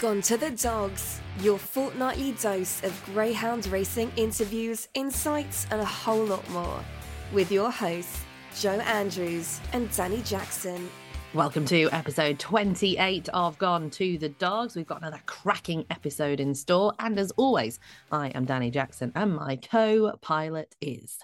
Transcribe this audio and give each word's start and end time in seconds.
Gone 0.00 0.22
to 0.22 0.36
the 0.36 0.52
Dogs, 0.52 1.20
your 1.40 1.58
fortnightly 1.58 2.30
dose 2.40 2.84
of 2.84 3.04
Greyhound 3.06 3.66
racing 3.66 4.12
interviews, 4.14 4.86
insights, 4.94 5.66
and 5.72 5.80
a 5.80 5.84
whole 5.84 6.24
lot 6.24 6.48
more. 6.50 6.84
With 7.32 7.50
your 7.50 7.68
hosts, 7.72 8.22
Joe 8.60 8.78
Andrews 8.78 9.58
and 9.72 9.90
Dani 9.90 10.24
Jackson. 10.24 10.88
Welcome 11.34 11.64
to 11.64 11.88
episode 11.90 12.38
28 12.38 13.28
of 13.30 13.58
Gone 13.58 13.90
to 13.90 14.18
the 14.18 14.28
Dogs. 14.28 14.76
We've 14.76 14.86
got 14.86 14.98
another 14.98 15.20
cracking 15.26 15.84
episode 15.90 16.38
in 16.38 16.54
store. 16.54 16.94
And 17.00 17.18
as 17.18 17.32
always, 17.32 17.80
I 18.12 18.28
am 18.28 18.46
Dani 18.46 18.72
Jackson 18.72 19.10
and 19.16 19.34
my 19.34 19.56
co 19.56 20.16
pilot 20.20 20.76
is. 20.80 21.18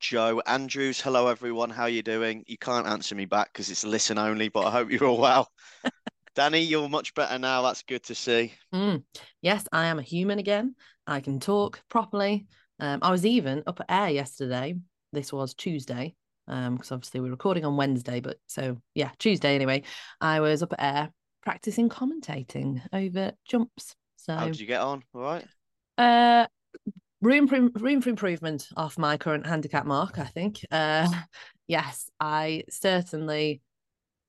Joe 0.00 0.40
Andrews. 0.46 0.98
Hello, 0.98 1.28
everyone. 1.28 1.68
How 1.68 1.82
are 1.82 1.88
you 1.90 2.02
doing? 2.02 2.42
You 2.46 2.56
can't 2.56 2.86
answer 2.86 3.14
me 3.14 3.26
back 3.26 3.52
because 3.52 3.70
it's 3.70 3.84
listen 3.84 4.16
only, 4.16 4.48
but 4.48 4.64
I 4.64 4.70
hope 4.70 4.90
you're 4.90 5.04
all 5.04 5.20
well. 5.20 5.50
Dani, 6.34 6.68
you're 6.68 6.88
much 6.88 7.14
better 7.14 7.38
now. 7.38 7.62
That's 7.62 7.82
good 7.82 8.02
to 8.04 8.14
see. 8.14 8.52
Mm. 8.74 9.04
Yes, 9.40 9.66
I 9.72 9.86
am 9.86 9.98
a 9.98 10.02
human 10.02 10.38
again. 10.38 10.74
I 11.06 11.20
can 11.20 11.38
talk 11.38 11.80
properly. 11.88 12.46
Um, 12.80 12.98
I 13.02 13.10
was 13.10 13.24
even 13.24 13.62
up 13.66 13.80
at 13.80 13.90
Ayr 13.90 14.12
yesterday. 14.12 14.74
This 15.12 15.32
was 15.32 15.54
Tuesday, 15.54 16.16
um, 16.48 16.74
because 16.74 16.90
obviously 16.90 17.20
we're 17.20 17.30
recording 17.30 17.64
on 17.64 17.76
Wednesday, 17.76 18.18
but 18.18 18.38
so 18.48 18.78
yeah, 18.96 19.10
Tuesday 19.18 19.54
anyway. 19.54 19.84
I 20.20 20.40
was 20.40 20.62
up 20.62 20.72
at 20.72 20.80
Ayr 20.80 21.10
practicing 21.42 21.88
commentating 21.88 22.80
over 22.92 23.32
jumps. 23.46 23.94
So 24.16 24.34
how 24.34 24.46
did 24.46 24.58
you 24.58 24.66
get 24.66 24.80
on? 24.80 25.04
All 25.14 25.20
right. 25.20 25.46
Uh, 25.96 26.46
room 27.20 27.46
for 27.46 27.68
room 27.78 28.00
for 28.00 28.10
improvement 28.10 28.66
off 28.76 28.98
my 28.98 29.16
current 29.18 29.46
handicap 29.46 29.86
mark. 29.86 30.18
I 30.18 30.24
think. 30.24 30.64
Uh, 30.72 31.08
yes, 31.68 32.10
I 32.18 32.64
certainly 32.70 33.60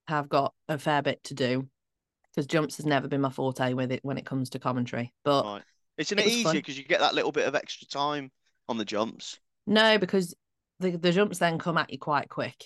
have 0.07 0.29
got 0.29 0.53
a 0.69 0.77
fair 0.77 1.01
bit 1.01 1.23
to 1.23 1.33
do 1.33 1.67
because 2.35 2.47
jumps 2.47 2.77
has 2.77 2.85
never 2.85 3.07
been 3.07 3.21
my 3.21 3.29
forte 3.29 3.73
with 3.73 3.91
it 3.91 4.01
when 4.03 4.17
it 4.17 4.25
comes 4.25 4.49
to 4.51 4.59
commentary. 4.59 5.13
But 5.23 5.45
right. 5.45 5.61
isn't 5.97 6.19
it, 6.19 6.25
it 6.25 6.31
easier 6.31 6.53
because 6.53 6.77
you 6.77 6.83
get 6.83 6.99
that 6.99 7.15
little 7.15 7.31
bit 7.31 7.47
of 7.47 7.55
extra 7.55 7.87
time 7.87 8.31
on 8.67 8.77
the 8.77 8.85
jumps? 8.85 9.39
No, 9.65 9.97
because 9.97 10.35
the 10.79 10.91
the 10.91 11.11
jumps 11.11 11.39
then 11.39 11.57
come 11.57 11.77
at 11.77 11.91
you 11.91 11.99
quite 11.99 12.29
quick, 12.29 12.65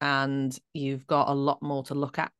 and 0.00 0.56
you've 0.74 1.06
got 1.06 1.28
a 1.28 1.34
lot 1.34 1.62
more 1.62 1.82
to 1.84 1.94
look 1.94 2.18
at. 2.18 2.30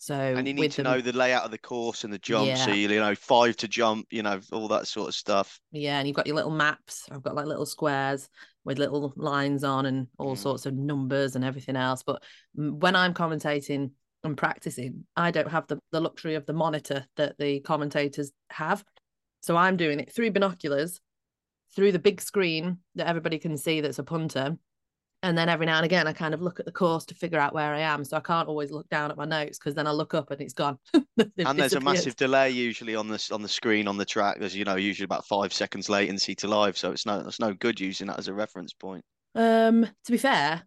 So 0.00 0.14
and 0.14 0.46
you 0.46 0.54
need 0.54 0.70
to 0.72 0.84
them, 0.84 0.92
know 0.92 1.00
the 1.00 1.12
layout 1.12 1.44
of 1.44 1.50
the 1.50 1.58
course 1.58 2.04
and 2.04 2.12
the 2.12 2.20
jump. 2.20 2.46
Yeah. 2.46 2.54
So 2.54 2.70
you, 2.70 2.88
you 2.88 3.00
know 3.00 3.16
five 3.16 3.56
to 3.56 3.68
jump, 3.68 4.06
you 4.10 4.22
know 4.22 4.40
all 4.52 4.68
that 4.68 4.86
sort 4.86 5.08
of 5.08 5.14
stuff. 5.14 5.60
Yeah, 5.72 5.98
and 5.98 6.06
you've 6.06 6.16
got 6.16 6.28
your 6.28 6.36
little 6.36 6.52
maps. 6.52 7.08
I've 7.10 7.22
got 7.22 7.34
like 7.34 7.46
little 7.46 7.66
squares 7.66 8.28
with 8.64 8.78
little 8.78 9.12
lines 9.16 9.64
on 9.64 9.86
and 9.86 10.06
all 10.18 10.36
mm. 10.36 10.38
sorts 10.38 10.66
of 10.66 10.74
numbers 10.74 11.34
and 11.34 11.44
everything 11.44 11.74
else. 11.74 12.04
But 12.04 12.22
when 12.54 12.94
I'm 12.94 13.14
commentating 13.14 13.90
and 14.24 14.36
practicing, 14.36 15.04
I 15.16 15.30
don't 15.30 15.50
have 15.50 15.66
the, 15.66 15.78
the 15.92 16.00
luxury 16.00 16.34
of 16.34 16.46
the 16.46 16.52
monitor 16.52 17.06
that 17.16 17.38
the 17.38 17.60
commentators 17.60 18.32
have. 18.50 18.84
So 19.40 19.56
I'm 19.56 19.76
doing 19.76 20.00
it 20.00 20.12
through 20.12 20.32
binoculars, 20.32 21.00
through 21.74 21.92
the 21.92 21.98
big 21.98 22.20
screen 22.20 22.78
that 22.96 23.06
everybody 23.06 23.38
can 23.38 23.56
see 23.56 23.80
that's 23.80 23.98
a 23.98 24.04
punter. 24.04 24.56
And 25.22 25.36
then 25.36 25.48
every 25.48 25.66
now 25.66 25.76
and 25.76 25.84
again, 25.84 26.06
I 26.06 26.12
kind 26.12 26.32
of 26.32 26.42
look 26.42 26.60
at 26.60 26.66
the 26.66 26.72
course 26.72 27.04
to 27.06 27.14
figure 27.14 27.40
out 27.40 27.52
where 27.52 27.74
I 27.74 27.80
am. 27.80 28.04
So 28.04 28.16
I 28.16 28.20
can't 28.20 28.48
always 28.48 28.70
look 28.70 28.88
down 28.88 29.10
at 29.10 29.16
my 29.16 29.24
notes 29.24 29.58
because 29.58 29.74
then 29.74 29.88
I 29.88 29.90
look 29.90 30.14
up 30.14 30.30
and 30.30 30.40
it's 30.40 30.52
gone. 30.52 30.78
and 30.94 31.58
there's 31.58 31.72
a 31.72 31.80
massive 31.80 32.14
delay 32.14 32.50
usually 32.50 32.94
on 32.94 33.08
this 33.08 33.32
on 33.32 33.42
the 33.42 33.48
screen 33.48 33.88
on 33.88 33.96
the 33.96 34.04
track. 34.04 34.38
There's 34.38 34.54
you 34.54 34.64
know 34.64 34.76
usually 34.76 35.06
about 35.06 35.26
five 35.26 35.52
seconds 35.52 35.88
latency 35.88 36.36
to 36.36 36.46
live, 36.46 36.78
so 36.78 36.92
it's 36.92 37.04
no 37.04 37.18
it's 37.26 37.40
no 37.40 37.52
good 37.52 37.80
using 37.80 38.06
that 38.06 38.20
as 38.20 38.28
a 38.28 38.34
reference 38.34 38.72
point. 38.72 39.04
Um, 39.34 39.88
to 40.04 40.12
be 40.12 40.18
fair, 40.18 40.62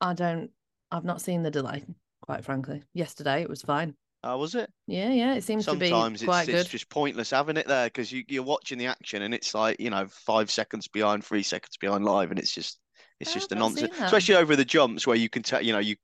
I 0.00 0.14
don't. 0.14 0.50
I've 0.90 1.04
not 1.04 1.20
seen 1.20 1.42
the 1.42 1.50
delay 1.50 1.84
quite 2.28 2.44
frankly. 2.44 2.82
Yesterday 2.92 3.40
it 3.40 3.48
was 3.48 3.62
fine. 3.62 3.94
Oh, 4.22 4.36
was 4.36 4.54
it? 4.54 4.70
Yeah, 4.86 5.10
yeah. 5.10 5.34
It 5.34 5.44
seems 5.44 5.64
Sometimes 5.64 6.18
to 6.18 6.24
be 6.24 6.28
quite 6.28 6.42
it's, 6.42 6.50
good. 6.50 6.60
it's 6.60 6.68
just 6.68 6.90
pointless 6.90 7.30
having 7.30 7.56
it 7.56 7.66
there 7.66 7.86
because 7.86 8.12
you, 8.12 8.22
you're 8.28 8.42
watching 8.42 8.76
the 8.76 8.86
action 8.86 9.22
and 9.22 9.32
it's 9.32 9.54
like 9.54 9.80
you 9.80 9.88
know 9.88 10.06
five 10.10 10.50
seconds 10.50 10.88
behind, 10.88 11.24
three 11.24 11.42
seconds 11.42 11.78
behind 11.78 12.04
live, 12.04 12.30
and 12.30 12.38
it's 12.38 12.52
just 12.52 12.78
it's 13.18 13.32
just 13.32 13.52
a 13.52 13.54
nonsense. 13.54 13.94
Especially 13.98 14.34
over 14.34 14.56
the 14.56 14.64
jumps 14.64 15.06
where 15.06 15.16
you 15.16 15.30
can 15.30 15.42
tell, 15.42 15.62
you 15.62 15.72
know, 15.72 15.78
you 15.78 15.96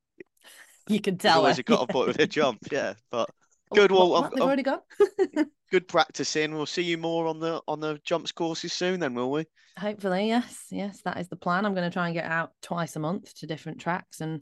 you 0.88 1.00
can 1.00 1.18
tell. 1.18 1.40
Always 1.40 1.60
got 1.60 1.82
a 1.82 1.92
point 1.92 2.08
with 2.08 2.18
a 2.20 2.26
jump, 2.38 2.60
yeah. 2.72 2.94
But 3.10 3.28
oh, 3.70 3.74
good. 3.74 3.92
Well, 3.92 4.08
what, 4.08 4.22
what? 4.22 4.34
they've 4.34 4.42
already 4.42 4.62
gone. 4.62 4.80
good 5.70 5.86
practicing. 5.88 6.54
We'll 6.54 6.64
see 6.64 6.82
you 6.82 6.96
more 6.96 7.26
on 7.26 7.38
the 7.38 7.60
on 7.68 7.80
the 7.80 8.00
jumps 8.02 8.32
courses 8.32 8.72
soon. 8.72 9.00
Then 9.00 9.12
will 9.14 9.30
we? 9.30 9.44
Hopefully, 9.78 10.28
yes, 10.28 10.66
yes. 10.70 11.02
That 11.04 11.18
is 11.18 11.28
the 11.28 11.36
plan. 11.36 11.66
I'm 11.66 11.74
going 11.74 11.90
to 11.90 11.92
try 11.92 12.06
and 12.06 12.14
get 12.14 12.24
out 12.24 12.52
twice 12.62 12.96
a 12.96 13.00
month 13.00 13.34
to 13.40 13.46
different 13.46 13.80
tracks 13.80 14.20
and 14.20 14.40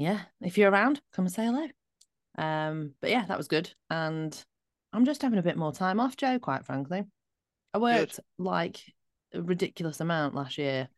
yeah, 0.00 0.20
if 0.40 0.56
you're 0.56 0.70
around, 0.70 1.02
come 1.12 1.26
and 1.26 1.34
say 1.34 1.44
hello. 1.44 1.68
Um, 2.38 2.94
but 3.02 3.10
yeah, 3.10 3.26
that 3.26 3.36
was 3.36 3.48
good. 3.48 3.70
And 3.90 4.34
I'm 4.94 5.04
just 5.04 5.20
having 5.20 5.38
a 5.38 5.42
bit 5.42 5.58
more 5.58 5.72
time 5.72 6.00
off, 6.00 6.16
Joe, 6.16 6.38
quite 6.38 6.64
frankly. 6.64 7.04
I 7.74 7.78
worked 7.78 8.16
good. 8.16 8.24
like 8.38 8.80
a 9.34 9.42
ridiculous 9.42 10.00
amount 10.00 10.34
last 10.34 10.56
year 10.56 10.88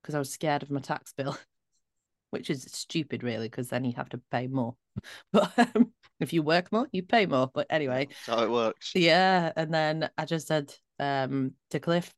because 0.00 0.14
I 0.14 0.20
was 0.20 0.30
scared 0.30 0.62
of 0.62 0.70
my 0.70 0.78
tax 0.78 1.12
bill, 1.12 1.36
which 2.30 2.50
is 2.50 2.62
stupid, 2.70 3.24
really, 3.24 3.48
because 3.48 3.68
then 3.68 3.84
you 3.84 3.94
have 3.96 4.10
to 4.10 4.20
pay 4.30 4.46
more. 4.46 4.76
But 5.32 5.52
um, 5.58 5.92
if 6.20 6.32
you 6.32 6.42
work 6.42 6.70
more, 6.70 6.86
you 6.92 7.02
pay 7.02 7.26
more. 7.26 7.50
But 7.52 7.66
anyway, 7.68 8.06
that's 8.10 8.38
how 8.38 8.44
it 8.44 8.50
works. 8.50 8.92
Yeah. 8.94 9.50
And 9.56 9.74
then 9.74 10.08
I 10.16 10.24
just 10.24 10.46
said 10.46 10.72
um, 11.00 11.54
to 11.70 11.80
Cliff, 11.80 12.14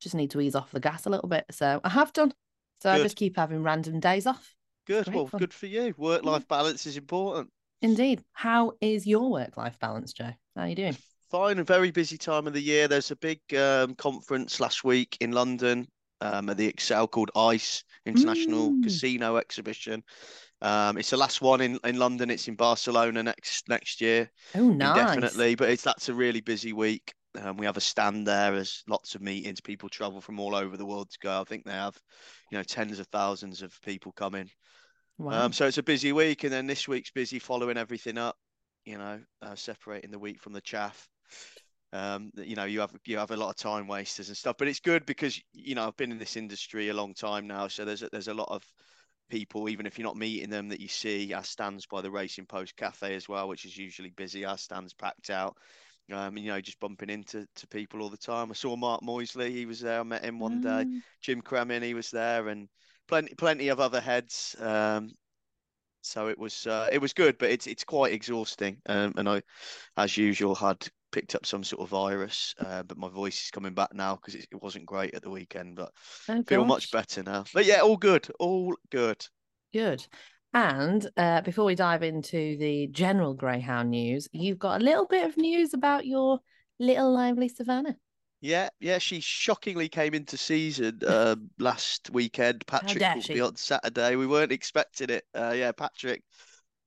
just 0.00 0.14
need 0.14 0.32
to 0.32 0.40
ease 0.40 0.56
off 0.56 0.72
the 0.72 0.80
gas 0.80 1.06
a 1.06 1.10
little 1.10 1.28
bit. 1.28 1.46
So 1.52 1.80
I 1.82 1.88
have 1.88 2.12
done. 2.12 2.34
So 2.82 2.92
good. 2.92 3.00
I 3.00 3.02
just 3.02 3.16
keep 3.16 3.36
having 3.36 3.62
random 3.62 4.00
days 4.00 4.26
off. 4.26 4.54
Good. 4.86 5.12
Well, 5.12 5.26
fun. 5.26 5.38
good 5.38 5.54
for 5.54 5.66
you. 5.66 5.94
Work 5.96 6.24
life 6.24 6.46
balance 6.48 6.86
is 6.86 6.96
important. 6.96 7.50
Indeed. 7.82 8.22
How 8.32 8.72
is 8.80 9.06
your 9.06 9.30
work 9.30 9.56
life 9.56 9.78
balance, 9.78 10.12
Joe? 10.12 10.32
How 10.56 10.62
are 10.62 10.68
you 10.68 10.74
doing? 10.74 10.96
Fine. 11.30 11.58
A 11.58 11.64
very 11.64 11.90
busy 11.90 12.16
time 12.16 12.46
of 12.46 12.52
the 12.52 12.60
year. 12.60 12.88
There's 12.88 13.10
a 13.10 13.16
big 13.16 13.40
um, 13.56 13.94
conference 13.94 14.60
last 14.60 14.84
week 14.84 15.16
in 15.20 15.32
London 15.32 15.86
um, 16.20 16.48
at 16.48 16.56
the 16.56 16.72
ExCeL 16.72 17.10
called 17.10 17.30
ICE 17.34 17.84
International 18.06 18.70
mm. 18.70 18.82
Casino 18.82 19.36
Exhibition. 19.36 20.02
Um, 20.62 20.96
it's 20.96 21.10
the 21.10 21.16
last 21.16 21.42
one 21.42 21.60
in, 21.60 21.78
in 21.84 21.98
London. 21.98 22.30
It's 22.30 22.48
in 22.48 22.54
Barcelona 22.54 23.22
next 23.22 23.68
next 23.68 24.00
year. 24.00 24.30
Oh, 24.54 24.70
nice. 24.70 24.96
Definitely. 24.96 25.54
But 25.54 25.70
it's 25.70 25.82
that's 25.82 26.08
a 26.08 26.14
really 26.14 26.40
busy 26.40 26.72
week. 26.72 27.12
Um, 27.40 27.56
we 27.56 27.66
have 27.66 27.76
a 27.76 27.80
stand 27.80 28.26
there. 28.26 28.54
as 28.54 28.82
lots 28.88 29.14
of 29.14 29.22
meetings. 29.22 29.60
People 29.60 29.88
travel 29.88 30.20
from 30.20 30.38
all 30.38 30.54
over 30.54 30.76
the 30.76 30.86
world 30.86 31.10
to 31.10 31.18
go. 31.20 31.40
I 31.40 31.44
think 31.44 31.64
they 31.64 31.72
have, 31.72 31.98
you 32.50 32.58
know, 32.58 32.64
tens 32.64 32.98
of 32.98 33.06
thousands 33.08 33.62
of 33.62 33.76
people 33.82 34.12
coming. 34.12 34.50
Wow. 35.18 35.44
Um, 35.46 35.52
so 35.52 35.66
it's 35.66 35.78
a 35.78 35.82
busy 35.82 36.12
week, 36.12 36.44
and 36.44 36.52
then 36.52 36.66
this 36.66 36.88
week's 36.88 37.10
busy 37.10 37.38
following 37.38 37.76
everything 37.76 38.18
up. 38.18 38.36
You 38.84 38.98
know, 38.98 39.20
uh, 39.40 39.54
separating 39.54 40.10
the 40.10 40.18
wheat 40.18 40.40
from 40.40 40.52
the 40.52 40.60
chaff. 40.60 41.08
Um, 41.92 42.32
you 42.36 42.56
know, 42.56 42.64
you 42.64 42.80
have 42.80 42.92
you 43.06 43.18
have 43.18 43.30
a 43.30 43.36
lot 43.36 43.50
of 43.50 43.56
time 43.56 43.86
wasters 43.86 44.28
and 44.28 44.36
stuff, 44.36 44.56
but 44.58 44.68
it's 44.68 44.80
good 44.80 45.06
because 45.06 45.40
you 45.52 45.74
know 45.74 45.86
I've 45.86 45.96
been 45.96 46.12
in 46.12 46.18
this 46.18 46.36
industry 46.36 46.88
a 46.88 46.94
long 46.94 47.14
time 47.14 47.46
now, 47.46 47.68
so 47.68 47.84
there's 47.84 48.02
a, 48.02 48.08
there's 48.10 48.28
a 48.28 48.34
lot 48.34 48.48
of 48.50 48.64
people, 49.30 49.68
even 49.68 49.86
if 49.86 49.98
you're 49.98 50.06
not 50.06 50.16
meeting 50.16 50.50
them, 50.50 50.68
that 50.68 50.80
you 50.80 50.88
see. 50.88 51.32
Our 51.32 51.44
stands 51.44 51.86
by 51.86 52.02
the 52.02 52.10
Racing 52.10 52.46
Post 52.46 52.76
Cafe 52.76 53.14
as 53.14 53.28
well, 53.28 53.48
which 53.48 53.64
is 53.64 53.76
usually 53.76 54.10
busy. 54.10 54.44
Our 54.44 54.58
stands 54.58 54.92
packed 54.92 55.30
out. 55.30 55.56
Um, 56.12 56.36
you 56.36 56.50
know, 56.50 56.60
just 56.60 56.80
bumping 56.80 57.08
into 57.08 57.46
to 57.56 57.66
people 57.68 58.02
all 58.02 58.10
the 58.10 58.16
time. 58.16 58.50
I 58.50 58.54
saw 58.54 58.76
Mark 58.76 59.02
Moisley; 59.02 59.50
he 59.52 59.66
was 59.66 59.80
there. 59.80 60.00
I 60.00 60.02
met 60.02 60.24
him 60.24 60.38
one 60.38 60.62
mm. 60.62 60.62
day. 60.62 61.00
Jim 61.22 61.40
Cremin, 61.40 61.82
he 61.82 61.94
was 61.94 62.10
there, 62.10 62.48
and 62.48 62.68
plenty 63.08 63.34
plenty 63.34 63.68
of 63.68 63.80
other 63.80 64.00
heads. 64.00 64.54
Um, 64.58 65.12
so 66.02 66.28
it 66.28 66.38
was 66.38 66.66
uh, 66.66 66.88
it 66.92 67.00
was 67.00 67.12
good, 67.12 67.38
but 67.38 67.50
it's 67.50 67.66
it's 67.66 67.84
quite 67.84 68.12
exhausting. 68.12 68.76
Um, 68.86 69.14
and 69.16 69.28
I, 69.28 69.42
as 69.96 70.16
usual, 70.16 70.54
had 70.54 70.86
picked 71.10 71.34
up 71.34 71.46
some 71.46 71.64
sort 71.64 71.80
of 71.80 71.88
virus, 71.88 72.54
uh, 72.58 72.82
but 72.82 72.98
my 72.98 73.08
voice 73.08 73.44
is 73.44 73.50
coming 73.50 73.72
back 73.72 73.94
now 73.94 74.16
because 74.16 74.34
it, 74.34 74.46
it, 74.50 74.62
wasn't 74.62 74.84
great 74.84 75.14
at 75.14 75.22
the 75.22 75.30
weekend, 75.30 75.76
but 75.76 75.92
oh, 76.28 76.42
feel 76.42 76.62
gosh. 76.62 76.68
much 76.68 76.90
better 76.90 77.22
now. 77.22 77.44
But 77.54 77.64
yeah, 77.64 77.80
all 77.80 77.96
good, 77.96 78.28
all 78.38 78.74
good. 78.90 79.24
Good. 79.72 80.06
And 80.54 81.10
uh, 81.16 81.40
before 81.40 81.64
we 81.64 81.74
dive 81.74 82.04
into 82.04 82.56
the 82.56 82.86
general 82.86 83.34
greyhound 83.34 83.90
news, 83.90 84.28
you've 84.32 84.58
got 84.58 84.80
a 84.80 84.84
little 84.84 85.06
bit 85.06 85.26
of 85.26 85.36
news 85.36 85.74
about 85.74 86.06
your 86.06 86.38
little 86.78 87.12
lively 87.12 87.48
Savannah. 87.48 87.96
Yeah, 88.40 88.68
yeah, 88.78 88.98
she 88.98 89.20
shockingly 89.20 89.88
came 89.88 90.14
into 90.14 90.36
season 90.36 91.00
uh, 91.06 91.34
last 91.58 92.10
weekend. 92.10 92.64
Patrick 92.66 93.02
called 93.02 93.28
me 93.28 93.40
on 93.40 93.56
Saturday. 93.56 94.16
We 94.16 94.26
weren't 94.28 94.52
expecting 94.52 95.10
it. 95.10 95.24
Uh, 95.34 95.54
yeah, 95.56 95.72
Patrick 95.72 96.22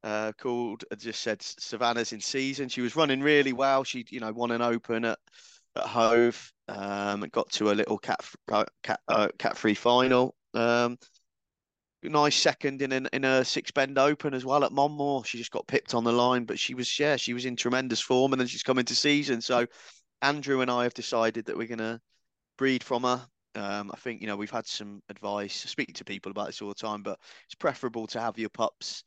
uh, 0.03 0.31
called 0.39 0.85
and 0.89 0.99
just 0.99 1.21
said 1.21 1.41
Savannah's 1.41 2.13
in 2.13 2.21
season. 2.21 2.69
She 2.69 2.81
was 2.81 2.95
running 2.95 3.21
really 3.21 3.53
well. 3.53 3.83
She, 3.83 4.05
you 4.09 4.21
know, 4.21 4.31
won 4.31 4.51
an 4.51 4.61
open 4.61 5.03
at 5.03 5.19
at 5.75 5.83
Hove. 5.83 6.53
Um, 6.69 7.25
got 7.31 7.49
to 7.51 7.71
a 7.71 7.73
little 7.73 7.97
cat 7.97 8.19
uh, 8.51 8.65
cat 8.83 8.99
uh, 9.07 9.29
cat 9.37 9.57
free 9.57 9.73
final. 9.73 10.35
Um, 10.53 10.97
nice 12.03 12.35
second 12.35 12.81
in 12.81 12.91
an, 12.91 13.09
in 13.13 13.23
a 13.23 13.44
six 13.44 13.71
bend 13.71 13.97
open 13.97 14.33
as 14.33 14.45
well 14.45 14.63
at 14.63 14.71
Monmore. 14.71 15.25
She 15.25 15.38
just 15.38 15.51
got 15.51 15.67
pipped 15.67 15.94
on 15.94 16.03
the 16.03 16.11
line, 16.11 16.45
but 16.45 16.59
she 16.59 16.73
was 16.73 16.99
yeah 16.99 17.15
she 17.15 17.33
was 17.33 17.45
in 17.45 17.55
tremendous 17.55 17.99
form, 17.99 18.33
and 18.33 18.39
then 18.39 18.47
she's 18.47 18.63
come 18.63 18.79
into 18.79 18.95
season. 18.95 19.41
So 19.41 19.65
Andrew 20.21 20.61
and 20.61 20.71
I 20.71 20.83
have 20.83 20.94
decided 20.94 21.45
that 21.45 21.57
we're 21.57 21.67
going 21.67 21.79
to 21.79 21.99
breed 22.57 22.83
from 22.83 23.03
her. 23.03 23.25
Um, 23.55 23.91
I 23.94 23.97
think 23.97 24.21
you 24.21 24.27
know 24.27 24.35
we've 24.35 24.51
had 24.51 24.67
some 24.67 25.01
advice. 25.09 25.63
I 25.65 25.69
speak 25.69 25.94
to 25.95 26.05
people 26.05 26.31
about 26.31 26.47
this 26.47 26.61
all 26.61 26.69
the 26.69 26.75
time, 26.75 27.03
but 27.03 27.19
it's 27.45 27.55
preferable 27.55 28.07
to 28.07 28.21
have 28.21 28.38
your 28.38 28.49
pups 28.49 29.03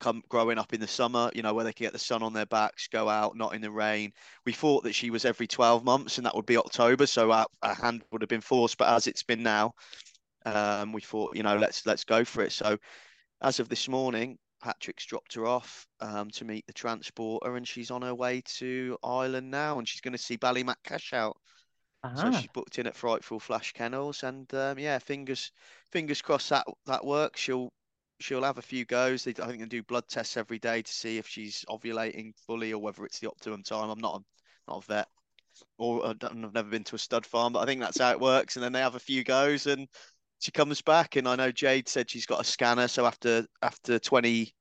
come 0.00 0.22
growing 0.28 0.58
up 0.58 0.72
in 0.72 0.80
the 0.80 0.88
summer, 0.88 1.30
you 1.34 1.42
know, 1.42 1.54
where 1.54 1.64
they 1.64 1.72
can 1.72 1.84
get 1.84 1.92
the 1.92 1.98
sun 1.98 2.22
on 2.22 2.32
their 2.32 2.46
backs, 2.46 2.88
go 2.88 3.08
out, 3.08 3.36
not 3.36 3.54
in 3.54 3.60
the 3.60 3.70
rain. 3.70 4.12
We 4.46 4.52
thought 4.52 4.82
that 4.84 4.94
she 4.94 5.10
was 5.10 5.24
every 5.24 5.46
12 5.46 5.84
months 5.84 6.16
and 6.16 6.26
that 6.26 6.34
would 6.34 6.46
be 6.46 6.56
October, 6.56 7.06
so 7.06 7.30
our, 7.30 7.46
our 7.62 7.74
hand 7.74 8.02
would 8.10 8.22
have 8.22 8.28
been 8.28 8.40
forced. 8.40 8.78
But 8.78 8.88
as 8.88 9.06
it's 9.06 9.22
been 9.22 9.42
now, 9.42 9.74
um, 10.44 10.92
we 10.92 11.00
thought, 11.00 11.36
you 11.36 11.42
know, 11.42 11.56
let's 11.56 11.86
let's 11.86 12.04
go 12.04 12.24
for 12.24 12.42
it. 12.42 12.52
So 12.52 12.78
as 13.42 13.60
of 13.60 13.68
this 13.68 13.88
morning, 13.88 14.38
Patrick's 14.62 15.06
dropped 15.06 15.34
her 15.34 15.46
off 15.46 15.86
um, 16.00 16.30
to 16.30 16.44
meet 16.44 16.66
the 16.66 16.72
transporter, 16.72 17.56
and 17.56 17.66
she's 17.66 17.90
on 17.90 18.02
her 18.02 18.14
way 18.14 18.42
to 18.58 18.98
Ireland 19.02 19.50
now, 19.50 19.78
and 19.78 19.88
she's 19.88 20.00
going 20.00 20.12
to 20.12 20.18
see 20.18 20.36
Ballymac 20.36 20.76
Cash 20.84 21.12
Out. 21.12 21.36
Uh-huh. 22.02 22.32
So 22.32 22.38
she's 22.38 22.50
booked 22.54 22.78
in 22.78 22.86
at 22.86 22.96
Frightful 22.96 23.40
Flash 23.40 23.72
Kennels, 23.72 24.22
and 24.22 24.52
um, 24.54 24.78
yeah, 24.78 24.98
fingers 24.98 25.52
fingers 25.92 26.22
crossed 26.22 26.50
that 26.50 26.66
that 26.86 27.04
works. 27.04 27.40
She'll 27.40 27.72
she'll 28.20 28.42
have 28.44 28.58
a 28.58 28.62
few 28.62 28.84
goes. 28.84 29.24
They, 29.24 29.34
I 29.42 29.46
think 29.46 29.60
they 29.60 29.66
do 29.66 29.82
blood 29.82 30.04
tests 30.08 30.36
every 30.36 30.58
day 30.58 30.82
to 30.82 30.92
see 30.92 31.18
if 31.18 31.26
she's 31.26 31.64
ovulating 31.68 32.32
fully 32.46 32.72
or 32.72 32.80
whether 32.80 33.04
it's 33.04 33.18
the 33.18 33.28
optimum 33.28 33.62
time. 33.62 33.90
I'm 33.90 33.98
not 33.98 34.20
a, 34.20 34.70
not 34.70 34.84
a 34.84 34.86
vet, 34.86 35.08
or 35.78 36.06
I've 36.06 36.34
never 36.34 36.68
been 36.68 36.84
to 36.84 36.96
a 36.96 36.98
stud 36.98 37.26
farm, 37.26 37.52
but 37.52 37.60
I 37.60 37.66
think 37.66 37.80
that's 37.80 38.00
how 38.00 38.12
it 38.12 38.20
works. 38.20 38.56
And 38.56 38.64
then 38.64 38.72
they 38.72 38.80
have 38.80 38.94
a 38.94 39.00
few 39.00 39.24
goes, 39.24 39.66
and 39.66 39.86
she 40.40 40.50
comes 40.50 40.82
back. 40.82 41.16
And 41.16 41.28
I 41.28 41.36
know 41.36 41.52
Jade 41.52 41.88
said 41.88 42.10
she's 42.10 42.26
got 42.26 42.40
a 42.40 42.44
scanner, 42.44 42.88
so 42.88 43.06
after 43.06 43.46
after 43.62 43.98
20 43.98 44.52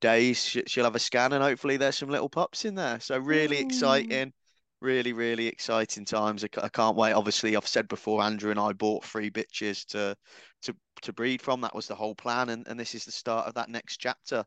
days, 0.00 0.56
she'll 0.66 0.84
have 0.84 0.96
a 0.96 1.00
scan, 1.00 1.32
and 1.32 1.42
hopefully 1.42 1.76
there's 1.78 1.96
some 1.96 2.10
little 2.10 2.28
pups 2.28 2.64
in 2.64 2.74
there. 2.74 3.00
So 3.00 3.18
really 3.18 3.58
Ooh. 3.58 3.66
exciting 3.66 4.32
really, 4.80 5.12
really 5.12 5.46
exciting 5.46 6.04
times. 6.04 6.44
I, 6.44 6.68
can't 6.68 6.96
wait. 6.96 7.12
Obviously, 7.12 7.56
I've 7.56 7.66
said 7.66 7.88
before, 7.88 8.22
Andrew 8.22 8.50
and 8.50 8.60
I 8.60 8.72
bought 8.72 9.04
three 9.04 9.30
bitches 9.30 9.84
to 9.86 10.16
to 10.62 10.76
to 11.02 11.12
breed 11.12 11.42
from. 11.42 11.60
That 11.60 11.74
was 11.74 11.86
the 11.86 11.94
whole 11.94 12.14
plan, 12.14 12.50
and, 12.50 12.66
and 12.66 12.78
this 12.78 12.94
is 12.94 13.04
the 13.04 13.12
start 13.12 13.46
of 13.46 13.54
that 13.54 13.68
next 13.68 13.98
chapter. 13.98 14.44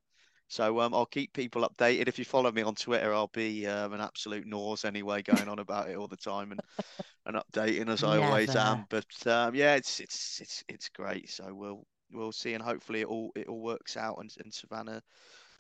So 0.48 0.82
um, 0.82 0.94
I'll 0.94 1.06
keep 1.06 1.34
people 1.34 1.68
updated. 1.68 2.08
If 2.08 2.20
you 2.20 2.26
follow 2.26 2.52
me 2.52 2.62
on 2.62 2.76
Twitter, 2.76 3.14
I'll 3.14 3.32
be 3.34 3.66
um, 3.66 3.94
an 3.94 4.02
absolute 4.02 4.46
nose 4.46 4.86
anyway, 4.86 5.24
going 5.24 5.48
on 5.48 5.60
about 5.60 5.90
it 5.90 5.98
all 5.98 6.08
the 6.08 6.18
time 6.18 6.52
and, 6.52 6.62
and 7.26 7.38
updating 7.38 7.90
as 7.90 8.04
I 8.04 8.18
Never. 8.18 8.26
always 8.28 8.56
am. 8.56 8.86
But 8.90 9.28
um, 9.28 9.56
yeah, 9.56 9.76
it's 9.76 10.00
it's 10.00 10.42
it's 10.42 10.64
it's 10.68 10.90
great. 10.90 11.30
So 11.30 11.54
we'll 11.54 11.86
we'll 12.12 12.32
see, 12.32 12.54
and 12.54 12.64
hopefully 12.64 13.02
it 13.02 13.08
all 13.08 13.32
it 13.36 13.48
all 13.48 13.62
works 13.62 13.98
out, 13.98 14.18
and, 14.20 14.32
and 14.44 14.54
Savannah, 14.54 15.02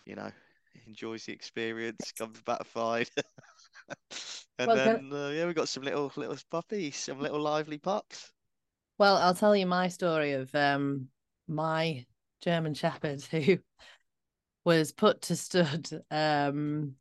you 0.05 0.15
know, 0.15 0.31
enjoys 0.85 1.25
the 1.25 1.33
experience, 1.33 2.11
comes 2.11 2.39
back 2.41 2.65
fine. 2.65 3.05
and 4.59 4.67
well, 4.67 4.75
then 4.75 5.11
uh, 5.11 5.29
yeah, 5.29 5.45
we 5.45 5.53
got 5.53 5.69
some 5.69 5.83
little 5.83 6.11
little 6.15 6.37
puppies, 6.51 6.97
some 6.97 7.19
little 7.19 7.39
lively 7.41 7.77
pups. 7.77 8.31
Well, 8.97 9.17
I'll 9.17 9.35
tell 9.35 9.55
you 9.55 9.65
my 9.65 9.87
story 9.87 10.33
of 10.33 10.53
um 10.55 11.07
my 11.47 12.05
German 12.41 12.73
Shepherd 12.73 13.21
who 13.23 13.57
was 14.65 14.91
put 14.91 15.21
to 15.23 15.35
stud. 15.35 15.89
Um, 16.11 16.95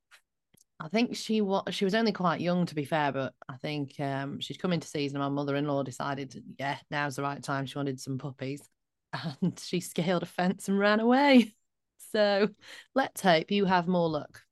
I 0.80 0.88
think 0.88 1.14
she 1.14 1.40
was 1.40 1.62
she 1.70 1.84
was 1.84 1.94
only 1.94 2.10
quite 2.10 2.40
young 2.40 2.66
to 2.66 2.74
be 2.74 2.84
fair, 2.84 3.12
but 3.12 3.34
I 3.48 3.56
think 3.56 4.00
um 4.00 4.40
she'd 4.40 4.58
come 4.58 4.72
into 4.72 4.88
season. 4.88 5.20
And 5.20 5.32
my 5.32 5.42
mother-in-law 5.42 5.84
decided, 5.84 6.42
yeah, 6.58 6.78
now's 6.90 7.16
the 7.16 7.22
right 7.22 7.40
time. 7.42 7.66
She 7.66 7.78
wanted 7.78 8.00
some 8.00 8.18
puppies, 8.18 8.68
and 9.42 9.58
she 9.58 9.80
scaled 9.80 10.24
a 10.24 10.26
fence 10.26 10.68
and 10.68 10.78
ran 10.78 11.00
away. 11.00 11.54
So 12.10 12.50
let's 12.94 13.22
hope 13.22 13.50
you 13.50 13.64
have 13.64 13.88
more 13.88 14.06
luck. 14.10 14.42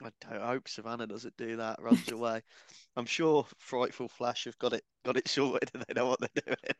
I 0.00 0.10
don't 0.20 0.40
hope 0.40 0.68
Savannah 0.68 1.08
doesn't 1.08 1.36
do 1.36 1.56
that, 1.56 1.82
runs 1.82 2.08
away. 2.12 2.42
I'm 2.96 3.06
sure 3.06 3.44
Frightful 3.58 4.08
Flash 4.08 4.44
have 4.44 4.56
got 4.58 4.74
it 4.74 4.84
got 5.04 5.16
it 5.16 5.26
sorted 5.26 5.70
and 5.74 5.84
they 5.88 5.94
know 5.94 6.06
what 6.06 6.20
they're 6.20 6.44
doing. 6.46 6.76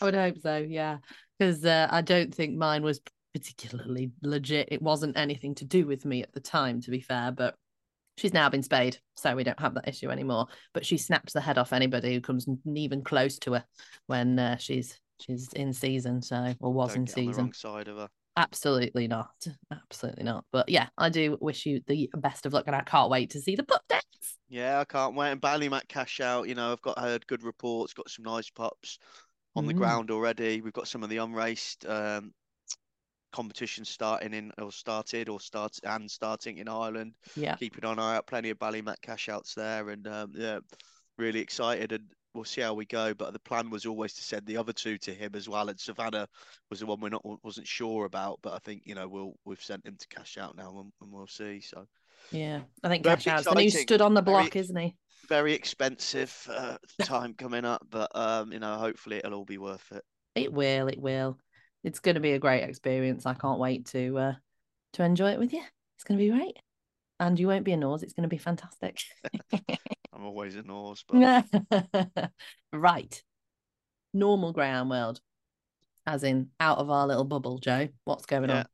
I 0.00 0.04
would 0.04 0.14
hope 0.14 0.38
so, 0.38 0.56
yeah. 0.56 0.98
Because 1.38 1.64
uh, 1.64 1.88
I 1.90 2.00
don't 2.00 2.34
think 2.34 2.56
mine 2.56 2.82
was 2.82 3.00
particularly 3.34 4.12
legit. 4.22 4.68
It 4.70 4.82
wasn't 4.82 5.16
anything 5.16 5.54
to 5.56 5.64
do 5.64 5.86
with 5.86 6.04
me 6.04 6.22
at 6.22 6.32
the 6.32 6.40
time, 6.40 6.80
to 6.82 6.90
be 6.90 7.00
fair, 7.00 7.32
but 7.32 7.54
she's 8.16 8.34
now 8.34 8.48
been 8.48 8.62
spayed, 8.62 8.98
so 9.16 9.34
we 9.34 9.44
don't 9.44 9.60
have 9.60 9.74
that 9.74 9.88
issue 9.88 10.10
anymore. 10.10 10.46
But 10.74 10.84
she 10.86 10.96
snaps 10.96 11.32
the 11.32 11.40
head 11.40 11.58
off 11.58 11.72
anybody 11.72 12.14
who 12.14 12.20
comes 12.20 12.46
even 12.74 13.02
close 13.02 13.38
to 13.40 13.54
her 13.54 13.64
when 14.06 14.38
uh, 14.38 14.56
she's 14.56 14.98
she's 15.20 15.52
in 15.54 15.72
season, 15.72 16.22
so 16.22 16.54
or 16.60 16.72
was 16.72 16.94
don't 16.94 17.02
in 17.02 17.06
season. 17.06 17.52
side 17.52 17.88
of 17.88 17.96
her. 17.96 18.08
Absolutely 18.36 19.08
not. 19.08 19.46
Absolutely 19.72 20.24
not. 20.24 20.44
But 20.52 20.68
yeah, 20.68 20.88
I 20.96 21.08
do 21.08 21.36
wish 21.40 21.66
you 21.66 21.80
the 21.86 22.08
best 22.16 22.46
of 22.46 22.52
luck 22.52 22.64
and 22.66 22.76
I 22.76 22.82
can't 22.82 23.10
wait 23.10 23.30
to 23.30 23.40
see 23.40 23.56
the 23.56 23.64
pup 23.64 23.82
dance. 23.88 24.04
Yeah, 24.48 24.80
I 24.80 24.84
can't 24.84 25.14
wait. 25.14 25.32
And 25.32 25.40
Ballymac 25.40 25.88
cash 25.88 26.20
out, 26.20 26.48
you 26.48 26.54
know, 26.54 26.72
I've 26.72 26.80
got 26.80 26.98
heard 26.98 27.26
good 27.26 27.42
reports, 27.42 27.92
got 27.92 28.08
some 28.08 28.24
nice 28.24 28.48
pups 28.48 28.98
on 29.56 29.64
mm. 29.64 29.68
the 29.68 29.74
ground 29.74 30.10
already. 30.10 30.60
We've 30.60 30.72
got 30.72 30.88
some 30.88 31.02
of 31.02 31.10
the 31.10 31.18
unraced 31.18 31.84
um, 31.86 32.32
competitions 33.32 33.88
starting 33.88 34.34
in 34.34 34.52
or 34.58 34.72
started 34.72 35.28
or 35.28 35.40
start 35.40 35.78
and 35.84 36.10
starting 36.10 36.58
in 36.58 36.68
Ireland. 36.68 37.14
Yeah. 37.36 37.56
keeping 37.56 37.84
an 37.84 37.98
eye 37.98 38.16
out. 38.16 38.26
Plenty 38.26 38.50
of 38.50 38.58
Ballymac 38.58 39.00
cash 39.02 39.28
outs 39.28 39.54
there 39.54 39.90
and 39.90 40.06
um, 40.06 40.32
yeah, 40.34 40.58
really 41.18 41.40
excited. 41.40 41.92
And 41.92 42.04
we'll 42.34 42.44
see 42.44 42.60
how 42.60 42.74
we 42.74 42.86
go. 42.86 43.14
But 43.14 43.32
the 43.32 43.38
plan 43.40 43.70
was 43.70 43.86
always 43.86 44.14
to 44.14 44.22
send 44.22 44.46
the 44.46 44.56
other 44.56 44.72
two 44.72 44.98
to 44.98 45.12
him 45.12 45.32
as 45.34 45.48
well. 45.48 45.68
And 45.68 45.78
Savannah 45.78 46.28
was 46.70 46.80
the 46.80 46.86
one 46.86 47.00
we're 47.00 47.10
not 47.10 47.24
wasn't 47.44 47.66
sure 47.66 48.04
about, 48.04 48.38
but 48.42 48.52
I 48.52 48.58
think 48.58 48.82
you 48.84 48.94
know 48.94 49.08
we'll 49.08 49.34
we've 49.44 49.62
sent 49.62 49.86
him 49.86 49.96
to 49.98 50.08
cash 50.08 50.38
out 50.38 50.56
now, 50.56 50.78
and, 50.80 50.92
and 51.00 51.12
we'll 51.12 51.26
see. 51.26 51.60
So 51.60 51.86
yeah, 52.30 52.60
I 52.82 52.88
think 52.88 53.04
cash 53.04 53.26
out's 53.26 53.46
the 53.46 53.54
new 53.54 53.70
stood 53.70 54.00
on 54.00 54.14
the 54.14 54.22
block, 54.22 54.52
very, 54.52 54.60
isn't 54.60 54.76
he? 54.76 54.96
Very 55.28 55.52
expensive 55.52 56.48
uh, 56.50 56.76
time 57.02 57.34
coming 57.34 57.64
up, 57.64 57.86
but 57.90 58.14
um, 58.14 58.52
you 58.52 58.58
know, 58.58 58.76
hopefully 58.76 59.18
it'll 59.18 59.34
all 59.34 59.44
be 59.44 59.58
worth 59.58 59.90
it. 59.92 60.04
It 60.34 60.52
will. 60.52 60.88
It 60.88 61.00
will. 61.00 61.38
It's 61.82 62.00
going 62.00 62.16
to 62.16 62.20
be 62.20 62.32
a 62.32 62.38
great 62.38 62.62
experience. 62.62 63.26
I 63.26 63.34
can't 63.34 63.58
wait 63.58 63.86
to 63.86 64.18
uh, 64.18 64.34
to 64.94 65.04
enjoy 65.04 65.30
it 65.32 65.38
with 65.38 65.52
you. 65.52 65.62
It's 65.96 66.04
going 66.04 66.18
to 66.18 66.24
be 66.24 66.30
great 66.30 66.56
and 67.20 67.38
you 67.38 67.46
won't 67.46 67.64
be 67.64 67.72
a 67.72 67.76
nose. 67.76 68.02
It's 68.02 68.14
going 68.14 68.22
to 68.22 68.28
be 68.28 68.38
fantastic. 68.38 69.02
I'm 69.52 70.24
always 70.24 70.56
a 70.56 70.62
nose, 70.62 71.04
but 71.06 71.44
right. 72.72 73.22
Normal 74.12 74.52
greyhound 74.52 74.90
world, 74.90 75.20
as 76.06 76.24
in 76.24 76.48
out 76.58 76.78
of 76.78 76.90
our 76.90 77.06
little 77.06 77.24
bubble. 77.24 77.58
Joe, 77.58 77.88
what's 78.04 78.26
going 78.26 78.48
yeah. 78.48 78.64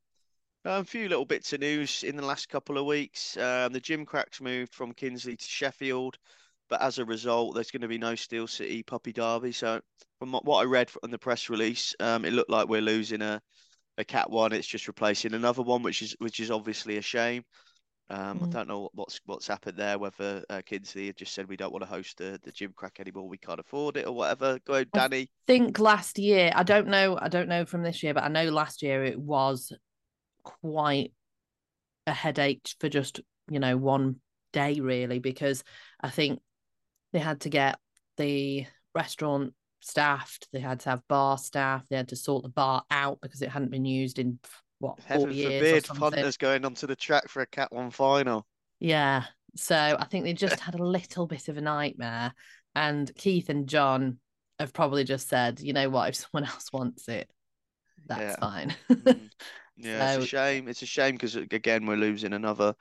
on? 0.64 0.72
Um, 0.72 0.80
a 0.80 0.84
few 0.84 1.08
little 1.08 1.26
bits 1.26 1.52
of 1.52 1.60
news 1.60 2.04
in 2.04 2.16
the 2.16 2.24
last 2.24 2.48
couple 2.48 2.78
of 2.78 2.86
weeks. 2.86 3.36
Um, 3.36 3.72
the 3.72 3.80
Gimcracks 3.80 4.40
moved 4.40 4.74
from 4.74 4.92
Kinsley 4.92 5.36
to 5.36 5.44
Sheffield, 5.44 6.16
but 6.68 6.80
as 6.82 6.98
a 6.98 7.04
result, 7.04 7.54
there's 7.54 7.70
going 7.70 7.82
to 7.82 7.88
be 7.88 7.98
no 7.98 8.14
Steel 8.14 8.46
City 8.46 8.82
Puppy 8.82 9.12
Derby. 9.12 9.52
So, 9.52 9.80
from 10.18 10.32
what 10.32 10.62
I 10.62 10.64
read 10.64 10.90
from 10.90 11.10
the 11.10 11.18
press 11.18 11.48
release, 11.48 11.94
um, 12.00 12.24
it 12.24 12.32
looked 12.32 12.50
like 12.50 12.68
we're 12.68 12.80
losing 12.80 13.22
a 13.22 13.40
a 13.98 14.04
cat 14.04 14.30
one. 14.30 14.52
It's 14.52 14.66
just 14.66 14.88
replacing 14.88 15.34
another 15.34 15.62
one, 15.62 15.82
which 15.82 16.02
is 16.02 16.16
which 16.18 16.40
is 16.40 16.50
obviously 16.50 16.96
a 16.96 17.02
shame. 17.02 17.44
Um, 18.08 18.38
mm. 18.38 18.46
I 18.46 18.50
don't 18.50 18.68
know 18.68 18.88
what's 18.94 19.20
what's 19.26 19.48
happened 19.48 19.78
there. 19.78 19.98
Whether 19.98 20.44
uh, 20.48 20.62
Kinsley 20.64 21.06
have 21.06 21.16
just 21.16 21.34
said 21.34 21.48
we 21.48 21.56
don't 21.56 21.72
want 21.72 21.82
to 21.82 21.90
host 21.90 22.18
the, 22.18 22.38
the 22.42 22.52
Gimcrack 22.52 23.00
anymore, 23.00 23.28
we 23.28 23.38
can't 23.38 23.60
afford 23.60 23.96
it, 23.96 24.06
or 24.06 24.12
whatever. 24.12 24.58
Go, 24.64 24.74
ahead, 24.74 24.90
Dani. 24.92 25.22
I 25.22 25.28
think 25.46 25.78
last 25.78 26.18
year, 26.18 26.52
I 26.54 26.62
don't 26.62 26.88
know, 26.88 27.18
I 27.20 27.28
don't 27.28 27.48
know 27.48 27.64
from 27.64 27.82
this 27.82 28.02
year, 28.02 28.14
but 28.14 28.24
I 28.24 28.28
know 28.28 28.44
last 28.50 28.82
year 28.82 29.04
it 29.04 29.18
was 29.18 29.72
quite 30.44 31.12
a 32.06 32.12
headache 32.12 32.68
for 32.78 32.88
just 32.88 33.20
you 33.50 33.58
know 33.58 33.76
one 33.76 34.16
day 34.52 34.80
really 34.80 35.18
because 35.18 35.64
I 36.00 36.10
think 36.10 36.40
they 37.12 37.18
had 37.18 37.40
to 37.42 37.48
get 37.48 37.78
the 38.16 38.66
restaurant 38.94 39.54
staffed, 39.80 40.48
they 40.52 40.60
had 40.60 40.80
to 40.80 40.90
have 40.90 41.08
bar 41.08 41.38
staff, 41.38 41.86
they 41.88 41.96
had 41.96 42.08
to 42.08 42.16
sort 42.16 42.42
the 42.42 42.48
bar 42.48 42.82
out 42.90 43.18
because 43.20 43.42
it 43.42 43.50
hadn't 43.50 43.70
been 43.70 43.84
used 43.84 44.18
in 44.18 44.38
what 44.78 44.98
Heaven 45.00 45.28
forbid 45.28 45.84
punters 45.84 46.36
going 46.36 46.64
onto 46.64 46.86
the 46.86 46.96
track 46.96 47.28
for 47.28 47.40
a 47.40 47.46
Cat 47.46 47.72
One 47.72 47.90
final. 47.90 48.46
Yeah, 48.78 49.24
so 49.56 49.96
I 49.98 50.04
think 50.04 50.24
they 50.24 50.34
just 50.34 50.60
had 50.60 50.74
a 50.74 50.84
little 50.84 51.26
bit 51.26 51.48
of 51.48 51.56
a 51.56 51.60
nightmare, 51.60 52.32
and 52.74 53.10
Keith 53.16 53.48
and 53.48 53.68
John 53.68 54.18
have 54.58 54.72
probably 54.72 55.04
just 55.04 55.28
said, 55.28 55.60
you 55.60 55.72
know 55.72 55.88
what, 55.88 56.08
if 56.08 56.16
someone 56.16 56.50
else 56.50 56.72
wants 56.72 57.08
it, 57.08 57.30
that's 58.06 58.20
yeah. 58.20 58.36
fine. 58.40 58.74
mm. 58.90 59.30
Yeah, 59.78 60.12
so, 60.12 60.16
it's 60.16 60.24
a 60.24 60.28
shame. 60.28 60.68
It's 60.68 60.82
a 60.82 60.86
shame 60.86 61.14
because 61.14 61.36
again 61.36 61.84
we're 61.84 61.96
losing 61.96 62.32
another 62.32 62.74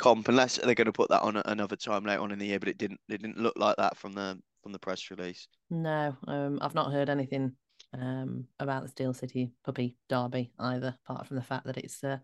comp 0.00 0.28
unless 0.28 0.56
they're 0.56 0.74
going 0.74 0.86
to 0.86 0.92
put 0.92 1.10
that 1.10 1.22
on 1.22 1.36
another 1.44 1.76
time 1.76 2.04
later 2.04 2.20
on 2.22 2.32
in 2.32 2.38
the 2.38 2.46
year. 2.46 2.58
But 2.58 2.68
it 2.68 2.78
didn't. 2.78 3.00
It 3.08 3.22
didn't 3.22 3.38
look 3.38 3.54
like 3.56 3.76
that 3.76 3.96
from 3.96 4.12
the 4.12 4.38
from 4.62 4.72
the 4.72 4.78
press 4.78 5.10
release. 5.10 5.46
No, 5.70 6.16
um, 6.26 6.58
I've 6.60 6.74
not 6.74 6.92
heard 6.92 7.08
anything 7.08 7.52
um, 7.92 8.46
about 8.58 8.82
the 8.82 8.88
Steel 8.88 9.12
City 9.12 9.52
Puppy 9.64 9.96
Derby 10.08 10.52
either, 10.58 10.96
apart 11.04 11.26
from 11.26 11.36
the 11.36 11.42
fact 11.42 11.66
that 11.66 11.76
it's 11.76 12.02
uh, 12.02 12.18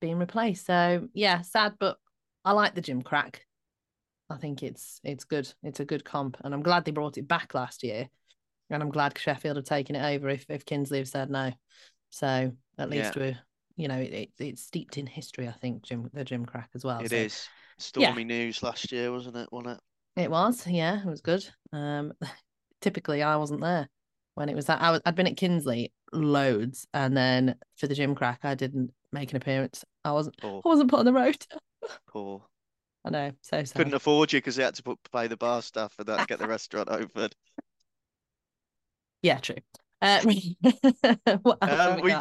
being 0.00 0.18
replaced. 0.18 0.66
So 0.66 1.08
yeah, 1.14 1.42
sad, 1.42 1.74
but 1.78 1.96
I 2.44 2.52
like 2.52 2.74
the 2.74 2.82
Gimcrack. 2.82 3.36
I 4.28 4.36
think 4.36 4.62
it's 4.62 5.00
it's 5.04 5.24
good. 5.24 5.52
It's 5.62 5.80
a 5.80 5.84
good 5.84 6.04
comp, 6.04 6.36
and 6.44 6.52
I'm 6.52 6.62
glad 6.62 6.84
they 6.84 6.92
brought 6.92 7.18
it 7.18 7.28
back 7.28 7.54
last 7.54 7.82
year, 7.82 8.08
and 8.70 8.82
I'm 8.82 8.90
glad 8.90 9.18
Sheffield 9.18 9.56
have 9.56 9.66
taken 9.66 9.96
it 9.96 10.14
over. 10.14 10.28
If 10.28 10.46
if 10.48 10.64
Kinsley 10.64 10.98
have 10.98 11.08
said 11.08 11.30
no, 11.30 11.52
so 12.10 12.52
at 12.78 12.90
least 12.90 13.16
yeah. 13.16 13.22
we're 13.22 13.38
you 13.76 13.88
know 13.88 13.98
it, 13.98 14.12
it, 14.12 14.30
it's 14.38 14.62
steeped 14.62 14.98
in 14.98 15.06
history. 15.06 15.48
I 15.48 15.52
think 15.52 15.82
Jim 15.82 16.10
the 16.12 16.24
Gimcrack 16.24 16.68
as 16.74 16.84
well. 16.84 17.00
It 17.00 17.10
so, 17.10 17.16
is 17.16 17.48
stormy 17.78 18.22
yeah. 18.22 18.28
news 18.28 18.62
last 18.62 18.92
year, 18.92 19.12
wasn't 19.12 19.36
it? 19.36 19.48
Wasn't 19.52 19.76
it? 19.76 20.22
It 20.22 20.30
was. 20.30 20.66
Yeah, 20.66 21.00
it 21.00 21.06
was 21.06 21.20
good. 21.20 21.46
Um, 21.72 22.12
typically 22.80 23.22
I 23.22 23.36
wasn't 23.36 23.60
there 23.60 23.88
when 24.34 24.48
it 24.48 24.54
was 24.54 24.66
that 24.66 24.80
I 24.80 24.90
was, 24.90 25.00
I'd 25.04 25.14
been 25.14 25.26
at 25.26 25.36
Kinsley 25.36 25.92
loads, 26.12 26.86
and 26.94 27.16
then 27.16 27.56
for 27.76 27.86
the 27.86 27.94
Gimcrack 27.94 28.38
I 28.44 28.54
didn't 28.54 28.92
make 29.12 29.30
an 29.30 29.36
appearance. 29.36 29.84
I 30.04 30.12
wasn't 30.12 30.36
Poor. 30.38 30.62
I 30.64 30.68
wasn't 30.68 30.90
put 30.90 31.00
on 31.00 31.06
the 31.06 31.12
road. 31.12 31.44
Poor. 32.08 32.42
I 33.04 33.10
know, 33.10 33.32
so 33.40 33.62
sad. 33.62 33.76
couldn't 33.76 33.94
afford 33.94 34.32
you 34.32 34.38
because 34.38 34.56
they 34.56 34.64
had 34.64 34.74
to 34.74 34.82
put, 34.82 34.98
pay 35.12 35.28
the 35.28 35.36
bar 35.36 35.62
staff 35.62 35.92
for 35.92 36.04
that 36.04 36.20
to 36.20 36.26
get 36.26 36.38
the 36.38 36.48
restaurant 36.48 36.88
open. 36.90 37.30
Yeah, 39.22 39.38
true. 39.38 39.56
Uh, 40.00 40.20
um, 40.22 42.00
we've, 42.00 42.14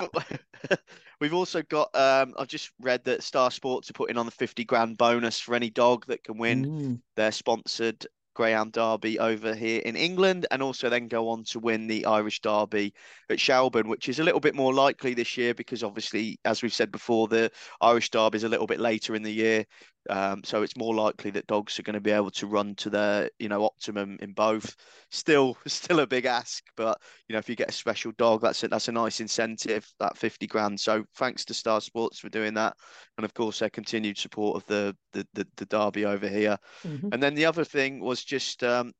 we've 1.19 1.33
also 1.33 1.61
got. 1.63 1.93
Um, 1.95 2.33
I've 2.37 2.47
just 2.47 2.71
read 2.81 3.03
that 3.05 3.23
Star 3.23 3.51
Sports 3.51 3.89
are 3.89 3.93
putting 3.93 4.17
on 4.17 4.25
the 4.25 4.31
fifty 4.31 4.63
grand 4.63 4.97
bonus 4.97 5.39
for 5.39 5.55
any 5.55 5.69
dog 5.69 6.05
that 6.07 6.23
can 6.23 6.37
win 6.37 6.65
mm. 6.65 7.01
their 7.15 7.31
sponsored 7.31 8.05
Greyhound 8.35 8.73
Derby 8.73 9.17
over 9.17 9.55
here 9.55 9.81
in 9.85 9.95
England, 9.95 10.45
and 10.51 10.61
also 10.61 10.89
then 10.89 11.07
go 11.07 11.29
on 11.29 11.43
to 11.45 11.59
win 11.59 11.87
the 11.87 12.05
Irish 12.05 12.41
Derby 12.41 12.93
at 13.29 13.39
Shelbourne, 13.39 13.87
which 13.87 14.09
is 14.09 14.19
a 14.19 14.23
little 14.23 14.41
bit 14.41 14.53
more 14.55 14.73
likely 14.73 15.13
this 15.13 15.37
year 15.37 15.53
because 15.53 15.83
obviously, 15.83 16.37
as 16.45 16.61
we've 16.61 16.73
said 16.73 16.91
before, 16.91 17.27
the 17.27 17.49
Irish 17.81 18.11
Derby 18.11 18.35
is 18.35 18.43
a 18.43 18.49
little 18.49 18.67
bit 18.67 18.79
later 18.79 19.15
in 19.15 19.23
the 19.23 19.31
year, 19.31 19.65
um, 20.09 20.43
so 20.43 20.61
it's 20.63 20.77
more 20.77 20.93
likely 20.93 21.31
that 21.31 21.47
dogs 21.47 21.79
are 21.79 21.83
going 21.83 21.95
to 21.95 22.01
be 22.01 22.11
able 22.11 22.31
to 22.31 22.47
run 22.47 22.75
to 22.75 22.89
their 22.89 23.29
you 23.39 23.49
know 23.49 23.63
optimum 23.63 24.17
in 24.21 24.33
both. 24.33 24.75
Still, 25.11 25.57
still 25.67 25.99
a 25.99 26.07
big 26.07 26.25
ask, 26.25 26.63
but 26.75 26.99
you 27.27 27.33
know 27.33 27.39
if 27.39 27.49
you 27.49 27.55
get 27.55 27.69
a 27.69 27.73
special 27.73 28.11
dog, 28.17 28.41
that's 28.41 28.63
a, 28.63 28.67
that's 28.67 28.87
a 28.87 28.91
nice 28.91 29.19
incentive. 29.19 29.87
That 29.99 30.17
fifty 30.17 30.47
grand. 30.47 30.79
So 30.79 31.03
thanks 31.15 31.45
to 31.45 31.53
Star 31.53 31.81
Sports 31.81 32.19
for 32.19 32.29
doing 32.29 32.53
that, 32.55 32.75
and 33.17 33.25
of 33.25 33.33
course 33.33 33.59
their 33.59 33.69
continued 33.69 34.17
support 34.17 34.55
of 34.57 34.65
the 34.67 34.95
the 35.13 35.27
the, 35.33 35.47
the 35.57 35.65
derby 35.65 36.05
over 36.05 36.27
here. 36.27 36.57
Mm-hmm. 36.85 37.09
And 37.11 37.21
then 37.21 37.35
the 37.35 37.45
other 37.45 37.63
thing 37.63 37.99
was 37.99 38.23
just 38.23 38.63
um, 38.63 38.93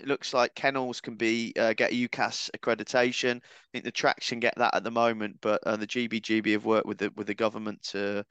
it 0.00 0.06
looks 0.06 0.32
like 0.32 0.54
kennels 0.54 1.00
can 1.00 1.16
be 1.16 1.52
uh, 1.58 1.74
get 1.74 1.92
UKAS 1.92 2.50
accreditation. 2.58 3.36
I 3.36 3.68
think 3.72 3.84
the 3.84 3.92
tracks 3.92 4.30
can 4.30 4.40
get 4.40 4.54
that 4.56 4.74
at 4.74 4.82
the 4.82 4.90
moment, 4.90 5.36
but 5.42 5.62
uh, 5.64 5.76
the 5.76 5.86
GBGB 5.86 6.52
have 6.52 6.64
worked 6.64 6.86
with 6.86 6.98
the 6.98 7.12
with 7.16 7.26
the 7.26 7.34
government 7.34 7.82
to 7.90 8.24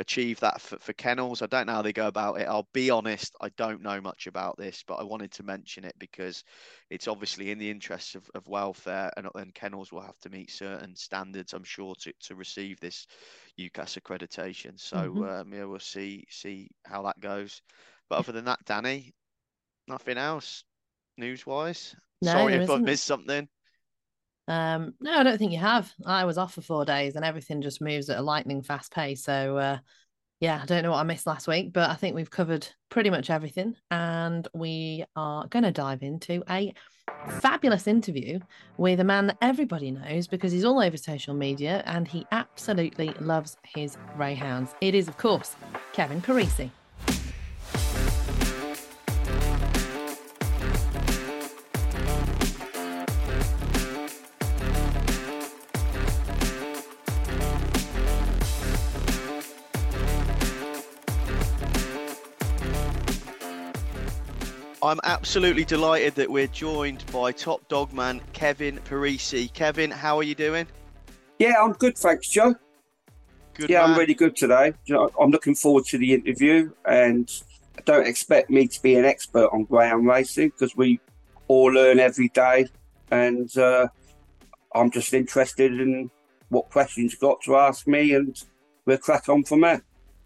achieve 0.00 0.40
that 0.40 0.60
for, 0.60 0.78
for 0.80 0.92
kennels. 0.94 1.40
I 1.40 1.46
don't 1.46 1.66
know 1.66 1.74
how 1.74 1.82
they 1.82 1.92
go 1.92 2.08
about 2.08 2.40
it. 2.40 2.48
I'll 2.48 2.68
be 2.72 2.90
honest, 2.90 3.36
I 3.40 3.50
don't 3.50 3.82
know 3.82 4.00
much 4.00 4.26
about 4.26 4.56
this, 4.58 4.82
but 4.86 4.96
I 4.96 5.04
wanted 5.04 5.30
to 5.32 5.44
mention 5.44 5.84
it 5.84 5.94
because 5.98 6.42
it's 6.90 7.06
obviously 7.06 7.52
in 7.52 7.58
the 7.58 7.70
interests 7.70 8.16
of, 8.16 8.28
of 8.34 8.48
welfare, 8.48 9.12
and 9.16 9.28
then 9.34 9.52
kennels 9.54 9.92
will 9.92 10.00
have 10.00 10.18
to 10.22 10.30
meet 10.30 10.50
certain 10.50 10.96
standards, 10.96 11.52
I'm 11.52 11.64
sure, 11.64 11.94
to, 12.00 12.12
to 12.24 12.34
receive 12.34 12.80
this 12.80 13.06
UKAS 13.60 14.00
accreditation. 14.00 14.78
So 14.78 14.96
mm-hmm. 14.96 15.22
um, 15.22 15.52
yeah, 15.52 15.64
we'll 15.64 15.78
see 15.78 16.24
see 16.30 16.70
how 16.84 17.02
that 17.02 17.20
goes. 17.20 17.62
But 18.10 18.18
other 18.18 18.32
than 18.32 18.46
that, 18.46 18.64
Dani, 18.66 19.12
nothing 19.86 20.18
else 20.18 20.64
news 21.16 21.46
wise. 21.46 21.94
No, 22.20 22.32
Sorry 22.32 22.54
if 22.54 22.70
I've 22.70 22.82
missed 22.82 23.04
something. 23.04 23.48
Um, 24.48 24.94
no, 25.00 25.12
I 25.12 25.22
don't 25.22 25.38
think 25.38 25.52
you 25.52 25.58
have. 25.58 25.92
I 26.04 26.24
was 26.24 26.38
off 26.38 26.54
for 26.54 26.62
four 26.62 26.84
days 26.84 27.16
and 27.16 27.24
everything 27.24 27.62
just 27.62 27.80
moves 27.80 28.10
at 28.10 28.18
a 28.18 28.22
lightning 28.22 28.62
fast 28.62 28.92
pace. 28.92 29.22
So 29.22 29.56
uh, 29.56 29.78
yeah, 30.40 30.58
I 30.60 30.66
don't 30.66 30.82
know 30.82 30.90
what 30.90 30.98
I 30.98 31.04
missed 31.04 31.26
last 31.26 31.46
week, 31.46 31.72
but 31.72 31.88
I 31.88 31.94
think 31.94 32.16
we've 32.16 32.30
covered 32.30 32.66
pretty 32.88 33.10
much 33.10 33.30
everything. 33.30 33.76
And 33.92 34.46
we 34.52 35.04
are 35.14 35.46
going 35.46 35.62
to 35.62 35.70
dive 35.70 36.02
into 36.02 36.42
a 36.50 36.74
fabulous 37.40 37.86
interview 37.86 38.40
with 38.76 38.98
a 38.98 39.04
man 39.04 39.28
that 39.28 39.38
everybody 39.40 39.92
knows 39.92 40.26
because 40.26 40.50
he's 40.50 40.64
all 40.64 40.82
over 40.82 40.96
social 40.96 41.34
media 41.34 41.84
and 41.86 42.08
he 42.08 42.26
absolutely 42.32 43.14
loves 43.20 43.56
his 43.76 43.96
greyhounds. 44.16 44.74
It 44.80 44.96
is, 44.96 45.06
of 45.06 45.16
course, 45.16 45.54
Kevin 45.92 46.20
Perisi. 46.20 46.70
I'm 64.92 65.00
absolutely 65.04 65.64
delighted 65.64 66.16
that 66.16 66.28
we're 66.28 66.48
joined 66.48 67.10
by 67.10 67.32
top 67.32 67.66
dog 67.68 67.94
man 67.94 68.20
Kevin 68.34 68.78
Perisi. 68.80 69.50
Kevin, 69.50 69.90
how 69.90 70.18
are 70.18 70.22
you 70.22 70.34
doing? 70.34 70.66
Yeah, 71.38 71.54
I'm 71.62 71.72
good, 71.72 71.96
thanks, 71.96 72.28
Joe. 72.28 72.54
Good 73.54 73.70
yeah, 73.70 73.80
man. 73.80 73.92
I'm 73.92 73.98
really 73.98 74.12
good 74.12 74.36
today. 74.36 74.74
I'm 75.18 75.30
looking 75.30 75.54
forward 75.54 75.86
to 75.86 75.96
the 75.96 76.12
interview, 76.12 76.72
and 76.84 77.26
don't 77.86 78.06
expect 78.06 78.50
me 78.50 78.68
to 78.68 78.82
be 78.82 78.96
an 78.96 79.06
expert 79.06 79.48
on 79.50 79.64
greyhound 79.64 80.06
racing 80.06 80.50
because 80.50 80.76
we 80.76 81.00
all 81.48 81.72
learn 81.72 81.98
every 81.98 82.28
day, 82.28 82.66
and 83.10 83.56
uh, 83.56 83.88
I'm 84.74 84.90
just 84.90 85.14
interested 85.14 85.72
in 85.72 86.10
what 86.50 86.68
questions 86.68 87.12
you've 87.12 87.20
got 87.20 87.40
to 87.44 87.56
ask 87.56 87.86
me, 87.86 88.12
and 88.12 88.36
we'll 88.84 88.98
crack 88.98 89.30
on 89.30 89.44
from 89.44 89.62
there. 89.62 89.82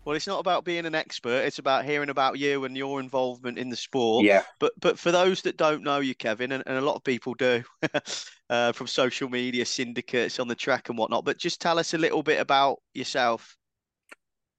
Well, 0.06 0.14
it's 0.14 0.28
not 0.28 0.38
about 0.38 0.64
being 0.64 0.86
an 0.86 0.94
expert. 0.94 1.42
It's 1.44 1.58
about 1.58 1.84
hearing 1.84 2.10
about 2.10 2.38
you 2.38 2.64
and 2.64 2.76
your 2.76 3.00
involvement 3.00 3.58
in 3.58 3.70
the 3.70 3.76
sport. 3.76 4.24
Yeah. 4.24 4.44
But 4.60 4.72
but 4.80 5.00
for 5.00 5.10
those 5.10 5.42
that 5.42 5.56
don't 5.56 5.82
know 5.82 5.98
you, 5.98 6.14
Kevin, 6.14 6.52
and, 6.52 6.62
and 6.64 6.78
a 6.78 6.80
lot 6.80 6.94
of 6.94 7.02
people 7.02 7.34
do, 7.34 7.64
uh, 8.48 8.70
from 8.70 8.86
social 8.86 9.28
media 9.28 9.66
syndicates 9.66 10.38
on 10.38 10.46
the 10.46 10.54
track 10.54 10.90
and 10.90 10.96
whatnot. 10.96 11.24
But 11.24 11.38
just 11.38 11.60
tell 11.60 11.76
us 11.80 11.92
a 11.92 11.98
little 11.98 12.22
bit 12.22 12.40
about 12.40 12.78
yourself. 12.94 13.56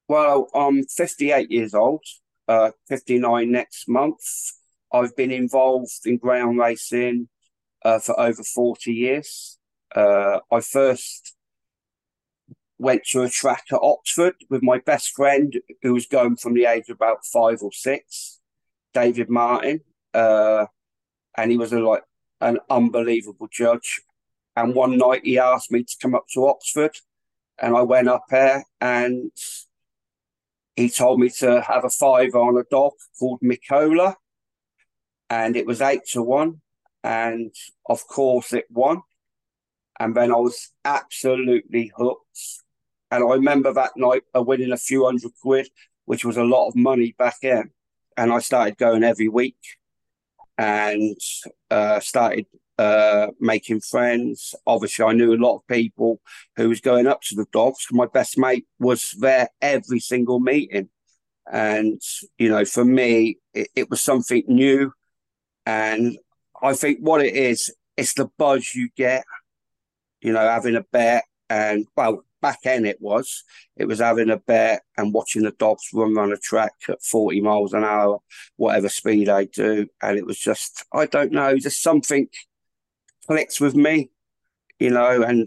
Well, 0.09 0.49
I'm 0.53 0.83
58 0.83 1.49
years 1.49 1.73
old. 1.73 2.03
Uh, 2.45 2.71
59 2.89 3.49
next 3.49 3.87
month. 3.87 4.19
I've 4.91 5.15
been 5.15 5.31
involved 5.31 6.01
in 6.05 6.17
greyhound 6.17 6.57
racing 6.57 7.29
uh, 7.85 7.99
for 7.99 8.19
over 8.19 8.43
40 8.43 8.91
years. 8.91 9.57
Uh, 9.95 10.39
I 10.51 10.59
first 10.59 11.37
went 12.79 13.03
to 13.05 13.24
a 13.24 13.29
track 13.29 13.65
at 13.72 13.79
Oxford 13.81 14.36
with 14.50 14.62
my 14.62 14.79
best 14.79 15.12
friend 15.15 15.60
who 15.81 15.93
was 15.93 16.05
going 16.05 16.36
from 16.36 16.53
the 16.53 16.65
age 16.65 16.89
of 16.89 16.96
about 16.96 17.25
five 17.25 17.62
or 17.62 17.72
six, 17.72 18.39
David 18.93 19.29
Martin. 19.29 19.81
Uh, 20.13 20.65
and 21.36 21.51
he 21.51 21.57
was 21.57 21.74
a, 21.74 21.79
like 21.79 22.03
an 22.41 22.60
unbelievable 22.69 23.48
judge. 23.51 24.01
And 24.55 24.74
one 24.74 24.98
night 24.98 25.22
he 25.24 25.38
asked 25.38 25.72
me 25.72 25.84
to 25.84 25.98
come 26.01 26.15
up 26.15 26.25
to 26.34 26.48
Oxford, 26.48 26.96
and 27.60 27.75
I 27.75 27.81
went 27.81 28.07
up 28.07 28.25
there 28.29 28.65
and 28.81 29.31
he 30.75 30.89
told 30.89 31.19
me 31.19 31.29
to 31.39 31.62
have 31.62 31.84
a 31.84 31.89
five 31.89 32.36
on 32.36 32.57
a 32.57 32.63
dog 32.69 32.93
called 33.19 33.41
Mikola, 33.41 34.15
and 35.29 35.55
it 35.55 35.65
was 35.65 35.81
eight 35.81 36.05
to 36.12 36.22
one. 36.22 36.62
And 37.03 37.53
of 37.88 38.07
course, 38.07 38.53
it 38.53 38.65
won. 38.69 39.01
And 40.00 40.15
then 40.15 40.31
I 40.31 40.36
was 40.36 40.72
absolutely 40.86 41.91
hooked. 41.96 42.63
And 43.11 43.23
I 43.23 43.33
remember 43.33 43.73
that 43.73 43.91
night 43.95 44.23
uh, 44.35 44.41
winning 44.41 44.71
a 44.71 44.77
few 44.77 45.05
hundred 45.05 45.31
quid, 45.41 45.69
which 46.05 46.25
was 46.25 46.37
a 46.37 46.43
lot 46.43 46.67
of 46.67 46.75
money 46.75 47.15
back 47.17 47.35
then. 47.41 47.71
And 48.15 48.31
I 48.31 48.39
started 48.39 48.77
going 48.77 49.03
every 49.03 49.27
week 49.27 49.57
and 50.57 51.15
uh, 51.69 51.99
started 51.99 52.47
uh, 52.77 53.27
making 53.39 53.81
friends. 53.81 54.55
Obviously, 54.65 55.05
I 55.05 55.13
knew 55.13 55.33
a 55.33 55.35
lot 55.35 55.57
of 55.57 55.67
people 55.67 56.19
who 56.55 56.69
was 56.69 56.81
going 56.81 57.07
up 57.07 57.21
to 57.23 57.35
the 57.35 57.45
dogs. 57.51 57.87
My 57.91 58.07
best 58.07 58.37
mate 58.37 58.65
was 58.79 59.11
there 59.19 59.49
every 59.61 59.99
single 59.99 60.39
meeting. 60.39 60.89
And, 61.51 62.01
you 62.37 62.49
know, 62.49 62.65
for 62.65 62.83
me, 62.83 63.37
it, 63.53 63.69
it 63.75 63.89
was 63.89 64.01
something 64.01 64.43
new. 64.47 64.91
And 65.65 66.17
I 66.61 66.73
think 66.73 66.99
what 66.99 67.23
it 67.23 67.35
is, 67.35 67.73
it's 67.95 68.13
the 68.13 68.29
buzz 68.37 68.75
you 68.75 68.89
get, 68.95 69.25
you 70.21 70.33
know, 70.33 70.41
having 70.41 70.75
a 70.75 70.85
bet. 70.91 71.23
And, 71.49 71.85
well, 71.95 72.23
back 72.47 72.59
end 72.65 72.87
it 72.87 73.01
was. 73.01 73.43
It 73.75 73.89
was 73.89 73.99
having 73.99 74.29
a 74.29 74.37
bet 74.37 74.83
and 74.97 75.13
watching 75.13 75.43
the 75.43 75.51
dogs 75.51 75.89
run 75.93 76.17
on 76.17 76.31
a 76.31 76.37
track 76.37 76.71
at 76.87 77.03
40 77.03 77.41
miles 77.41 77.73
an 77.73 77.83
hour, 77.83 78.19
whatever 78.55 78.87
speed 78.87 79.27
they 79.27 79.47
do. 79.47 79.87
And 80.01 80.17
it 80.17 80.25
was 80.25 80.39
just, 80.39 80.85
I 80.93 81.07
don't 81.07 81.33
know, 81.33 81.57
just 81.57 81.81
something 81.81 82.29
clicks 83.27 83.59
with 83.59 83.75
me, 83.75 84.11
you 84.79 84.89
know. 84.89 85.23
And 85.23 85.45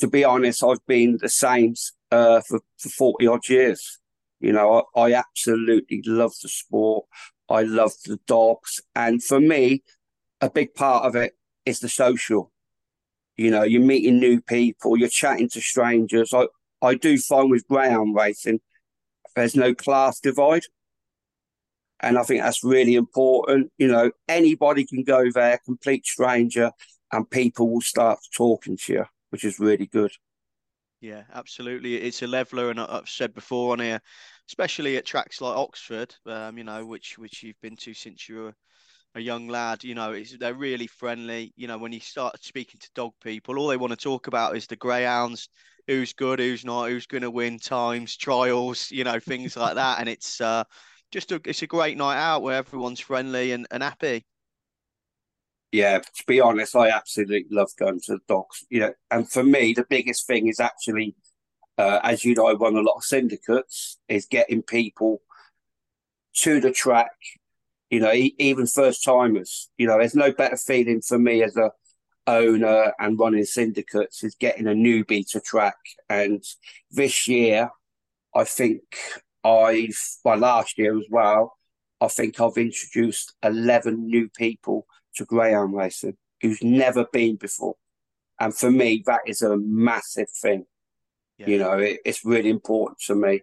to 0.00 0.06
be 0.06 0.22
honest, 0.22 0.62
I've 0.62 0.84
been 0.86 1.16
the 1.18 1.30
same 1.30 1.74
uh, 2.10 2.42
for, 2.46 2.60
for 2.78 2.88
40 2.90 3.26
odd 3.26 3.48
years. 3.48 3.98
You 4.40 4.52
know, 4.52 4.84
I, 4.94 5.00
I 5.00 5.12
absolutely 5.14 6.02
love 6.04 6.32
the 6.42 6.50
sport. 6.50 7.06
I 7.48 7.62
love 7.62 7.92
the 8.04 8.18
dogs. 8.26 8.82
And 8.94 9.24
for 9.24 9.40
me, 9.40 9.82
a 10.42 10.50
big 10.50 10.74
part 10.74 11.06
of 11.06 11.16
it 11.16 11.32
is 11.64 11.80
the 11.80 11.88
social 11.88 12.52
you 13.36 13.50
know, 13.50 13.62
you're 13.62 13.82
meeting 13.82 14.18
new 14.18 14.40
people, 14.40 14.96
you're 14.96 15.08
chatting 15.08 15.48
to 15.50 15.60
strangers. 15.60 16.32
I, 16.32 16.46
I 16.82 16.94
do 16.94 17.18
find 17.18 17.50
with 17.50 17.66
greyhound 17.68 18.14
racing, 18.14 18.60
there's 19.34 19.56
no 19.56 19.74
class 19.74 20.20
divide. 20.20 20.64
And 22.00 22.18
I 22.18 22.22
think 22.22 22.42
that's 22.42 22.62
really 22.62 22.94
important. 22.94 23.72
You 23.78 23.88
know, 23.88 24.10
anybody 24.28 24.84
can 24.84 25.02
go 25.04 25.30
there, 25.30 25.58
complete 25.64 26.04
stranger, 26.04 26.70
and 27.12 27.28
people 27.28 27.70
will 27.70 27.80
start 27.80 28.18
talking 28.36 28.76
to 28.84 28.92
you, 28.92 29.04
which 29.30 29.44
is 29.44 29.58
really 29.58 29.86
good. 29.86 30.12
Yeah, 31.00 31.22
absolutely. 31.32 31.96
It's 31.96 32.22
a 32.22 32.26
leveler, 32.26 32.70
and 32.70 32.80
I've 32.80 33.08
said 33.08 33.34
before 33.34 33.72
on 33.72 33.80
here, 33.80 34.00
especially 34.48 34.96
at 34.96 35.06
tracks 35.06 35.40
like 35.40 35.56
Oxford, 35.56 36.14
um, 36.26 36.58
you 36.58 36.64
know, 36.64 36.84
which 36.84 37.18
which 37.18 37.42
you've 37.42 37.60
been 37.60 37.76
to 37.76 37.94
since 37.94 38.28
you 38.28 38.36
were 38.36 38.54
a 39.14 39.20
young 39.20 39.48
lad, 39.48 39.84
you 39.84 39.94
know, 39.94 40.20
they're 40.38 40.54
really 40.54 40.86
friendly. 40.86 41.52
You 41.56 41.68
know, 41.68 41.78
when 41.78 41.92
you 41.92 42.00
start 42.00 42.42
speaking 42.42 42.80
to 42.80 42.90
dog 42.94 43.12
people, 43.22 43.58
all 43.58 43.68
they 43.68 43.76
want 43.76 43.92
to 43.92 43.96
talk 43.96 44.26
about 44.26 44.56
is 44.56 44.66
the 44.66 44.76
greyhounds, 44.76 45.48
who's 45.86 46.12
good, 46.12 46.40
who's 46.40 46.64
not, 46.64 46.88
who's 46.88 47.06
going 47.06 47.22
to 47.22 47.30
win 47.30 47.58
times, 47.58 48.16
trials, 48.16 48.90
you 48.90 49.04
know, 49.04 49.20
things 49.20 49.56
like 49.56 49.76
that. 49.76 50.00
And 50.00 50.08
it's 50.08 50.40
uh, 50.40 50.64
just 51.12 51.32
a 51.32 51.40
it's 51.44 51.62
a 51.62 51.66
great 51.66 51.96
night 51.96 52.18
out 52.18 52.42
where 52.42 52.56
everyone's 52.56 53.00
friendly 53.00 53.52
and, 53.52 53.66
and 53.70 53.82
happy. 53.82 54.24
Yeah, 55.70 55.98
to 55.98 56.24
be 56.26 56.40
honest, 56.40 56.76
I 56.76 56.90
absolutely 56.90 57.46
love 57.50 57.70
going 57.78 58.00
to 58.02 58.12
the 58.12 58.20
dogs. 58.28 58.64
You 58.68 58.80
know, 58.80 58.92
and 59.10 59.30
for 59.30 59.42
me, 59.42 59.74
the 59.74 59.86
biggest 59.88 60.26
thing 60.26 60.46
is 60.46 60.60
actually, 60.60 61.16
uh, 61.78 62.00
as 62.02 62.24
you 62.24 62.34
know, 62.34 62.46
I 62.46 62.52
run 62.54 62.76
a 62.76 62.80
lot 62.80 62.96
of 62.96 63.04
syndicates, 63.04 63.98
is 64.08 64.26
getting 64.26 64.62
people 64.62 65.20
to 66.38 66.60
the 66.60 66.72
track 66.72 67.10
you 67.94 68.00
know, 68.00 68.12
even 68.12 68.66
first 68.66 69.04
timers. 69.04 69.70
You 69.78 69.86
know, 69.86 69.98
there's 69.98 70.16
no 70.16 70.32
better 70.32 70.56
feeling 70.56 71.00
for 71.00 71.16
me 71.16 71.44
as 71.44 71.56
a 71.56 71.70
owner 72.26 72.92
and 72.98 73.20
running 73.20 73.44
syndicates 73.44 74.24
is 74.24 74.34
getting 74.34 74.66
a 74.66 74.70
newbie 74.70 75.24
to 75.30 75.40
track. 75.40 75.76
And 76.08 76.42
this 76.90 77.28
year, 77.28 77.70
I 78.34 78.42
think 78.42 78.82
I've, 79.44 79.96
well, 80.24 80.38
last 80.38 80.76
year 80.76 80.98
as 80.98 81.06
well, 81.08 81.56
I 82.00 82.08
think 82.08 82.40
I've 82.40 82.56
introduced 82.56 83.32
11 83.44 84.06
new 84.06 84.28
people 84.28 84.86
to 85.14 85.24
greyhound 85.24 85.76
racing 85.76 86.16
who's 86.42 86.64
never 86.64 87.04
been 87.12 87.36
before. 87.36 87.76
And 88.40 88.52
for 88.52 88.72
me, 88.72 89.04
that 89.06 89.20
is 89.24 89.40
a 89.42 89.56
massive 89.56 90.30
thing. 90.42 90.66
Yeah. 91.38 91.46
You 91.46 91.58
know, 91.58 91.78
it, 91.78 92.00
it's 92.04 92.24
really 92.24 92.50
important 92.50 92.98
to 93.06 93.14
me. 93.14 93.42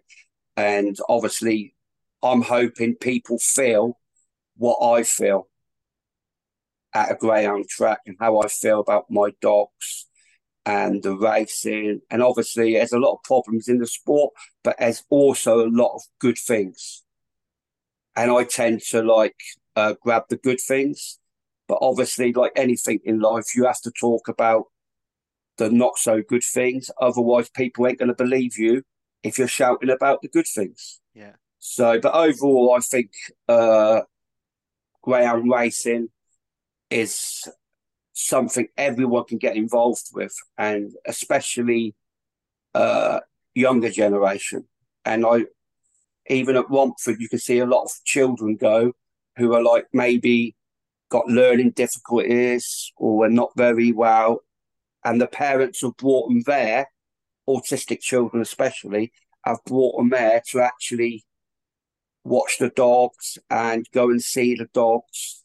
And 0.57 0.97
obviously, 1.07 1.73
I'm 2.21 2.41
hoping 2.41 2.95
people 2.95 3.39
feel 3.39 3.97
what 4.57 4.77
I 4.81 5.03
feel 5.03 5.47
at 6.93 7.11
a 7.11 7.15
greyhound 7.15 7.67
track 7.69 7.99
and 8.05 8.17
how 8.19 8.41
I 8.41 8.47
feel 8.47 8.79
about 8.79 9.05
my 9.09 9.31
dogs 9.41 10.07
and 10.65 11.01
the 11.01 11.15
racing. 11.15 12.01
And 12.09 12.21
obviously, 12.21 12.73
there's 12.73 12.93
a 12.93 12.99
lot 12.99 13.13
of 13.13 13.23
problems 13.23 13.67
in 13.67 13.79
the 13.79 13.87
sport, 13.87 14.33
but 14.63 14.75
there's 14.79 15.03
also 15.09 15.65
a 15.65 15.69
lot 15.69 15.95
of 15.95 16.01
good 16.19 16.37
things. 16.37 17.03
And 18.15 18.29
I 18.29 18.43
tend 18.43 18.81
to 18.89 19.01
like 19.01 19.37
uh, 19.75 19.95
grab 20.01 20.23
the 20.29 20.37
good 20.37 20.59
things. 20.59 21.17
But 21.67 21.79
obviously, 21.81 22.33
like 22.33 22.51
anything 22.55 22.99
in 23.05 23.19
life, 23.19 23.55
you 23.55 23.65
have 23.65 23.81
to 23.81 23.91
talk 23.91 24.27
about 24.27 24.65
the 25.57 25.69
not 25.69 25.97
so 25.97 26.21
good 26.21 26.43
things. 26.43 26.91
Otherwise, 26.99 27.49
people 27.49 27.87
ain't 27.87 27.99
going 27.99 28.09
to 28.09 28.15
believe 28.15 28.57
you 28.57 28.83
if 29.23 29.37
you're 29.37 29.47
shouting 29.47 29.89
about 29.89 30.21
the 30.21 30.27
good 30.27 30.47
things. 30.53 30.99
Yeah. 31.13 31.33
So, 31.59 31.99
but 31.99 32.13
overall, 32.13 32.75
I 32.75 32.81
think 32.81 33.11
uh, 33.47 34.01
greyhound 35.01 35.49
racing 35.51 36.09
is 36.89 37.47
something 38.13 38.67
everyone 38.77 39.25
can 39.25 39.37
get 39.37 39.55
involved 39.55 40.09
with, 40.13 40.33
and 40.57 40.91
especially 41.05 41.95
uh, 42.73 43.19
younger 43.55 43.89
generation. 43.89 44.65
And 45.05 45.25
I, 45.25 45.45
even 46.29 46.55
at 46.55 46.69
Romford, 46.69 47.17
you 47.19 47.29
can 47.29 47.39
see 47.39 47.59
a 47.59 47.65
lot 47.65 47.83
of 47.83 47.91
children 48.05 48.55
go 48.55 48.93
who 49.37 49.53
are 49.53 49.63
like 49.63 49.87
maybe 49.93 50.55
got 51.09 51.27
learning 51.27 51.71
difficulties 51.71 52.91
or 52.97 53.17
were 53.17 53.29
not 53.29 53.51
very 53.55 53.91
well, 53.91 54.43
and 55.03 55.19
the 55.19 55.27
parents 55.27 55.81
have 55.81 55.97
brought 55.97 56.29
them 56.29 56.43
there, 56.45 56.87
autistic 57.49 58.01
children 58.01 58.41
especially, 58.41 59.11
have 59.45 59.57
brought 59.65 59.97
them 59.97 60.09
there 60.09 60.41
to 60.49 60.61
actually 60.61 61.25
watch 62.23 62.57
the 62.59 62.69
dogs 62.69 63.37
and 63.49 63.87
go 63.93 64.09
and 64.09 64.21
see 64.21 64.55
the 64.55 64.69
dogs. 64.73 65.43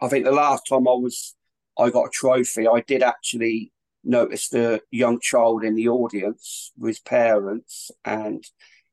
I 0.00 0.08
think 0.08 0.24
the 0.24 0.32
last 0.32 0.64
time 0.68 0.88
I 0.88 0.92
was, 0.92 1.34
I 1.78 1.90
got 1.90 2.06
a 2.06 2.10
trophy. 2.10 2.66
I 2.66 2.80
did 2.80 3.02
actually 3.02 3.72
notice 4.02 4.48
the 4.48 4.80
young 4.90 5.20
child 5.20 5.62
in 5.64 5.74
the 5.74 5.88
audience 5.88 6.72
with 6.78 6.90
his 6.90 7.00
parents, 7.00 7.90
and 8.04 8.42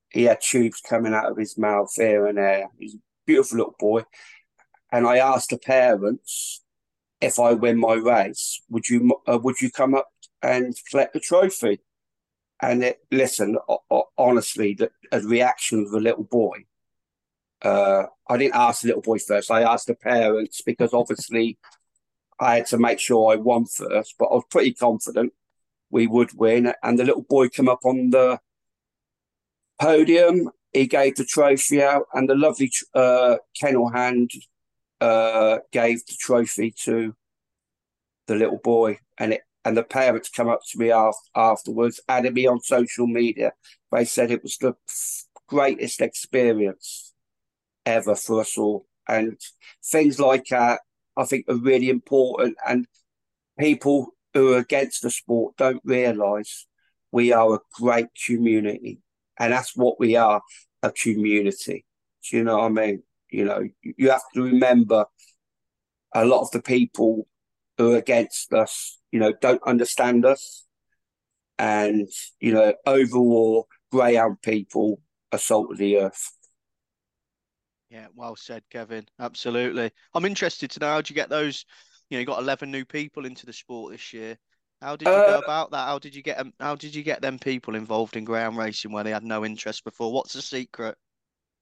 he 0.09 0.23
had 0.23 0.41
tubes 0.41 0.81
coming 0.81 1.13
out 1.13 1.31
of 1.31 1.37
his 1.37 1.57
mouth 1.57 1.91
here 1.95 2.27
and 2.27 2.37
there. 2.37 2.69
He's 2.77 2.95
a 2.95 2.99
beautiful 3.25 3.57
little 3.57 3.75
boy. 3.79 4.03
And 4.91 5.05
I 5.05 5.17
asked 5.17 5.49
the 5.49 5.57
parents 5.57 6.63
if 7.19 7.39
I 7.39 7.53
win 7.53 7.79
my 7.79 7.93
race, 7.93 8.61
would 8.69 8.87
you 8.89 9.19
uh, 9.27 9.39
would 9.41 9.59
you 9.61 9.71
come 9.71 9.95
up 9.95 10.09
and 10.41 10.75
collect 10.89 11.13
the 11.13 11.19
trophy? 11.19 11.81
And 12.61 12.83
it, 12.83 12.99
listen, 13.11 13.57
honestly, 14.17 14.73
the, 14.73 14.89
the 15.11 15.27
reaction 15.27 15.81
of 15.81 15.91
the 15.91 15.99
little 15.99 16.23
boy 16.23 16.65
uh, 17.61 18.03
I 18.27 18.37
didn't 18.37 18.55
ask 18.55 18.81
the 18.81 18.87
little 18.87 19.01
boy 19.01 19.19
first. 19.19 19.51
I 19.51 19.63
asked 19.63 19.87
the 19.87 19.95
parents 19.95 20.61
because 20.61 20.93
obviously 20.93 21.57
I 22.39 22.57
had 22.57 22.65
to 22.67 22.77
make 22.77 22.99
sure 22.99 23.31
I 23.31 23.35
won 23.35 23.65
first, 23.65 24.15
but 24.19 24.25
I 24.25 24.35
was 24.35 24.43
pretty 24.49 24.73
confident 24.73 25.33
we 25.89 26.07
would 26.07 26.33
win. 26.33 26.73
And 26.83 26.99
the 26.99 27.05
little 27.05 27.23
boy 27.23 27.49
came 27.49 27.69
up 27.69 27.85
on 27.85 28.11
the 28.11 28.39
podium. 29.79 30.49
He 30.73 30.85
gave 30.85 31.15
the 31.15 31.25
trophy 31.25 31.81
out, 31.81 32.03
and 32.13 32.29
the 32.29 32.35
lovely 32.35 32.71
uh, 32.93 33.37
kennel 33.59 33.89
hand 33.89 34.31
uh, 35.01 35.59
gave 35.71 36.05
the 36.05 36.15
trophy 36.19 36.71
to 36.83 37.15
the 38.27 38.35
little 38.35 38.59
boy. 38.63 38.99
And 39.17 39.33
it 39.33 39.41
and 39.65 39.75
the 39.75 39.83
parents 39.83 40.29
come 40.29 40.47
up 40.47 40.61
to 40.71 40.79
me 40.79 40.91
after, 40.91 41.19
afterwards, 41.35 41.99
added 42.07 42.33
me 42.33 42.47
on 42.47 42.61
social 42.61 43.05
media. 43.05 43.51
They 43.91 44.05
said 44.05 44.31
it 44.31 44.41
was 44.41 44.57
the 44.57 44.75
greatest 45.47 45.99
experience 45.99 47.06
ever 47.87 48.15
for 48.15 48.41
us 48.41 48.57
all. 48.57 48.85
And 49.07 49.39
things 49.83 50.19
like 50.19 50.45
that, 50.49 50.81
I 51.15 51.25
think, 51.25 51.45
are 51.47 51.55
really 51.55 51.89
important. 51.89 52.57
And 52.67 52.85
people 53.57 54.09
who 54.33 54.53
are 54.53 54.59
against 54.59 55.01
the 55.01 55.09
sport 55.09 55.55
don't 55.57 55.81
realise 55.83 56.67
we 57.11 57.31
are 57.31 57.55
a 57.55 57.59
great 57.73 58.07
community. 58.25 58.99
And 59.39 59.53
that's 59.53 59.75
what 59.75 59.99
we 59.99 60.15
are 60.15 60.41
a 60.83 60.91
community. 60.91 61.85
Do 62.29 62.37
you 62.37 62.43
know 62.43 62.57
what 62.57 62.65
I 62.65 62.69
mean? 62.69 63.03
You 63.31 63.45
know, 63.45 63.63
you 63.81 64.09
have 64.09 64.23
to 64.35 64.41
remember 64.43 65.05
a 66.13 66.25
lot 66.25 66.41
of 66.41 66.51
the 66.51 66.61
people 66.61 67.27
who 67.77 67.93
are 67.93 67.97
against 67.97 68.53
us, 68.53 68.99
you 69.11 69.19
know, 69.19 69.33
don't 69.41 69.63
understand 69.63 70.25
us. 70.25 70.65
And, 71.59 72.07
you 72.39 72.53
know, 72.53 72.73
overall, 72.85 73.67
greyhound 73.91 74.41
people 74.41 75.01
of 75.31 75.77
the 75.77 75.97
earth. 75.97 76.36
Yeah, 77.89 78.07
well 78.15 78.35
said, 78.35 78.63
Kevin. 78.69 79.05
Absolutely. 79.19 79.91
I'm 80.13 80.25
interested 80.25 80.69
to 80.71 80.79
know 80.79 80.87
how 80.87 80.97
did 80.97 81.09
you 81.09 81.15
get 81.15 81.29
those? 81.29 81.65
You 82.09 82.17
know, 82.17 82.19
you 82.19 82.25
got 82.25 82.41
11 82.41 82.69
new 82.69 82.85
people 82.85 83.25
into 83.25 83.45
the 83.45 83.53
sport 83.53 83.93
this 83.93 84.13
year. 84.13 84.37
How 84.81 84.95
did 84.95 85.07
you 85.07 85.13
uh, 85.13 85.25
go 85.25 85.39
about 85.39 85.71
that? 85.71 85.87
How 85.87 85.97
did 85.97 86.13
you 86.15 86.21
get 86.21 86.37
them? 86.37 86.53
How 86.59 86.75
did 86.75 86.93
you 86.93 87.03
get 87.03 87.21
them 87.21 87.39
people 87.39 87.75
involved 87.75 88.15
in 88.15 88.25
ground 88.25 88.57
racing 88.57 88.91
where 88.91 89.03
they 89.03 89.11
had 89.11 89.23
no 89.23 89.45
interest 89.45 89.83
before? 89.83 90.11
What's 90.11 90.33
the 90.33 90.41
secret? 90.41 90.95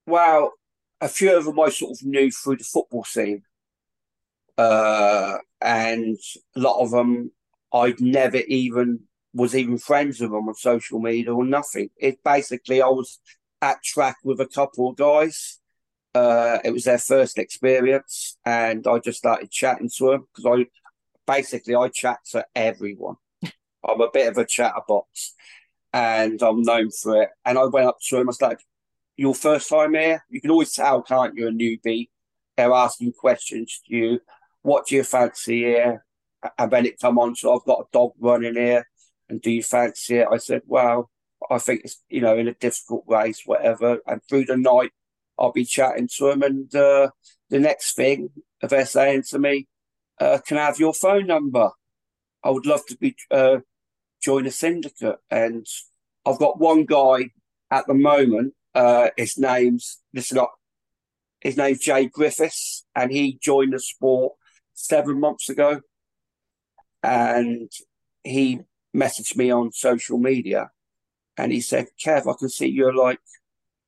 Well, 0.06 0.52
a 1.00 1.08
few 1.08 1.36
of 1.36 1.44
them 1.44 1.58
I 1.58 1.70
sort 1.70 1.92
of 1.92 2.06
knew 2.06 2.30
through 2.30 2.56
the 2.56 2.64
football 2.64 3.04
scene, 3.04 3.42
uh, 4.58 5.38
and 5.60 6.16
a 6.56 6.60
lot 6.60 6.80
of 6.82 6.90
them 6.90 7.30
I'd 7.72 8.00
never 8.00 8.38
even 8.48 9.00
was 9.32 9.54
even 9.54 9.78
friends 9.78 10.20
with 10.20 10.30
them 10.30 10.48
on 10.48 10.54
social 10.54 10.98
media 10.98 11.32
or 11.32 11.44
nothing. 11.44 11.90
It 11.96 12.22
basically 12.24 12.82
I 12.82 12.88
was 12.88 13.20
at 13.62 13.82
track 13.82 14.16
with 14.24 14.40
a 14.40 14.46
couple 14.46 14.90
of 14.90 14.96
guys 14.96 15.60
uh, 16.16 16.60
it 16.64 16.70
was 16.72 16.84
their 16.84 16.98
first 16.98 17.36
experience, 17.36 18.38
and 18.46 18.86
I 18.86 18.98
just 19.00 19.18
started 19.18 19.50
chatting 19.50 19.90
to 19.98 20.10
them 20.12 20.26
because 20.34 20.46
I 20.46 20.66
basically 21.30 21.74
I 21.74 21.88
chat 21.88 22.20
to 22.30 22.46
everyone. 22.54 23.16
I'm 23.84 24.00
a 24.00 24.10
bit 24.10 24.28
of 24.28 24.38
a 24.38 24.46
chatterbox, 24.46 25.34
and 25.92 26.40
I'm 26.40 26.62
known 26.62 26.90
for 26.90 27.22
it. 27.22 27.30
And 27.44 27.58
I 27.58 27.66
went 27.66 27.88
up 27.88 27.98
to 28.08 28.16
him. 28.16 28.28
I 28.28 28.32
was 28.32 28.40
like, 28.40 28.60
"Your 29.18 29.34
first 29.34 29.68
time 29.68 29.92
here? 29.92 30.24
You 30.30 30.40
can 30.40 30.50
always 30.50 30.72
tell, 30.72 31.02
can't 31.02 31.36
you? 31.36 31.48
A 31.48 31.50
newbie. 31.50 32.08
They're 32.56 32.72
asking 32.72 33.12
questions 33.12 33.82
to 33.86 33.94
you. 33.94 34.20
What 34.62 34.86
do 34.86 34.96
you 34.96 35.04
fancy 35.04 35.64
here?" 35.64 36.02
And 36.58 36.70
then 36.70 36.86
it 36.86 36.98
come 36.98 37.18
on. 37.18 37.36
So 37.36 37.54
I've 37.54 37.66
got 37.66 37.80
a 37.80 37.92
dog 37.92 38.12
running 38.18 38.54
here, 38.54 38.88
and 39.28 39.42
do 39.42 39.50
you 39.50 39.62
fancy 39.62 40.16
it? 40.16 40.28
I 40.32 40.38
said, 40.38 40.62
"Well, 40.66 41.10
I 41.50 41.58
think 41.58 41.82
it's 41.84 42.02
you 42.08 42.22
know 42.22 42.38
in 42.38 42.48
a 42.48 42.54
difficult 42.54 43.04
race, 43.06 43.42
whatever." 43.44 43.98
And 44.06 44.22
through 44.30 44.46
the 44.46 44.56
night, 44.56 44.92
I'll 45.38 45.52
be 45.52 45.64
chatting 45.64 46.08
to 46.16 46.26
them, 46.26 46.42
and 46.42 46.74
uh, 46.74 47.10
the 47.50 47.58
next 47.58 47.94
thing 47.94 48.30
they're 48.62 48.86
saying 48.86 49.24
to 49.30 49.38
me, 49.38 49.68
uh, 50.20 50.38
"Can 50.46 50.58
I 50.58 50.66
have 50.66 50.80
your 50.80 50.94
phone 50.94 51.26
number? 51.26 51.70
I 52.42 52.50
would 52.50 52.66
love 52.66 52.86
to 52.86 52.96
be 52.96 53.16
uh, 53.30 53.58
join 54.22 54.46
a 54.46 54.50
syndicate." 54.50 55.18
And 55.30 55.66
I've 56.24 56.38
got 56.38 56.58
one 56.58 56.84
guy 56.84 57.30
at 57.70 57.86
the 57.86 57.94
moment. 57.94 58.54
Uh, 58.74 59.10
his 59.16 59.38
name's 59.38 60.02
listen 60.14 60.38
up. 60.38 60.54
His 61.40 61.56
name's 61.56 61.80
Jay 61.80 62.06
Griffiths, 62.06 62.84
and 62.94 63.12
he 63.12 63.38
joined 63.40 63.74
the 63.74 63.80
sport 63.80 64.34
seven 64.74 65.20
months 65.20 65.48
ago. 65.48 65.80
And 67.02 67.70
he 68.24 68.60
messaged 68.94 69.36
me 69.36 69.50
on 69.50 69.70
social 69.72 70.18
media, 70.18 70.70
and 71.36 71.52
he 71.52 71.60
said, 71.60 71.88
"Kev, 72.02 72.26
I 72.26 72.36
can 72.38 72.48
see 72.48 72.66
you're 72.66 72.94
like 72.94 73.20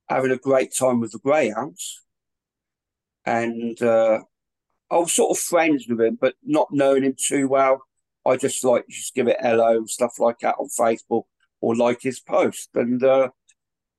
having 0.09 0.31
a 0.31 0.37
great 0.37 0.73
time 0.77 0.99
with 0.99 1.11
the 1.11 1.19
greyhounds. 1.19 2.01
And 3.25 3.81
uh, 3.81 4.19
I 4.89 4.97
was 4.97 5.13
sort 5.13 5.31
of 5.31 5.41
friends 5.41 5.85
with 5.87 6.01
him, 6.01 6.17
but 6.19 6.35
not 6.43 6.69
knowing 6.71 7.03
him 7.03 7.15
too 7.17 7.47
well. 7.47 7.83
I 8.25 8.37
just 8.37 8.63
like 8.63 8.87
just 8.89 9.15
give 9.15 9.27
it 9.27 9.37
hello 9.39 9.77
and 9.77 9.89
stuff 9.89 10.19
like 10.19 10.39
that 10.39 10.55
on 10.59 10.67
Facebook 10.67 11.23
or 11.61 11.75
like 11.75 12.01
his 12.01 12.19
post. 12.19 12.69
And 12.73 13.03
uh, 13.03 13.29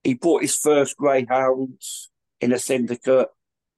he 0.02 0.14
bought 0.14 0.42
his 0.42 0.56
first 0.56 0.96
greyhounds 0.96 2.10
in 2.40 2.52
a 2.52 2.58
syndicate 2.58 3.28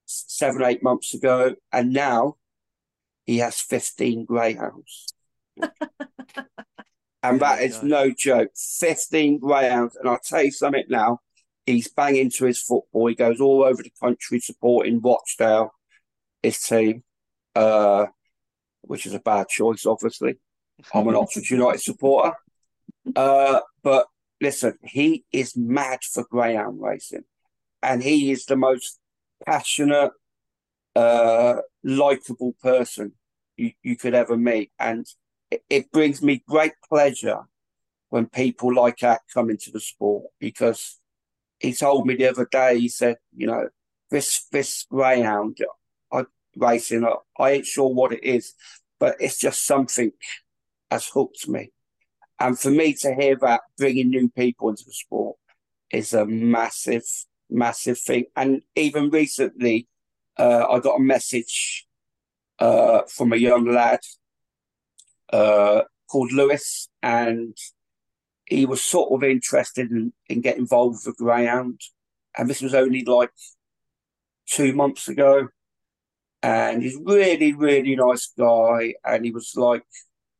seven, 0.06 0.62
eight 0.62 0.82
months 0.82 1.14
ago, 1.14 1.54
and 1.72 1.92
now 1.92 2.36
he 3.24 3.38
has 3.38 3.60
15 3.60 4.24
greyhounds. 4.24 5.14
and 7.22 7.40
that 7.40 7.62
is 7.62 7.82
no 7.82 8.10
joke. 8.10 8.50
15 8.56 9.38
greyhounds. 9.38 9.96
And 9.96 10.08
I'll 10.08 10.18
tell 10.18 10.42
you 10.42 10.50
something 10.50 10.84
now, 10.88 11.20
he's 11.66 11.88
banging 11.88 12.30
to 12.30 12.46
his 12.46 12.60
football. 12.60 13.06
He 13.06 13.14
goes 13.14 13.40
all 13.40 13.64
over 13.64 13.82
the 13.82 13.92
country 14.00 14.40
supporting 14.40 15.00
Rochdale, 15.00 15.72
his 16.42 16.60
team, 16.60 17.04
uh, 17.54 18.06
which 18.82 19.06
is 19.06 19.14
a 19.14 19.20
bad 19.20 19.48
choice, 19.48 19.86
obviously. 19.86 20.36
I'm 20.92 21.08
an 21.08 21.16
Oxford 21.16 21.44
United 21.50 21.80
supporter. 21.80 22.34
Uh, 23.14 23.60
but 23.82 24.06
listen, 24.40 24.78
he 24.82 25.24
is 25.32 25.56
mad 25.56 26.00
for 26.02 26.24
greyhound 26.30 26.80
racing. 26.80 27.24
And 27.82 28.02
he 28.02 28.30
is 28.30 28.44
the 28.44 28.56
most 28.56 28.98
passionate, 29.44 30.12
uh, 30.94 31.56
likable 31.82 32.54
person 32.62 33.12
you, 33.56 33.72
you 33.82 33.96
could 33.96 34.14
ever 34.14 34.36
meet. 34.36 34.70
And 34.78 35.06
it, 35.50 35.62
it 35.68 35.92
brings 35.92 36.22
me 36.22 36.42
great 36.48 36.72
pleasure 36.88 37.40
when 38.08 38.26
people 38.26 38.74
like 38.74 38.98
that 38.98 39.22
come 39.32 39.50
into 39.50 39.70
the 39.70 39.80
sport 39.80 40.26
because 40.38 41.00
he 41.62 41.72
told 41.72 42.06
me 42.06 42.16
the 42.16 42.28
other 42.28 42.48
day, 42.50 42.78
he 42.78 42.88
said, 42.88 43.16
you 43.36 43.46
know, 43.46 43.68
this 44.10 44.46
this 44.50 44.84
greyhound 44.90 45.58
I 46.12 46.24
racing, 46.56 47.04
I, 47.04 47.14
I 47.38 47.50
ain't 47.52 47.66
sure 47.66 47.92
what 47.92 48.12
it 48.12 48.24
is, 48.24 48.54
but 48.98 49.16
it's 49.20 49.38
just 49.38 49.64
something 49.64 50.12
has 50.90 51.08
hooked 51.08 51.48
me. 51.48 51.70
And 52.38 52.58
for 52.58 52.70
me 52.70 52.92
to 52.94 53.14
hear 53.14 53.36
that 53.40 53.62
bringing 53.78 54.10
new 54.10 54.28
people 54.28 54.68
into 54.68 54.84
the 54.84 54.92
sport 54.92 55.36
is 55.90 56.12
a 56.12 56.26
massive, 56.26 57.04
massive 57.48 57.98
thing. 57.98 58.24
And 58.34 58.62
even 58.74 59.10
recently, 59.10 59.86
uh, 60.36 60.66
I 60.68 60.80
got 60.80 60.96
a 60.96 61.02
message 61.02 61.86
uh, 62.58 63.02
from 63.08 63.32
a 63.32 63.36
young 63.36 63.66
lad 63.66 64.00
uh, 65.32 65.82
called 66.10 66.32
Lewis, 66.32 66.88
and 67.02 67.56
he 68.46 68.66
was 68.66 68.82
sort 68.82 69.12
of 69.12 69.28
interested 69.28 69.90
in, 69.90 70.12
in 70.28 70.40
getting 70.40 70.62
involved 70.62 71.04
with 71.04 71.16
the 71.16 71.24
greyhound. 71.24 71.80
And 72.36 72.48
this 72.48 72.62
was 72.62 72.74
only 72.74 73.04
like 73.04 73.30
two 74.46 74.72
months 74.72 75.08
ago. 75.08 75.48
And 76.42 76.82
he's 76.82 76.98
really, 77.02 77.52
really 77.52 77.94
nice 77.94 78.32
guy. 78.36 78.94
And 79.04 79.24
he 79.24 79.30
was 79.30 79.52
like, 79.56 79.84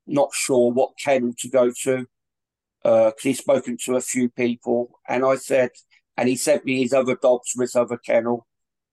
not 0.07 0.33
sure 0.33 0.73
what 0.73 0.99
kennel 0.99 1.33
to 1.39 1.49
go 1.49 1.71
to 1.83 2.07
because 2.83 3.13
uh, 3.13 3.23
he's 3.23 3.39
spoken 3.39 3.77
to 3.85 3.97
a 3.97 4.01
few 4.01 4.29
people. 4.29 4.99
And 5.09 5.25
I 5.25 5.37
said, 5.37 5.71
and 6.17 6.29
he 6.29 6.37
sent 6.37 6.65
me 6.65 6.83
his 6.83 6.93
other 6.93 7.17
dogs 7.17 7.55
his 7.57 7.77
other 7.77 7.97
kennel. 7.97 8.47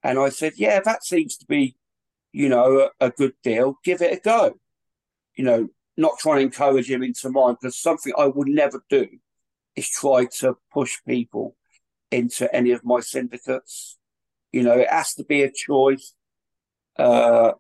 And 0.04 0.20
I 0.20 0.30
said, 0.30 0.54
yeah, 0.58 0.80
that 0.82 1.04
seems 1.04 1.36
to 1.38 1.46
be, 1.46 1.76
you 2.32 2.48
know, 2.48 2.90
a, 3.02 3.08
a 3.08 3.10
good 3.10 3.34
deal. 3.44 3.80
Give 3.84 4.02
it 4.02 4.18
a 4.18 4.22
go. 4.22 4.60
You 5.36 5.44
know, 5.44 5.70
not 6.00 6.18
trying 6.18 6.38
to 6.38 6.46
encourage 6.46 6.90
him 6.90 7.04
into 7.04 7.30
mine 7.30 7.56
because 7.60 7.78
something 7.78 8.14
I 8.18 8.28
would 8.28 8.48
never 8.48 8.84
do 8.90 9.08
is 9.76 9.90
try 9.90 10.28
to 10.40 10.58
push 10.74 10.98
people 11.08 11.56
into 12.12 12.54
any 12.56 12.72
of 12.72 12.84
my 12.84 13.02
syndicates. 13.02 13.98
You 14.52 14.64
know, 14.64 14.78
it 14.78 14.90
has 14.90 15.14
to 15.16 15.24
be 15.24 15.44
a 15.44 15.52
choice. 15.52 16.14
Uh, 16.98 17.52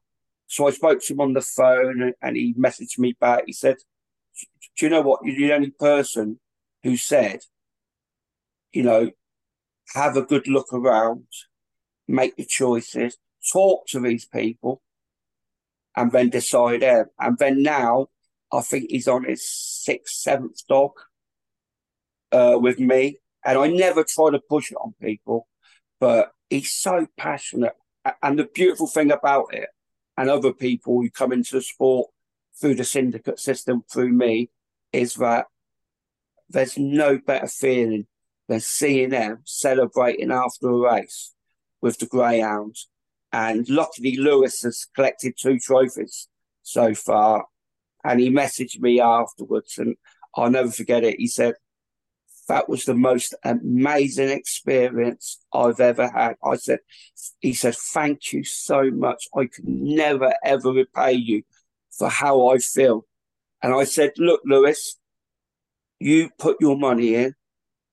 so 0.47 0.67
I 0.67 0.71
spoke 0.71 1.01
to 1.03 1.13
him 1.13 1.21
on 1.21 1.33
the 1.33 1.41
phone 1.41 2.13
and 2.21 2.35
he 2.35 2.53
messaged 2.53 2.97
me 2.97 3.15
back. 3.19 3.43
He 3.45 3.53
said, 3.53 3.75
Do 4.77 4.85
you 4.85 4.89
know 4.89 5.01
what? 5.01 5.19
You're 5.23 5.49
the 5.49 5.53
only 5.53 5.71
person 5.71 6.39
who 6.83 6.97
said, 6.97 7.41
you 8.71 8.83
know, 8.83 9.11
have 9.93 10.15
a 10.15 10.21
good 10.21 10.47
look 10.47 10.71
around, 10.71 11.27
make 12.07 12.33
your 12.37 12.47
choices, 12.47 13.17
talk 13.51 13.87
to 13.87 13.99
these 13.99 14.25
people, 14.25 14.81
and 15.95 16.11
then 16.11 16.29
decide 16.29 16.81
them. 16.81 17.07
And 17.19 17.37
then 17.37 17.63
now 17.63 18.07
I 18.51 18.61
think 18.61 18.89
he's 18.89 19.07
on 19.07 19.25
his 19.25 19.47
sixth, 19.47 20.15
seventh 20.15 20.65
dog 20.67 20.91
uh, 22.31 22.57
with 22.59 22.79
me. 22.79 23.17
And 23.45 23.57
I 23.57 23.67
never 23.67 24.03
try 24.03 24.31
to 24.31 24.39
push 24.39 24.71
it 24.71 24.77
on 24.77 24.93
people, 25.01 25.47
but 25.99 26.31
he's 26.49 26.71
so 26.71 27.07
passionate. 27.17 27.73
And 28.21 28.37
the 28.37 28.45
beautiful 28.45 28.87
thing 28.87 29.11
about 29.11 29.53
it, 29.53 29.69
and 30.17 30.29
other 30.29 30.51
people 30.51 31.01
who 31.01 31.09
come 31.09 31.31
into 31.31 31.55
the 31.55 31.61
sport 31.61 32.09
through 32.59 32.75
the 32.75 32.83
syndicate 32.83 33.39
system 33.39 33.83
through 33.91 34.11
me, 34.11 34.49
is 34.91 35.13
that 35.15 35.45
there's 36.49 36.77
no 36.77 37.17
better 37.17 37.47
feeling 37.47 38.07
than 38.47 38.59
seeing 38.59 39.11
them 39.11 39.39
celebrating 39.45 40.31
after 40.31 40.67
a 40.67 40.75
race 40.75 41.33
with 41.81 41.99
the 41.99 42.07
greyhounds. 42.07 42.89
And 43.31 43.69
luckily, 43.69 44.17
Lewis 44.17 44.63
has 44.63 44.87
collected 44.95 45.35
two 45.39 45.59
trophies 45.59 46.27
so 46.63 46.93
far 46.93 47.45
and 48.03 48.19
he 48.19 48.29
messaged 48.29 48.79
me 48.79 48.99
afterwards, 49.01 49.77
and 49.77 49.95
I'll 50.35 50.49
never 50.49 50.71
forget 50.71 51.03
it. 51.03 51.19
He 51.19 51.27
said, 51.27 51.55
that 52.47 52.67
was 52.67 52.85
the 52.85 52.95
most 52.95 53.35
amazing 53.43 54.29
experience 54.29 55.39
I've 55.53 55.79
ever 55.79 56.09
had. 56.09 56.35
I 56.43 56.55
said, 56.55 56.79
he 57.39 57.53
said, 57.53 57.75
thank 57.75 58.33
you 58.33 58.43
so 58.43 58.89
much. 58.89 59.27
I 59.35 59.45
could 59.45 59.67
never, 59.67 60.33
ever 60.43 60.71
repay 60.71 61.13
you 61.13 61.43
for 61.91 62.09
how 62.09 62.49
I 62.49 62.57
feel. 62.57 63.05
And 63.61 63.73
I 63.73 63.83
said, 63.83 64.13
look, 64.17 64.41
Lewis, 64.45 64.97
you 65.99 66.29
put 66.39 66.57
your 66.59 66.77
money 66.77 67.13
in, 67.15 67.35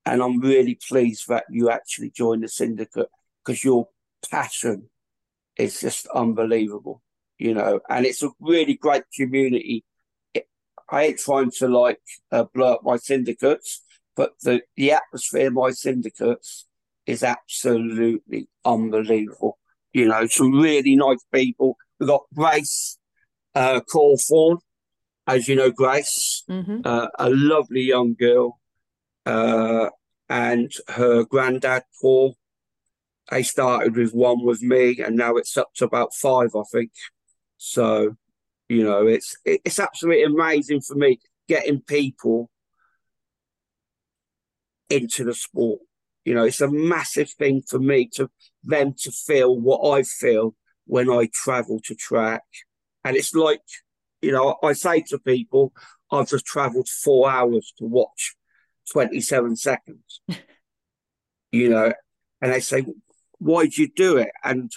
and 0.07 0.23
I'm 0.23 0.41
really 0.41 0.79
pleased 0.89 1.29
that 1.29 1.45
you 1.51 1.69
actually 1.69 2.11
joined 2.11 2.45
the 2.45 2.49
syndicate 2.49 3.09
because 3.45 3.63
your 3.63 3.89
passion 4.31 4.89
is 5.57 5.81
just 5.81 6.07
unbelievable, 6.09 7.03
you 7.39 7.53
know, 7.53 7.81
and 7.91 8.07
it's 8.07 8.23
a 8.23 8.31
really 8.41 8.75
great 8.75 9.03
community 9.15 9.85
I 10.89 11.05
ain't 11.05 11.19
trying 11.19 11.51
to 11.59 11.69
like 11.69 12.01
uh, 12.31 12.45
blow 12.55 12.75
up 12.75 12.81
my 12.85 12.97
syndicates, 12.97 13.83
but 14.15 14.33
the, 14.43 14.63
the 14.77 14.93
atmosphere 14.93 15.49
of 15.49 15.55
my 15.55 15.71
syndicates 15.71 16.67
is 17.07 17.23
absolutely 17.23 18.49
unbelievable. 18.65 19.59
You 19.93 20.09
know, 20.09 20.27
some 20.27 20.53
really 20.53 20.97
nice 20.97 21.25
people. 21.33 21.77
We've 21.99 22.09
got 22.09 22.25
Grace 22.35 22.99
uh, 23.55 23.81
Cawthorn, 23.93 24.59
as 25.27 25.49
you 25.49 25.57
know, 25.57 25.71
Grace, 25.71 26.45
mm-hmm. 26.49 26.81
uh, 26.85 27.09
a 27.19 27.31
lovely 27.31 27.83
young 27.83 28.15
girl, 28.15 28.61
uh, 29.25 29.89
and 30.29 30.71
her 30.89 31.25
granddad, 31.25 31.85
Paul. 32.01 32.37
They 33.31 33.43
started 33.43 33.97
with 33.97 34.13
one 34.13 34.45
with 34.45 34.63
me, 34.63 35.01
and 35.01 35.17
now 35.17 35.37
it's 35.37 35.57
up 35.57 35.71
to 35.77 35.85
about 35.85 36.15
five, 36.15 36.51
I 36.55 36.63
think. 36.71 36.93
So 37.57 38.17
you 38.69 38.83
know, 38.83 39.07
it's 39.07 39.37
it's 39.45 39.79
absolutely 39.79 40.25
amazing 40.25 40.81
for 40.81 40.95
me 40.95 41.21
getting 41.49 41.81
people 41.81 42.51
into 44.91 45.25
the 45.25 45.35
sport. 45.35 45.81
You 46.25 46.35
know, 46.35 46.45
it's 46.45 46.61
a 46.61 46.71
massive 46.71 47.31
thing 47.31 47.63
for 47.63 47.79
me 47.79 48.09
to 48.15 48.29
them 48.65 48.95
to 48.99 49.13
feel 49.13 49.59
what 49.59 49.97
I 49.97 50.03
feel 50.03 50.55
when 50.87 51.09
I 51.09 51.29
travel 51.33 51.81
to 51.85 51.95
track. 51.95 52.43
And 53.05 53.17
it's 53.17 53.35
like, 53.35 53.63
you 54.21 54.33
know, 54.33 54.57
I 54.63 54.73
say 54.73 55.03
to 55.09 55.19
people, 55.19 55.73
I've 56.11 56.29
just 56.29 56.47
travelled 56.47 56.89
four 56.89 57.31
hours 57.31 57.73
to 57.79 57.85
watch 57.85 58.35
27 58.93 59.55
seconds. 59.57 60.21
you 61.53 61.69
know, 61.69 61.93
and 62.41 62.53
they 62.53 62.61
say, 62.61 62.85
why 63.39 63.67
do 63.67 63.83
you 63.83 63.89
do 63.95 64.17
it? 64.17 64.31
And 64.43 64.71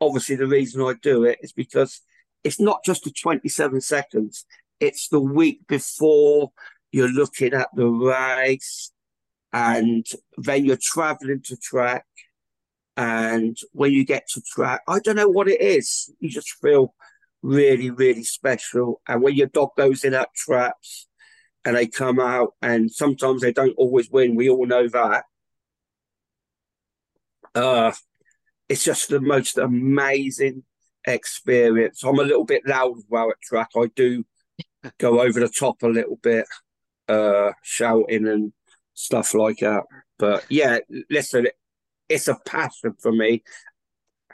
obviously 0.00 0.36
the 0.36 0.46
reason 0.46 0.82
I 0.82 0.94
do 1.00 1.24
it 1.24 1.38
is 1.42 1.52
because 1.52 2.02
it's 2.44 2.60
not 2.60 2.84
just 2.84 3.04
the 3.04 3.10
27 3.10 3.80
seconds, 3.80 4.46
it's 4.78 5.08
the 5.08 5.20
week 5.20 5.66
before 5.68 6.52
you're 6.92 7.08
looking 7.08 7.52
at 7.52 7.68
the 7.74 7.86
race 7.86 8.92
and 9.52 10.06
then 10.36 10.64
you're 10.64 10.78
traveling 10.80 11.42
to 11.44 11.56
track. 11.56 12.06
And 12.96 13.56
when 13.72 13.92
you 13.92 14.04
get 14.04 14.28
to 14.30 14.42
track, 14.42 14.82
I 14.88 14.98
don't 14.98 15.16
know 15.16 15.28
what 15.28 15.48
it 15.48 15.60
is. 15.60 16.12
You 16.18 16.28
just 16.28 16.50
feel 16.60 16.94
really, 17.42 17.90
really 17.90 18.24
special. 18.24 19.00
And 19.06 19.22
when 19.22 19.34
your 19.34 19.46
dog 19.48 19.70
goes 19.76 20.04
in 20.04 20.14
at 20.14 20.34
traps 20.34 21.08
and 21.64 21.76
they 21.76 21.86
come 21.86 22.20
out, 22.20 22.54
and 22.62 22.90
sometimes 22.90 23.42
they 23.42 23.52
don't 23.52 23.74
always 23.76 24.10
win, 24.10 24.34
we 24.34 24.48
all 24.48 24.66
know 24.66 24.88
that. 24.88 25.24
Uh, 27.54 27.92
it's 28.68 28.84
just 28.84 29.08
the 29.08 29.20
most 29.20 29.58
amazing 29.58 30.62
experience. 31.06 32.02
I'm 32.02 32.18
a 32.18 32.24
little 32.24 32.44
bit 32.44 32.66
loud 32.66 32.96
well 33.08 33.30
at 33.30 33.40
track. 33.42 33.70
I 33.76 33.86
do 33.94 34.24
go 34.98 35.20
over 35.20 35.40
the 35.40 35.48
top 35.48 35.82
a 35.82 35.88
little 35.88 36.16
bit, 36.16 36.46
uh, 37.08 37.52
shouting 37.62 38.28
and 38.28 38.52
stuff 38.94 39.34
like 39.34 39.58
that. 39.58 39.84
But 40.18 40.44
yeah, 40.48 40.78
listen, 41.10 41.48
it's 42.08 42.28
a 42.28 42.36
passion 42.46 42.94
for 42.98 43.12
me, 43.12 43.42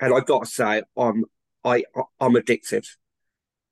and 0.00 0.14
I 0.14 0.20
got 0.20 0.44
to 0.44 0.50
say, 0.50 0.82
I'm 0.96 1.24
I 1.64 1.84
I'm 2.20 2.36
addicted. 2.36 2.86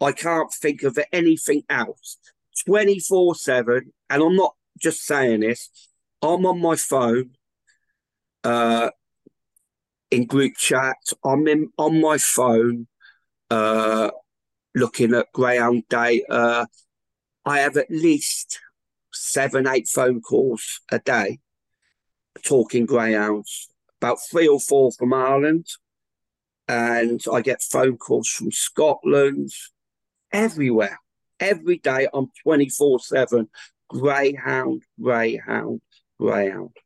I 0.00 0.12
can't 0.12 0.52
think 0.52 0.82
of 0.82 0.98
anything 1.12 1.62
else. 1.70 2.18
24 2.66 3.34
7. 3.34 3.92
And 4.10 4.22
I'm 4.22 4.36
not 4.36 4.54
just 4.80 5.04
saying 5.04 5.40
this, 5.40 5.70
I'm 6.22 6.46
on 6.46 6.60
my 6.60 6.76
phone 6.76 7.30
uh, 8.42 8.90
in 10.14 10.26
group 10.26 10.56
chat. 10.56 10.96
I'm 11.24 11.46
in, 11.48 11.70
on 11.76 12.00
my 12.00 12.18
phone 12.18 12.86
uh, 13.50 14.10
looking 14.74 15.14
at 15.14 15.32
greyhound 15.32 15.84
data. 15.88 16.66
I 17.44 17.58
have 17.58 17.76
at 17.76 17.90
least 17.90 18.60
seven, 19.12 19.66
eight 19.66 19.88
phone 19.88 20.20
calls 20.20 20.80
a 20.90 20.98
day 20.98 21.38
talking 22.42 22.86
greyhounds, 22.86 23.68
about 24.00 24.18
three 24.30 24.48
or 24.48 24.60
four 24.60 24.92
from 24.92 25.12
Ireland. 25.12 25.66
And 26.66 27.22
I 27.32 27.42
get 27.42 27.62
phone 27.62 27.98
calls 27.98 28.28
from 28.28 28.50
Scotland, 28.50 29.50
everywhere. 30.32 30.98
Every 31.38 31.78
day 31.78 32.08
I'm 32.12 32.28
24 32.42 33.00
7 33.00 33.48
greyhound, 33.88 34.82
greyhound, 35.00 35.82
greyhound. 36.18 36.76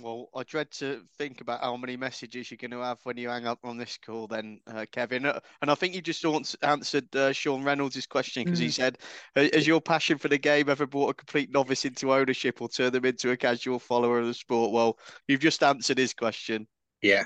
Well, 0.00 0.28
I 0.34 0.42
dread 0.44 0.70
to 0.72 1.02
think 1.16 1.40
about 1.40 1.60
how 1.60 1.76
many 1.76 1.96
messages 1.96 2.50
you're 2.50 2.58
going 2.58 2.70
to 2.70 2.86
have 2.86 2.98
when 3.02 3.16
you 3.16 3.28
hang 3.28 3.46
up 3.46 3.58
on 3.64 3.76
this 3.76 3.98
call, 4.04 4.26
then, 4.26 4.60
uh, 4.66 4.86
Kevin. 4.92 5.26
Uh, 5.26 5.40
and 5.60 5.70
I 5.70 5.74
think 5.74 5.94
you 5.94 6.00
just 6.00 6.24
answered 6.62 7.16
uh, 7.16 7.32
Sean 7.32 7.64
Reynolds' 7.64 8.06
question 8.06 8.44
because 8.44 8.60
mm. 8.60 8.64
he 8.64 8.70
said, 8.70 8.98
Has 9.34 9.66
your 9.66 9.80
passion 9.80 10.18
for 10.18 10.28
the 10.28 10.38
game 10.38 10.68
ever 10.68 10.86
brought 10.86 11.10
a 11.10 11.14
complete 11.14 11.50
novice 11.50 11.84
into 11.84 12.12
ownership 12.12 12.60
or 12.60 12.68
turned 12.68 12.92
them 12.92 13.04
into 13.04 13.30
a 13.30 13.36
casual 13.36 13.78
follower 13.78 14.20
of 14.20 14.26
the 14.26 14.34
sport? 14.34 14.72
Well, 14.72 14.98
you've 15.26 15.40
just 15.40 15.62
answered 15.62 15.98
his 15.98 16.14
question. 16.14 16.66
Yeah, 17.02 17.24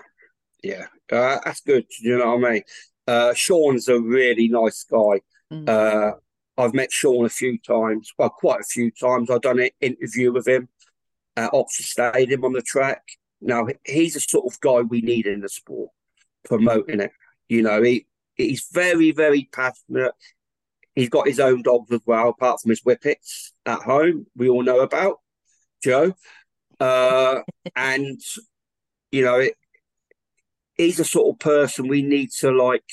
yeah. 0.62 0.86
Uh, 1.10 1.38
that's 1.44 1.60
good. 1.60 1.84
You 2.00 2.18
know 2.18 2.36
what 2.36 2.46
I 2.46 2.52
mean? 2.52 2.62
Uh, 3.06 3.34
Sean's 3.34 3.88
a 3.88 4.00
really 4.00 4.48
nice 4.48 4.84
guy. 4.84 5.20
Mm. 5.52 5.68
Uh, 5.68 6.12
I've 6.58 6.74
met 6.74 6.92
Sean 6.92 7.24
a 7.24 7.30
few 7.30 7.58
times, 7.58 8.12
well, 8.18 8.30
quite 8.30 8.60
a 8.60 8.64
few 8.64 8.90
times. 8.90 9.30
I've 9.30 9.40
done 9.40 9.60
an 9.60 9.70
interview 9.80 10.32
with 10.32 10.46
him 10.46 10.68
at 11.36 11.52
Oxford 11.52 11.86
Stadium 11.86 12.44
on 12.44 12.52
the 12.52 12.62
track. 12.62 13.02
Now, 13.40 13.66
he's 13.84 14.14
the 14.14 14.20
sort 14.20 14.52
of 14.52 14.60
guy 14.60 14.80
we 14.80 15.00
need 15.00 15.26
in 15.26 15.40
the 15.40 15.48
sport, 15.48 15.90
promoting 16.44 17.00
it. 17.00 17.12
You 17.48 17.62
know, 17.62 17.82
he 17.82 18.06
he's 18.36 18.66
very, 18.72 19.10
very 19.10 19.48
passionate. 19.52 20.12
He's 20.94 21.08
got 21.08 21.26
his 21.26 21.40
own 21.40 21.62
dogs 21.62 21.90
as 21.90 22.00
well, 22.06 22.28
apart 22.28 22.60
from 22.60 22.70
his 22.70 22.82
whippets 22.82 23.52
at 23.64 23.80
home, 23.80 24.26
we 24.36 24.48
all 24.48 24.62
know 24.62 24.80
about, 24.80 25.20
Joe. 25.82 26.14
Uh, 26.78 27.40
and, 27.76 28.20
you 29.10 29.24
know, 29.24 29.36
it, 29.36 29.54
he's 30.76 30.98
the 30.98 31.04
sort 31.04 31.34
of 31.34 31.38
person 31.38 31.88
we 31.88 32.02
need 32.02 32.30
to 32.40 32.50
like 32.50 32.84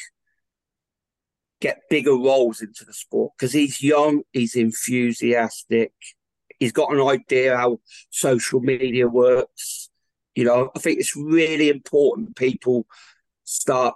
get 1.60 1.82
bigger 1.89 2.15
roles 2.15 2.62
into 2.62 2.86
the 2.86 2.93
sport 2.93 3.34
because 3.38 3.52
he's 3.52 3.84
young, 3.84 4.21
he's 4.32 4.56
enthusiastic, 4.56 5.91
he's 6.60 6.72
got 6.72 6.93
an 6.93 7.02
idea 7.02 7.58
how 7.58 7.80
social 8.10 8.60
media 8.60 9.08
works. 9.08 9.89
You 10.36 10.43
know, 10.43 10.72
I 10.76 10.80
think 10.80 11.00
it's 11.00 11.15
really 11.15 11.69
important 11.69 12.36
people 12.36 12.86
start 13.43 13.95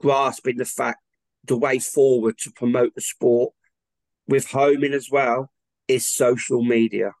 grasping 0.00 0.56
the 0.56 0.64
fact 0.64 0.98
the 1.44 1.56
way 1.56 1.78
forward 1.78 2.36
to 2.38 2.50
promote 2.50 2.94
the 2.94 3.00
sport 3.00 3.52
with 4.26 4.50
homing 4.50 4.92
as 4.92 5.08
well 5.10 5.50
is 5.86 6.08
social 6.08 6.62
media. 6.62 7.12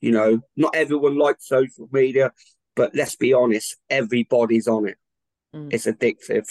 You 0.00 0.12
know, 0.12 0.40
not 0.56 0.74
everyone 0.74 1.18
likes 1.18 1.48
social 1.48 1.88
media, 1.92 2.32
but 2.76 2.94
let's 2.94 3.16
be 3.16 3.32
honest, 3.32 3.76
everybody's 3.90 4.66
on 4.66 4.88
it. 4.88 4.96
Mm. 5.54 5.72
It's 5.72 5.86
addictive. 5.86 6.46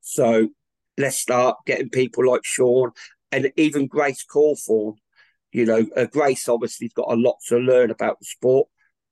So 0.00 0.48
let's 0.98 1.16
start 1.16 1.58
getting 1.66 1.88
people 1.88 2.28
like 2.28 2.44
Sean 2.44 2.90
and 3.30 3.50
even 3.56 3.86
Grace 3.86 4.24
Cawthorn 4.24 4.94
you 5.52 5.66
know, 5.66 5.86
uh, 5.96 6.06
Grace 6.06 6.48
obviously's 6.48 6.94
got 6.94 7.12
a 7.12 7.16
lot 7.16 7.36
to 7.48 7.58
learn 7.58 7.90
about 7.90 8.18
the 8.18 8.24
sport 8.24 8.68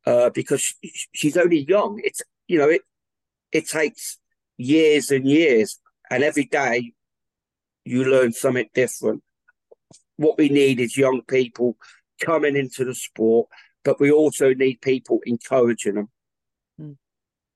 uh, 0.06 0.30
because 0.30 0.60
she, 0.60 0.92
she's 1.12 1.36
only 1.36 1.64
young. 1.68 2.00
It's 2.02 2.22
you 2.48 2.58
know 2.58 2.68
it 2.68 2.82
it 3.52 3.68
takes 3.68 4.18
years 4.56 5.10
and 5.10 5.26
years, 5.26 5.78
and 6.10 6.22
every 6.22 6.46
day 6.46 6.92
you 7.84 8.04
learn 8.04 8.32
something 8.32 8.68
different. 8.74 9.22
What 10.16 10.38
we 10.38 10.48
need 10.48 10.80
is 10.80 10.96
young 10.96 11.22
people 11.22 11.76
coming 12.20 12.56
into 12.56 12.84
the 12.84 12.94
sport, 12.94 13.48
but 13.84 14.00
we 14.00 14.10
also 14.10 14.52
need 14.54 14.80
people 14.80 15.20
encouraging 15.24 15.94
them. 15.94 16.08
Mm. 16.80 16.96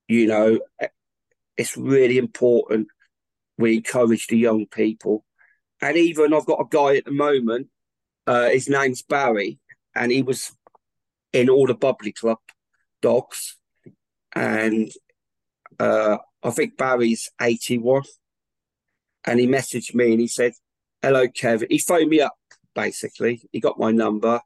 You 0.07 0.27
know, 0.27 0.59
it's 1.57 1.77
really 1.77 2.17
important 2.17 2.87
we 3.57 3.77
encourage 3.77 4.27
the 4.27 4.37
young 4.37 4.65
people. 4.67 5.23
And 5.81 5.97
even 5.97 6.33
I've 6.33 6.45
got 6.45 6.61
a 6.61 6.67
guy 6.69 6.97
at 6.97 7.05
the 7.05 7.11
moment 7.11 7.67
uh, 8.27 8.49
his 8.49 8.69
name's 8.69 9.01
Barry, 9.01 9.59
and 9.95 10.11
he 10.11 10.21
was 10.21 10.51
in 11.33 11.49
all 11.49 11.67
the 11.67 11.75
Bubbly 11.75 12.11
Club 12.11 12.39
dogs. 13.01 13.57
And 14.33 14.91
uh, 15.79 16.17
I 16.43 16.49
think 16.49 16.77
Barry's 16.77 17.31
81. 17.41 18.03
And 19.25 19.39
he 19.39 19.47
messaged 19.47 19.93
me 19.93 20.11
and 20.11 20.21
he 20.21 20.27
said, 20.27 20.53
Hello, 21.01 21.27
Kevin. 21.27 21.67
He 21.69 21.79
phoned 21.79 22.09
me 22.09 22.21
up, 22.21 22.35
basically. 22.73 23.47
He 23.51 23.59
got 23.59 23.79
my 23.79 23.91
number 23.91 24.39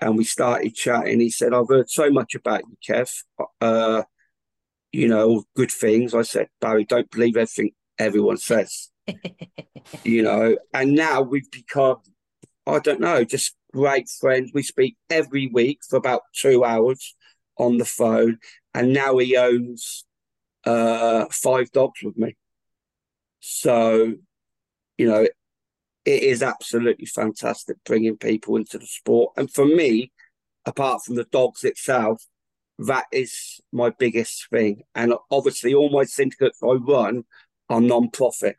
and 0.00 0.16
we 0.16 0.24
started 0.24 0.74
chatting. 0.74 1.20
He 1.20 1.30
said, 1.30 1.52
I've 1.52 1.68
heard 1.68 1.90
so 1.90 2.10
much 2.10 2.34
about 2.34 2.62
you, 2.68 2.76
Kev. 2.86 3.10
Uh, 3.60 4.02
you 4.92 5.08
know, 5.08 5.44
good 5.56 5.70
things. 5.70 6.14
I 6.14 6.22
said, 6.22 6.48
Barry, 6.60 6.84
don't 6.84 7.10
believe 7.10 7.36
everything 7.36 7.72
everyone 7.98 8.36
says. 8.36 8.90
you 10.04 10.22
know, 10.22 10.56
and 10.72 10.94
now 10.94 11.20
we've 11.22 11.50
become 11.50 11.98
I 12.66 12.78
don't 12.78 13.00
know, 13.00 13.24
just 13.24 13.54
great 13.72 14.08
friends. 14.08 14.50
We 14.54 14.62
speak 14.62 14.96
every 15.10 15.48
week 15.52 15.80
for 15.88 15.96
about 15.96 16.22
two 16.34 16.64
hours 16.64 17.14
on 17.58 17.78
the 17.78 17.84
phone, 17.84 18.38
and 18.72 18.92
now 18.92 19.18
he 19.18 19.36
owns 19.36 20.04
uh, 20.64 21.26
five 21.30 21.70
dogs 21.72 22.00
with 22.02 22.16
me. 22.16 22.36
So, 23.40 24.14
you 24.96 25.06
know, 25.06 25.26
it, 26.04 26.22
is 26.22 26.42
absolutely 26.42 27.06
fantastic 27.06 27.76
bringing 27.84 28.16
people 28.16 28.56
into 28.56 28.78
the 28.78 28.86
sport. 28.86 29.34
And 29.36 29.50
for 29.50 29.66
me, 29.66 30.12
apart 30.64 31.02
from 31.04 31.16
the 31.16 31.24
dogs 31.24 31.64
itself, 31.64 32.22
that 32.78 33.04
is 33.12 33.60
my 33.72 33.90
biggest 33.90 34.48
thing. 34.48 34.82
And 34.94 35.14
obviously, 35.30 35.74
all 35.74 35.90
my 35.90 36.04
syndicates 36.04 36.60
I 36.62 36.72
run 36.72 37.24
are 37.68 37.80
non-profit. 37.80 38.56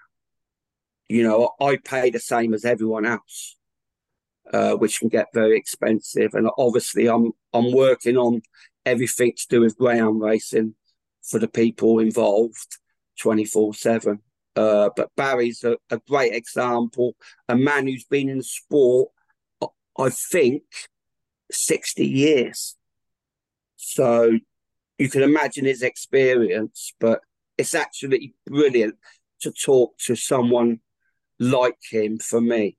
You 1.10 1.24
know, 1.24 1.52
I 1.60 1.78
pay 1.78 2.12
the 2.12 2.20
same 2.20 2.54
as 2.54 2.66
everyone 2.66 3.06
else 3.06 3.56
uh, 4.54 4.76
which 4.76 5.00
can 5.00 5.10
get 5.10 5.28
very 5.34 5.58
expensive. 5.58 6.34
And 6.34 6.50
obviously, 6.58 7.08
I'm 7.08 7.32
I'm 7.54 7.72
working 7.72 8.18
on 8.18 8.42
everything 8.86 9.34
to 9.36 9.48
do 9.50 9.62
with 9.62 9.78
greyhound 9.78 10.22
racing 10.22 10.76
for 11.24 11.40
the 11.40 11.48
people 11.48 12.00
involved, 12.00 12.78
twenty 13.20 13.46
four 13.46 13.74
seven. 13.74 14.20
Uh, 14.56 14.90
but 14.96 15.12
Barry's 15.18 15.66
a, 15.66 15.76
a, 15.90 16.00
great 16.08 16.34
example, 16.34 17.18
a 17.50 17.58
man 17.58 17.88
who's 17.88 18.06
been 18.06 18.30
in 18.30 18.42
sport, 18.42 19.10
I 20.00 20.10
think, 20.10 20.64
60 21.52 22.08
years. 22.08 22.78
So 23.76 24.40
you 24.98 25.10
can 25.10 25.24
imagine 25.24 25.66
his 25.66 25.82
experience, 25.82 26.94
but 27.02 27.20
it's 27.58 27.76
actually 27.76 28.34
brilliant 28.46 28.96
to 29.42 29.52
talk 29.52 29.98
to 30.06 30.16
someone 30.16 30.80
like 31.38 31.80
him 31.92 32.18
for 32.18 32.40
me 32.40 32.78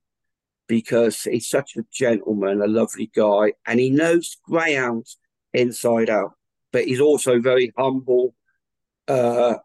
because 0.67 1.23
he's 1.23 1.47
such 1.47 1.75
a 1.77 1.85
gentleman, 1.91 2.61
a 2.61 2.67
lovely 2.67 3.09
guy, 3.15 3.53
and 3.65 3.79
he 3.79 3.89
knows 3.89 4.37
greyhounds 4.43 5.17
inside 5.53 6.09
out. 6.09 6.33
But 6.71 6.85
he's 6.85 6.99
also 6.99 7.39
very 7.39 7.71
humble 7.77 8.35
uh, 9.07 9.55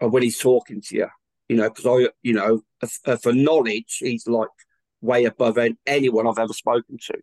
when 0.00 0.22
he's 0.22 0.38
talking 0.38 0.80
to 0.82 0.96
you. 0.96 1.08
You 1.48 1.56
know, 1.56 1.70
because 1.70 1.86
I, 1.86 2.10
you 2.22 2.34
know, 2.34 2.62
for 3.20 3.32
knowledge, 3.32 3.98
he's 4.00 4.26
like 4.26 4.48
way 5.00 5.24
above 5.24 5.58
anyone 5.86 6.26
I've 6.26 6.38
ever 6.38 6.52
spoken 6.52 6.98
to. 7.06 7.14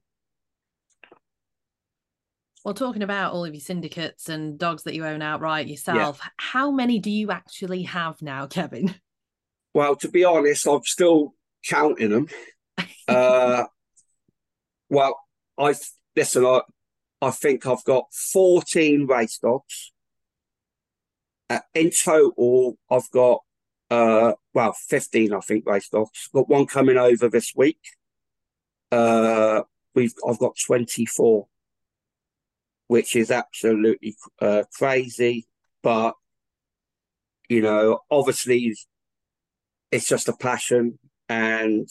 Well, 2.65 2.73
talking 2.73 3.03
about 3.03 3.33
all 3.33 3.45
of 3.45 3.53
your 3.53 3.61
syndicates 3.61 4.27
and 4.27 4.59
dogs 4.59 4.83
that 4.83 4.93
you 4.93 5.05
own 5.05 5.21
outright 5.21 5.67
yourself, 5.67 6.19
yeah. 6.21 6.29
how 6.37 6.71
many 6.71 6.99
do 6.99 7.09
you 7.09 7.31
actually 7.31 7.83
have 7.83 8.21
now, 8.21 8.47
Kevin? 8.47 8.95
Well, 9.73 9.95
to 9.97 10.09
be 10.09 10.25
honest, 10.25 10.67
I'm 10.67 10.83
still 10.83 11.35
counting 11.67 12.09
them 12.09 12.27
uh, 13.07 13.65
well, 14.89 15.19
I 15.57 15.75
listen. 16.15 16.45
I 16.45 16.61
I 17.21 17.31
think 17.31 17.65
I've 17.65 17.83
got 17.83 18.05
fourteen 18.13 19.05
race 19.05 19.37
dogs. 19.39 19.91
Uh, 21.49 21.59
in 21.73 21.89
total, 21.89 22.77
I've 22.89 23.09
got 23.11 23.41
uh, 23.89 24.33
well, 24.53 24.73
fifteen. 24.73 25.33
I 25.33 25.39
think 25.39 25.65
race 25.65 25.89
dogs. 25.89 26.29
Got 26.33 26.49
one 26.49 26.65
coming 26.65 26.97
over 26.97 27.29
this 27.29 27.53
week. 27.55 27.79
Uh, 28.91 29.63
we've 29.95 30.13
I've 30.27 30.39
got 30.39 30.55
twenty 30.65 31.05
four, 31.05 31.47
which 32.87 33.15
is 33.15 33.31
absolutely 33.31 34.15
uh, 34.41 34.63
crazy. 34.77 35.47
But 35.81 36.15
you 37.49 37.61
know, 37.61 37.99
obviously, 38.11 38.75
it's 39.91 40.07
just 40.07 40.29
a 40.29 40.33
passion, 40.33 40.99
and 41.27 41.87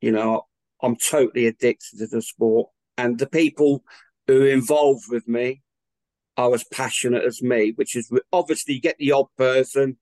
you 0.00 0.12
know, 0.12 0.46
I'm 0.82 0.96
totally 0.96 1.46
addicted 1.46 1.98
to 1.98 2.06
the 2.06 2.22
sport, 2.22 2.70
and 2.96 3.18
the 3.18 3.28
people 3.28 3.84
who 4.26 4.42
are 4.44 4.48
involved 4.48 5.04
with 5.08 5.26
me 5.28 5.62
are 6.36 6.54
as 6.54 6.64
passionate 6.64 7.24
as 7.24 7.42
me, 7.42 7.72
which 7.76 7.96
is 7.96 8.10
obviously 8.32 8.74
you 8.74 8.80
get 8.80 8.96
the 8.98 9.12
odd 9.12 9.26
person 9.36 9.98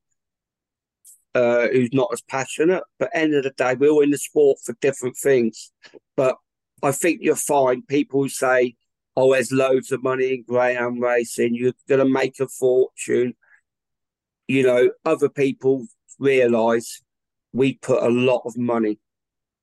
uh, 1.35 1.69
who's 1.69 1.93
not 1.93 2.11
as 2.13 2.23
passionate, 2.23 2.83
but 2.99 3.11
end 3.15 3.35
of 3.35 3.45
the 3.45 3.51
day, 3.51 3.75
we're 3.75 3.91
all 3.91 4.03
in 4.03 4.11
the 4.11 4.19
sport 4.19 4.59
for 4.65 4.75
different 4.81 5.17
things. 5.17 5.73
But 6.17 6.37
I 6.83 6.93
think 6.93 7.21
you'll 7.23 7.37
find 7.37 7.87
people 7.87 8.23
who 8.23 8.29
say, 8.29 8.77
"Oh, 9.17 9.33
there's 9.33 9.53
loads 9.53 9.93
of 9.93 10.03
money 10.03 10.35
in 10.35 10.43
greyhound 10.43 11.01
racing. 11.01 11.55
You're 11.55 11.75
going 11.89 12.05
to 12.05 12.13
make 12.13 12.41
a 12.41 12.49
fortune." 12.49 13.35
You 14.47 14.63
know, 14.63 14.91
other 15.05 15.29
people 15.29 15.87
realise 16.19 17.03
we 17.53 17.75
put 17.75 18.03
a 18.03 18.09
lot 18.09 18.43
of 18.45 18.57
money. 18.57 18.99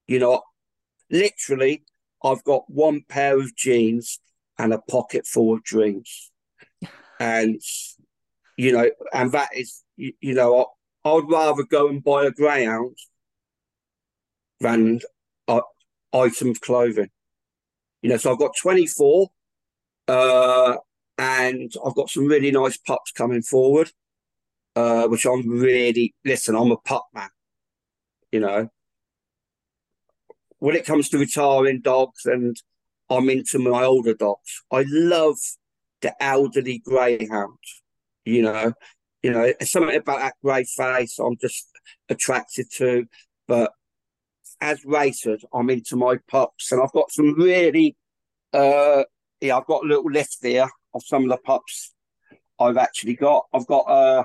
You 0.07 0.19
know, 0.19 0.41
literally, 1.09 1.83
I've 2.23 2.43
got 2.43 2.69
one 2.69 3.03
pair 3.07 3.39
of 3.39 3.55
jeans 3.55 4.19
and 4.57 4.73
a 4.73 4.79
pocket 4.79 5.25
full 5.25 5.53
of 5.53 5.63
dreams, 5.63 6.31
and 7.19 7.61
you 8.57 8.71
know, 8.71 8.89
and 9.13 9.31
that 9.31 9.49
is, 9.55 9.83
you, 9.97 10.13
you 10.21 10.33
know, 10.33 10.67
I, 11.03 11.13
would 11.13 11.29
rather 11.29 11.63
go 11.63 11.87
and 11.87 12.03
buy 12.03 12.25
a 12.25 12.31
greyhound 12.31 12.97
than 14.59 15.01
uh, 15.47 15.61
item 16.13 16.49
of 16.49 16.61
clothing. 16.61 17.09
You 18.01 18.09
know, 18.11 18.17
so 18.17 18.31
I've 18.31 18.39
got 18.39 18.51
24, 18.61 19.29
uh, 20.07 20.75
and 21.17 21.73
I've 21.85 21.95
got 21.95 22.09
some 22.09 22.25
really 22.25 22.51
nice 22.51 22.77
pups 22.77 23.11
coming 23.11 23.41
forward, 23.41 23.91
uh, 24.75 25.07
which 25.07 25.25
I'm 25.25 25.47
really, 25.47 26.13
listen, 26.23 26.55
I'm 26.55 26.71
a 26.71 26.77
pup 26.77 27.05
man, 27.13 27.29
you 28.31 28.39
know. 28.39 28.69
When 30.65 30.75
it 30.75 30.83
comes 30.83 31.09
to 31.09 31.19
retiring 31.19 31.81
dogs, 31.81 32.25
and 32.25 32.59
I'm 33.07 33.29
into 33.29 33.59
my 33.59 33.83
older 33.83 34.15
dogs, 34.15 34.63
I 34.71 34.83
love 34.87 35.37
the 36.01 36.11
elderly 36.19 36.79
greyhound, 36.79 37.59
you 38.25 38.41
know. 38.41 38.73
You 39.21 39.29
know, 39.29 39.53
something 39.61 39.95
about 39.95 40.21
that 40.21 40.33
grey 40.43 40.63
face 40.63 41.19
I'm 41.19 41.37
just 41.39 41.67
attracted 42.09 42.65
to. 42.77 43.05
But 43.47 43.73
as 44.59 44.83
racers, 44.85 45.45
I'm 45.53 45.69
into 45.69 45.97
my 45.97 46.17
pups, 46.27 46.71
and 46.71 46.81
I've 46.81 46.93
got 46.93 47.11
some 47.11 47.35
really, 47.35 47.95
uh, 48.51 49.03
yeah, 49.41 49.57
I've 49.57 49.67
got 49.67 49.83
a 49.83 49.87
little 49.87 50.09
list 50.09 50.39
there 50.41 50.71
of 50.95 51.03
some 51.05 51.25
of 51.25 51.29
the 51.29 51.37
pups 51.37 51.93
I've 52.59 52.77
actually 52.77 53.17
got. 53.17 53.45
I've 53.53 53.67
got 53.67 53.81
uh, 53.81 54.23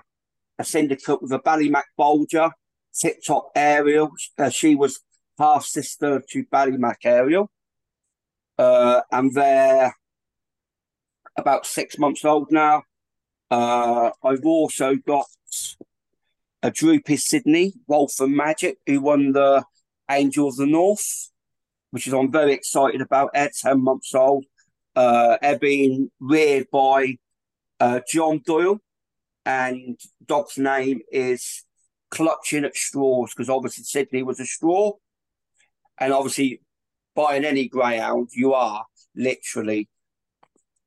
a 0.59 0.65
syndicate 0.65 1.21
with 1.21 1.33
a 1.33 1.39
Ballymac 1.39 1.85
Bolger, 1.99 2.51
Tip 2.99 3.17
Top 3.27 3.51
Ariel. 3.55 4.11
Uh, 4.39 4.49
she 4.49 4.75
was 4.75 5.01
half 5.41 5.65
sister 5.65 6.23
to 6.29 6.45
Ballymac 6.45 7.05
Ariel, 7.05 7.51
uh, 8.59 9.01
and 9.11 9.35
they're 9.35 9.95
about 11.37 11.67
six 11.67 11.99
months 11.99 12.25
old 12.25 12.53
now. 12.53 12.83
Uh, 13.51 14.11
I've 14.23 14.45
also 14.45 14.95
got 14.95 15.27
a 16.63 16.71
Droopy 16.71 17.17
Sydney, 17.17 17.73
Waltham 17.87 18.37
Magic, 18.37 18.77
who 18.87 19.01
won 19.01 19.33
the 19.33 19.65
Angel 20.11 20.49
of 20.49 20.57
the 20.57 20.67
North, 20.67 21.31
which 21.91 22.07
is 22.07 22.13
I'm 22.13 22.31
very 22.31 22.53
excited 22.53 23.01
about. 23.01 23.31
They're 23.33 23.51
10 23.53 23.83
months 23.83 24.15
old. 24.15 24.45
Uh, 24.95 25.39
they're 25.41 25.59
being 25.59 26.11
reared 26.21 26.67
by 26.71 27.17
uh, 27.81 28.01
John 28.07 28.43
Doyle, 28.45 28.81
and 29.47 29.99
dog's 30.27 30.59
name 30.59 31.01
is 31.11 31.65
Clutching 32.11 32.65
at 32.65 32.77
Straws, 32.77 33.33
because 33.35 33.49
obviously 33.49 33.85
Sydney 33.85 34.23
was 34.23 34.39
a 34.39 34.45
straw. 34.45 34.93
And 36.01 36.13
obviously, 36.13 36.63
buying 37.15 37.45
any 37.45 37.69
greyhound, 37.69 38.31
you 38.33 38.55
are 38.55 38.85
literally 39.15 39.89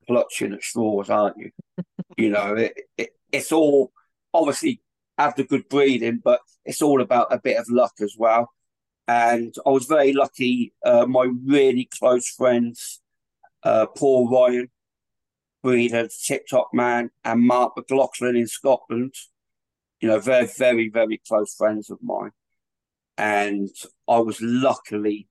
clutching 0.08 0.54
at 0.54 0.64
straws, 0.64 1.10
aren't 1.10 1.38
you? 1.38 1.52
you 2.18 2.30
know, 2.30 2.56
it, 2.56 2.74
it, 2.98 3.10
it's 3.32 3.52
all 3.52 3.92
obviously 4.34 4.82
have 5.18 5.36
the 5.36 5.44
good 5.44 5.70
breeding, 5.70 6.20
but 6.24 6.42
it's 6.66 6.82
all 6.82 7.02
about 7.02 7.32
a 7.32 7.40
bit 7.40 7.58
of 7.58 7.70
luck 7.70 7.94
as 8.02 8.16
well. 8.18 8.52
And 9.08 9.54
I 9.66 9.70
was 9.70 9.86
very 9.86 10.14
lucky. 10.14 10.74
Uh, 10.84 11.06
my 11.06 11.30
really 11.46 11.90
close 12.00 12.28
friends, 12.30 13.02
uh, 13.64 13.86
Paul 13.88 14.30
Ryan, 14.30 14.70
breeder, 15.62 16.08
Tip 16.26 16.48
Top 16.48 16.70
Man, 16.74 17.12
and 17.24 17.42
Mark 17.42 17.74
McLaughlin 17.76 18.36
in 18.36 18.48
Scotland. 18.48 19.14
You 20.02 20.10
know, 20.10 20.20
very, 20.20 20.48
very, 20.58 20.90
very 20.90 21.22
close 21.28 21.54
friends 21.56 21.90
of 21.90 22.00
mine. 22.02 22.32
And 23.18 23.70
I 24.08 24.20
was 24.20 24.40
luckily 24.42 25.28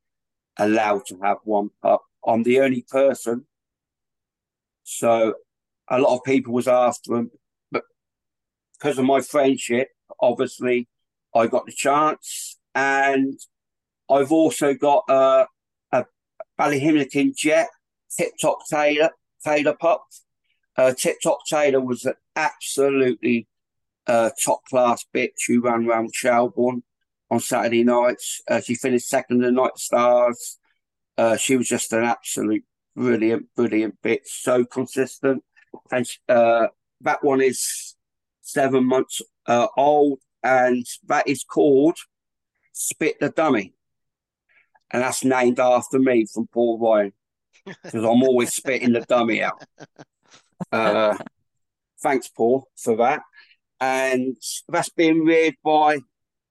allowed 0.58 1.06
to 1.06 1.18
have 1.22 1.38
one 1.44 1.70
pup. 1.82 2.02
I'm 2.24 2.42
the 2.42 2.60
only 2.60 2.84
person. 2.88 3.46
So 4.84 5.34
a 5.88 5.98
lot 5.98 6.16
of 6.16 6.24
people 6.24 6.52
was 6.52 6.68
after 6.68 7.16
him, 7.16 7.30
but 7.70 7.84
because 8.72 8.98
of 8.98 9.04
my 9.04 9.20
friendship, 9.20 9.88
obviously, 10.20 10.88
I 11.34 11.46
got 11.46 11.66
the 11.66 11.72
chance, 11.72 12.58
and 12.74 13.38
I've 14.10 14.32
also 14.32 14.74
got 14.74 15.04
a, 15.08 15.46
a 15.92 16.04
Ballyhimilton 16.58 17.36
Jet 17.36 17.68
Tip 18.16 18.32
Top 18.40 18.58
Taylor 18.70 19.10
Taylor 19.44 19.74
pup. 19.74 20.04
Uh, 20.76 20.92
Tip 20.92 21.16
Top 21.22 21.40
Taylor 21.46 21.80
was 21.80 22.04
an 22.04 22.14
absolutely 22.36 23.46
uh, 24.06 24.30
top 24.44 24.64
class 24.68 25.04
bitch 25.14 25.46
who 25.46 25.60
ran 25.60 25.86
around 25.86 26.14
Shelbourne 26.14 26.82
on 27.32 27.40
Saturday 27.40 27.82
nights. 27.82 28.42
Uh, 28.48 28.60
she 28.60 28.74
finished 28.74 29.08
second 29.08 29.36
in 29.36 29.42
the 29.42 29.62
Night 29.62 29.78
Stars. 29.78 30.58
Uh, 31.16 31.36
she 31.36 31.56
was 31.56 31.66
just 31.66 31.92
an 31.94 32.04
absolute 32.04 32.64
brilliant, 32.94 33.46
brilliant 33.56 34.00
bitch. 34.02 34.26
So 34.26 34.66
consistent 34.66 35.42
and 35.90 36.06
uh, 36.28 36.66
that 37.00 37.24
one 37.24 37.40
is 37.40 37.96
seven 38.42 38.84
months 38.84 39.22
uh, 39.46 39.68
old, 39.78 40.18
and 40.42 40.84
that 41.06 41.26
is 41.26 41.42
called 41.42 41.96
Spit 42.74 43.16
the 43.18 43.30
Dummy, 43.30 43.72
and 44.90 45.02
that's 45.02 45.24
named 45.24 45.58
after 45.58 45.98
me 45.98 46.26
from 46.26 46.48
Paul 46.48 46.78
Ryan 46.78 47.14
because 47.64 48.04
I'm 48.04 48.22
always 48.22 48.52
spitting 48.52 48.92
the 48.92 49.00
dummy 49.00 49.42
out. 49.42 49.64
Uh, 50.70 51.18
thanks, 52.00 52.28
Paul, 52.28 52.68
for 52.76 52.96
that. 52.96 53.22
And 53.80 54.36
that's 54.68 54.90
been 54.90 55.24
reared 55.24 55.56
by 55.64 55.98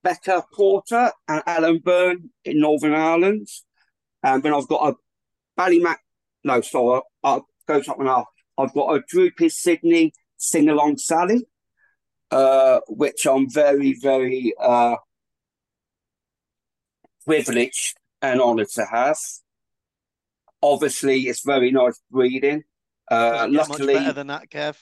Becca 0.03 0.45
Porter 0.53 1.11
and 1.27 1.43
Alan 1.45 1.79
Byrne 1.79 2.29
in 2.45 2.59
Northern 2.59 2.93
Ireland. 2.93 3.47
And 4.23 4.43
then 4.43 4.53
I've 4.53 4.67
got 4.67 4.89
a 4.89 4.95
Ballymac, 5.59 5.97
no, 6.43 6.61
sorry, 6.61 7.01
I'll 7.23 7.47
go 7.67 7.81
something 7.81 8.07
else. 8.07 8.27
I've 8.57 8.73
got 8.73 8.95
a 8.95 9.03
Droopy 9.07 9.49
Sydney 9.49 10.13
Sing 10.37 10.69
Along 10.69 10.97
Sally, 10.97 11.45
uh, 12.31 12.79
which 12.87 13.25
I'm 13.25 13.49
very, 13.49 13.93
very 13.93 14.53
uh, 14.59 14.95
privileged 17.25 17.97
and 18.21 18.41
honoured 18.41 18.69
to 18.69 18.85
have. 18.85 19.17
Obviously, 20.63 21.21
it's 21.21 21.43
very 21.43 21.71
nice 21.71 21.99
breeding. 22.11 22.63
Uh, 23.09 23.47
luckily, 23.49 23.93
much 23.93 24.03
better 24.03 24.13
than 24.13 24.27
that, 24.27 24.49
Kev. 24.49 24.77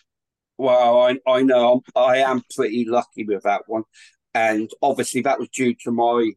Well, 0.57 1.01
I, 1.01 1.17
I 1.25 1.41
know 1.41 1.73
I'm, 1.95 2.01
I 2.01 2.17
am 2.17 2.43
pretty 2.53 2.85
lucky 2.85 3.23
with 3.23 3.43
that 3.43 3.63
one, 3.67 3.83
and 4.39 4.69
obviously 4.81 5.21
that 5.21 5.37
was 5.37 5.49
due 5.49 5.75
to 5.83 5.91
my, 5.91 6.31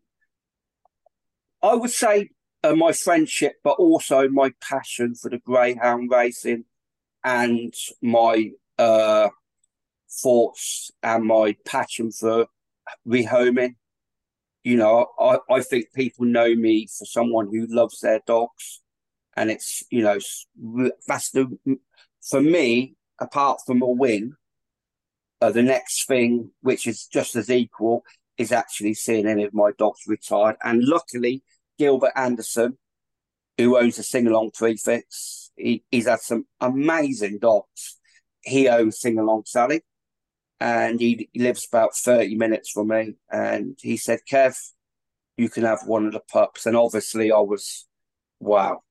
I 1.63 1.75
would 1.75 1.91
say, 1.91 2.31
uh, 2.65 2.75
my 2.75 2.93
friendship, 2.93 3.55
but 3.63 3.79
also 3.79 4.29
my 4.29 4.51
passion 4.61 5.15
for 5.15 5.31
the 5.31 5.39
greyhound 5.39 6.11
racing 6.11 6.65
and 7.23 7.73
my 8.01 8.51
uh, 8.77 9.29
thoughts 10.11 10.91
and 11.01 11.25
my 11.25 11.55
passion 11.65 12.11
for 12.11 12.47
rehoming. 13.07 13.77
You 14.65 14.77
know, 14.79 15.07
I, 15.21 15.39
I 15.49 15.61
think 15.61 15.93
people 15.95 16.27
know 16.27 16.53
me 16.55 16.89
for 16.89 17.05
someone 17.05 17.47
who 17.53 17.67
loves 17.69 18.01
their 18.01 18.21
dogs. 18.27 18.81
And 19.37 19.49
it's, 19.49 19.85
you 19.91 20.03
know, 20.03 20.19
that's 21.07 21.31
the, 21.31 21.57
for 22.21 22.41
me, 22.41 22.97
apart 23.21 23.61
from 23.65 23.81
a 23.81 23.89
win, 23.89 24.35
uh, 25.43 25.51
the 25.51 25.63
next 25.63 26.07
thing, 26.07 26.51
which 26.61 26.87
is 26.87 27.07
just 27.07 27.35
as 27.35 27.51
equal, 27.51 28.05
is 28.39 28.53
actually 28.53 28.95
seeing 28.95 29.27
any 29.27 29.43
of 29.43 29.53
my 29.53 29.73
dogs 29.77 30.03
retired. 30.07 30.57
And 30.63 30.85
luckily, 30.85 31.43
Gilbert 31.79 32.13
Anderson, 32.15 32.79
who 33.59 33.77
owns 33.77 33.99
a 33.99 34.05
sing 34.05 34.29
along 34.29 34.53
prefix, 34.55 35.51
he, 35.57 35.85
he's 35.91 36.07
had 36.07 36.21
some 36.21 36.47
amazing 36.61 37.39
dogs. 37.41 37.99
He 38.43 38.69
owns 38.69 39.01
Sing 39.01 39.19
Along 39.19 39.43
Sally, 39.47 39.83
and 40.61 41.01
he, 41.01 41.29
he 41.33 41.41
lives 41.41 41.67
about 41.67 41.95
30 41.97 42.37
minutes 42.37 42.71
from 42.71 42.89
me. 42.89 43.15
And 43.31 43.79
he 43.81 43.97
said, 43.97 44.21
Kev, 44.31 44.57
you 45.37 45.49
can 45.49 45.65
have 45.65 45.81
one 45.87 46.07
of 46.07 46.13
the 46.13 46.21
pups. 46.21 46.67
And 46.67 46.77
obviously, 46.77 47.31
I 47.31 47.39
was, 47.39 47.87
wow. 48.41 48.83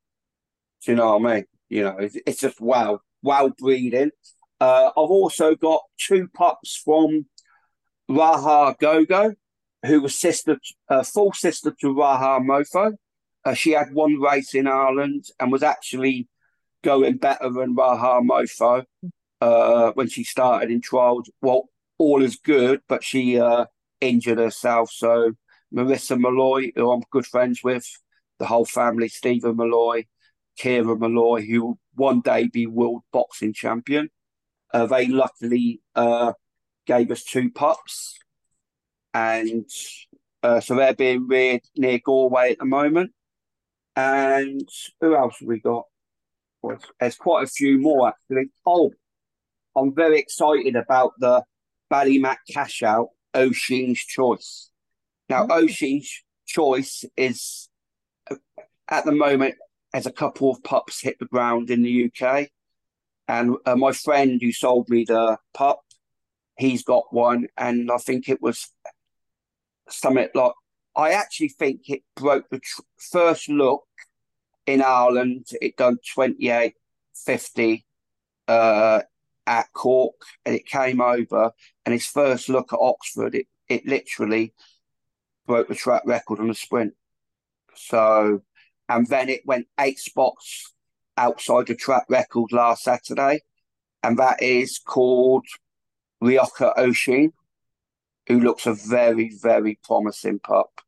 Do 0.83 0.91
you 0.91 0.97
know 0.97 1.17
what 1.17 1.31
I 1.31 1.35
mean? 1.35 1.45
You 1.69 1.83
know, 1.83 1.97
it's, 1.97 2.17
it's 2.25 2.39
just 2.41 2.59
wow, 2.59 2.99
wow 3.21 3.51
breeding. 3.57 4.11
Uh, 4.61 4.91
I've 4.95 5.09
also 5.09 5.55
got 5.55 5.81
two 5.97 6.29
pups 6.35 6.79
from 6.85 7.25
Raha 8.07 8.77
Gogo, 8.77 9.33
who 9.83 10.01
was 10.01 10.17
sister, 10.17 10.59
uh, 10.87 11.01
full 11.01 11.33
sister 11.33 11.73
to 11.81 11.87
Raha 11.87 12.39
Mofo. 12.39 12.93
Uh, 13.43 13.53
she 13.55 13.71
had 13.71 13.91
one 13.91 14.19
race 14.21 14.53
in 14.53 14.67
Ireland 14.67 15.25
and 15.39 15.51
was 15.51 15.63
actually 15.63 16.27
going 16.83 17.17
better 17.17 17.49
than 17.49 17.75
Raha 17.75 18.21
Mofo 18.21 18.85
uh, 19.41 19.93
when 19.93 20.07
she 20.07 20.23
started 20.23 20.69
in 20.69 20.79
trials. 20.79 21.27
Well, 21.41 21.63
all 21.97 22.21
is 22.21 22.35
good, 22.35 22.81
but 22.87 23.03
she 23.03 23.39
uh, 23.39 23.65
injured 23.99 24.37
herself. 24.37 24.91
So 24.91 25.31
Marissa 25.73 26.19
Malloy, 26.19 26.71
who 26.75 26.91
I'm 26.91 27.01
good 27.09 27.25
friends 27.25 27.63
with, 27.63 27.87
the 28.37 28.45
whole 28.45 28.65
family, 28.65 29.07
Stephen 29.07 29.55
Malloy, 29.55 30.05
Kira 30.59 30.99
Malloy, 30.99 31.41
who 31.47 31.65
will 31.65 31.79
one 31.95 32.21
day 32.21 32.47
be 32.47 32.67
world 32.67 33.01
boxing 33.11 33.53
champion. 33.53 34.11
Uh, 34.73 34.85
they 34.85 35.07
luckily 35.07 35.81
uh, 35.95 36.33
gave 36.85 37.11
us 37.11 37.23
two 37.23 37.49
pups, 37.51 38.17
and 39.13 39.65
uh, 40.43 40.59
so 40.59 40.75
they're 40.75 40.93
being 40.93 41.27
reared 41.27 41.61
near 41.75 41.99
Galway 41.99 42.51
at 42.51 42.59
the 42.59 42.65
moment. 42.65 43.11
And 43.95 44.67
who 45.01 45.15
else 45.15 45.37
have 45.39 45.47
we 45.47 45.59
got? 45.59 45.85
Well, 46.61 46.79
there's 46.99 47.17
quite 47.17 47.43
a 47.43 47.47
few 47.47 47.79
more 47.79 48.09
actually. 48.09 48.51
Oh, 48.65 48.91
I'm 49.75 49.93
very 49.93 50.19
excited 50.19 50.75
about 50.75 51.13
the 51.19 51.43
Ballymac 51.91 52.37
cash 52.49 52.83
out 52.83 53.09
Oisin's 53.35 53.99
Choice. 53.99 54.69
Now, 55.29 55.45
mm-hmm. 55.47 55.99
Choice 56.45 57.05
is 57.15 57.69
at 58.89 59.05
the 59.05 59.11
moment 59.11 59.55
as 59.93 60.05
a 60.05 60.11
couple 60.11 60.51
of 60.51 60.63
pups 60.63 61.01
hit 61.01 61.17
the 61.19 61.25
ground 61.25 61.69
in 61.69 61.81
the 61.81 62.11
UK. 62.11 62.49
And 63.31 63.55
uh, 63.65 63.77
my 63.77 63.93
friend 63.93 64.41
who 64.41 64.51
sold 64.51 64.89
me 64.89 65.05
the 65.05 65.37
pup, 65.53 65.85
he's 66.57 66.83
got 66.83 67.13
one. 67.13 67.47
And 67.57 67.89
I 67.89 67.95
think 67.95 68.27
it 68.27 68.41
was 68.41 68.67
something 69.89 70.27
like, 70.35 70.51
I 70.97 71.11
actually 71.11 71.47
think 71.47 71.89
it 71.89 72.01
broke 72.13 72.49
the 72.49 72.59
tr- 72.59 72.81
first 72.97 73.47
look 73.47 73.85
in 74.67 74.81
Ireland. 74.81 75.47
It 75.61 75.77
done 75.77 75.99
28.50 76.17 77.83
uh, 78.49 79.01
at 79.47 79.71
Cork 79.71 80.21
and 80.45 80.53
it 80.53 80.65
came 80.65 80.99
over. 80.99 81.51
And 81.85 81.93
his 81.93 82.07
first 82.07 82.49
look 82.49 82.73
at 82.73 82.79
Oxford, 82.81 83.33
it, 83.33 83.47
it 83.69 83.87
literally 83.87 84.53
broke 85.47 85.69
the 85.69 85.75
track 85.75 86.01
record 86.05 86.41
on 86.41 86.49
the 86.49 86.53
sprint. 86.53 86.95
So 87.75 88.41
and 88.89 89.07
then 89.07 89.29
it 89.29 89.45
went 89.45 89.67
eight 89.79 89.99
spots 89.99 90.73
outside 91.17 91.67
the 91.67 91.75
track 91.75 92.05
record 92.09 92.51
last 92.51 92.83
Saturday, 92.83 93.41
and 94.03 94.17
that 94.17 94.41
is 94.41 94.79
called 94.79 95.45
Riocha 96.23 96.77
Oisin, 96.77 97.33
who 98.27 98.39
looks 98.39 98.65
a 98.65 98.73
very, 98.73 99.31
very 99.41 99.79
promising 99.83 100.39
pup 100.39 100.81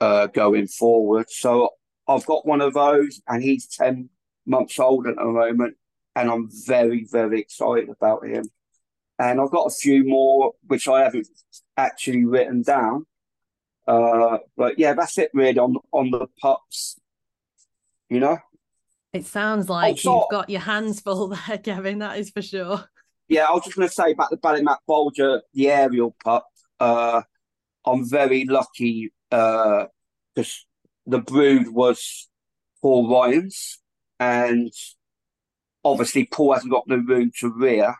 uh, 0.00 0.26
going 0.28 0.66
forward. 0.66 1.26
So 1.28 1.70
I've 2.08 2.26
got 2.26 2.46
one 2.46 2.60
of 2.60 2.74
those, 2.74 3.20
and 3.28 3.42
he's 3.42 3.66
10 3.66 4.08
months 4.46 4.78
old 4.78 5.06
at 5.06 5.16
the 5.16 5.24
moment, 5.24 5.76
and 6.16 6.30
I'm 6.30 6.48
very, 6.66 7.06
very 7.10 7.40
excited 7.40 7.88
about 7.88 8.26
him. 8.26 8.44
And 9.18 9.40
I've 9.40 9.50
got 9.50 9.66
a 9.66 9.74
few 9.74 10.04
more 10.04 10.52
which 10.66 10.88
I 10.88 11.02
haven't 11.02 11.28
actually 11.76 12.24
written 12.24 12.62
down. 12.62 13.06
Uh, 13.86 14.38
but 14.56 14.78
yeah, 14.78 14.94
that's 14.94 15.18
it 15.18 15.30
really 15.34 15.58
on 15.58 15.76
on 15.92 16.10
the 16.10 16.26
pups 16.40 17.00
you 18.10 18.20
know? 18.20 18.36
It 19.12 19.26
sounds 19.26 19.68
like 19.68 20.04
you've 20.04 20.24
got 20.30 20.48
your 20.48 20.60
hands 20.60 21.00
full 21.00 21.28
there, 21.46 21.58
Kevin. 21.58 21.98
That 21.98 22.18
is 22.18 22.30
for 22.30 22.42
sure. 22.42 22.84
Yeah, 23.28 23.44
I 23.44 23.52
was 23.52 23.64
just 23.64 23.76
going 23.76 23.88
to 23.88 23.94
say 23.94 24.12
about 24.12 24.30
the 24.30 24.36
Ballymac 24.36 24.78
Bolger, 24.88 25.40
the 25.54 25.70
aerial 25.70 26.16
pup. 26.24 26.46
Uh, 26.78 27.22
I'm 27.84 28.08
very 28.08 28.44
lucky 28.44 29.12
because 29.30 29.86
uh, 30.36 30.46
the 31.06 31.18
brood 31.18 31.68
was 31.68 32.28
Paul 32.82 33.08
Ryan's, 33.08 33.78
and 34.18 34.72
obviously 35.84 36.26
Paul 36.26 36.54
hasn't 36.54 36.72
got 36.72 36.88
the 36.88 36.98
room 36.98 37.30
to 37.38 37.52
rear, 37.52 37.96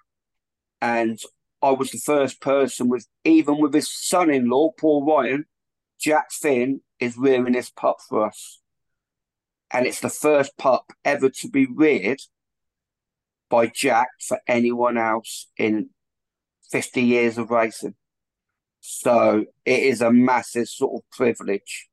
and 0.80 1.18
I 1.62 1.70
was 1.70 1.90
the 1.90 1.98
first 1.98 2.40
person 2.40 2.88
with 2.88 3.06
even 3.24 3.58
with 3.61 3.74
his 3.74 3.92
son-in-law 3.92 4.72
Paul 4.78 5.06
Ryan, 5.06 5.44
Jack 6.00 6.32
Finn 6.32 6.80
is 6.98 7.16
rearing 7.16 7.52
this 7.52 7.70
pup 7.70 7.98
for 8.08 8.26
us 8.26 8.61
and 9.70 9.86
it's 9.86 10.00
the 10.00 10.08
first 10.08 10.56
pup 10.58 10.92
ever 11.04 11.28
to 11.28 11.48
be 11.48 11.66
reared 11.66 12.20
by 13.48 13.66
Jack 13.66 14.08
for 14.20 14.40
anyone 14.46 14.96
else 14.96 15.48
in 15.56 15.90
50 16.70 17.02
years 17.02 17.38
of 17.38 17.50
racing. 17.50 17.94
So 18.80 19.44
it 19.64 19.80
is 19.80 20.00
a 20.00 20.12
massive 20.12 20.68
sort 20.68 21.02
of 21.02 21.10
privilege 21.10 21.88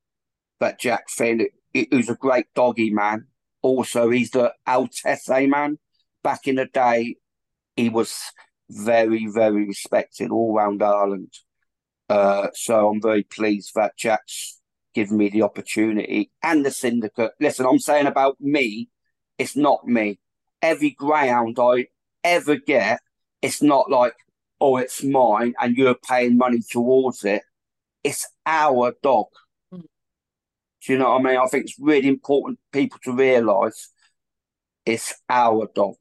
that 0.60 0.80
Jack 0.80 1.08
Finn, 1.08 1.46
who's 1.90 2.08
a 2.08 2.14
great 2.14 2.46
doggy 2.54 2.90
man, 2.90 3.26
also 3.62 4.10
he's 4.10 4.30
the 4.30 4.52
Altesse 4.66 5.48
man. 5.48 5.78
Back 6.22 6.46
in 6.46 6.56
the 6.56 6.66
day, 6.66 7.16
he 7.76 7.88
was 7.88 8.16
very, 8.70 9.26
very 9.26 9.66
respected 9.66 10.30
all 10.30 10.56
around 10.56 10.82
Ireland. 10.82 11.32
Uh, 12.08 12.48
so 12.54 12.88
I'm 12.88 13.02
very 13.02 13.22
pleased 13.22 13.72
that 13.74 13.96
Jack's 13.96 14.57
given 14.94 15.16
me 15.16 15.28
the 15.28 15.42
opportunity 15.42 16.30
and 16.42 16.64
the 16.64 16.70
syndicate. 16.70 17.32
Listen, 17.40 17.66
I'm 17.66 17.78
saying 17.78 18.06
about 18.06 18.40
me, 18.40 18.88
it's 19.38 19.56
not 19.56 19.86
me. 19.86 20.18
Every 20.62 20.90
greyhound 20.90 21.58
I 21.60 21.86
ever 22.24 22.56
get, 22.56 23.00
it's 23.42 23.62
not 23.62 23.90
like, 23.90 24.14
oh, 24.60 24.76
it's 24.76 25.04
mine 25.04 25.54
and 25.60 25.76
you're 25.76 25.94
paying 25.94 26.36
money 26.36 26.60
towards 26.68 27.24
it. 27.24 27.42
It's 28.02 28.26
our 28.44 28.94
dog. 29.02 29.26
Mm. 29.72 29.82
Do 30.84 30.92
you 30.92 30.98
know 30.98 31.10
what 31.10 31.20
I 31.20 31.22
mean? 31.22 31.36
I 31.38 31.46
think 31.46 31.64
it's 31.64 31.78
really 31.78 32.08
important 32.08 32.58
people 32.72 32.98
to 33.04 33.12
realise 33.12 33.92
it's 34.84 35.14
our 35.28 35.68
dog. 35.74 35.96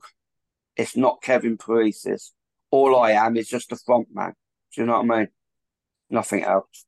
It's 0.75 0.95
not 0.95 1.21
Kevin 1.21 1.57
Perisi's. 1.57 2.33
All 2.71 2.95
I 2.99 3.11
am 3.11 3.37
is 3.37 3.47
just 3.47 3.71
a 3.71 3.75
front 3.75 4.07
man. 4.13 4.33
Do 4.73 4.81
you 4.81 4.87
know 4.87 5.01
what 5.01 5.11
I 5.11 5.19
mean? 5.19 5.27
Nothing 6.09 6.43
else. 6.43 6.85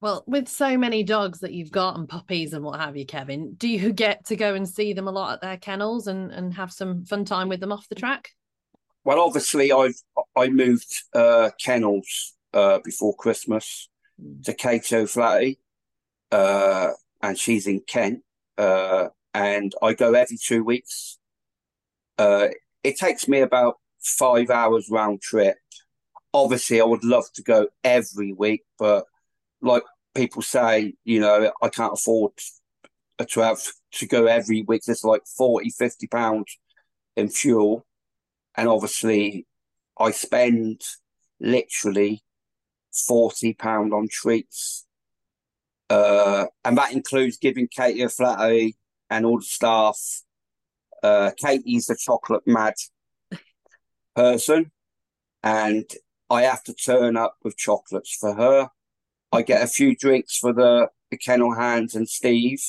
Well, 0.00 0.22
with 0.28 0.48
so 0.48 0.78
many 0.78 1.02
dogs 1.02 1.40
that 1.40 1.52
you've 1.52 1.72
got 1.72 1.96
and 1.96 2.08
puppies 2.08 2.52
and 2.52 2.64
what 2.64 2.78
have 2.78 2.96
you, 2.96 3.04
Kevin, 3.04 3.54
do 3.54 3.68
you 3.68 3.92
get 3.92 4.26
to 4.26 4.36
go 4.36 4.54
and 4.54 4.68
see 4.68 4.92
them 4.92 5.08
a 5.08 5.10
lot 5.10 5.32
at 5.32 5.40
their 5.40 5.56
kennels 5.56 6.06
and, 6.06 6.30
and 6.30 6.54
have 6.54 6.72
some 6.72 7.04
fun 7.04 7.24
time 7.24 7.48
with 7.48 7.58
them 7.58 7.72
off 7.72 7.88
the 7.88 7.96
track? 7.96 8.30
Well, 9.04 9.20
obviously, 9.20 9.72
I've 9.72 10.00
I 10.36 10.48
moved 10.48 11.02
uh, 11.14 11.50
kennels 11.60 12.36
uh, 12.52 12.78
before 12.84 13.16
Christmas 13.16 13.88
mm. 14.22 14.44
to 14.44 14.54
Kate 14.54 14.92
O'Flaherty, 14.92 15.58
uh, 16.30 16.90
and 17.22 17.38
she's 17.38 17.66
in 17.66 17.80
Kent, 17.80 18.22
uh, 18.56 19.08
and 19.34 19.72
I 19.82 19.94
go 19.94 20.14
every 20.14 20.36
two 20.36 20.62
weeks. 20.62 21.18
Uh, 22.18 22.48
it 22.84 22.98
takes 22.98 23.26
me 23.26 23.40
about 23.40 23.78
five 24.00 24.50
hours 24.50 24.88
round 24.90 25.22
trip. 25.22 25.56
Obviously, 26.34 26.80
I 26.80 26.84
would 26.84 27.04
love 27.04 27.24
to 27.34 27.42
go 27.42 27.68
every 27.82 28.32
week, 28.32 28.64
but 28.78 29.06
like 29.60 29.82
people 30.14 30.42
say, 30.42 30.94
you 31.04 31.20
know, 31.20 31.52
I 31.62 31.68
can't 31.68 31.94
afford 31.94 32.32
to 33.26 33.40
have 33.40 33.60
to 33.92 34.06
go 34.06 34.26
every 34.26 34.62
week. 34.62 34.82
There's 34.86 35.04
like 35.04 35.22
40, 35.36 35.70
50 35.70 36.06
pounds 36.06 36.58
in 37.16 37.28
fuel. 37.28 37.84
And 38.56 38.68
obviously, 38.68 39.46
I 39.98 40.10
spend 40.10 40.82
literally 41.40 42.22
40 43.06 43.54
pound 43.54 43.92
on 43.92 44.08
treats. 44.10 44.86
Uh, 45.90 46.46
and 46.64 46.76
that 46.76 46.92
includes 46.92 47.38
giving 47.38 47.68
Katie 47.68 48.04
O'Flaherty 48.04 48.76
and 49.10 49.24
all 49.24 49.38
the 49.38 49.44
staff. 49.44 49.98
Uh, 51.02 51.30
Katie's 51.36 51.86
the 51.86 51.96
chocolate 51.96 52.46
mad 52.46 52.74
person, 54.14 54.72
and 55.44 55.84
I 56.28 56.42
have 56.42 56.64
to 56.64 56.74
turn 56.74 57.16
up 57.16 57.36
with 57.44 57.56
chocolates 57.56 58.16
for 58.16 58.34
her. 58.34 58.68
I 59.32 59.42
get 59.42 59.62
a 59.62 59.66
few 59.66 59.94
drinks 59.94 60.38
for 60.38 60.52
the, 60.52 60.88
the 61.10 61.16
kennel 61.16 61.54
hands 61.54 61.94
and 61.94 62.08
Steve, 62.08 62.62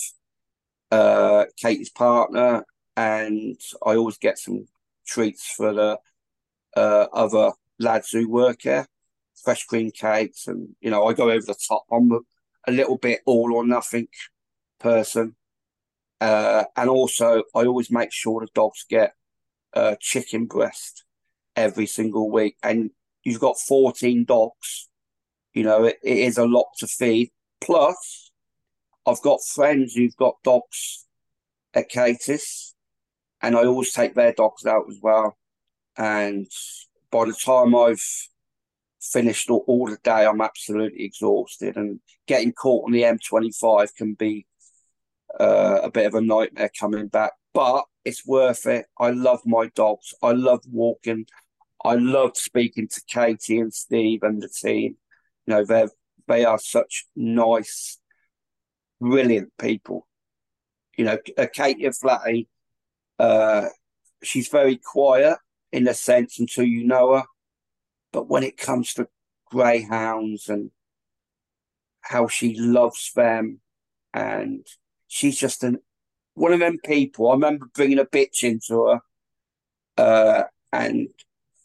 uh, 0.91 1.45
Katie's 1.57 1.89
partner, 1.89 2.65
and 2.97 3.59
I 3.85 3.95
always 3.95 4.17
get 4.17 4.37
some 4.37 4.67
treats 5.07 5.49
for 5.51 5.73
the 5.73 5.99
uh, 6.75 7.07
other 7.13 7.53
lads 7.79 8.09
who 8.11 8.29
work 8.29 8.63
here, 8.63 8.87
fresh 9.41 9.65
cream 9.65 9.91
cakes, 9.91 10.47
and 10.47 10.75
you 10.81 10.89
know 10.89 11.05
I 11.05 11.13
go 11.13 11.29
over 11.29 11.45
the 11.45 11.55
top. 11.67 11.85
I'm 11.91 12.11
a, 12.11 12.71
little 12.71 12.97
bit 12.97 13.21
all 13.25 13.53
or 13.53 13.65
nothing 13.65 14.07
person, 14.79 15.35
uh, 16.19 16.65
and 16.75 16.89
also 16.89 17.43
I 17.55 17.65
always 17.65 17.89
make 17.89 18.11
sure 18.11 18.41
the 18.41 18.47
dogs 18.53 18.85
get 18.87 19.13
uh, 19.73 19.95
chicken 19.99 20.45
breast 20.45 21.05
every 21.55 21.85
single 21.85 22.29
week. 22.29 22.57
And 22.61 22.91
you've 23.23 23.39
got 23.39 23.59
14 23.59 24.25
dogs 24.25 24.88
you 25.53 25.63
know, 25.63 25.85
it, 25.85 25.97
it 26.03 26.17
is 26.17 26.37
a 26.37 26.45
lot 26.45 26.67
to 26.77 26.87
feed. 26.87 27.31
Plus, 27.61 28.31
I've 29.05 29.21
got 29.21 29.43
friends 29.43 29.93
who've 29.93 30.15
got 30.15 30.35
dogs 30.43 31.05
at 31.73 31.91
Catus, 31.91 32.73
and 33.41 33.55
I 33.55 33.65
always 33.65 33.91
take 33.91 34.15
their 34.15 34.33
dogs 34.33 34.65
out 34.65 34.85
as 34.89 34.99
well. 35.01 35.37
And 35.97 36.47
by 37.11 37.25
the 37.25 37.33
time 37.33 37.75
I've 37.75 38.03
finished 39.01 39.49
all, 39.49 39.63
all 39.67 39.87
the 39.87 39.97
day, 40.03 40.25
I'm 40.25 40.41
absolutely 40.41 41.03
exhausted, 41.03 41.75
and 41.75 41.99
getting 42.27 42.53
caught 42.53 42.85
on 42.85 42.91
the 42.91 43.03
M25 43.03 43.95
can 43.95 44.13
be 44.13 44.45
uh, 45.39 45.79
a 45.83 45.91
bit 45.91 46.05
of 46.05 46.15
a 46.15 46.21
nightmare 46.21 46.71
coming 46.79 47.07
back. 47.07 47.33
But 47.53 47.85
it's 48.05 48.25
worth 48.25 48.65
it. 48.67 48.85
I 48.97 49.09
love 49.09 49.41
my 49.45 49.67
dogs. 49.75 50.13
I 50.21 50.31
love 50.31 50.61
walking. 50.71 51.25
I 51.83 51.95
love 51.95 52.35
speaking 52.35 52.87
to 52.89 53.01
Katie 53.07 53.59
and 53.59 53.73
Steve 53.73 54.23
and 54.23 54.41
the 54.41 54.49
team. 54.49 54.97
You 55.49 55.55
know, 55.55 55.65
they 55.65 55.87
they 56.27 56.45
are 56.45 56.59
such 56.59 57.07
nice, 57.15 57.97
brilliant 59.01 59.51
people. 59.57 60.07
You 60.95 61.05
know, 61.05 61.17
uh, 61.39 61.47
Katie 61.51 61.89
Flatty, 61.89 62.47
uh, 63.17 63.69
she's 64.21 64.47
very 64.47 64.77
quiet 64.77 65.39
in 65.71 65.87
a 65.87 65.95
sense 65.95 66.37
until 66.37 66.65
you 66.65 66.85
know 66.85 67.15
her. 67.15 67.23
But 68.13 68.29
when 68.29 68.43
it 68.43 68.57
comes 68.57 68.93
to 68.93 69.07
greyhounds 69.49 70.49
and 70.49 70.69
how 72.01 72.27
she 72.27 72.53
loves 72.55 73.11
them, 73.15 73.59
and 74.13 74.67
she's 75.07 75.39
just 75.39 75.63
an 75.63 75.79
one 76.35 76.53
of 76.53 76.59
them 76.59 76.77
people. 76.85 77.29
I 77.29 77.33
remember 77.33 77.71
bringing 77.73 77.97
a 77.97 78.05
bitch 78.05 78.43
into 78.43 78.85
her, 78.85 79.01
uh, 79.97 80.43
and 80.71 81.07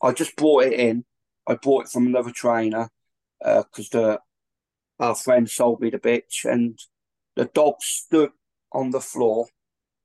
I 0.01 0.13
just 0.13 0.37
brought 0.37 0.65
it 0.65 0.73
in. 0.73 1.05
I 1.47 1.57
bought 1.57 1.85
it 1.85 1.91
from 1.91 2.07
another 2.07 2.31
trainer 2.31 2.89
because 3.45 3.95
uh, 3.95 3.99
the 3.99 4.21
our 4.99 5.15
friend 5.15 5.51
sold 5.51 5.81
me 5.81 5.91
the 5.91 5.99
bitch, 5.99 6.45
and 6.45 6.79
the 7.37 7.47
dog 7.47 7.75
stood 7.81 8.31
on 8.73 8.91
the 8.91 9.01
floor 9.01 9.47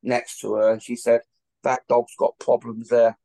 next 0.03 0.39
to 0.39 0.55
her, 0.55 0.71
and 0.71 0.83
she 0.83 0.95
said, 0.95 1.21
"That 1.63 1.87
dog's 1.87 2.15
got 2.17 2.39
problems 2.39 2.89
there." 2.89 3.17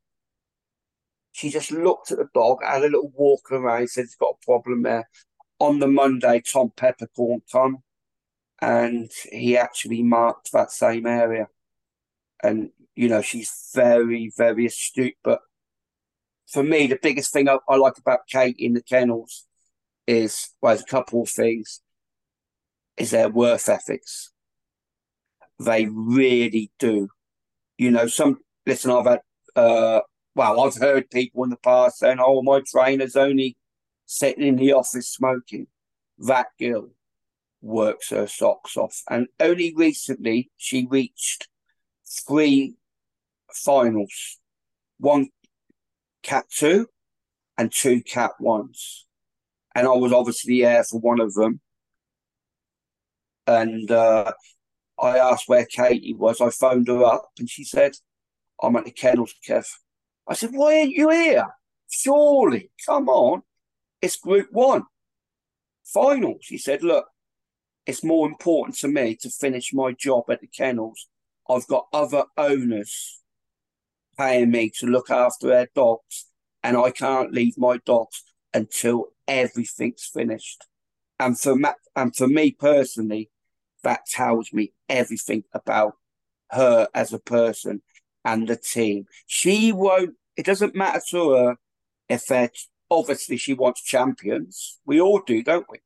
She 1.33 1.51
just 1.51 1.73
looked 1.73 2.13
at 2.13 2.19
the 2.19 2.29
dog, 2.33 2.59
had 2.63 2.83
a 2.83 2.85
little 2.85 3.13
walk 3.15 3.51
around, 3.51 3.91
said, 3.91 4.05
"It's 4.05 4.15
got 4.15 4.37
a 4.41 4.45
problem 4.45 4.83
there." 4.83 5.09
On 5.59 5.79
the 5.79 5.89
Monday, 5.89 6.41
Tom 6.41 6.73
Peppercorn 6.77 7.43
come, 7.51 7.79
and 8.61 9.11
he 9.33 9.57
actually 9.57 10.03
marked 10.03 10.53
that 10.53 10.71
same 10.71 11.07
area. 11.07 11.49
And 12.43 12.71
you 12.95 13.09
know, 13.09 13.23
she's 13.23 13.71
very, 13.75 14.31
very 14.37 14.67
astute. 14.67 15.17
But 15.25 15.41
for 16.47 16.63
me, 16.63 16.87
the 16.87 16.99
biggest 17.03 17.33
thing 17.33 17.49
I, 17.49 17.59
I 17.69 17.77
like 17.77 17.99
about 17.99 18.29
Kate 18.29 18.57
in 18.59 18.75
the 18.75 18.83
kennels 18.83 19.47
is 20.07 20.51
well, 20.61 20.75
there's 20.75 20.83
a 20.83 20.91
couple 20.91 21.23
of 21.23 21.31
things. 21.31 21.81
Is 22.97 23.11
their 23.11 23.29
worth 23.29 23.69
ethics. 23.69 24.31
They 25.59 25.87
really 25.87 26.71
do. 26.79 27.09
You 27.77 27.91
know, 27.91 28.07
some 28.07 28.39
listen, 28.67 28.91
I've 28.91 29.07
had 29.07 29.21
uh 29.57 30.01
well, 30.37 30.61
I've 30.61 30.77
heard 30.77 31.11
people 31.11 31.45
in 31.45 31.51
the 31.51 31.57
past 31.57 31.99
saying, 31.99 32.19
Oh, 32.21 32.43
my 32.43 32.61
trainer's 32.67 33.17
only 33.17 33.57
sitting 34.07 34.47
in 34.47 34.57
the 34.57 34.73
office 34.73 35.09
smoking. 35.09 35.69
That 36.19 36.47
girl 36.59 36.91
works 37.63 38.11
her 38.11 38.27
socks 38.27 38.77
off. 38.77 39.03
And 39.09 39.29
only 39.41 39.73
recently 39.75 40.51
she 40.57 40.87
reached 40.89 41.49
three 42.07 42.75
finals. 43.53 44.39
One 44.99 45.29
cat 46.23 46.45
two 46.51 46.89
and 47.57 47.73
two 47.73 48.03
cat 48.03 48.33
ones 48.41 49.07
and 49.75 49.87
I 49.87 49.91
was 49.91 50.13
obviously 50.13 50.63
there 50.63 50.85
for 50.85 51.01
one 51.01 51.21
of 51.21 51.35
them. 51.35 51.61
And 53.47 53.91
uh, 53.91 54.33
I 55.01 55.19
asked 55.19 55.49
where 55.49 55.67
Katie 55.67 56.15
was. 56.15 56.41
I 56.41 56.51
phoned 56.51 56.89
her 56.89 57.05
up, 57.05 57.31
and 57.39 57.51
she 57.51 57.65
said, 57.65 57.93
"I'm 58.63 58.77
at 58.77 58.85
the 58.85 58.91
kennels, 58.91 59.35
Kev." 59.47 59.67
I 60.27 60.35
said, 60.35 60.51
"Why 60.53 60.81
aren't 60.81 60.93
you 60.93 61.11
here? 61.11 61.49
Surely, 61.91 62.71
come 62.87 63.09
on, 63.09 63.43
it's 64.01 64.17
Group 64.17 64.49
One 64.53 64.85
final." 65.85 66.37
She 66.41 66.57
said, 66.57 66.83
"Look, 66.83 67.07
it's 67.85 68.05
more 68.05 68.27
important 68.27 68.79
to 68.79 68.89
me 68.89 69.17
to 69.17 69.29
finish 69.29 69.75
my 69.75 69.93
job 69.93 70.25
at 70.31 70.41
the 70.41 70.47
kennels. 70.47 71.09
I've 71.51 71.67
got 71.67 71.89
other 71.93 72.25
owners 72.39 73.21
paying 74.17 74.51
me 74.51 74.71
to 74.79 74.87
look 74.87 75.11
after 75.11 75.49
their 75.49 75.69
dogs, 75.75 76.31
and 76.63 76.79
I 76.79 76.91
can't 76.93 77.33
leave 77.33 77.59
my 77.59 77.79
dogs 77.85 78.23
until 78.55 79.09
everything's 79.29 80.05
finished. 80.05 80.65
And 81.21 81.39
for 81.39 81.57
ma- 81.57 81.75
and 81.95 82.15
for 82.15 82.29
me 82.29 82.53
personally, 82.53 83.31
that 83.83 84.07
tells 84.07 84.53
me 84.53 84.73
everything 84.89 85.45
about 85.53 85.95
her 86.51 86.89
as 86.95 87.13
a 87.13 87.19
person 87.19 87.83
and 88.25 88.49
the 88.49 88.57
team. 88.57 89.07
She 89.27 89.73
won't. 89.73 90.15
It 90.37 90.47
doesn't 90.47 90.75
matter 90.75 91.03
to 91.11 91.31
her 91.33 91.57
if 92.09 92.27
they're 92.27 92.51
obviously 92.91 93.37
she 93.37 93.55
wants 93.55 93.83
champions. 93.83 94.79
We 94.87 95.01
all 95.01 95.21
do, 95.21 95.43
don't 95.43 95.67
we? 95.69 95.79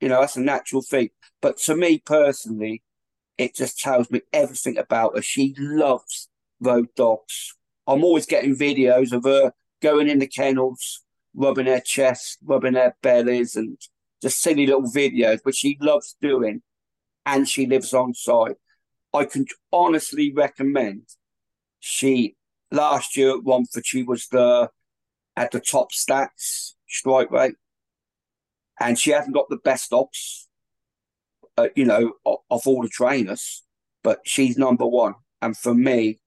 You 0.00 0.08
know, 0.08 0.20
that's 0.20 0.36
a 0.36 0.40
natural 0.40 0.82
thing. 0.82 1.10
But 1.40 1.58
to 1.58 1.76
me 1.76 1.98
personally, 1.98 2.82
it 3.36 3.54
just 3.54 3.78
tells 3.78 4.10
me 4.10 4.22
everything 4.32 4.78
about 4.78 5.16
her. 5.16 5.22
She 5.22 5.54
loves 5.58 6.28
road 6.60 6.88
dogs. 6.96 7.54
I'm 7.86 8.04
always 8.04 8.26
getting 8.26 8.56
videos 8.56 9.12
of 9.12 9.24
her 9.24 9.52
going 9.80 10.08
in 10.08 10.18
the 10.18 10.26
kennels, 10.26 11.02
rubbing 11.38 11.66
her 11.66 11.80
chest, 11.80 12.38
rubbing 12.44 12.74
her 12.74 12.94
bellies, 13.00 13.54
and 13.54 13.78
just 14.20 14.42
silly 14.42 14.66
little 14.66 14.90
videos, 14.90 15.38
which 15.44 15.56
she 15.56 15.78
loves 15.80 16.16
doing, 16.20 16.62
and 17.24 17.48
she 17.48 17.64
lives 17.64 17.94
on 17.94 18.12
site. 18.12 18.56
I 19.14 19.24
can 19.24 19.46
honestly 19.72 20.32
recommend. 20.32 21.02
She 21.78 22.36
last 22.72 23.16
year 23.16 23.36
at 23.36 23.44
Romford, 23.46 23.86
she 23.86 24.02
was 24.02 24.26
the 24.26 24.68
at 25.36 25.52
the 25.52 25.60
top 25.60 25.92
stats 25.92 26.72
strike 26.88 27.30
rate, 27.30 27.54
and 28.80 28.98
she 28.98 29.12
hasn't 29.12 29.34
got 29.34 29.48
the 29.48 29.58
best 29.58 29.92
ops, 29.92 30.48
uh, 31.56 31.68
you 31.76 31.84
know, 31.84 32.14
of, 32.26 32.38
of 32.50 32.66
all 32.66 32.82
the 32.82 32.88
trainers, 32.88 33.62
but 34.02 34.18
she's 34.24 34.58
number 34.58 34.86
one. 34.86 35.14
And 35.40 35.56
for 35.56 35.72
me, 35.72 36.18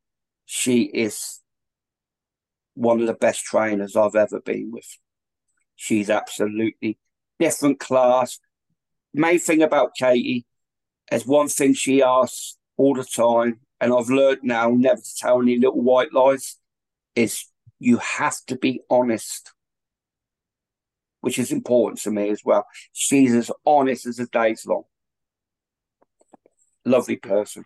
she 0.45 0.83
is 0.83 1.41
one 2.75 3.01
of 3.01 3.07
the 3.07 3.13
best 3.13 3.43
trainers 3.43 3.97
I've 3.97 4.15
ever 4.15 4.39
been 4.39 4.71
with. 4.71 4.87
She's 5.81 6.11
absolutely 6.11 6.99
different 7.39 7.79
class. 7.79 8.37
Main 9.15 9.39
thing 9.39 9.63
about 9.63 9.95
Katie 9.97 10.45
is 11.11 11.25
one 11.25 11.47
thing 11.47 11.73
she 11.73 12.03
asks 12.03 12.55
all 12.77 12.93
the 12.93 13.03
time, 13.03 13.61
and 13.79 13.91
I've 13.91 14.11
learned 14.11 14.43
now 14.43 14.69
never 14.69 15.01
to 15.01 15.15
tell 15.17 15.41
any 15.41 15.57
little 15.57 15.81
white 15.81 16.13
lies, 16.13 16.57
is 17.15 17.45
you 17.79 17.97
have 17.97 18.35
to 18.45 18.55
be 18.55 18.81
honest, 18.91 19.53
which 21.21 21.39
is 21.39 21.51
important 21.51 21.99
to 22.01 22.11
me 22.11 22.29
as 22.29 22.41
well. 22.45 22.67
She's 22.93 23.33
as 23.33 23.49
honest 23.65 24.05
as 24.05 24.17
the 24.17 24.27
day's 24.27 24.67
long. 24.67 24.83
Lovely 26.85 27.15
person. 27.15 27.65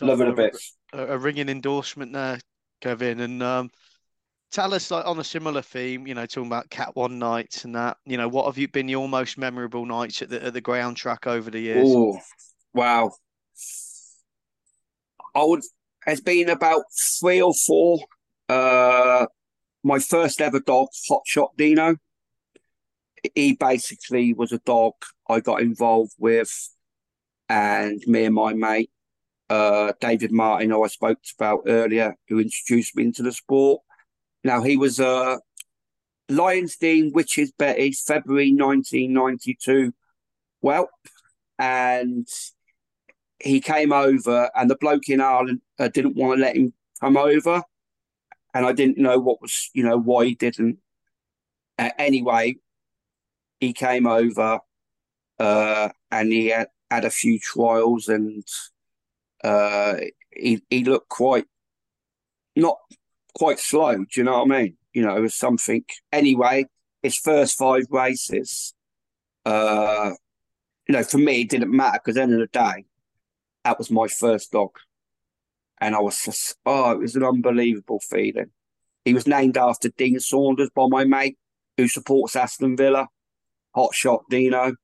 Love 0.00 0.22
it 0.22 0.28
a 0.28 0.32
bit. 0.32 0.56
A, 0.94 1.08
a 1.08 1.18
ringing 1.18 1.50
endorsement 1.50 2.14
there, 2.14 2.40
Kevin. 2.80 3.20
And 3.20 3.42
um, 3.42 3.70
tell 4.54 4.72
us 4.72 4.88
like 4.92 5.04
on 5.04 5.18
a 5.18 5.24
similar 5.24 5.60
theme 5.60 6.06
you 6.06 6.14
know 6.14 6.26
talking 6.26 6.46
about 6.46 6.70
cat 6.70 6.94
one 6.94 7.18
nights 7.18 7.64
and 7.64 7.74
that 7.74 7.96
you 8.06 8.16
know 8.16 8.28
what 8.28 8.46
have 8.46 8.56
you 8.56 8.68
been 8.68 8.88
your 8.88 9.08
most 9.08 9.36
memorable 9.36 9.84
nights 9.84 10.22
at 10.22 10.30
the, 10.30 10.42
at 10.44 10.52
the 10.52 10.60
ground 10.60 10.96
track 10.96 11.26
over 11.26 11.50
the 11.50 11.58
years? 11.58 11.88
Oh 11.88 12.16
wow. 12.72 13.10
I 15.34 15.42
would 15.42 15.62
it's 16.06 16.20
been 16.20 16.48
about 16.50 16.84
three 17.20 17.42
or 17.42 17.52
four 17.52 17.98
uh 18.48 19.26
my 19.82 19.98
first 19.98 20.40
ever 20.40 20.60
dog 20.60 20.86
hot 21.08 21.22
shot 21.26 21.50
dino. 21.56 21.96
He 23.34 23.54
basically 23.54 24.34
was 24.34 24.52
a 24.52 24.58
dog 24.58 24.92
i 25.28 25.40
got 25.40 25.62
involved 25.62 26.12
with 26.18 26.70
and 27.48 28.00
me 28.06 28.26
and 28.26 28.34
my 28.34 28.52
mate 28.52 28.90
uh 29.50 29.92
david 30.00 30.30
martin 30.30 30.70
who 30.70 30.84
i 30.84 30.88
spoke 30.88 31.18
about 31.38 31.62
earlier 31.66 32.14
who 32.28 32.38
introduced 32.38 32.94
me 32.96 33.04
into 33.04 33.22
the 33.22 33.32
sport 33.32 33.80
now, 34.44 34.62
he 34.62 34.76
was 34.76 35.00
uh, 35.00 35.38
Lions 36.28 36.76
Dean 36.76 37.12
Witches 37.14 37.50
Betty, 37.52 37.92
February 37.92 38.52
1992 38.52 39.92
Well, 40.60 40.90
and 41.58 42.28
he 43.40 43.60
came 43.60 43.92
over, 43.92 44.50
and 44.54 44.70
the 44.70 44.76
bloke 44.76 45.08
in 45.08 45.22
Ireland 45.22 45.62
uh, 45.78 45.88
didn't 45.88 46.16
want 46.16 46.38
to 46.38 46.42
let 46.42 46.56
him 46.56 46.74
come 47.00 47.16
over. 47.16 47.62
And 48.52 48.64
I 48.64 48.72
didn't 48.72 48.98
know 48.98 49.18
what 49.18 49.40
was, 49.40 49.70
you 49.72 49.82
know, 49.82 49.98
why 49.98 50.26
he 50.26 50.34
didn't. 50.34 50.78
Uh, 51.78 51.90
anyway, 51.98 52.56
he 53.58 53.72
came 53.72 54.06
over 54.06 54.60
uh, 55.38 55.88
and 56.10 56.32
he 56.32 56.48
had, 56.48 56.68
had 56.90 57.04
a 57.04 57.10
few 57.10 57.38
trials 57.40 58.08
and 58.08 58.46
uh, 59.42 59.96
he, 60.30 60.62
he 60.70 60.84
looked 60.84 61.08
quite 61.08 61.46
not 62.54 62.78
quite 63.34 63.58
slow. 63.58 63.96
Do 63.96 64.06
you 64.14 64.24
know 64.24 64.44
what 64.44 64.52
I 64.52 64.62
mean? 64.62 64.76
You 64.92 65.02
know, 65.02 65.16
it 65.16 65.20
was 65.20 65.34
something. 65.34 65.84
Anyway, 66.12 66.66
his 67.02 67.16
first 67.16 67.58
five 67.58 67.84
races, 67.90 68.74
uh, 69.44 70.10
you 70.88 70.94
know, 70.94 71.02
for 71.02 71.18
me, 71.18 71.42
it 71.42 71.50
didn't 71.50 71.74
matter 71.74 72.00
because 72.02 72.16
end 72.16 72.32
of 72.32 72.40
the 72.40 72.46
day, 72.46 72.86
that 73.64 73.78
was 73.78 73.90
my 73.90 74.06
first 74.06 74.52
dog. 74.52 74.70
And 75.80 75.94
I 75.94 76.00
was 76.00 76.22
just, 76.22 76.56
oh, 76.64 76.92
it 76.92 76.98
was 76.98 77.16
an 77.16 77.24
unbelievable 77.24 78.00
feeling. 78.00 78.50
He 79.04 79.12
was 79.12 79.26
named 79.26 79.56
after 79.56 79.90
Dean 79.90 80.18
Saunders 80.20 80.70
by 80.74 80.86
my 80.88 81.04
mate, 81.04 81.36
who 81.76 81.88
supports 81.88 82.36
Aston 82.36 82.76
Villa, 82.76 83.08
Hot 83.74 83.94
Shot 83.94 84.22
Dino, 84.30 84.74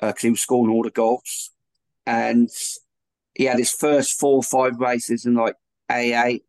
because 0.00 0.14
uh, 0.14 0.26
he 0.26 0.30
was 0.30 0.40
scoring 0.40 0.72
all 0.72 0.82
the 0.82 0.90
goals. 0.90 1.50
And 2.06 2.48
he 3.34 3.44
had 3.44 3.58
his 3.58 3.72
first 3.72 4.18
four 4.20 4.36
or 4.36 4.42
five 4.42 4.76
races 4.78 5.24
in 5.24 5.34
like 5.34 5.54
A8, 5.90 6.42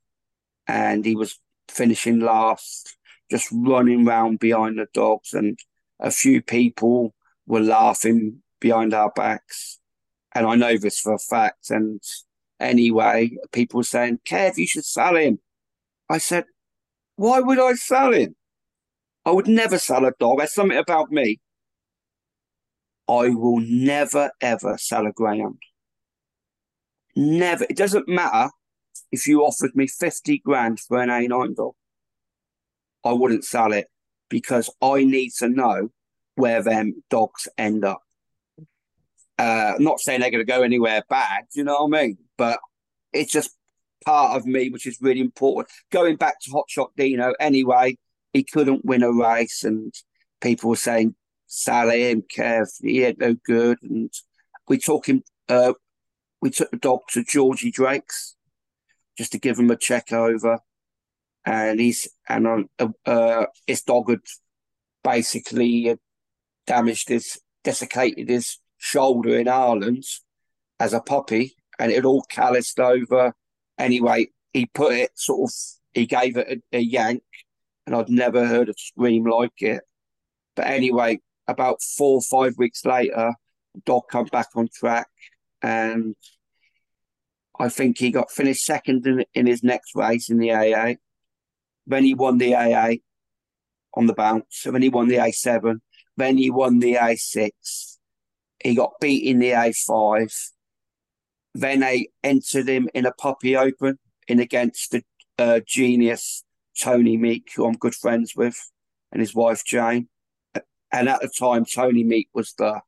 and 0.67 1.05
he 1.05 1.15
was 1.15 1.39
finishing 1.67 2.19
last, 2.19 2.97
just 3.29 3.49
running 3.51 4.05
round 4.05 4.39
behind 4.39 4.77
the 4.77 4.87
dogs. 4.93 5.33
And 5.33 5.57
a 5.99 6.11
few 6.11 6.41
people 6.41 7.13
were 7.47 7.61
laughing 7.61 8.41
behind 8.59 8.93
our 8.93 9.11
backs. 9.15 9.79
And 10.33 10.45
I 10.45 10.55
know 10.55 10.77
this 10.77 10.99
for 10.99 11.13
a 11.13 11.19
fact. 11.19 11.69
And 11.69 12.01
anyway, 12.59 13.31
people 13.51 13.79
were 13.79 13.83
saying, 13.83 14.19
Kev, 14.25 14.57
you 14.57 14.67
should 14.67 14.85
sell 14.85 15.15
him. 15.15 15.39
I 16.09 16.17
said, 16.17 16.45
why 17.15 17.39
would 17.39 17.59
I 17.59 17.73
sell 17.73 18.13
him? 18.13 18.35
I 19.25 19.31
would 19.31 19.47
never 19.47 19.77
sell 19.77 20.05
a 20.05 20.11
dog. 20.19 20.39
There's 20.39 20.53
something 20.53 20.77
about 20.77 21.11
me. 21.11 21.39
I 23.07 23.29
will 23.29 23.59
never, 23.59 24.31
ever 24.41 24.77
sell 24.77 25.05
a 25.05 25.11
greyhound. 25.11 25.61
Never. 27.15 27.65
It 27.69 27.75
doesn't 27.77 28.07
matter 28.07 28.51
if 29.11 29.27
you 29.27 29.41
offered 29.41 29.75
me 29.75 29.87
50 29.87 30.39
grand 30.39 30.79
for 30.79 31.01
an 31.01 31.09
A9 31.09 31.55
dog. 31.55 31.73
I 33.03 33.13
wouldn't 33.13 33.43
sell 33.43 33.73
it 33.73 33.87
because 34.29 34.69
I 34.81 35.03
need 35.03 35.31
to 35.39 35.49
know 35.49 35.89
where 36.35 36.63
them 36.63 37.03
dogs 37.09 37.47
end 37.57 37.83
up. 37.83 38.01
Uh, 39.37 39.73
I'm 39.75 39.83
not 39.83 39.99
saying 39.99 40.21
they're 40.21 40.31
going 40.31 40.45
to 40.45 40.51
go 40.51 40.61
anywhere 40.61 41.03
bad, 41.09 41.45
you 41.53 41.63
know 41.63 41.85
what 41.85 41.99
I 41.99 42.03
mean? 42.03 42.17
But 42.37 42.59
it's 43.11 43.31
just 43.31 43.55
part 44.05 44.37
of 44.37 44.45
me, 44.45 44.69
which 44.69 44.85
is 44.85 44.99
really 45.01 45.19
important. 45.19 45.67
Going 45.91 46.15
back 46.15 46.39
to 46.41 46.51
Hot 46.51 46.69
Shot 46.69 46.91
Dino, 46.95 47.33
anyway, 47.39 47.97
he 48.33 48.43
couldn't 48.43 48.85
win 48.85 49.03
a 49.03 49.11
race, 49.11 49.63
and 49.63 49.93
people 50.41 50.69
were 50.69 50.75
saying, 50.75 51.15
Sally 51.47 52.11
and 52.11 52.23
Kev, 52.29 52.69
he 52.81 53.03
ain't 53.03 53.19
no 53.19 53.35
good. 53.45 53.77
And 53.81 54.13
we 54.67 54.77
took 54.77 55.07
him, 55.07 55.23
uh, 55.49 55.73
we 56.41 56.49
took 56.49 56.71
the 56.71 56.77
dog 56.77 57.01
to 57.09 57.23
Georgie 57.23 57.71
Drake's 57.71 58.35
just 59.17 59.31
to 59.33 59.39
give 59.39 59.59
him 59.59 59.71
a 59.71 59.75
check 59.75 60.11
over. 60.13 60.59
And 61.45 61.79
he's, 61.79 62.07
and 62.29 62.69
uh, 62.79 62.87
uh, 63.05 63.45
his 63.65 63.81
dog 63.81 64.09
had 64.09 64.19
basically 65.03 65.95
damaged 66.67 67.09
his, 67.09 67.39
desiccated 67.63 68.29
his 68.29 68.57
shoulder 68.77 69.37
in 69.37 69.47
Ireland 69.47 70.03
as 70.79 70.93
a 70.93 71.01
puppy, 71.01 71.55
and 71.79 71.91
it 71.91 72.05
all 72.05 72.23
calloused 72.23 72.79
over. 72.79 73.33
Anyway, 73.77 74.27
he 74.53 74.65
put 74.67 74.93
it 74.93 75.11
sort 75.15 75.49
of, 75.49 75.53
he 75.93 76.05
gave 76.05 76.37
it 76.37 76.61
a, 76.71 76.77
a 76.77 76.79
yank, 76.79 77.23
and 77.85 77.95
I'd 77.95 78.09
never 78.09 78.45
heard 78.45 78.69
a 78.69 78.73
scream 78.77 79.25
like 79.25 79.61
it. 79.61 79.81
But 80.55 80.67
anyway, 80.67 81.19
about 81.47 81.81
four 81.81 82.15
or 82.15 82.21
five 82.21 82.57
weeks 82.57 82.85
later, 82.85 83.33
dog 83.85 84.03
come 84.09 84.25
back 84.25 84.49
on 84.55 84.67
track, 84.73 85.07
and 85.61 86.15
I 87.61 87.69
think 87.69 87.99
he 87.99 88.09
got 88.09 88.31
finished 88.31 88.65
second 88.65 89.05
in, 89.05 89.23
in 89.35 89.45
his 89.45 89.63
next 89.63 89.95
race 89.95 90.31
in 90.31 90.39
the 90.39 90.51
AA. 90.51 90.95
Then 91.85 92.03
he 92.03 92.15
won 92.15 92.39
the 92.39 92.55
AA 92.55 92.95
on 93.93 94.07
the 94.07 94.15
bounce. 94.15 94.63
Then 94.65 94.81
he 94.81 94.89
won 94.89 95.07
the 95.07 95.17
A7. 95.17 95.79
Then 96.17 96.37
he 96.37 96.49
won 96.49 96.79
the 96.79 96.95
A6. 96.95 97.97
He 98.63 98.73
got 98.73 98.99
beat 98.99 99.23
in 99.27 99.37
the 99.37 99.51
A5. 99.51 100.33
Then 101.53 101.81
they 101.81 102.09
entered 102.23 102.67
him 102.67 102.89
in 102.95 103.05
a 103.05 103.11
puppy 103.11 103.55
open 103.55 103.99
in 104.27 104.39
against 104.39 104.89
the 104.89 105.03
uh, 105.37 105.59
genius 105.67 106.43
Tony 106.79 107.15
Meek, 107.15 107.51
who 107.55 107.67
I'm 107.67 107.73
good 107.73 107.93
friends 107.93 108.35
with, 108.35 108.57
and 109.11 109.19
his 109.19 109.35
wife 109.35 109.63
Jane. 109.63 110.07
And 110.91 111.07
at 111.07 111.21
the 111.21 111.29
time, 111.29 111.65
Tony 111.65 112.03
Meek 112.03 112.29
was 112.33 112.53
the 112.57 112.81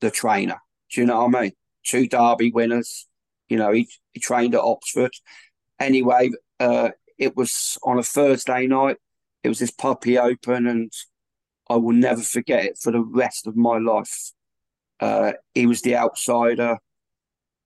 the 0.00 0.10
trainer. 0.10 0.60
Do 0.92 1.00
you 1.00 1.06
know 1.06 1.24
what 1.24 1.36
I 1.36 1.40
mean? 1.40 1.52
Two 1.86 2.06
Derby 2.06 2.52
winners. 2.52 3.08
You 3.48 3.58
know, 3.58 3.72
he, 3.72 3.88
he 4.12 4.20
trained 4.20 4.54
at 4.54 4.60
Oxford. 4.60 5.12
Anyway, 5.78 6.30
uh, 6.60 6.90
it 7.18 7.36
was 7.36 7.78
on 7.82 7.98
a 7.98 8.02
Thursday 8.02 8.66
night. 8.66 8.96
It 9.42 9.48
was 9.48 9.58
this 9.58 9.70
puppy 9.70 10.18
open, 10.18 10.66
and 10.66 10.92
I 11.68 11.76
will 11.76 11.92
never 11.92 12.22
forget 12.22 12.64
it 12.64 12.78
for 12.78 12.90
the 12.90 13.00
rest 13.02 13.46
of 13.46 13.56
my 13.56 13.78
life. 13.78 14.32
Uh, 15.00 15.32
he 15.54 15.66
was 15.66 15.82
the 15.82 15.96
outsider. 15.96 16.78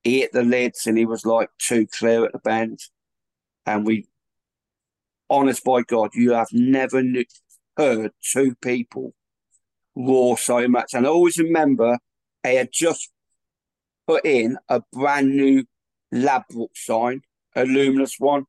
He 0.02 0.20
hit 0.20 0.32
the 0.32 0.42
lids, 0.42 0.86
and 0.86 0.98
he 0.98 1.06
was 1.06 1.24
like 1.24 1.50
too 1.58 1.86
clear 1.86 2.24
at 2.24 2.32
the 2.32 2.38
bend. 2.38 2.80
And 3.66 3.86
we, 3.86 4.06
honest 5.30 5.64
by 5.64 5.82
God, 5.82 6.10
you 6.14 6.32
have 6.32 6.48
never 6.52 7.02
knew, 7.02 7.24
heard 7.76 8.12
two 8.22 8.54
people 8.56 9.14
roar 9.94 10.38
so 10.38 10.66
much. 10.68 10.94
And 10.94 11.06
I 11.06 11.10
always 11.10 11.38
remember 11.38 11.98
they 12.42 12.56
had 12.56 12.70
just 12.72 13.10
put 14.08 14.24
in 14.24 14.56
a 14.70 14.80
brand 14.92 15.36
new 15.36 15.64
Ladbroke 16.10 16.74
sign, 16.74 17.20
a 17.54 17.64
luminous 17.64 18.16
one, 18.18 18.46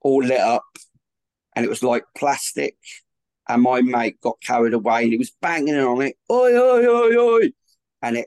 all 0.00 0.22
lit 0.22 0.40
up. 0.40 0.64
And 1.54 1.64
it 1.64 1.68
was 1.68 1.84
like 1.84 2.04
plastic. 2.16 2.76
And 3.48 3.62
my 3.62 3.80
mate 3.80 4.20
got 4.20 4.42
carried 4.42 4.74
away 4.74 5.04
and 5.04 5.12
he 5.12 5.18
was 5.18 5.32
banging 5.40 5.76
on 5.76 6.02
it. 6.02 6.16
Oi, 6.30 6.52
oi, 6.54 6.86
oi, 6.86 7.16
oi. 7.16 7.52
And 8.02 8.18
it, 8.18 8.26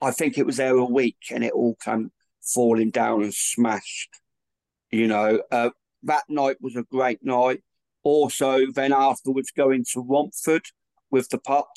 I 0.00 0.12
think 0.12 0.38
it 0.38 0.46
was 0.46 0.56
there 0.56 0.76
a 0.76 0.84
week 0.84 1.18
and 1.30 1.44
it 1.44 1.52
all 1.52 1.76
came 1.84 2.12
falling 2.40 2.90
down 2.90 3.22
and 3.22 3.34
smashed. 3.34 4.10
You 4.90 5.08
know, 5.08 5.42
uh, 5.50 5.70
that 6.04 6.24
night 6.28 6.56
was 6.60 6.76
a 6.76 6.84
great 6.84 7.22
night. 7.22 7.60
Also, 8.04 8.70
then 8.72 8.92
afterwards, 8.92 9.50
going 9.50 9.84
to 9.92 10.00
Romford 10.00 10.66
with 11.10 11.28
the 11.28 11.38
pup 11.38 11.68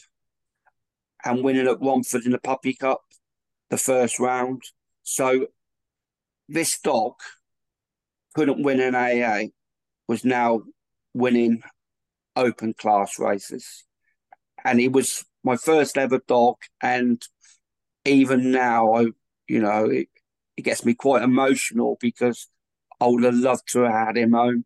and 1.26 1.44
winning 1.44 1.68
at 1.68 1.82
Romford 1.82 2.26
in 2.26 2.32
the 2.32 2.40
Puppy 2.40 2.74
Cup, 2.74 3.02
the 3.72 3.78
first 3.78 4.20
round. 4.20 4.62
So 5.02 5.48
this 6.48 6.80
dog 6.80 7.14
couldn't 8.36 8.62
win 8.62 8.80
an 8.80 8.94
AA, 8.94 9.48
was 10.08 10.24
now 10.24 10.62
winning 11.14 11.64
open 12.36 12.74
class 12.74 13.18
races. 13.18 13.86
And 14.64 14.80
he 14.80 14.88
was 14.88 15.26
my 15.44 15.56
first 15.56 15.98
ever 15.98 16.22
dog. 16.28 16.58
And 16.84 17.22
even 18.06 18.52
now, 18.52 18.94
I, 18.94 19.08
you 19.48 19.62
know, 19.62 19.86
it, 19.86 20.10
it 20.58 20.62
gets 20.62 20.86
me 20.86 20.94
quite 20.94 21.24
emotional 21.24 21.98
because 22.00 22.48
I 23.00 23.08
would 23.08 23.24
have 23.24 23.36
loved 23.36 23.72
to 23.72 23.82
have 23.82 24.08
had 24.08 24.18
him 24.18 24.34
home. 24.34 24.66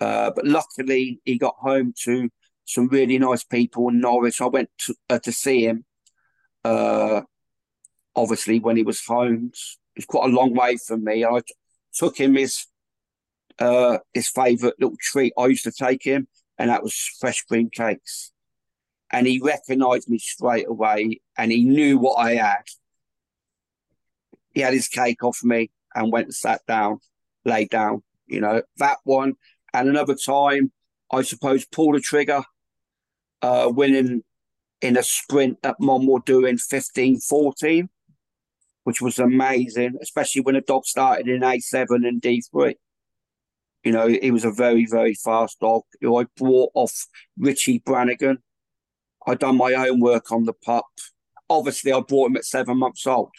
Uh, 0.00 0.30
but 0.34 0.46
luckily, 0.46 1.20
he 1.24 1.36
got 1.36 1.56
home 1.58 1.92
to 2.04 2.30
some 2.64 2.88
really 2.88 3.18
nice 3.18 3.44
people 3.44 3.88
in 3.88 4.00
Norwich. 4.00 4.40
I 4.40 4.46
went 4.46 4.70
to, 4.86 4.94
uh, 5.08 5.18
to 5.18 5.32
see 5.32 5.64
him, 5.66 5.84
uh, 6.64 7.22
obviously, 8.14 8.58
when 8.58 8.76
he 8.76 8.82
was 8.82 9.04
home. 9.04 9.52
It's 9.96 10.06
quite 10.06 10.30
a 10.30 10.32
long 10.32 10.54
way 10.54 10.76
from 10.76 11.04
me. 11.04 11.24
I 11.24 11.40
t- 11.40 11.54
took 11.92 12.16
him 12.16 12.34
his 12.34 12.66
uh, 13.58 13.98
his 14.14 14.28
favourite 14.28 14.74
little 14.78 14.96
treat. 14.98 15.32
I 15.38 15.46
used 15.46 15.64
to 15.64 15.72
take 15.72 16.04
him, 16.04 16.28
and 16.58 16.70
that 16.70 16.82
was 16.82 16.94
fresh 17.20 17.42
cream 17.42 17.70
cakes. 17.70 18.32
And 19.10 19.26
he 19.26 19.40
recognised 19.42 20.08
me 20.08 20.18
straight 20.18 20.68
away, 20.68 21.20
and 21.36 21.50
he 21.52 21.64
knew 21.64 21.98
what 21.98 22.14
I 22.14 22.34
had. 22.36 22.62
He 24.52 24.60
had 24.60 24.72
his 24.72 24.88
cake 24.88 25.22
off 25.22 25.40
me 25.42 25.70
and 25.94 26.12
went 26.12 26.26
and 26.26 26.34
sat 26.34 26.64
down, 26.66 27.00
laid 27.44 27.70
down. 27.70 28.02
You 28.26 28.40
know 28.40 28.62
that 28.78 28.98
one, 29.04 29.34
and 29.74 29.88
another 29.88 30.14
time, 30.14 30.72
I 31.12 31.22
suppose, 31.22 31.64
pulled 31.64 31.96
a 31.96 32.00
trigger 32.00 32.44
uh, 33.42 33.70
winning 33.74 34.22
in 34.80 34.96
a 34.96 35.02
sprint 35.02 35.60
that 35.62 35.70
at 35.70 35.80
Monmore 35.80 36.20
doing 36.20 36.58
15 36.58 37.20
14, 37.20 37.88
which 38.84 39.00
was 39.00 39.18
amazing, 39.18 39.96
especially 40.00 40.42
when 40.42 40.54
the 40.54 40.60
dog 40.60 40.84
started 40.86 41.28
in 41.28 41.42
A7 41.42 42.06
and 42.06 42.20
D3. 42.20 42.74
You 43.84 43.92
know, 43.92 44.08
he 44.08 44.30
was 44.30 44.44
a 44.44 44.50
very, 44.50 44.86
very 44.86 45.14
fast 45.14 45.60
dog 45.60 45.82
who 46.00 46.16
I 46.16 46.26
brought 46.36 46.70
off 46.74 47.06
Richie 47.38 47.78
Brannigan. 47.78 48.38
I 49.26 49.34
done 49.34 49.56
my 49.56 49.74
own 49.74 50.00
work 50.00 50.32
on 50.32 50.44
the 50.44 50.52
pup. 50.52 50.86
Obviously, 51.48 51.92
I 51.92 52.00
brought 52.00 52.30
him 52.30 52.36
at 52.36 52.44
seven 52.44 52.78
months 52.78 53.06
old, 53.06 53.32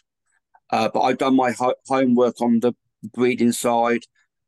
uh, 0.71 0.89
but 0.93 1.01
I 1.01 1.13
done 1.13 1.35
my 1.35 1.51
ho- 1.51 1.75
homework 1.87 2.41
on 2.41 2.59
the 2.59 2.73
breeding 3.13 3.51
side, 3.51 4.01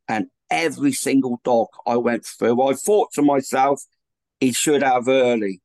and 0.07 0.27
every 0.49 0.91
single 0.91 1.39
dog 1.43 1.67
I 1.85 1.97
went 1.97 2.25
through, 2.25 2.61
I 2.61 2.73
thought 2.73 3.11
to 3.13 3.21
myself, 3.21 3.81
he 4.39 4.51
should 4.51 4.83
have 4.83 5.07
early. 5.07 5.61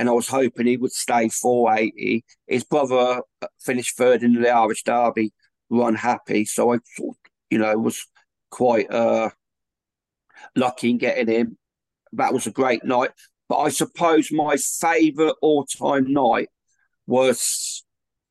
And 0.00 0.08
I 0.08 0.12
was 0.12 0.28
hoping 0.28 0.66
he 0.66 0.78
would 0.78 0.92
stay 0.92 1.28
480. 1.28 2.24
His 2.46 2.64
brother 2.64 3.20
finished 3.58 3.98
third 3.98 4.22
in 4.22 4.32
the 4.32 4.48
Irish 4.48 4.82
Derby, 4.82 5.30
run 5.68 5.94
happy. 5.94 6.46
So 6.46 6.72
I 6.72 6.78
thought, 6.96 7.18
you 7.50 7.58
know, 7.58 7.76
was 7.76 8.06
quite 8.50 8.90
uh, 8.90 9.28
lucky 10.56 10.88
in 10.88 10.96
getting 10.96 11.26
him. 11.28 11.58
That 12.14 12.32
was 12.32 12.46
a 12.46 12.50
great 12.50 12.82
night. 12.82 13.10
But 13.46 13.58
I 13.58 13.68
suppose 13.68 14.32
my 14.32 14.56
favourite 14.56 15.34
all 15.42 15.66
time 15.66 16.10
night 16.10 16.48
was 17.06 17.84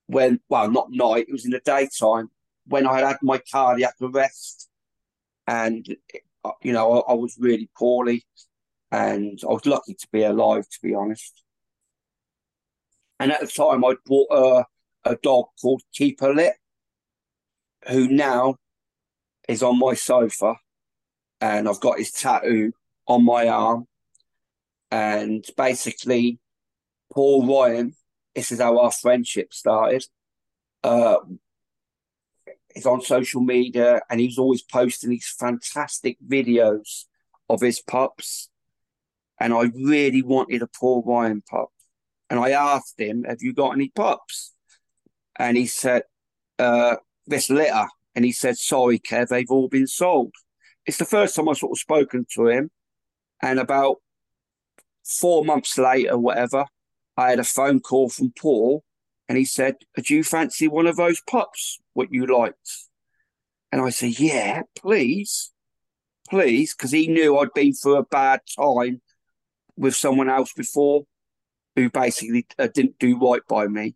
when, 0.08 0.40
well, 0.50 0.72
not 0.72 0.88
night, 0.90 1.28
it 1.28 1.32
was 1.32 1.46
in 1.46 1.52
the 1.52 1.62
daytime 1.64 2.32
when 2.66 2.88
I 2.88 3.02
had 3.02 3.18
my 3.22 3.40
cardiac 3.52 3.94
arrest. 4.02 4.72
And, 5.46 5.86
you 6.64 6.74
know, 6.74 7.04
I, 7.04 7.12
I 7.12 7.14
was 7.14 7.38
really 7.40 7.70
poorly 7.78 8.26
and 8.92 9.40
I 9.44 9.54
was 9.54 9.68
lucky 9.68 9.94
to 9.94 10.08
be 10.12 10.24
alive, 10.24 10.68
to 10.68 10.80
be 10.82 10.96
honest. 10.96 11.44
And 13.20 13.32
at 13.32 13.42
the 13.42 13.48
time, 13.48 13.84
I'd 13.84 13.98
bought 14.06 14.28
a, 14.32 15.10
a 15.10 15.16
dog 15.18 15.48
called 15.62 15.82
Keeper 15.94 16.34
Lit, 16.34 16.54
who 17.90 18.08
now 18.08 18.56
is 19.48 19.64
on 19.64 19.78
my 19.80 19.94
sofa, 19.94 20.56
and 21.42 21.68
I've 21.68 21.80
got 21.80 22.00
his 22.00 22.12
tattoo 22.12 22.72
on 23.08 23.26
my 23.26 23.48
arm. 23.48 23.88
And 24.92 25.46
basically, 25.58 26.40
Paul 27.14 27.46
Ryan, 27.46 27.94
this 28.36 28.52
is 28.52 28.60
how 28.60 28.80
our 28.80 28.92
friendship 28.92 29.54
started. 29.54 30.06
Uh, 30.84 31.18
he's 32.74 32.86
on 32.86 33.02
social 33.02 33.42
media 33.42 34.02
and 34.10 34.20
he's 34.20 34.38
always 34.38 34.62
posting 34.62 35.10
these 35.10 35.34
fantastic 35.38 36.18
videos 36.26 37.06
of 37.50 37.62
his 37.62 37.82
pups. 37.82 38.50
And 39.40 39.54
I 39.54 39.72
really 39.74 40.22
wanted 40.22 40.62
a 40.62 40.68
Paul 40.68 41.04
Ryan 41.06 41.42
pup. 41.42 41.70
And 42.30 42.40
I 42.40 42.52
asked 42.52 43.00
him, 43.00 43.24
Have 43.24 43.42
you 43.42 43.54
got 43.54 43.72
any 43.72 43.90
pups? 43.90 44.54
And 45.38 45.58
he 45.58 45.66
said, 45.66 46.04
uh, 46.58 46.98
This 47.26 47.50
litter. 47.50 47.88
And 48.16 48.26
he 48.26 48.32
said, 48.32 48.58
Sorry, 48.58 49.00
Kev, 49.00 49.30
they've 49.30 49.50
all 49.50 49.68
been 49.68 49.88
sold. 49.88 50.34
It's 50.86 50.98
the 50.98 51.06
first 51.06 51.36
time 51.36 51.50
I've 51.50 51.58
sort 51.58 51.74
of 51.74 51.80
spoken 51.80 52.26
to 52.36 52.48
him. 52.48 52.72
And 53.42 53.60
about 53.60 53.98
four 55.06 55.46
months 55.46 55.78
later, 55.78 56.18
whatever, 56.18 56.66
I 57.18 57.32
had 57.32 57.40
a 57.40 57.44
phone 57.44 57.80
call 57.80 58.10
from 58.10 58.34
Paul 58.38 58.84
and 59.28 59.38
he 59.38 59.46
said, 59.46 59.76
Do 59.96 60.16
you 60.16 60.24
fancy 60.24 60.68
one 60.68 60.88
of 60.88 60.96
those 60.96 61.22
pups, 61.22 61.80
what 61.94 62.12
you 62.12 62.26
liked? 62.26 62.88
And 63.72 63.82
I 63.82 63.90
said, 63.90 64.20
Yeah, 64.20 64.64
please, 64.78 65.52
please, 66.30 66.74
because 66.76 66.92
he 66.92 67.08
knew 67.08 67.38
I'd 67.38 67.54
been 67.54 67.74
through 67.74 67.98
a 67.98 68.06
bad 68.06 68.42
time 68.60 69.02
with 69.78 69.96
someone 69.96 70.30
else 70.30 70.52
before 70.54 71.04
who 71.80 71.90
basically 71.90 72.46
uh, 72.58 72.68
didn't 72.74 73.00
do 73.00 73.18
right 73.20 73.42
by 73.48 73.68
me 73.68 73.96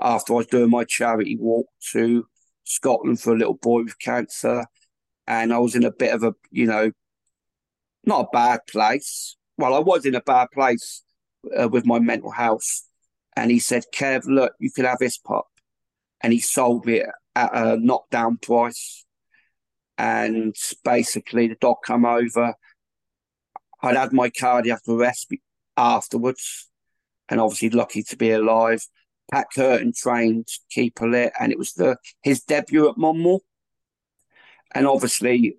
after 0.00 0.34
I 0.34 0.36
was 0.36 0.46
doing 0.46 0.70
my 0.70 0.84
charity 0.84 1.36
walk 1.38 1.66
to 1.92 2.26
Scotland 2.64 3.20
for 3.20 3.32
a 3.32 3.38
little 3.38 3.54
boy 3.54 3.84
with 3.84 3.98
cancer. 3.98 4.66
And 5.26 5.52
I 5.52 5.58
was 5.58 5.74
in 5.74 5.84
a 5.84 5.92
bit 5.92 6.12
of 6.12 6.22
a, 6.22 6.34
you 6.50 6.66
know, 6.66 6.92
not 8.04 8.26
a 8.26 8.28
bad 8.32 8.60
place. 8.68 9.36
Well, 9.56 9.74
I 9.74 9.78
was 9.78 10.04
in 10.04 10.14
a 10.14 10.20
bad 10.20 10.48
place 10.52 11.02
uh, 11.58 11.68
with 11.68 11.86
my 11.86 11.98
mental 11.98 12.30
health. 12.30 12.82
And 13.36 13.50
he 13.50 13.58
said, 13.58 13.84
Kev, 13.94 14.24
look, 14.26 14.52
you 14.60 14.70
can 14.70 14.84
have 14.84 14.98
this 14.98 15.16
pup. 15.16 15.46
And 16.22 16.32
he 16.32 16.40
sold 16.40 16.84
me 16.84 17.02
at 17.34 17.50
a 17.56 17.76
knockdown 17.78 18.36
price. 18.36 19.04
And 19.96 20.54
basically, 20.84 21.48
the 21.48 21.56
dog 21.56 21.76
come 21.84 22.04
over. 22.04 22.54
I'd 23.82 23.96
had 23.96 24.12
my 24.12 24.30
cardiac 24.30 24.80
arrest 24.88 25.32
afterwards, 25.76 26.68
and 27.28 27.40
obviously 27.40 27.70
lucky 27.70 28.02
to 28.04 28.16
be 28.16 28.30
alive. 28.30 28.84
Pat 29.30 29.46
Curtin 29.54 29.92
trained 29.96 30.48
Keeper 30.70 31.08
Lit, 31.08 31.32
and 31.38 31.50
it 31.50 31.58
was 31.58 31.72
the 31.72 31.96
his 32.22 32.42
debut 32.42 32.88
at 32.88 32.98
Monmore. 32.98 33.40
And 34.74 34.86
obviously, 34.86 35.58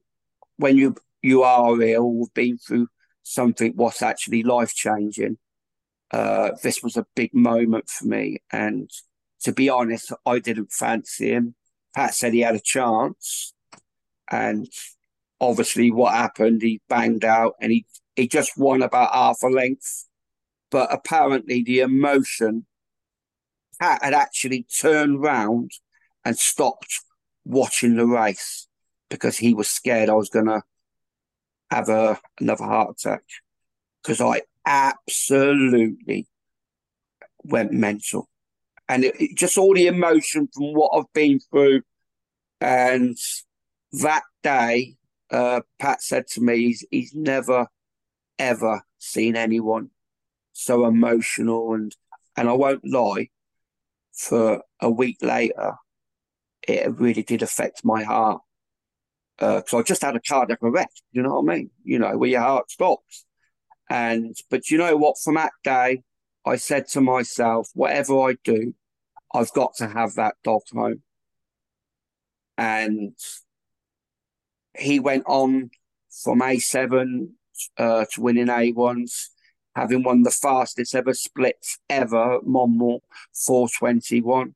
when 0.57 0.77
you 0.77 0.95
you 1.21 1.43
are 1.43 1.81
ill, 1.81 2.19
have 2.19 2.33
been 2.33 2.57
through 2.57 2.87
something 3.23 3.73
what's 3.75 4.01
actually 4.01 4.43
life 4.43 4.73
changing. 4.73 5.37
Uh, 6.11 6.51
this 6.61 6.83
was 6.83 6.95
a 6.95 7.07
big 7.15 7.33
moment 7.33 7.89
for 7.89 8.05
me, 8.05 8.37
and 8.51 8.89
to 9.41 9.51
be 9.51 9.69
honest, 9.69 10.13
I 10.25 10.39
didn't 10.39 10.71
fancy 10.71 11.31
him. 11.31 11.55
Pat 11.95 12.13
said 12.13 12.33
he 12.33 12.41
had 12.41 12.55
a 12.55 12.59
chance, 12.59 13.53
and 14.29 14.67
obviously, 15.41 15.91
what 15.91 16.13
happened? 16.13 16.61
He 16.61 16.81
banged 16.87 17.25
out, 17.25 17.55
and 17.59 17.71
he 17.71 17.85
he 18.15 18.27
just 18.27 18.57
won 18.57 18.81
about 18.81 19.13
half 19.13 19.37
a 19.43 19.47
length. 19.47 20.07
But 20.75 20.91
apparently, 20.91 21.63
the 21.63 21.79
emotion 21.79 22.65
Pat 23.79 24.03
had 24.03 24.13
actually 24.13 24.63
turned 24.63 25.21
round 25.21 25.71
and 26.25 26.37
stopped 26.37 26.99
watching 27.45 27.95
the 27.95 28.05
race 28.05 28.67
because 29.09 29.37
he 29.37 29.53
was 29.53 29.69
scared 29.69 30.09
I 30.09 30.15
was 30.15 30.27
going 30.27 30.47
to 30.47 30.63
have 31.71 31.87
a, 31.87 32.19
another 32.41 32.65
heart 32.65 32.97
attack 32.99 33.23
because 34.03 34.19
I 34.19 34.41
absolutely 34.65 36.27
went 37.45 37.71
mental. 37.71 38.27
And 38.89 39.05
it, 39.05 39.15
it, 39.17 39.37
just 39.37 39.57
all 39.57 39.75
the 39.75 39.87
emotion 39.87 40.49
from 40.53 40.73
what 40.73 40.91
I've 40.93 41.13
been 41.13 41.39
through. 41.39 41.83
And 42.59 43.15
that 44.01 44.23
day, 44.43 44.97
uh, 45.31 45.61
Pat 45.79 46.01
said 46.01 46.27
to 46.31 46.41
me, 46.41 46.57
he's, 46.57 46.85
he's 46.91 47.15
never, 47.15 47.67
ever 48.37 48.81
seen 48.97 49.37
anyone 49.37 49.91
so 50.55 50.85
emotional. 50.85 51.73
And, 51.73 51.95
and 52.35 52.49
I 52.49 52.53
won't 52.53 52.85
lie, 52.85 53.29
for 54.13 54.63
a 54.81 54.89
week 54.89 55.17
later, 55.21 55.73
it 56.67 56.97
really 56.97 57.23
did 57.23 57.43
affect 57.43 57.85
my 57.85 58.03
heart. 58.03 58.41
Because 59.37 59.73
uh, 59.73 59.77
I 59.77 59.83
just 59.83 60.01
had 60.01 60.15
a 60.15 60.21
cardiac 60.21 60.63
arrest, 60.63 61.03
you 61.11 61.21
know 61.21 61.41
what 61.41 61.51
I 61.53 61.57
mean? 61.57 61.71
You 61.83 61.99
know, 61.99 62.17
where 62.17 62.29
your 62.29 62.41
heart 62.41 62.71
stops. 62.71 63.25
And, 63.89 64.35
but 64.49 64.71
you 64.71 64.77
know 64.77 64.95
what? 64.95 65.17
From 65.21 65.35
that 65.35 65.51
day, 65.63 66.03
I 66.45 66.55
said 66.55 66.87
to 66.89 67.01
myself, 67.01 67.69
whatever 67.73 68.17
I 68.21 68.37
do, 68.45 68.73
I've 69.33 69.51
got 69.51 69.75
to 69.75 69.87
have 69.87 70.15
that 70.15 70.35
dog 70.43 70.61
home. 70.71 71.03
And 72.57 73.17
he 74.77 75.01
went 75.01 75.23
on 75.27 75.71
from 76.23 76.39
A7 76.39 77.31
uh, 77.77 78.05
to 78.13 78.21
winning 78.21 78.47
A1s 78.47 79.27
having 79.75 80.03
won 80.03 80.23
the 80.23 80.31
fastest 80.31 80.95
ever 80.95 81.13
splits 81.13 81.79
ever, 81.89 82.39
Monmore 82.43 83.01
421. 83.33 84.55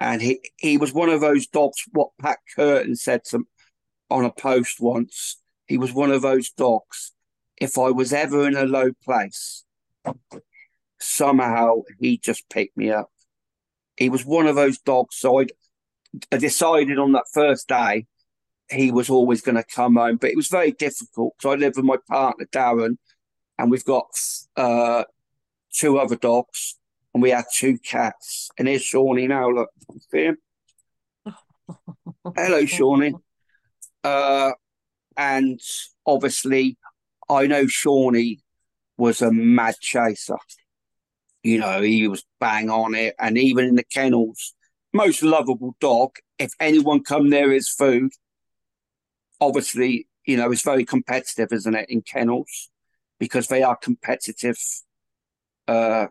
And 0.00 0.22
he, 0.22 0.40
he 0.56 0.78
was 0.78 0.94
one 0.94 1.10
of 1.10 1.20
those 1.20 1.46
dogs, 1.46 1.84
what 1.92 2.10
Pat 2.18 2.38
Curtin 2.56 2.96
said 2.96 3.24
to, 3.26 3.46
on 4.10 4.24
a 4.24 4.30
post 4.30 4.80
once. 4.80 5.36
He 5.66 5.76
was 5.76 5.92
one 5.92 6.10
of 6.10 6.22
those 6.22 6.50
dogs. 6.50 7.12
If 7.60 7.76
I 7.76 7.90
was 7.90 8.12
ever 8.12 8.48
in 8.48 8.56
a 8.56 8.64
low 8.64 8.92
place, 9.04 9.64
somehow 10.98 11.82
he 11.98 12.16
just 12.16 12.48
picked 12.48 12.78
me 12.78 12.90
up. 12.90 13.10
He 13.98 14.08
was 14.08 14.24
one 14.24 14.46
of 14.46 14.56
those 14.56 14.78
dogs. 14.78 15.16
So 15.16 15.38
I'd, 15.38 15.52
I 16.32 16.38
decided 16.38 16.98
on 16.98 17.12
that 17.12 17.26
first 17.32 17.68
day 17.68 18.06
he 18.70 18.90
was 18.90 19.10
always 19.10 19.42
going 19.42 19.56
to 19.56 19.64
come 19.64 19.96
home, 19.96 20.16
but 20.16 20.30
it 20.30 20.36
was 20.36 20.48
very 20.48 20.72
difficult 20.72 21.34
because 21.36 21.54
I 21.54 21.58
lived 21.58 21.76
with 21.76 21.84
my 21.84 21.96
partner 22.08 22.46
Darren, 22.46 22.96
and 23.60 23.70
we've 23.70 23.84
got 23.84 24.06
uh, 24.56 25.04
two 25.70 25.98
other 25.98 26.16
dogs, 26.16 26.78
and 27.12 27.22
we 27.22 27.30
had 27.30 27.44
two 27.54 27.78
cats. 27.78 28.50
And 28.58 28.66
here's 28.66 28.82
Shawnee 28.82 29.26
now. 29.26 29.50
Look, 29.50 29.68
see 30.10 30.24
him? 30.24 30.38
Hello, 32.34 32.64
Shawnee. 32.64 33.14
Uh, 34.02 34.52
and 35.14 35.60
obviously, 36.06 36.78
I 37.28 37.46
know 37.46 37.66
Shawnee 37.66 38.40
was 38.96 39.20
a 39.20 39.30
mad 39.30 39.74
chaser. 39.80 40.38
You 41.42 41.58
know, 41.58 41.82
he 41.82 42.08
was 42.08 42.24
bang 42.40 42.70
on 42.70 42.94
it, 42.94 43.14
and 43.18 43.36
even 43.36 43.66
in 43.66 43.74
the 43.76 43.84
kennels, 43.84 44.54
most 44.94 45.22
lovable 45.22 45.76
dog. 45.80 46.12
If 46.38 46.52
anyone 46.58 47.04
come 47.04 47.28
near 47.28 47.52
his 47.52 47.68
food, 47.68 48.12
obviously, 49.38 50.08
you 50.24 50.38
know, 50.38 50.50
it's 50.50 50.62
very 50.62 50.86
competitive, 50.86 51.52
isn't 51.52 51.74
it, 51.74 51.90
in 51.90 52.00
kennels? 52.00 52.69
Because 53.20 53.46
they 53.46 53.62
are 53.62 53.76
competitive 53.76 54.58
uh, 55.68 56.06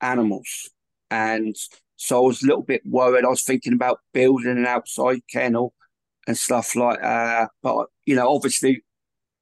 animals. 0.00 0.70
And 1.10 1.54
so 1.96 2.24
I 2.24 2.26
was 2.26 2.42
a 2.42 2.46
little 2.46 2.62
bit 2.62 2.80
worried. 2.86 3.26
I 3.26 3.28
was 3.28 3.42
thinking 3.42 3.74
about 3.74 3.98
building 4.14 4.52
an 4.52 4.66
outside 4.66 5.20
kennel 5.30 5.74
and 6.26 6.38
stuff 6.38 6.74
like 6.74 7.02
that. 7.02 7.50
But, 7.62 7.88
you 8.06 8.16
know, 8.16 8.34
obviously 8.34 8.82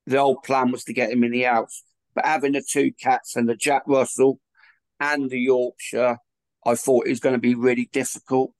the 0.06 0.18
old 0.18 0.42
plan 0.42 0.72
was 0.72 0.82
to 0.84 0.92
get 0.92 1.12
him 1.12 1.22
in 1.22 1.30
the 1.30 1.42
house. 1.42 1.84
But 2.14 2.26
having 2.26 2.52
the 2.52 2.64
two 2.68 2.90
cats 3.00 3.36
and 3.36 3.48
the 3.48 3.54
Jack 3.54 3.84
Russell 3.86 4.40
and 4.98 5.30
the 5.30 5.38
Yorkshire, 5.38 6.18
I 6.66 6.74
thought 6.74 7.06
it 7.06 7.10
was 7.10 7.20
going 7.20 7.34
to 7.34 7.40
be 7.40 7.54
really 7.54 7.88
difficult. 7.92 8.52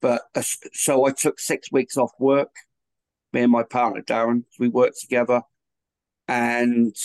But 0.00 0.22
uh, 0.34 0.42
so 0.72 1.06
I 1.06 1.10
took 1.10 1.38
six 1.38 1.70
weeks 1.70 1.96
off 1.96 2.12
work. 2.18 2.50
Me 3.32 3.42
and 3.42 3.52
my 3.52 3.64
partner 3.64 4.00
Darren, 4.02 4.44
we 4.58 4.68
worked 4.68 5.00
together, 5.00 5.42
and 6.28 6.96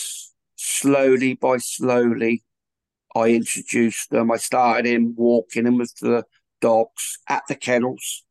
slowly 0.62 1.34
by 1.34 1.58
slowly, 1.58 2.44
I 3.14 3.30
introduced 3.30 4.10
them. 4.10 4.30
I 4.30 4.36
started 4.36 4.86
in 4.86 5.14
walking 5.16 5.64
them 5.64 5.78
with 5.78 5.94
the 5.96 6.24
dogs 6.60 7.18
at 7.28 7.42
the 7.48 7.56
kennels. 7.56 8.24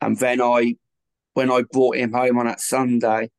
And 0.00 0.16
then 0.18 0.40
I, 0.40 0.76
when 1.34 1.50
I 1.50 1.62
brought 1.62 1.96
him 1.96 2.12
home 2.12 2.38
on 2.38 2.46
that 2.46 2.60
Sunday, 2.60 3.30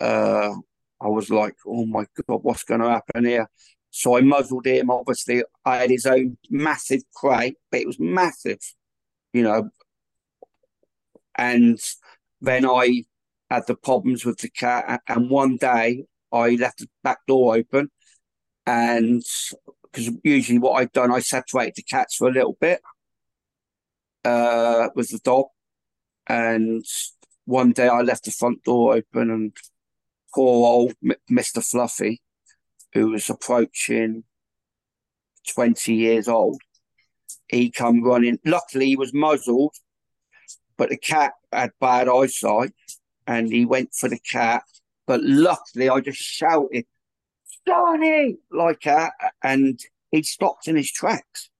uh, 0.00 0.54
I 1.00 1.08
was 1.08 1.30
like, 1.30 1.54
oh 1.66 1.86
my 1.86 2.06
God, 2.26 2.40
what's 2.42 2.64
going 2.64 2.80
to 2.80 2.88
happen 2.88 3.24
here? 3.24 3.48
So 3.90 4.16
I 4.16 4.22
muzzled 4.22 4.66
him. 4.66 4.90
Obviously, 4.90 5.44
I 5.64 5.76
had 5.76 5.90
his 5.90 6.06
own 6.06 6.36
massive 6.50 7.02
crate, 7.14 7.56
but 7.70 7.80
it 7.80 7.86
was 7.86 8.00
massive, 8.00 8.58
you 9.32 9.42
know. 9.42 9.70
And 11.36 11.78
then 12.40 12.66
I 12.66 13.04
had 13.48 13.66
the 13.68 13.76
problems 13.76 14.24
with 14.24 14.38
the 14.38 14.50
cat. 14.50 15.02
And 15.06 15.30
one 15.30 15.56
day 15.56 16.06
I 16.34 16.56
left 16.56 16.78
the 16.78 16.88
back 17.04 17.18
door 17.28 17.54
open, 17.54 17.90
and 18.66 19.22
because 19.84 20.10
usually 20.24 20.58
what 20.58 20.72
I've 20.72 20.92
done, 20.92 21.12
I 21.12 21.20
separated 21.20 21.74
the 21.76 21.82
cats 21.84 22.16
for 22.16 22.28
a 22.28 22.32
little 22.32 22.56
bit 22.60 22.80
uh, 24.24 24.88
with 24.96 25.10
the 25.10 25.20
dog, 25.20 25.46
and 26.26 26.84
one 27.44 27.70
day 27.72 27.86
I 27.86 28.00
left 28.00 28.24
the 28.24 28.32
front 28.32 28.64
door 28.64 28.94
open, 28.96 29.30
and 29.30 29.56
poor 30.34 30.66
old 30.66 30.94
Mister 31.28 31.60
Fluffy, 31.60 32.20
who 32.92 33.10
was 33.10 33.30
approaching 33.30 34.24
twenty 35.54 35.94
years 35.94 36.26
old, 36.26 36.60
he 37.46 37.70
come 37.70 38.02
running. 38.02 38.38
Luckily, 38.44 38.86
he 38.86 38.96
was 38.96 39.14
muzzled, 39.14 39.74
but 40.76 40.88
the 40.88 40.96
cat 40.96 41.34
had 41.52 41.70
bad 41.80 42.08
eyesight, 42.08 42.72
and 43.26 43.52
he 43.52 43.64
went 43.64 43.94
for 43.94 44.08
the 44.08 44.18
cat. 44.18 44.64
But 45.06 45.22
luckily, 45.22 45.88
I 45.88 46.00
just 46.00 46.18
shouted, 46.18 46.86
"Johnny!" 47.66 48.38
like 48.50 48.82
that, 48.82 49.12
and 49.42 49.78
he 50.10 50.22
stopped 50.22 50.68
in 50.68 50.76
his 50.76 50.90
tracks. 50.90 51.50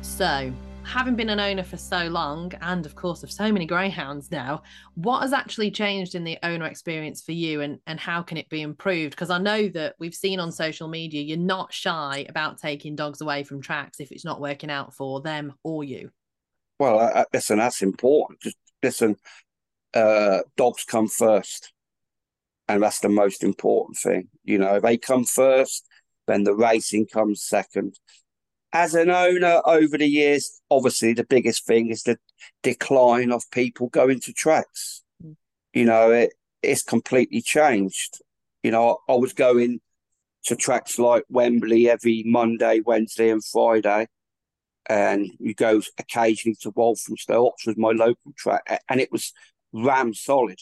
So, 0.01 0.53
having 0.85 1.15
been 1.15 1.29
an 1.29 1.39
owner 1.39 1.63
for 1.63 1.77
so 1.77 2.07
long, 2.07 2.51
and 2.61 2.85
of 2.85 2.95
course 2.95 3.23
of 3.23 3.31
so 3.31 3.51
many 3.51 3.65
greyhounds 3.65 4.31
now, 4.31 4.63
what 4.95 5.21
has 5.21 5.33
actually 5.33 5.71
changed 5.71 6.15
in 6.15 6.23
the 6.23 6.37
owner 6.43 6.65
experience 6.65 7.21
for 7.21 7.31
you, 7.31 7.61
and 7.61 7.79
and 7.87 7.99
how 7.99 8.21
can 8.21 8.37
it 8.37 8.49
be 8.49 8.61
improved? 8.61 9.11
Because 9.11 9.29
I 9.29 9.37
know 9.37 9.67
that 9.69 9.95
we've 9.99 10.13
seen 10.13 10.39
on 10.39 10.51
social 10.51 10.87
media 10.87 11.21
you're 11.21 11.37
not 11.37 11.73
shy 11.73 12.25
about 12.29 12.59
taking 12.59 12.95
dogs 12.95 13.21
away 13.21 13.43
from 13.43 13.61
tracks 13.61 13.99
if 13.99 14.11
it's 14.11 14.25
not 14.25 14.39
working 14.39 14.69
out 14.69 14.93
for 14.93 15.21
them 15.21 15.53
or 15.63 15.83
you. 15.83 16.11
Well, 16.79 16.99
uh, 16.99 17.25
listen, 17.33 17.57
that's 17.57 17.81
important. 17.81 18.41
Just 18.41 18.57
listen, 18.83 19.15
uh, 19.93 20.39
dogs 20.57 20.83
come 20.83 21.07
first, 21.07 21.73
and 22.67 22.83
that's 22.83 22.99
the 22.99 23.09
most 23.09 23.43
important 23.43 23.97
thing. 23.97 24.29
You 24.43 24.59
know, 24.59 24.79
they 24.79 24.97
come 24.97 25.25
first, 25.25 25.87
then 26.27 26.43
the 26.43 26.53
racing 26.53 27.07
comes 27.07 27.43
second 27.43 27.97
as 28.75 28.93
an 28.93 29.09
owner 29.09 29.61
over 29.65 29.97
the 29.97 30.05
years, 30.05 30.61
obviously 30.69 31.13
the 31.13 31.23
biggest 31.23 31.65
thing 31.65 31.89
is 31.89 32.03
the 32.03 32.19
decline 32.61 33.31
of 33.31 33.49
people 33.51 33.87
going 33.87 34.19
to 34.19 34.33
tracks. 34.33 35.01
Mm. 35.23 35.37
You 35.73 35.85
know, 35.85 36.11
it 36.11 36.33
it's 36.61 36.83
completely 36.83 37.41
changed. 37.41 38.21
You 38.63 38.71
know, 38.71 38.99
I, 39.07 39.13
I 39.13 39.15
was 39.15 39.31
going 39.31 39.79
to 40.47 40.55
tracks 40.57 40.99
like 40.99 41.23
Wembley 41.29 41.89
every 41.89 42.23
Monday, 42.25 42.81
Wednesday, 42.85 43.29
and 43.29 43.43
Friday. 43.43 44.07
And 44.87 45.31
you 45.39 45.53
go 45.53 45.81
occasionally 45.97 46.57
to 46.61 46.71
Walthamstow, 46.71 47.47
Oxford, 47.47 47.77
my 47.77 47.91
local 47.91 48.33
track, 48.37 48.83
and 48.89 48.99
it 48.99 49.11
was 49.11 49.31
ram 49.71 50.13
solid. 50.13 50.59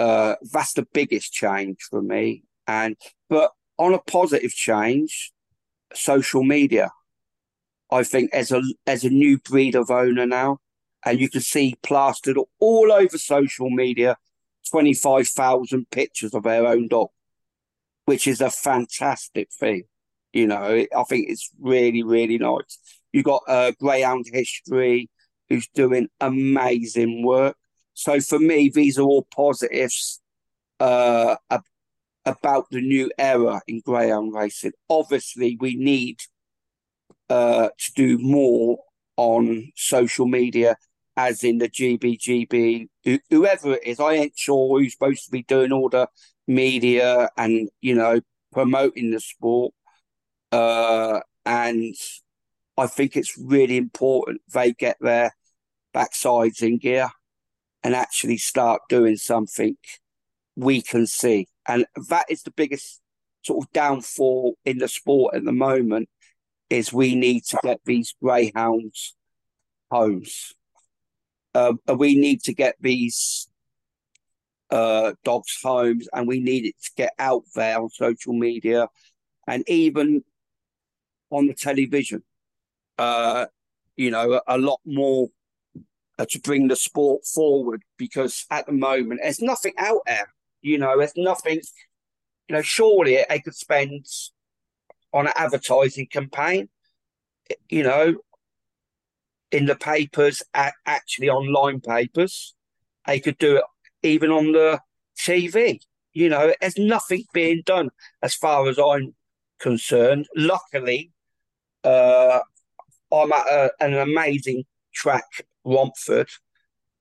Uh, 0.00 0.34
that's 0.52 0.72
the 0.72 0.86
biggest 0.92 1.32
change 1.32 1.78
for 1.88 2.02
me. 2.02 2.42
And 2.66 2.96
but 3.30 3.52
on 3.78 3.94
a 3.94 4.00
positive 4.00 4.50
change, 4.50 5.32
social 5.94 6.42
media. 6.42 6.90
I 7.94 8.02
think 8.02 8.30
as 8.32 8.50
a 8.50 8.60
as 8.86 9.04
a 9.04 9.08
new 9.10 9.38
breed 9.38 9.76
of 9.76 9.88
owner 9.88 10.26
now, 10.26 10.58
and 11.06 11.20
you 11.20 11.28
can 11.28 11.42
see 11.42 11.76
plastered 11.82 12.36
all 12.58 12.92
over 12.92 13.16
social 13.18 13.70
media, 13.70 14.16
twenty 14.68 14.94
five 14.94 15.28
thousand 15.28 15.90
pictures 15.90 16.34
of 16.34 16.42
their 16.42 16.66
own 16.66 16.88
dog, 16.88 17.10
which 18.06 18.26
is 18.26 18.40
a 18.40 18.50
fantastic 18.50 19.48
thing. 19.52 19.84
You 20.32 20.48
know, 20.48 20.84
I 20.96 21.02
think 21.08 21.30
it's 21.30 21.50
really 21.60 22.02
really 22.02 22.38
nice. 22.38 22.78
You've 23.12 23.30
got 23.32 23.42
uh, 23.46 23.70
Greyhound 23.78 24.26
History, 24.32 25.08
who's 25.48 25.68
doing 25.68 26.08
amazing 26.20 27.24
work. 27.24 27.56
So 27.94 28.20
for 28.20 28.40
me, 28.40 28.70
these 28.74 28.98
are 28.98 29.02
all 29.02 29.28
positives 29.32 30.20
uh, 30.80 31.36
about 32.24 32.70
the 32.70 32.80
new 32.80 33.10
era 33.18 33.60
in 33.68 33.82
greyhound 33.86 34.34
racing. 34.34 34.72
Obviously, 34.90 35.56
we 35.60 35.76
need 35.76 36.18
uh, 37.30 37.68
to 37.78 37.92
do 37.94 38.18
more 38.18 38.78
on 39.16 39.70
social 39.76 40.26
media, 40.26 40.76
as 41.16 41.44
in 41.44 41.58
the 41.58 41.68
GBGB, 41.68 42.88
whoever 43.30 43.74
it 43.74 43.84
is. 43.84 44.00
I 44.00 44.14
ain't 44.14 44.36
sure 44.36 44.78
who's 44.78 44.92
supposed 44.92 45.24
to 45.26 45.30
be 45.30 45.42
doing 45.42 45.72
all 45.72 45.88
the 45.88 46.08
media 46.46 47.30
and 47.36 47.68
you 47.80 47.94
know 47.94 48.20
promoting 48.52 49.10
the 49.10 49.20
sport. 49.20 49.74
Uh, 50.52 51.20
and 51.44 51.94
I 52.76 52.86
think 52.86 53.16
it's 53.16 53.38
really 53.38 53.76
important 53.76 54.40
they 54.52 54.72
get 54.72 54.96
their 55.00 55.34
backsides 55.94 56.62
in 56.62 56.78
gear 56.78 57.10
and 57.82 57.94
actually 57.94 58.38
start 58.38 58.82
doing 58.88 59.16
something 59.16 59.76
we 60.56 60.80
can 60.80 61.06
see. 61.06 61.48
And 61.68 61.86
that 62.08 62.26
is 62.28 62.42
the 62.42 62.50
biggest 62.50 63.00
sort 63.42 63.64
of 63.64 63.72
downfall 63.72 64.56
in 64.64 64.78
the 64.78 64.88
sport 64.88 65.34
at 65.34 65.44
the 65.44 65.52
moment 65.52 66.08
is 66.74 66.92
we 66.92 67.14
need 67.14 67.44
to 67.44 67.58
get 67.62 67.80
these 67.84 68.14
greyhounds 68.22 69.14
homes. 69.90 70.52
Uh, 71.54 71.74
we 71.96 72.16
need 72.16 72.42
to 72.42 72.52
get 72.52 72.74
these 72.80 73.48
uh, 74.70 75.12
dogs 75.24 75.58
homes, 75.62 76.08
and 76.12 76.26
we 76.26 76.40
need 76.40 76.66
it 76.66 76.74
to 76.82 76.90
get 76.96 77.12
out 77.18 77.44
there 77.54 77.80
on 77.80 77.88
social 77.90 78.32
media 78.32 78.88
and 79.46 79.62
even 79.68 80.24
on 81.30 81.46
the 81.46 81.54
television. 81.54 82.22
Uh, 82.98 83.46
you 83.96 84.10
know, 84.10 84.40
a, 84.46 84.58
lot 84.58 84.80
more 84.84 85.28
uh, 86.18 86.26
to 86.28 86.40
bring 86.40 86.66
the 86.68 86.76
sport 86.76 87.24
forward 87.24 87.82
because 87.96 88.46
at 88.50 88.66
the 88.66 88.72
moment 88.72 89.20
there's 89.22 89.40
nothing 89.40 89.74
out 89.78 90.00
there. 90.06 90.28
You 90.62 90.78
know, 90.78 90.98
there's 90.98 91.16
nothing 91.16 91.60
you 92.48 92.54
know, 92.56 92.62
surely 92.62 93.24
they 93.28 93.38
could 93.40 93.54
spend 93.54 94.06
on 95.14 95.28
an 95.28 95.32
advertising 95.36 96.06
campaign, 96.06 96.68
you 97.70 97.84
know, 97.84 98.16
in 99.52 99.66
the 99.66 99.76
papers, 99.76 100.42
actually 100.54 101.30
online 101.30 101.80
papers. 101.80 102.54
They 103.06 103.20
could 103.20 103.38
do 103.38 103.56
it 103.56 103.64
even 104.02 104.30
on 104.30 104.52
the 104.52 104.80
TV. 105.16 105.78
You 106.12 106.28
know, 106.28 106.52
there's 106.60 106.76
nothing 106.76 107.24
being 107.32 107.62
done 107.64 107.90
as 108.22 108.34
far 108.34 108.68
as 108.68 108.78
I'm 108.78 109.14
concerned. 109.60 110.26
Luckily, 110.34 111.12
uh, 111.84 112.40
I'm 113.12 113.32
at 113.32 113.46
a, 113.46 113.72
an 113.80 113.94
amazing 113.94 114.64
track, 114.92 115.46
Romford, 115.64 116.28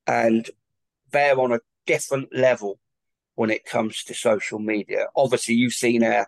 and 0.06 0.48
they're 1.12 1.40
on 1.40 1.54
a 1.54 1.60
different 1.88 2.36
level 2.36 2.80
when 3.36 3.50
it 3.50 3.66
comes 3.66 4.04
to 4.04 4.14
social 4.14 4.60
media. 4.60 5.08
Obviously, 5.16 5.56
you've 5.56 5.74
seen 5.74 6.04
our, 6.04 6.28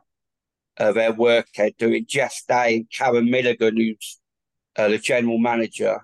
uh, 0.78 0.92
their 0.92 1.14
work 1.14 1.48
uh, 1.58 1.70
doing 1.78 2.06
Jess 2.08 2.44
Day 2.48 2.78
and 2.78 2.92
Karen 2.92 3.30
Milligan, 3.30 3.78
who's 3.78 4.20
uh, 4.76 4.88
the 4.88 4.98
general 4.98 5.38
manager. 5.38 6.02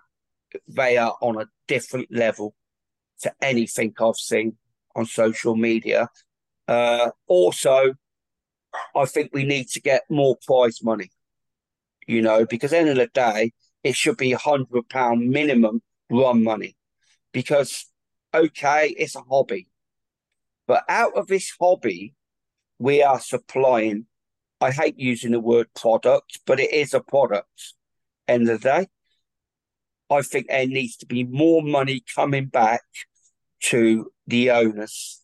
They 0.68 0.98
are 0.98 1.16
on 1.22 1.42
a 1.42 1.48
different 1.68 2.08
level 2.12 2.56
to 3.22 3.34
anything 3.42 3.94
I've 4.00 4.16
seen 4.16 4.58
on 4.96 5.06
social 5.06 5.56
media. 5.56 6.10
Uh, 6.68 7.12
also, 7.28 7.94
I 8.96 9.06
think 9.06 9.32
we 9.34 9.44
need 9.44 9.68
to 9.70 9.82
get 9.82 10.04
more 10.10 10.38
prize 10.46 10.80
money, 10.84 11.12
you 12.08 12.22
know, 12.22 12.46
because 12.46 12.74
end 12.74 12.90
of 12.90 12.96
the 12.96 13.08
day, 13.08 13.52
it 13.84 13.96
should 13.96 14.18
be 14.18 14.32
a 14.32 14.38
hundred 14.38 14.88
pound 14.90 15.30
minimum 15.30 15.82
run 16.10 16.44
money. 16.44 16.76
Because 17.34 17.86
okay, 18.34 18.94
it's 18.98 19.16
a 19.16 19.22
hobby. 19.22 19.68
But 20.68 20.84
out 20.88 21.16
of 21.18 21.28
this 21.28 21.52
hobby, 21.60 22.14
we 22.80 23.04
are 23.04 23.20
supplying, 23.20 24.06
I 24.62 24.70
hate 24.70 24.99
using 24.99 25.32
the 25.32 25.39
word 25.39 25.74
product, 25.74 26.39
but 26.45 26.59
it 26.59 26.72
is 26.72 26.93
a 26.93 27.01
product. 27.01 27.74
End 28.28 28.47
of 28.47 28.62
the 28.62 28.70
day. 28.70 28.88
I 30.12 30.22
think 30.22 30.47
there 30.47 30.68
needs 30.68 30.97
to 30.97 31.07
be 31.07 31.24
more 31.24 31.64
money 31.64 32.03
coming 32.16 32.45
back 32.45 32.84
to 33.62 34.12
the 34.28 34.51
owners. 34.51 35.22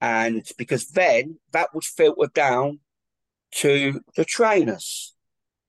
And 0.00 0.46
because 0.56 0.88
then 0.88 1.38
that 1.52 1.74
would 1.74 1.84
filter 1.84 2.30
down 2.32 2.80
to 3.56 4.00
the 4.16 4.24
trainers. 4.24 5.14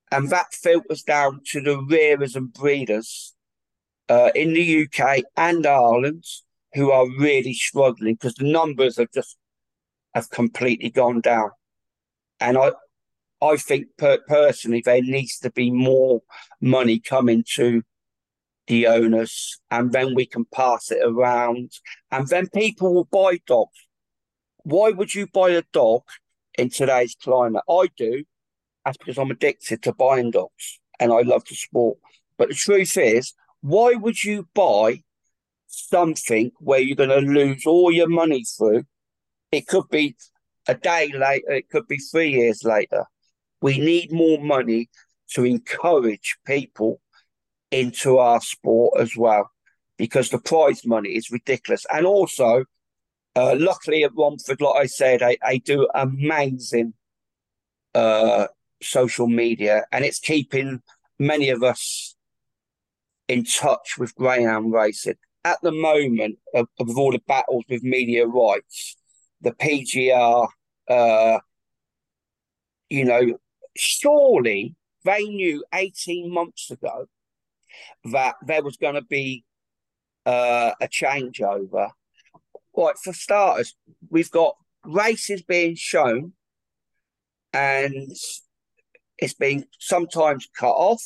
And 0.09 0.29
that 0.29 0.53
filters 0.53 1.03
down 1.03 1.41
to 1.47 1.61
the 1.61 1.77
rearers 1.77 2.37
and 2.37 2.53
breeders 2.53 3.35
uh, 4.07 4.29
in 4.33 4.53
the 4.53 4.83
UK 4.85 5.23
and 5.35 5.65
Ireland 5.65 6.23
who 6.73 6.91
are 6.91 7.09
really 7.19 7.53
struggling 7.53 8.15
because 8.15 8.35
the 8.35 8.49
numbers 8.49 8.95
have 8.97 9.11
just 9.13 9.35
have 10.13 10.29
completely 10.29 10.89
gone 10.89 11.19
down. 11.19 11.49
And 12.39 12.57
I 12.57 12.71
I 13.41 13.57
think 13.57 13.87
per- 13.97 14.23
personally 14.27 14.81
there 14.83 15.01
needs 15.01 15.37
to 15.39 15.51
be 15.51 15.69
more 15.69 16.21
money 16.59 16.99
coming 16.99 17.43
to 17.55 17.83
the 18.67 18.87
owners, 18.87 19.59
and 19.71 19.91
then 19.91 20.13
we 20.13 20.25
can 20.25 20.45
pass 20.45 20.91
it 20.91 20.99
around, 21.03 21.71
and 22.11 22.27
then 22.27 22.49
people 22.49 22.93
will 22.93 23.05
buy 23.05 23.39
dogs. 23.47 23.87
Why 24.63 24.89
would 24.89 25.15
you 25.15 25.27
buy 25.27 25.51
a 25.51 25.63
dog 25.71 26.01
in 26.57 26.69
today's 26.69 27.15
climate? 27.15 27.63
I 27.69 27.87
do. 27.95 28.25
That's 28.83 28.97
because 28.97 29.17
I'm 29.17 29.31
addicted 29.31 29.83
to 29.83 29.93
buying 29.93 30.31
dogs 30.31 30.79
and 30.99 31.11
I 31.11 31.21
love 31.21 31.43
the 31.47 31.55
sport. 31.55 31.97
But 32.37 32.49
the 32.49 32.55
truth 32.55 32.97
is, 32.97 33.33
why 33.61 33.93
would 33.93 34.23
you 34.23 34.47
buy 34.53 35.03
something 35.67 36.51
where 36.59 36.79
you're 36.79 36.95
going 36.95 37.09
to 37.09 37.31
lose 37.31 37.65
all 37.65 37.91
your 37.91 38.09
money 38.09 38.43
through? 38.43 38.83
It 39.51 39.67
could 39.67 39.89
be 39.89 40.15
a 40.67 40.75
day 40.75 41.11
later, 41.13 41.51
it 41.51 41.69
could 41.69 41.87
be 41.87 41.97
three 41.97 42.31
years 42.31 42.63
later. 42.63 43.05
We 43.61 43.79
need 43.79 44.11
more 44.11 44.39
money 44.39 44.89
to 45.31 45.45
encourage 45.45 46.37
people 46.45 47.01
into 47.71 48.17
our 48.17 48.41
sport 48.41 48.99
as 48.99 49.15
well 49.17 49.51
because 49.97 50.29
the 50.29 50.39
prize 50.39 50.85
money 50.85 51.09
is 51.09 51.31
ridiculous. 51.31 51.85
And 51.91 52.05
also, 52.05 52.65
uh, 53.35 53.55
luckily 53.57 54.03
at 54.03 54.15
Romford, 54.15 54.61
like 54.61 54.75
I 54.75 54.85
said, 54.85 55.21
I, 55.21 55.37
I 55.43 55.57
do 55.57 55.87
amazing 55.93 56.93
uh, 57.93 58.47
social 58.81 59.27
media 59.27 59.85
and 59.91 60.05
it's 60.05 60.19
keeping 60.19 60.81
many 61.19 61.49
of 61.49 61.63
us 61.63 62.15
in 63.27 63.43
touch 63.43 63.97
with 63.97 64.15
greyhound 64.15 64.71
racing. 64.71 65.15
At 65.43 65.59
the 65.61 65.71
moment, 65.71 66.37
of, 66.53 66.67
of 66.79 66.97
all 66.97 67.11
the 67.11 67.21
battles 67.27 67.63
with 67.69 67.83
media 67.83 68.27
rights, 68.27 68.97
the 69.41 69.51
PGR, 69.51 70.47
uh, 70.89 71.39
you 72.89 73.05
know, 73.05 73.37
surely 73.75 74.75
they 75.03 75.23
knew 75.23 75.63
18 75.73 76.33
months 76.33 76.71
ago 76.71 77.07
that 78.11 78.35
there 78.45 78.63
was 78.63 78.77
going 78.77 78.95
to 78.95 79.03
be 79.03 79.43
uh, 80.25 80.71
a 80.81 80.87
changeover. 80.87 81.91
Right, 82.75 82.95
for 83.03 83.13
starters, 83.13 83.75
we've 84.09 84.31
got 84.31 84.55
races 84.83 85.41
being 85.41 85.75
shown 85.75 86.33
and 87.51 88.11
it's 89.17 89.33
being 89.33 89.65
sometimes 89.79 90.47
cut 90.55 90.73
off 90.73 91.01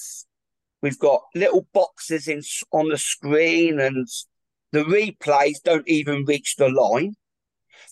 We've 0.81 0.99
got 0.99 1.21
little 1.35 1.67
boxes 1.73 2.27
in 2.27 2.41
on 2.71 2.89
the 2.89 2.97
screen, 2.97 3.79
and 3.79 4.07
the 4.71 4.83
replays 4.83 5.61
don't 5.63 5.87
even 5.87 6.25
reach 6.25 6.55
the 6.55 6.69
line. 6.69 7.15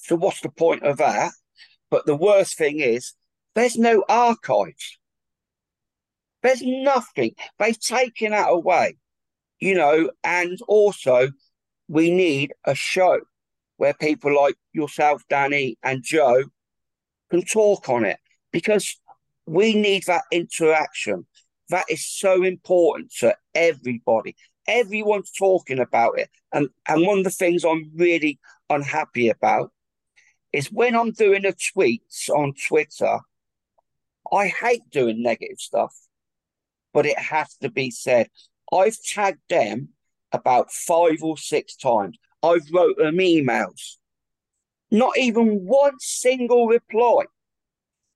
So 0.01 0.15
what's 0.15 0.41
the 0.41 0.49
point 0.49 0.83
of 0.83 0.97
that? 0.97 1.31
But 1.89 2.05
the 2.05 2.15
worst 2.15 2.57
thing 2.57 2.79
is, 2.79 3.13
there's 3.55 3.77
no 3.77 4.03
archives. 4.07 4.97
There's 6.41 6.61
nothing. 6.61 7.35
They've 7.57 7.79
taken 7.79 8.31
that 8.31 8.49
away, 8.49 8.97
you 9.59 9.75
know. 9.75 10.11
And 10.23 10.57
also, 10.67 11.29
we 11.87 12.11
need 12.11 12.53
a 12.65 12.75
show 12.75 13.19
where 13.77 13.93
people 13.93 14.35
like 14.35 14.55
yourself, 14.73 15.23
Dani, 15.29 15.75
and 15.83 16.03
Joe 16.03 16.43
can 17.29 17.43
talk 17.43 17.89
on 17.89 18.05
it 18.05 18.17
because 18.51 18.97
we 19.45 19.73
need 19.73 20.03
that 20.05 20.23
interaction. 20.31 21.25
That 21.69 21.85
is 21.89 22.05
so 22.05 22.43
important 22.43 23.11
to 23.19 23.35
everybody. 23.53 24.35
Everyone's 24.67 25.31
talking 25.31 25.79
about 25.79 26.19
it. 26.19 26.29
And, 26.53 26.69
and 26.87 27.05
one 27.05 27.19
of 27.19 27.23
the 27.23 27.29
things 27.29 27.63
I'm 27.63 27.91
really 27.95 28.39
unhappy 28.69 29.29
about 29.29 29.71
is 30.51 30.71
when 30.71 30.95
I'm 30.95 31.11
doing 31.11 31.43
the 31.43 31.53
tweets 31.53 32.29
on 32.29 32.53
Twitter, 32.67 33.19
I 34.31 34.47
hate 34.47 34.89
doing 34.91 35.21
negative 35.21 35.59
stuff, 35.59 35.95
but 36.93 37.05
it 37.05 37.17
has 37.17 37.55
to 37.61 37.69
be 37.69 37.91
said. 37.91 38.29
I've 38.71 38.97
tagged 39.01 39.41
them 39.49 39.89
about 40.31 40.71
five 40.71 41.23
or 41.23 41.37
six 41.37 41.75
times. 41.75 42.17
I've 42.43 42.69
wrote 42.73 42.97
them 42.97 43.17
emails. 43.17 43.97
Not 44.91 45.17
even 45.17 45.65
one 45.65 45.99
single 45.99 46.67
reply. 46.67 47.25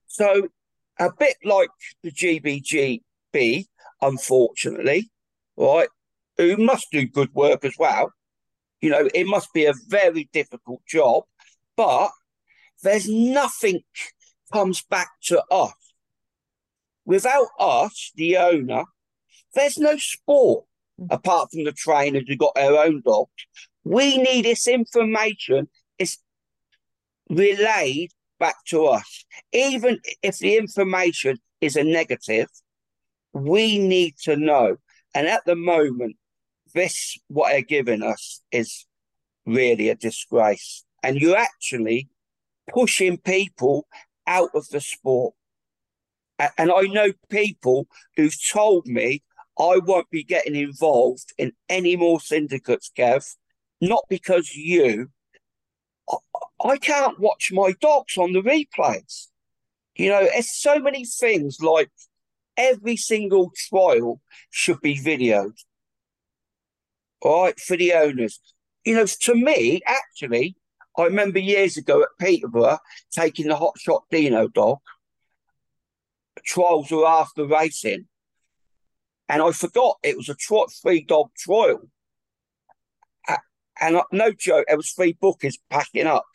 So 0.06 0.48
a 0.98 1.10
bit 1.12 1.36
like 1.44 1.70
the 2.02 2.10
GBG 2.10 3.02
be, 3.32 3.68
unfortunately, 4.00 5.10
right, 5.56 5.88
who 6.36 6.56
must 6.56 6.86
do 6.90 7.06
good 7.06 7.32
work 7.34 7.64
as 7.64 7.74
well. 7.78 8.12
You 8.80 8.90
know, 8.90 9.08
it 9.14 9.26
must 9.26 9.52
be 9.52 9.66
a 9.66 9.74
very 9.88 10.28
difficult 10.32 10.84
job, 10.86 11.24
but 11.76 12.10
there's 12.84 13.08
nothing 13.08 13.80
comes 14.52 14.82
back 14.82 15.08
to 15.24 15.42
us. 15.50 15.72
Without 17.04 17.48
us, 17.58 18.12
the 18.14 18.36
owner, 18.36 18.84
there's 19.54 19.78
no 19.78 19.96
sport 19.96 20.64
mm. 21.00 21.06
apart 21.10 21.50
from 21.52 21.64
the 21.64 21.72
trainers 21.72 22.24
who 22.26 22.36
got 22.36 22.54
their 22.54 22.78
own 22.78 23.02
dogs. 23.04 23.30
We 23.84 24.16
need 24.16 24.44
this 24.44 24.66
information 24.66 25.68
is 25.98 26.18
relayed 27.28 28.12
back 28.38 28.56
to 28.66 28.86
us. 28.86 29.24
Even 29.52 29.98
if 30.22 30.38
the 30.38 30.56
information 30.56 31.38
is 31.60 31.76
a 31.76 31.84
negative, 31.84 32.48
we 33.32 33.78
need 33.78 34.14
to 34.22 34.36
know. 34.36 34.76
And 35.14 35.26
at 35.26 35.44
the 35.44 35.56
moment, 35.56 36.16
this, 36.74 37.18
what 37.28 37.50
they're 37.50 37.62
giving 37.62 38.02
us, 38.02 38.40
is 38.50 38.86
really 39.46 39.88
a 39.90 39.94
disgrace. 39.94 40.84
And 41.02 41.20
you're 41.20 41.36
actually 41.36 42.08
pushing 42.72 43.18
people 43.18 43.86
out 44.26 44.50
of 44.54 44.68
the 44.68 44.80
sport. 44.80 45.34
And 46.58 46.70
I 46.70 46.82
know 46.82 47.12
people 47.30 47.86
who've 48.16 48.36
told 48.50 48.86
me 48.86 49.22
I 49.58 49.78
won't 49.78 50.10
be 50.10 50.24
getting 50.24 50.56
involved 50.56 51.32
in 51.38 51.52
any 51.68 51.96
more 51.96 52.20
syndicates, 52.20 52.90
Kev, 52.96 53.36
not 53.80 54.04
because 54.08 54.54
you. 54.54 55.10
I 56.64 56.76
can't 56.76 57.20
watch 57.20 57.50
my 57.52 57.72
dogs 57.80 58.16
on 58.18 58.32
the 58.32 58.42
replays. 58.42 59.28
You 59.96 60.08
know, 60.10 60.24
there's 60.24 60.52
so 60.52 60.78
many 60.78 61.04
things 61.04 61.58
like 61.60 61.90
every 62.56 62.96
single 62.96 63.52
trial 63.54 64.20
should 64.50 64.80
be 64.80 64.98
videoed. 64.98 65.56
All 67.22 67.44
right, 67.44 67.58
for 67.58 67.76
the 67.76 67.92
owners. 67.92 68.40
You 68.84 68.96
know, 68.96 69.06
to 69.06 69.34
me, 69.34 69.80
actually, 69.86 70.56
I 70.96 71.04
remember 71.04 71.38
years 71.38 71.76
ago 71.76 72.02
at 72.02 72.08
Peterborough 72.20 72.78
taking 73.10 73.48
the 73.48 73.56
Hot 73.56 73.78
Shot 73.78 74.04
Dino 74.10 74.48
dog. 74.48 74.78
Trials 76.44 76.90
were 76.90 77.06
after 77.06 77.46
racing. 77.46 78.06
And 79.28 79.42
I 79.42 79.52
forgot 79.52 79.96
it 80.02 80.16
was 80.16 80.28
a 80.28 80.34
tro- 80.34 80.66
three 80.82 81.02
dog 81.02 81.30
trial. 81.36 81.88
And 83.80 84.00
no 84.12 84.30
joke, 84.32 84.66
it 84.68 84.76
was 84.76 84.92
three 84.92 85.16
bookies 85.20 85.58
packing 85.68 86.06
up. 86.06 86.26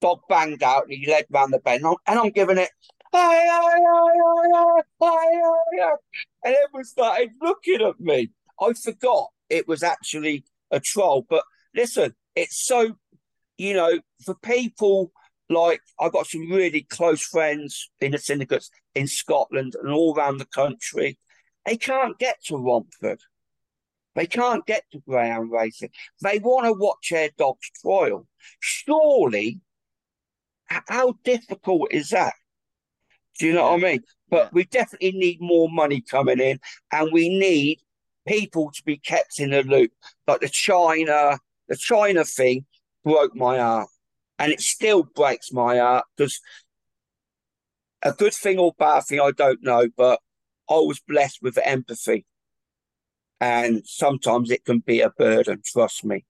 Dog 0.00 0.20
banged 0.28 0.62
out 0.62 0.84
and 0.84 0.92
he 0.94 1.06
led 1.06 1.26
round 1.30 1.52
the 1.52 1.58
bend. 1.58 1.84
And 1.84 2.18
I'm 2.18 2.30
giving 2.30 2.56
it, 2.56 2.70
hey, 3.12 3.48
hey, 3.50 4.82
hey, 5.00 5.90
and 6.44 6.54
everyone 6.64 6.84
started 6.84 7.30
looking 7.42 7.82
at 7.82 8.00
me. 8.00 8.30
I 8.58 8.72
forgot 8.72 9.28
it 9.50 9.68
was 9.68 9.82
actually 9.82 10.44
a 10.70 10.80
troll. 10.80 11.26
But 11.28 11.44
listen, 11.74 12.14
it's 12.34 12.66
so, 12.66 12.96
you 13.60 13.74
know, 13.74 14.00
for 14.24 14.34
people 14.36 15.12
like 15.50 15.82
I've 15.98 16.12
got 16.12 16.26
some 16.26 16.50
really 16.50 16.80
close 16.80 17.20
friends 17.20 17.90
in 18.00 18.12
the 18.12 18.18
syndicates 18.18 18.70
in 18.94 19.06
Scotland 19.06 19.74
and 19.80 19.92
all 19.92 20.16
around 20.16 20.38
the 20.38 20.46
country. 20.46 21.18
They 21.66 21.76
can't 21.76 22.18
get 22.18 22.42
to 22.46 22.56
Romford. 22.56 23.20
They 24.14 24.26
can't 24.26 24.64
get 24.64 24.84
to 24.92 25.02
greyhound 25.06 25.52
racing. 25.52 25.90
They 26.22 26.38
want 26.38 26.66
to 26.66 26.72
watch 26.72 27.10
their 27.10 27.28
dog's 27.36 27.70
trial. 27.82 28.26
Surely, 28.60 29.60
how 30.64 31.16
difficult 31.22 31.92
is 31.92 32.08
that? 32.10 32.32
Do 33.38 33.46
you 33.46 33.52
know 33.52 33.72
what 33.72 33.84
I 33.84 33.90
mean? 33.90 34.00
But 34.30 34.54
we 34.54 34.64
definitely 34.64 35.12
need 35.12 35.38
more 35.38 35.68
money 35.68 36.00
coming 36.00 36.40
in, 36.40 36.60
and 36.92 37.12
we 37.12 37.28
need 37.28 37.80
people 38.26 38.70
to 38.74 38.82
be 38.84 38.96
kept 38.96 39.38
in 39.38 39.50
the 39.50 39.62
loop. 39.64 39.92
Like 40.26 40.40
the 40.40 40.48
China, 40.48 41.38
the 41.68 41.76
China 41.76 42.24
thing 42.24 42.64
broke 43.04 43.34
my 43.34 43.58
heart, 43.58 43.88
and 44.38 44.52
it 44.52 44.60
still 44.60 45.02
breaks 45.02 45.52
my 45.52 45.78
heart 45.78 46.04
because 46.16 46.40
a 48.02 48.12
good 48.12 48.34
thing 48.34 48.58
or 48.58 48.72
bad 48.78 49.04
thing, 49.04 49.20
I 49.20 49.30
don't 49.30 49.62
know, 49.62 49.88
but 49.96 50.20
I 50.68 50.74
was 50.74 51.00
blessed 51.00 51.40
with 51.42 51.58
empathy. 51.58 52.26
And 53.40 53.82
sometimes 53.86 54.50
it 54.50 54.64
can 54.64 54.80
be 54.80 55.00
a 55.00 55.10
burden, 55.10 55.62
trust 55.64 56.04
me. 56.04 56.24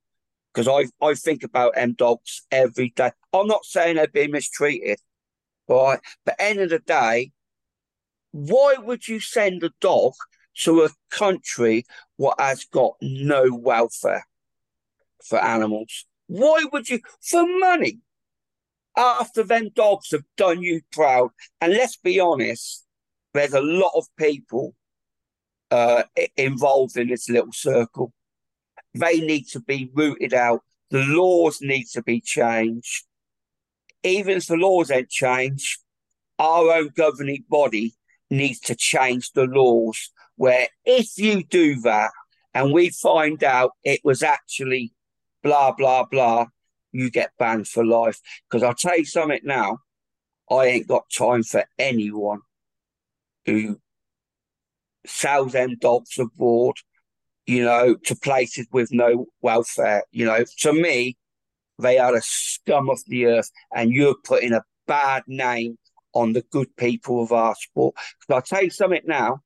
Because 0.53 0.69
I, 0.69 1.05
I 1.05 1.15
think 1.15 1.43
about 1.45 1.75
M 1.77 1.93
dogs 1.93 2.43
every 2.51 2.93
day. 2.95 3.13
I'm 3.33 3.47
not 3.47 3.65
saying 3.65 3.97
they're 3.97 4.09
being 4.09 4.33
mistreated, 4.33 4.99
right? 5.69 6.01
But 6.25 6.37
end 6.39 6.61
of 6.61 6.71
the 6.71 6.81
day, 6.81 7.33
why 8.33 8.77
would 8.79 9.07
you 9.09 9.21
send 9.21 9.63
a 9.63 9.71
dog 9.81 10.13
to 10.63 10.83
a 10.83 10.91
country 11.11 11.85
what 12.17 12.41
has 12.41 12.65
got 12.65 12.95
no 13.01 13.47
welfare 13.51 14.27
for 15.25 15.39
animals? 15.39 16.07
Why 16.31 16.65
would 16.73 16.89
you 16.89 17.01
for 17.21 17.45
money? 17.59 17.99
After 18.97 19.43
them 19.43 19.71
dogs 19.75 20.13
have 20.13 20.23
done 20.37 20.63
you 20.63 20.83
proud, 20.93 21.31
and 21.61 21.73
let's 21.73 21.97
be 21.97 22.21
honest, 22.21 22.87
there's 23.35 23.53
a 23.53 23.61
lot 23.61 23.91
of 23.97 24.07
people 24.17 24.77
uh, 25.73 26.05
involved 26.37 26.97
in 26.97 27.09
this 27.09 27.29
little 27.29 27.53
circle. 27.53 28.13
They 28.95 29.21
need 29.21 29.49
to 29.49 29.61
be 29.61 29.91
rooted 29.93 30.33
out. 30.33 30.61
The 30.91 31.03
laws 31.03 31.59
need 31.61 31.87
to 31.95 32.03
be 32.03 32.21
changed. 32.21 33.07
Even 34.05 34.37
if 34.37 34.47
the 34.47 34.57
laws 34.57 34.93
ain't 34.93 35.11
changed, 35.11 35.81
our 36.39 36.71
own 36.71 36.91
governing 36.95 37.45
body 37.49 37.95
needs 38.31 38.61
to 38.61 38.77
change 38.77 39.33
the 39.33 39.47
laws. 39.47 40.13
Where 40.37 40.69
if 40.85 41.19
you 41.19 41.43
do 41.43 41.81
that 41.81 42.13
and 42.55 42.73
we 42.73 42.91
find 42.91 43.43
out 43.43 43.73
it 43.83 44.01
was 44.05 44.23
actually 44.23 44.93
blah, 45.43 45.73
blah, 45.73 46.05
blah, 46.05 46.47
you 46.93 47.11
get 47.11 47.33
banned 47.39 47.69
for 47.69 47.85
life. 47.85 48.21
Because 48.49 48.63
I'll 48.63 48.75
tell 48.75 48.99
you 48.99 49.05
something 49.05 49.41
now, 49.45 49.79
I 50.51 50.67
ain't 50.67 50.89
got 50.89 51.05
time 51.17 51.43
for 51.43 51.65
anyone 51.79 52.41
who 53.47 53.79
sells 55.07 55.53
them 55.53 55.77
dogs 55.81 56.19
abroad, 56.19 56.75
you 57.47 57.65
know, 57.65 57.95
to 58.05 58.17
places 58.17 58.67
with 58.73 58.93
no 58.93 59.27
welfare. 59.41 60.03
You 60.11 60.27
know, 60.27 60.45
to 60.59 60.73
me, 60.73 61.17
they 61.79 61.99
are 61.99 62.13
the 62.13 62.23
scum 62.23 62.91
of 62.91 63.01
the 63.07 63.27
earth, 63.27 63.51
and 63.75 63.91
you're 63.91 64.17
putting 64.25 64.53
a 64.53 64.65
bad 64.87 65.23
name 65.27 65.79
on 66.13 66.33
the 66.33 66.43
good 66.51 66.77
people 66.77 67.23
of 67.23 67.33
our 67.33 67.55
sport. 67.55 67.95
Because 67.95 68.35
I'll 68.35 68.43
tell 68.43 68.65
you 68.65 68.71
something 68.71 69.03
now, 69.07 69.41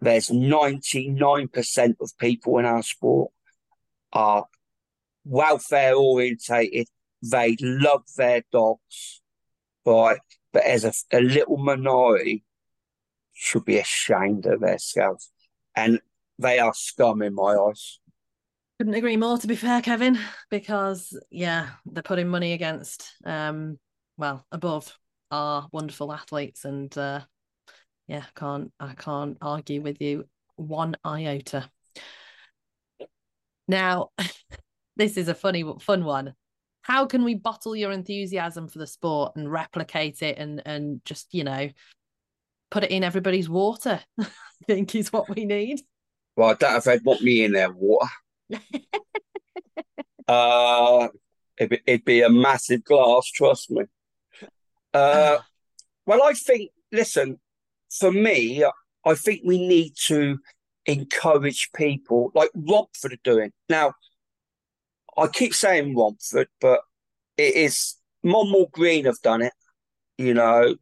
there's 0.00 0.28
99% 0.28 1.94
of 2.00 2.10
people 2.18 2.58
in 2.58 2.64
our 2.64 2.82
sport 2.82 3.30
are 4.12 4.46
welfare 5.24 5.94
orientated. 5.94 6.88
They 7.22 7.56
love 7.60 8.04
their 8.16 8.42
dogs, 8.50 9.22
right? 9.86 10.18
But 10.52 10.64
as 10.64 10.84
a, 10.84 10.92
a 11.16 11.20
little 11.20 11.56
minority 11.56 12.44
should 13.32 13.64
be 13.64 13.78
ashamed 13.78 14.46
of 14.46 14.60
themselves. 14.60 15.30
And 15.74 16.00
they 16.38 16.58
are 16.58 16.74
scum 16.74 17.22
in 17.22 17.34
my 17.34 17.54
eyes. 17.54 17.98
Couldn't 18.78 18.94
agree 18.94 19.16
more, 19.16 19.38
to 19.38 19.46
be 19.46 19.56
fair, 19.56 19.80
Kevin, 19.80 20.18
because, 20.50 21.16
yeah, 21.30 21.70
they're 21.86 22.02
putting 22.02 22.28
money 22.28 22.52
against, 22.52 23.12
um, 23.24 23.78
well, 24.16 24.44
above 24.50 24.96
our 25.30 25.68
wonderful 25.72 26.12
athletes. 26.12 26.64
And, 26.64 26.96
uh, 26.98 27.20
yeah, 28.08 28.24
can't 28.34 28.72
I 28.80 28.94
can't 28.94 29.38
argue 29.40 29.80
with 29.80 30.00
you 30.00 30.24
one 30.56 30.96
iota. 31.04 31.70
Now, 33.68 34.10
this 35.02 35.16
is 35.16 35.28
a 35.28 35.34
funny 35.34 35.64
fun 35.80 36.04
one. 36.04 36.34
How 36.82 37.06
can 37.06 37.24
we 37.24 37.34
bottle 37.34 37.74
your 37.74 37.90
enthusiasm 37.90 38.68
for 38.68 38.78
the 38.78 38.86
sport 38.86 39.34
and 39.34 39.50
replicate 39.50 40.22
it 40.22 40.38
and 40.38 40.62
and 40.64 41.04
just, 41.04 41.34
you 41.34 41.42
know, 41.42 41.68
put 42.70 42.84
it 42.84 42.90
in 42.92 43.02
everybody's 43.02 43.48
water, 43.48 44.00
I 44.20 44.26
think 44.66 44.94
is 44.94 45.12
what 45.12 45.28
we 45.28 45.44
need. 45.44 45.80
Well, 46.36 46.50
I 46.50 46.54
don't 46.54 46.70
know 46.70 46.76
if 46.78 46.84
they'd 46.84 47.04
want 47.04 47.22
me 47.22 47.44
in 47.44 47.52
their 47.52 47.72
water. 47.72 48.08
uh, 50.28 51.08
it'd 51.58 51.70
be, 51.70 51.80
it'd 51.86 52.04
be, 52.04 52.22
a 52.22 52.30
massive 52.30 52.84
glass, 52.84 53.26
trust 53.26 53.70
me. 53.70 53.84
Uh, 54.94 55.38
well, 56.06 56.22
I 56.22 56.32
think, 56.32 56.70
listen, 56.90 57.38
for 57.90 58.10
me, 58.12 58.64
I 59.04 59.14
think 59.14 59.42
we 59.44 59.66
need 59.66 59.94
to 60.06 60.38
encourage 60.86 61.70
people 61.74 62.30
like 62.34 62.50
Romford 62.54 63.12
are 63.12 63.18
doing. 63.22 63.52
Now, 63.68 63.92
I 65.16 65.26
keep 65.28 65.54
saying 65.54 65.96
Romford, 65.96 66.48
but 66.60 66.80
it 67.36 67.54
is 67.54 67.96
Monmore 68.22 68.70
Green 68.72 69.04
have 69.04 69.20
done 69.22 69.42
it. 69.42 69.52
You 70.18 70.34
know, 70.34 70.76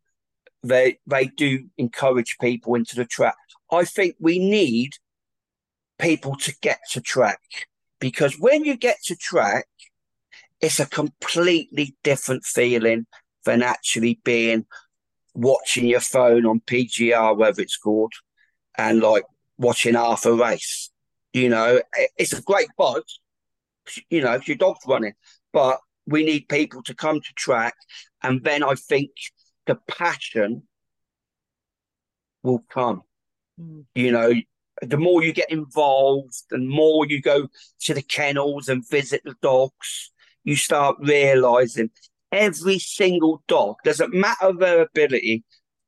they 0.62 0.98
they 1.06 1.26
do 1.26 1.66
encourage 1.78 2.36
people 2.40 2.74
into 2.74 2.96
the 2.96 3.04
track. 3.04 3.36
I 3.72 3.84
think 3.84 4.16
we 4.20 4.38
need 4.38 4.92
people 5.98 6.36
to 6.36 6.54
get 6.60 6.80
to 6.90 7.00
track 7.00 7.40
because 7.98 8.36
when 8.38 8.64
you 8.64 8.76
get 8.76 8.96
to 9.04 9.16
track, 9.16 9.66
it's 10.60 10.80
a 10.80 10.86
completely 10.86 11.96
different 12.02 12.44
feeling 12.44 13.06
than 13.44 13.62
actually 13.62 14.20
being 14.24 14.66
watching 15.34 15.86
your 15.86 16.00
phone 16.00 16.44
on 16.44 16.60
PGR, 16.60 17.36
whether 17.36 17.62
it's 17.62 17.76
called, 17.76 18.12
and 18.76 19.00
like 19.00 19.24
watching 19.58 19.94
half 19.94 20.26
a 20.26 20.34
race. 20.34 20.90
You 21.32 21.48
know, 21.48 21.80
it's 22.18 22.32
a 22.32 22.42
great 22.42 22.68
buzz. 22.76 23.20
You 24.10 24.22
know, 24.22 24.34
if 24.34 24.48
your 24.48 24.56
dog's 24.56 24.86
running, 24.86 25.14
but 25.52 25.80
we 26.06 26.24
need 26.24 26.48
people 26.48 26.82
to 26.84 26.94
come 26.94 27.20
to 27.20 27.34
track, 27.34 27.74
and 28.22 28.42
then 28.44 28.62
I 28.62 28.74
think 28.74 29.10
the 29.66 29.76
passion 29.88 30.62
will 32.42 32.64
come. 32.70 33.02
Mm. 33.60 33.84
You 33.94 34.12
know, 34.12 34.32
the 34.82 34.96
more 34.96 35.22
you 35.22 35.32
get 35.32 35.50
involved 35.50 36.44
and 36.50 36.68
more 36.68 37.06
you 37.06 37.20
go 37.20 37.48
to 37.82 37.94
the 37.94 38.02
kennels 38.02 38.68
and 38.68 38.88
visit 38.88 39.22
the 39.24 39.34
dogs, 39.42 40.12
you 40.44 40.56
start 40.56 40.96
realizing 41.00 41.90
every 42.32 42.78
single 42.78 43.42
dog, 43.46 43.76
doesn't 43.84 44.14
matter 44.14 44.52
their 44.52 44.82
ability, 44.82 45.44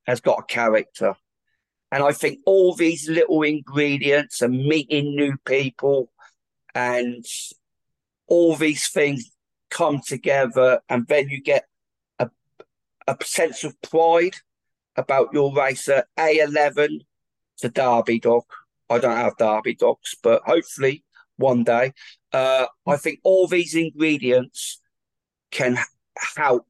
has 0.07 0.20
got 0.20 0.41
a 0.41 0.45
character. 0.45 1.15
And 1.91 2.03
I 2.03 2.12
think 2.12 2.41
all 2.47 2.74
these 2.74 3.09
little 3.09 3.43
ingredients 3.43 4.43
and 4.43 4.66
meeting 4.66 5.15
new 5.15 5.37
people 5.45 6.11
and 6.74 7.24
all 8.33 8.57
these 8.57 8.89
things 8.89 9.31
come 9.71 10.01
together, 10.01 10.81
and 10.89 11.07
then 11.07 11.29
you 11.29 11.43
get 11.43 11.67
a 12.19 13.17
sense 13.23 13.63
of 13.63 13.81
pride 13.83 14.37
about 14.97 15.35
your 15.35 15.53
racer. 15.53 16.05
A11, 16.19 17.01
it's 17.55 17.65
a 17.65 17.69
Derby 17.69 18.21
dog. 18.21 18.45
I 18.89 18.99
don't 19.01 19.19
have 19.19 19.37
Derby 19.37 19.75
dogs, 19.75 20.17
but 20.23 20.41
hopefully 20.47 21.05
one 21.37 21.63
day. 21.63 21.93
Uh, 22.33 22.69
I 22.87 22.97
think 22.97 23.19
all 23.23 23.47
these 23.47 23.75
ingredients 23.75 24.81
can 25.51 25.77
help 26.35 26.67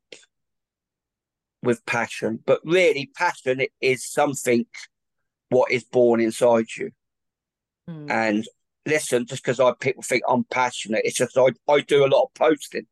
with 1.63 1.87
passion, 1.87 2.41
but 2.45 2.61
really, 2.65 3.09
passion 3.15 3.61
is 3.81 4.05
something 4.05 4.67
what 5.51 5.71
is 5.71 5.85
born 5.85 6.21
inside 6.21 6.67
you. 6.77 6.91
Mm. 7.89 8.11
And 8.11 8.49
listen, 8.87 9.27
just 9.27 9.43
because 9.43 9.61
I 9.61 9.73
people 9.81 10.03
think 10.03 10.23
I'm 10.29 10.45
passionate, 10.45 11.03
it's 11.05 11.17
just 11.17 11.37
I, 11.37 11.49
I 11.71 11.81
do 11.81 12.05
a 12.05 12.09
lot 12.09 12.25
of 12.25 12.35
posting 12.35 12.87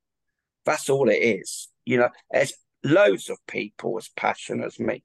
That's 0.64 0.88
all 0.88 1.08
it 1.08 1.14
is. 1.14 1.68
You 1.84 1.98
know, 1.98 2.08
there's 2.30 2.52
loads 2.84 3.28
of 3.30 3.38
people 3.46 3.98
as 3.98 4.08
passionate 4.16 4.66
as 4.66 4.80
me. 4.80 5.02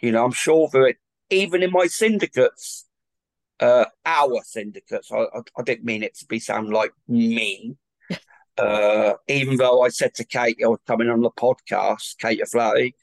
You 0.00 0.12
know, 0.12 0.24
I'm 0.24 0.32
sure 0.32 0.68
that 0.72 0.94
even 1.30 1.62
in 1.62 1.72
my 1.72 1.86
syndicates, 1.86 2.86
uh, 3.60 3.86
our 4.06 4.40
syndicates, 4.44 5.12
I, 5.12 5.18
I, 5.18 5.40
I 5.58 5.62
didn't 5.62 5.84
mean 5.84 6.02
it 6.02 6.16
to 6.18 6.26
be 6.26 6.38
sound 6.38 6.70
like 6.70 6.92
me. 7.08 7.76
Uh, 8.58 9.14
even 9.26 9.56
though 9.56 9.80
I 9.80 9.88
said 9.88 10.12
to 10.16 10.24
Kate, 10.24 10.58
I 10.62 10.66
was 10.66 10.80
coming 10.86 11.08
on 11.08 11.22
the 11.22 11.30
podcast, 11.30 12.18
Kate 12.18 12.46
Flatty, 12.46 12.94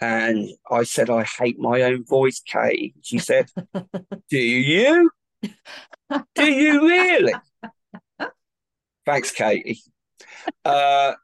and 0.00 0.50
I 0.70 0.84
said, 0.84 1.10
I 1.10 1.24
hate 1.24 1.58
my 1.58 1.82
own 1.82 2.04
voice, 2.04 2.40
Kate. 2.40 2.94
She 3.02 3.18
said, 3.18 3.48
Do 4.30 4.38
you? 4.38 5.10
Do 6.34 6.50
you 6.50 6.86
really? 6.86 7.34
Thanks, 9.06 9.30
Katie. 9.32 9.80
Uh, 10.64 11.14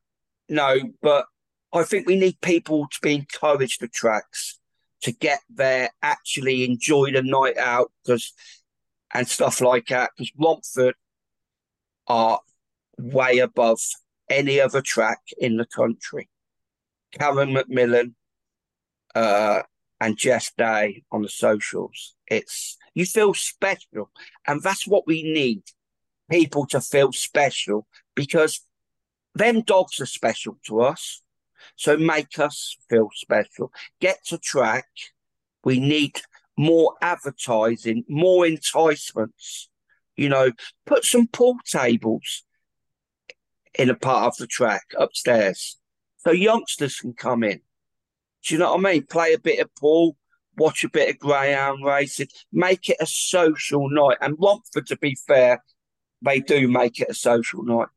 no, 0.48 0.76
but 1.02 1.26
I 1.72 1.82
think 1.82 2.06
we 2.06 2.18
need 2.18 2.40
people 2.40 2.86
to 2.88 2.98
be 3.02 3.14
encouraged 3.14 3.80
to 3.80 3.88
tracks 3.88 4.58
to 5.02 5.12
get 5.12 5.40
there, 5.48 5.90
actually 6.02 6.64
enjoy 6.64 7.12
the 7.12 7.22
night 7.22 7.56
out, 7.56 7.92
because 8.04 8.32
and 9.14 9.28
stuff 9.28 9.60
like 9.60 9.86
that. 9.88 10.10
Because 10.16 10.32
Romford 10.36 10.94
are 12.06 12.40
way 12.98 13.38
above 13.38 13.80
any 14.28 14.60
other 14.60 14.80
track 14.80 15.20
in 15.38 15.56
the 15.56 15.66
country. 15.66 16.28
Karen 17.12 17.54
McMillan 17.54 18.14
uh, 19.14 19.62
and 20.00 20.16
Jess 20.16 20.52
Day 20.56 21.02
on 21.10 21.22
the 21.22 21.28
socials. 21.28 22.14
It's 22.26 22.76
you 22.94 23.04
feel 23.06 23.34
special, 23.34 24.10
and 24.46 24.62
that's 24.62 24.86
what 24.86 25.06
we 25.06 25.22
need 25.22 25.62
people 26.30 26.66
to 26.66 26.80
feel 26.80 27.12
special 27.12 27.86
because 28.14 28.60
them 29.34 29.62
dogs 29.62 30.00
are 30.00 30.06
special 30.06 30.58
to 30.66 30.80
us. 30.80 31.22
So 31.76 31.96
make 31.96 32.38
us 32.38 32.76
feel 32.88 33.08
special. 33.14 33.72
Get 34.00 34.24
to 34.26 34.38
track. 34.38 34.86
We 35.64 35.80
need 35.80 36.20
more 36.56 36.94
advertising, 37.00 38.04
more 38.08 38.46
enticements. 38.46 39.68
You 40.16 40.28
know, 40.28 40.52
put 40.86 41.04
some 41.04 41.28
pool 41.28 41.56
tables 41.64 42.44
in 43.74 43.90
a 43.90 43.94
part 43.94 44.26
of 44.26 44.36
the 44.36 44.46
track 44.46 44.82
upstairs 44.98 45.78
so 46.18 46.32
youngsters 46.32 46.96
can 46.96 47.12
come 47.12 47.44
in. 47.44 47.60
Do 48.44 48.54
you 48.54 48.58
know 48.58 48.74
what 48.74 48.86
I 48.86 48.92
mean? 48.92 49.06
Play 49.06 49.32
a 49.32 49.38
bit 49.38 49.60
of 49.60 49.74
pool, 49.76 50.16
watch 50.56 50.84
a 50.84 50.88
bit 50.88 51.10
of 51.10 51.18
greyhound 51.18 51.84
racing, 51.84 52.28
make 52.52 52.88
it 52.88 52.96
a 53.00 53.06
social 53.06 53.88
night. 53.90 54.18
And 54.20 54.36
Romford, 54.38 54.86
to 54.86 54.96
be 54.96 55.16
fair, 55.26 55.62
they 56.22 56.40
do 56.40 56.68
make 56.68 57.00
it 57.00 57.10
a 57.10 57.14
social 57.14 57.62
night. 57.62 57.88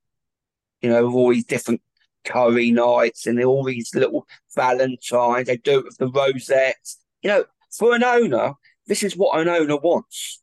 You 0.81 0.89
know, 0.89 1.05
with 1.05 1.15
all 1.15 1.29
these 1.29 1.45
different 1.45 1.81
curry 2.23 2.71
nights 2.71 3.25
and 3.27 3.43
all 3.43 3.63
these 3.63 3.93
little 3.95 4.27
valentines. 4.55 5.47
They 5.47 5.57
do 5.57 5.79
it 5.79 5.85
with 5.85 5.97
the 5.97 6.07
rosettes. 6.07 6.99
You 7.21 7.29
know, 7.29 7.45
for 7.71 7.95
an 7.95 8.03
owner, 8.03 8.53
this 8.87 9.03
is 9.03 9.15
what 9.15 9.39
an 9.39 9.47
owner 9.47 9.77
wants. 9.77 10.41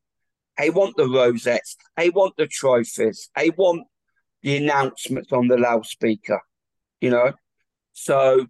They 0.57 0.71
want 0.71 0.97
the 0.97 1.09
rosettes. 1.09 1.77
They 1.97 2.11
want 2.11 2.37
the 2.37 2.47
trophies. 2.47 3.31
They 3.37 3.51
want 3.51 3.87
the 4.43 4.57
announcements 4.57 5.33
on 5.33 5.49
the 5.49 5.57
loudspeaker. 5.57 6.41
You 7.01 7.11
know, 7.11 7.33
so 7.93 8.47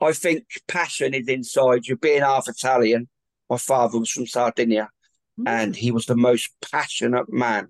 I 0.00 0.12
think 0.12 0.44
passion 0.66 1.14
is 1.14 1.28
inside 1.28 1.86
you. 1.86 1.96
Being 1.96 2.22
half 2.22 2.48
Italian, 2.48 3.08
my 3.48 3.58
father 3.58 3.98
was 3.98 4.10
from 4.10 4.26
Sardinia, 4.26 4.90
mm. 5.38 5.48
and 5.48 5.76
he 5.76 5.90
was 5.90 6.06
the 6.06 6.16
most 6.16 6.50
passionate 6.70 7.32
man 7.32 7.68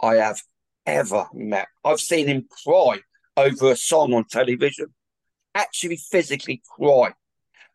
I 0.00 0.14
have 0.16 0.40
ever 0.86 1.26
met. 1.32 1.68
I've 1.84 2.00
seen 2.00 2.26
him 2.26 2.46
cry 2.64 3.00
over 3.36 3.72
a 3.72 3.76
song 3.76 4.14
on 4.14 4.24
television, 4.24 4.94
actually 5.54 5.96
physically 5.96 6.62
cry. 6.76 7.12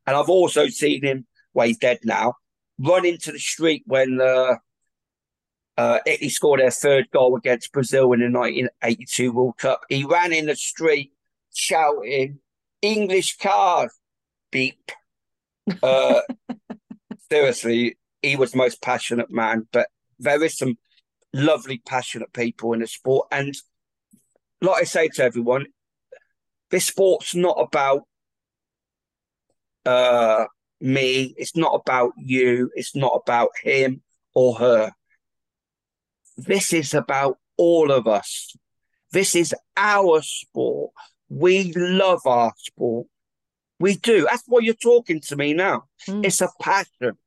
And 0.08 0.16
I've 0.16 0.30
also 0.30 0.68
seen 0.68 1.04
him, 1.04 1.28
well, 1.54 1.68
he's 1.68 1.78
dead 1.78 2.00
now, 2.04 2.36
run 2.80 3.06
into 3.06 3.32
the 3.32 3.40
street 3.40 3.84
when 3.86 4.20
uh, 4.22 4.56
uh, 5.78 6.00
Italy 6.06 6.30
scored 6.30 6.60
their 6.60 6.72
third 6.72 7.10
goal 7.12 7.36
against 7.36 7.72
Brazil 7.72 8.14
in 8.14 8.20
the 8.20 8.26
1982 8.26 9.32
World 9.32 9.58
Cup. 9.58 9.82
He 9.90 10.04
ran 10.04 10.34
in 10.34 10.48
the 10.48 10.56
street 10.56 11.12
shouting, 11.54 12.40
English 12.82 13.38
car 13.38 13.90
beep. 14.52 14.92
Uh, 15.84 16.22
seriously, 17.32 17.98
he 18.22 18.36
was 18.36 18.52
the 18.52 18.58
most 18.58 18.82
passionate 18.82 19.32
man, 19.32 19.68
but 19.72 19.88
there 20.18 20.44
is 20.44 20.58
some 20.58 20.78
lovely, 21.34 21.82
passionate 21.86 22.34
people 22.34 22.74
in 22.74 22.80
the 22.80 22.88
sport. 22.88 23.28
And 23.32 23.54
like 24.62 24.82
I 24.82 24.86
say 24.86 25.08
to 25.10 25.24
everyone, 25.24 25.68
this 26.72 26.86
sport's 26.86 27.36
not 27.36 27.58
about 27.60 28.04
uh, 29.86 30.46
me. 30.80 31.34
It's 31.38 31.56
not 31.56 31.74
about 31.74 32.14
you. 32.18 32.72
It's 32.76 32.96
not 32.96 33.22
about 33.26 33.50
him 33.64 34.02
or 34.34 34.56
her. 34.56 34.92
This 36.38 36.74
is 36.74 36.94
about 36.94 37.38
all 37.58 37.92
of 37.92 38.08
us. 38.08 38.56
This 39.12 39.36
is 39.36 39.54
our 39.76 40.22
sport. 40.22 40.92
We 41.30 41.72
love 41.74 42.22
our 42.26 42.54
sport. 42.58 43.08
We 43.80 43.96
do. 43.96 44.28
That's 44.30 44.44
why 44.48 44.60
you're 44.62 44.74
talking 44.74 45.22
to 45.22 45.36
me 45.36 45.54
now. 45.54 45.86
Mm. 46.08 46.26
It's 46.26 46.42
a 46.42 46.50
passion. 46.62 47.18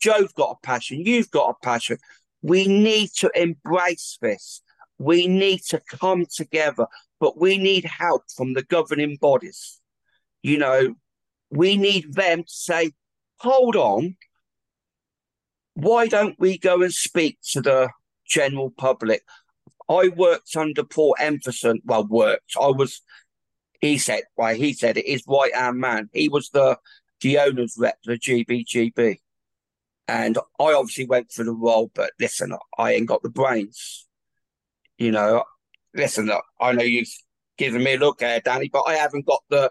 Joe's 0.00 0.32
got 0.32 0.56
a 0.58 0.66
passion. 0.66 1.04
You've 1.04 1.30
got 1.30 1.50
a 1.50 1.64
passion. 1.64 1.98
We 2.42 2.66
need 2.66 3.10
to 3.18 3.30
embrace 3.34 4.18
this. 4.20 4.62
We 4.98 5.26
need 5.26 5.62
to 5.68 5.80
come 5.90 6.26
together, 6.26 6.86
but 7.20 7.38
we 7.38 7.58
need 7.58 7.84
help 7.84 8.24
from 8.36 8.54
the 8.54 8.62
governing 8.62 9.16
bodies. 9.20 9.80
You 10.42 10.58
know, 10.58 10.94
we 11.50 11.76
need 11.76 12.14
them 12.14 12.42
to 12.42 12.52
say, 12.52 12.92
hold 13.36 13.76
on, 13.76 14.16
why 15.74 16.06
don't 16.06 16.38
we 16.38 16.58
go 16.58 16.82
and 16.82 16.92
speak 16.92 17.38
to 17.52 17.60
the 17.60 17.90
general 18.26 18.70
public? 18.70 19.22
I 19.88 20.08
worked 20.08 20.54
under 20.56 20.84
Paul 20.84 21.16
Empherson. 21.20 21.80
Well, 21.84 22.06
worked. 22.06 22.52
I 22.60 22.68
was, 22.68 23.02
he 23.80 23.98
said, 23.98 24.22
why 24.34 24.54
he 24.54 24.72
said 24.72 24.96
it 24.98 25.06
is 25.06 25.22
right 25.26 25.54
hand 25.54 25.78
man. 25.78 26.10
He 26.12 26.28
was 26.28 26.50
the 26.50 26.78
the 27.20 27.38
owner's 27.38 27.76
rep, 27.78 27.98
the 28.04 28.18
GBGB. 28.18 29.18
And 30.08 30.38
I 30.58 30.72
obviously 30.72 31.06
went 31.06 31.30
for 31.30 31.44
the 31.44 31.52
role, 31.52 31.90
but 31.94 32.12
listen, 32.18 32.56
I 32.78 32.94
ain't 32.94 33.06
got 33.06 33.22
the 33.22 33.28
brains. 33.28 34.08
You 34.98 35.12
know, 35.12 35.44
listen, 35.94 36.30
I 36.60 36.72
know 36.72 36.82
you've 36.82 37.12
given 37.56 37.84
me 37.84 37.94
a 37.94 37.98
look 37.98 38.18
there, 38.18 38.40
Dani, 38.40 38.70
but 38.72 38.84
I 38.86 38.94
haven't 38.94 39.26
got 39.26 39.42
the 39.50 39.70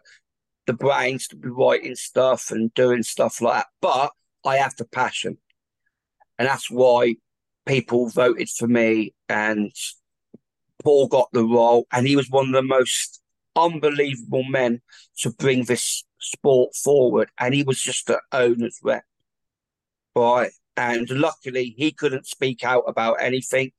the 0.66 0.74
brains 0.74 1.28
to 1.28 1.36
be 1.36 1.50
writing 1.50 1.96
stuff 1.96 2.52
and 2.52 2.74
doing 2.76 3.02
stuff 3.04 3.42
like 3.42 3.56
that. 3.56 3.68
But 3.82 4.12
I 4.46 4.58
have 4.58 4.76
the 4.76 4.86
passion. 4.86 5.38
And 6.38 6.48
that's 6.48 6.70
why 6.70 7.16
people 7.66 8.08
voted 8.10 8.50
for 8.50 8.68
me 8.68 9.14
and 9.28 9.72
Paul 10.84 11.08
got 11.08 11.30
the 11.34 11.44
role 11.44 11.88
and 11.92 12.08
he 12.08 12.16
was 12.16 12.30
one 12.30 12.48
of 12.48 12.54
the 12.54 12.62
most 12.62 13.20
unbelievable 13.56 14.44
men 14.44 14.82
to 15.20 15.32
bring 15.32 15.66
this 15.66 16.04
sport 16.20 16.76
forward. 16.76 17.30
And 17.40 17.54
he 17.54 17.64
was 17.64 17.82
just 17.82 18.08
the 18.08 18.22
owner's 18.32 18.80
rep 18.84 19.04
right? 20.16 20.52
And 20.78 21.10
luckily, 21.10 21.74
he 21.78 21.92
couldn't 21.92 22.28
speak 22.28 22.64
out 22.64 22.84
about 22.88 23.22
anything. 23.22 23.72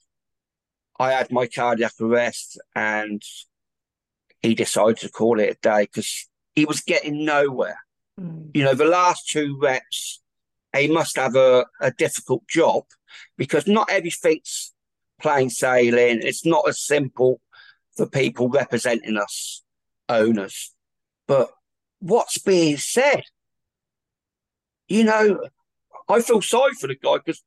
I 0.99 1.13
had 1.13 1.33
my 1.33 1.47
cardiac 1.47 1.93
arrest, 2.01 2.61
and 2.75 3.23
he 4.43 4.55
decided 4.55 4.99
to 4.99 5.09
call 5.09 5.41
it 5.41 5.51
a 5.51 5.59
day 5.63 5.83
because 5.83 6.29
he 6.55 6.65
was 6.65 6.81
getting 6.81 7.25
nowhere. 7.25 7.79
Mm. 8.21 8.51
You 8.55 8.65
know, 8.65 8.75
the 8.75 8.85
last 8.85 9.29
two 9.29 9.59
reps, 9.61 10.21
he 10.77 10.89
must 10.89 11.17
have 11.17 11.37
a, 11.37 11.65
a 11.81 11.91
difficult 11.91 12.47
job 12.49 12.85
because 13.39 13.67
not 13.67 13.91
everything's 13.91 14.75
plain 15.21 15.49
sailing. 15.49 16.21
It's 16.23 16.45
not 16.45 16.69
as 16.69 16.81
simple 16.81 17.41
for 17.97 18.07
people 18.07 18.49
representing 18.49 19.17
us, 19.17 19.62
owners. 20.09 20.75
But 21.27 21.51
what's 22.01 22.39
being 22.39 22.77
said? 22.77 23.23
You 24.89 25.05
know, 25.05 25.49
I 26.09 26.21
feel 26.21 26.43
sorry 26.43 26.75
for 26.75 26.89
the 26.89 26.97
guy 26.97 27.19
because, 27.19 27.43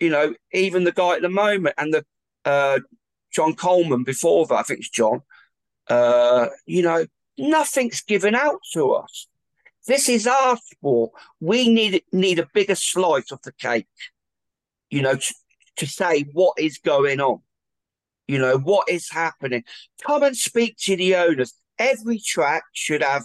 you 0.00 0.10
know, 0.10 0.34
even 0.52 0.84
the 0.84 0.92
guy 0.92 1.16
at 1.16 1.22
the 1.22 1.28
moment 1.28 1.74
and 1.78 1.94
the 1.94 2.04
uh, 2.44 2.80
John 3.32 3.54
Coleman 3.54 4.02
before 4.02 4.46
that, 4.46 4.54
I 4.54 4.62
think 4.62 4.80
it's 4.80 4.90
John, 4.90 5.20
uh, 5.88 6.48
you 6.66 6.82
know, 6.82 7.06
nothing's 7.38 8.00
given 8.02 8.34
out 8.34 8.60
to 8.72 8.92
us. 8.92 9.28
This 9.86 10.08
is 10.08 10.26
our 10.26 10.56
sport. 10.56 11.12
We 11.40 11.68
need 11.68 12.02
need 12.12 12.38
a 12.38 12.48
bigger 12.52 12.74
slice 12.74 13.32
of 13.32 13.40
the 13.42 13.52
cake, 13.52 13.86
you 14.90 15.02
know, 15.02 15.16
to, 15.16 15.34
to 15.76 15.86
say 15.86 16.22
what 16.32 16.58
is 16.58 16.78
going 16.78 17.20
on, 17.20 17.40
you 18.30 18.38
know, 18.38 18.58
what 18.58 18.88
is 18.88 19.10
happening. 19.10 19.64
Come 20.06 20.22
and 20.22 20.36
speak 20.36 20.76
to 20.82 20.96
the 20.96 21.16
owners. 21.16 21.54
Every 21.78 22.20
track 22.20 22.62
should 22.72 23.02
have 23.02 23.24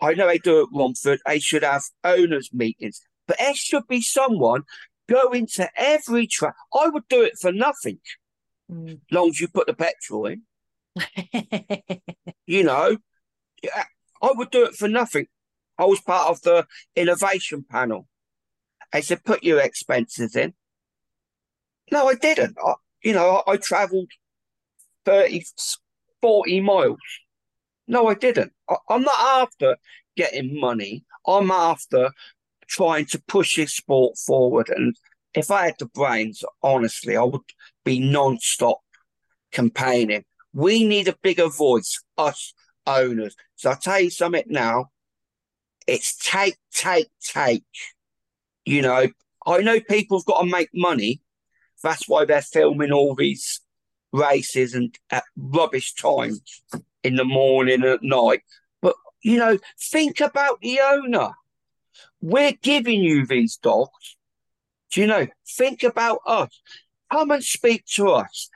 I 0.00 0.12
know 0.12 0.26
they 0.26 0.38
do 0.38 0.62
at 0.62 0.68
Romford. 0.72 1.20
They 1.26 1.38
should 1.38 1.62
have 1.62 1.82
owners' 2.04 2.50
meetings, 2.52 3.00
but 3.26 3.38
there 3.38 3.54
should 3.54 3.86
be 3.88 4.00
someone 4.02 4.62
go 5.08 5.30
into 5.32 5.68
every 5.74 6.26
track. 6.26 6.54
I 6.74 6.88
would 6.88 7.08
do 7.08 7.22
it 7.22 7.38
for 7.40 7.50
nothing, 7.50 8.00
mm. 8.70 9.00
long 9.10 9.30
as 9.30 9.40
you 9.40 9.48
put 9.48 9.66
the 9.66 9.74
petrol 9.74 10.26
in. 10.26 10.42
you 12.46 12.62
know, 12.62 12.98
I 14.22 14.32
would 14.34 14.50
do 14.50 14.64
it 14.64 14.74
for 14.74 14.88
nothing. 14.88 15.26
I 15.78 15.84
was 15.84 16.00
part 16.00 16.28
of 16.28 16.42
the 16.42 16.66
innovation 16.94 17.64
panel. 17.68 18.06
I 18.92 19.00
said, 19.00 19.24
put 19.24 19.42
your 19.42 19.60
expenses 19.60 20.36
in. 20.36 20.54
No, 21.90 22.08
I 22.08 22.14
didn't. 22.14 22.56
I, 22.62 22.74
you 23.06 23.12
know, 23.12 23.44
I, 23.46 23.52
I 23.52 23.56
traveled 23.56 24.10
30, 25.04 25.44
40 26.20 26.60
miles. 26.60 26.98
No, 27.86 28.08
I 28.08 28.14
didn't. 28.14 28.52
I, 28.68 28.74
I'm 28.90 29.02
not 29.02 29.42
after 29.44 29.76
getting 30.16 30.58
money. 30.58 31.04
I'm 31.24 31.52
after 31.52 32.10
trying 32.66 33.06
to 33.06 33.22
push 33.28 33.54
this 33.54 33.74
sport 33.74 34.18
forward. 34.18 34.70
And 34.70 34.96
if 35.34 35.52
I 35.52 35.66
had 35.66 35.76
the 35.78 35.86
brains, 35.86 36.42
honestly, 36.64 37.16
I 37.16 37.22
would 37.22 37.42
be 37.84 38.00
non-stop 38.00 38.80
campaigning. 39.52 40.24
We 40.52 40.82
need 40.82 41.06
a 41.06 41.16
bigger 41.22 41.48
voice, 41.48 42.02
us 42.18 42.54
owners. 42.88 43.36
So 43.54 43.70
I'll 43.70 43.76
tell 43.76 44.00
you 44.00 44.10
something 44.10 44.46
now. 44.48 44.86
It's 45.86 46.16
take, 46.16 46.56
take, 46.72 47.06
take. 47.22 47.62
You 48.64 48.82
know, 48.82 49.06
I 49.46 49.58
know 49.58 49.78
people 49.78 50.18
have 50.18 50.26
got 50.26 50.40
to 50.40 50.50
make 50.50 50.70
money. 50.74 51.20
That's 51.82 52.08
why 52.08 52.24
they're 52.24 52.42
filming 52.42 52.92
all 52.92 53.14
these 53.14 53.60
races 54.12 54.74
and 54.74 54.96
at 55.10 55.24
rubbish 55.36 55.94
times 55.94 56.62
in 57.02 57.16
the 57.16 57.24
morning 57.24 57.82
and 57.82 57.84
at 57.84 58.02
night. 58.02 58.42
But, 58.80 58.94
you 59.22 59.38
know, 59.38 59.58
think 59.80 60.20
about 60.20 60.60
the 60.60 60.80
owner. 60.80 61.30
We're 62.20 62.52
giving 62.62 63.02
you 63.02 63.26
these 63.26 63.56
dogs. 63.56 64.16
Do 64.90 65.00
you 65.00 65.06
know? 65.06 65.26
Think 65.56 65.82
about 65.82 66.20
us. 66.26 66.60
Come 67.12 67.30
and 67.30 67.44
speak 67.44 67.84
to 67.94 68.08
us. 68.08 68.48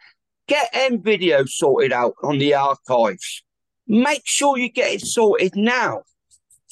Get 0.48 0.68
M 0.72 1.02
video 1.02 1.44
sorted 1.44 1.92
out 1.92 2.14
on 2.22 2.38
the 2.38 2.54
archives. 2.54 3.44
Make 3.86 4.22
sure 4.24 4.58
you 4.58 4.70
get 4.70 4.94
it 4.94 5.00
sorted 5.02 5.54
now. 5.54 6.02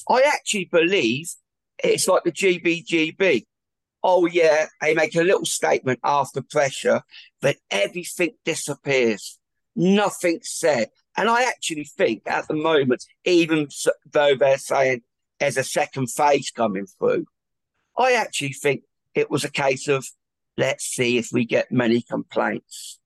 I 0.09 0.23
actually 0.27 0.65
believe 0.67 1.29
it's 1.83 2.09
like 2.09 2.25
the 2.25 2.33
GBGB. 2.33 3.45
Oh, 4.03 4.27
yeah, 4.27 4.67
they 4.81 4.95
make 4.95 5.17
a 5.17 5.23
little 5.23 5.45
statement 5.45 5.99
after 6.05 6.41
pressure, 6.43 7.03
but 7.41 7.57
everything 7.71 8.35
disappears. 8.45 9.39
Nothing 9.75 10.41
said. 10.43 10.91
And 11.17 11.29
I 11.29 11.45
actually 11.45 11.85
think 11.85 12.23
at 12.27 12.47
the 12.47 12.55
moment, 12.55 13.05
even 13.25 13.69
though 14.13 14.37
they're 14.37 14.59
saying 14.59 15.03
there's 15.41 15.57
a 15.57 15.65
second 15.65 16.11
phase 16.11 16.51
coming 16.51 16.87
through, 16.87 17.27
I 17.97 18.13
actually 18.13 18.53
think 18.53 18.83
it 19.15 19.31
was 19.31 19.45
a 19.45 19.51
case 19.51 19.89
of 19.89 20.07
let's 20.57 20.85
see 20.85 21.19
if 21.19 21.31
we 21.33 21.45
get 21.45 21.73
many 21.73 22.03
complaints. 22.03 22.99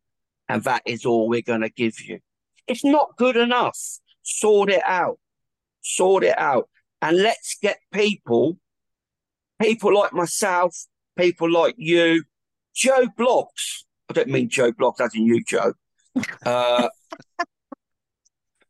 And 0.49 0.63
that 0.65 0.83
is 0.85 1.07
all 1.07 1.29
we're 1.29 1.41
going 1.41 1.63
to 1.63 1.71
give 1.71 2.01
you. 2.01 2.19
It's 2.67 2.85
not 2.85 3.17
good 3.17 3.37
enough. 3.37 3.79
Sort 4.23 4.71
it 4.71 4.83
out. 4.85 5.19
Sort 5.83 6.25
it 6.25 6.39
out. 6.39 6.69
And 7.01 7.17
let's 7.17 7.57
get 7.61 7.79
people, 7.93 8.59
people 9.63 9.95
like 9.95 10.13
myself, 10.13 10.77
people 11.17 11.51
like 11.51 11.75
you, 11.79 12.25
Joe 12.75 13.07
Bloggs. 13.19 13.85
I 14.09 14.15
don't 14.15 14.29
mean 14.29 14.49
Joe 14.49 14.73
Bloggs 14.73 15.01
as 15.01 15.15
in 15.15 15.25
you, 15.25 15.43
Joe. 15.45 15.75
Uh, 16.45 16.89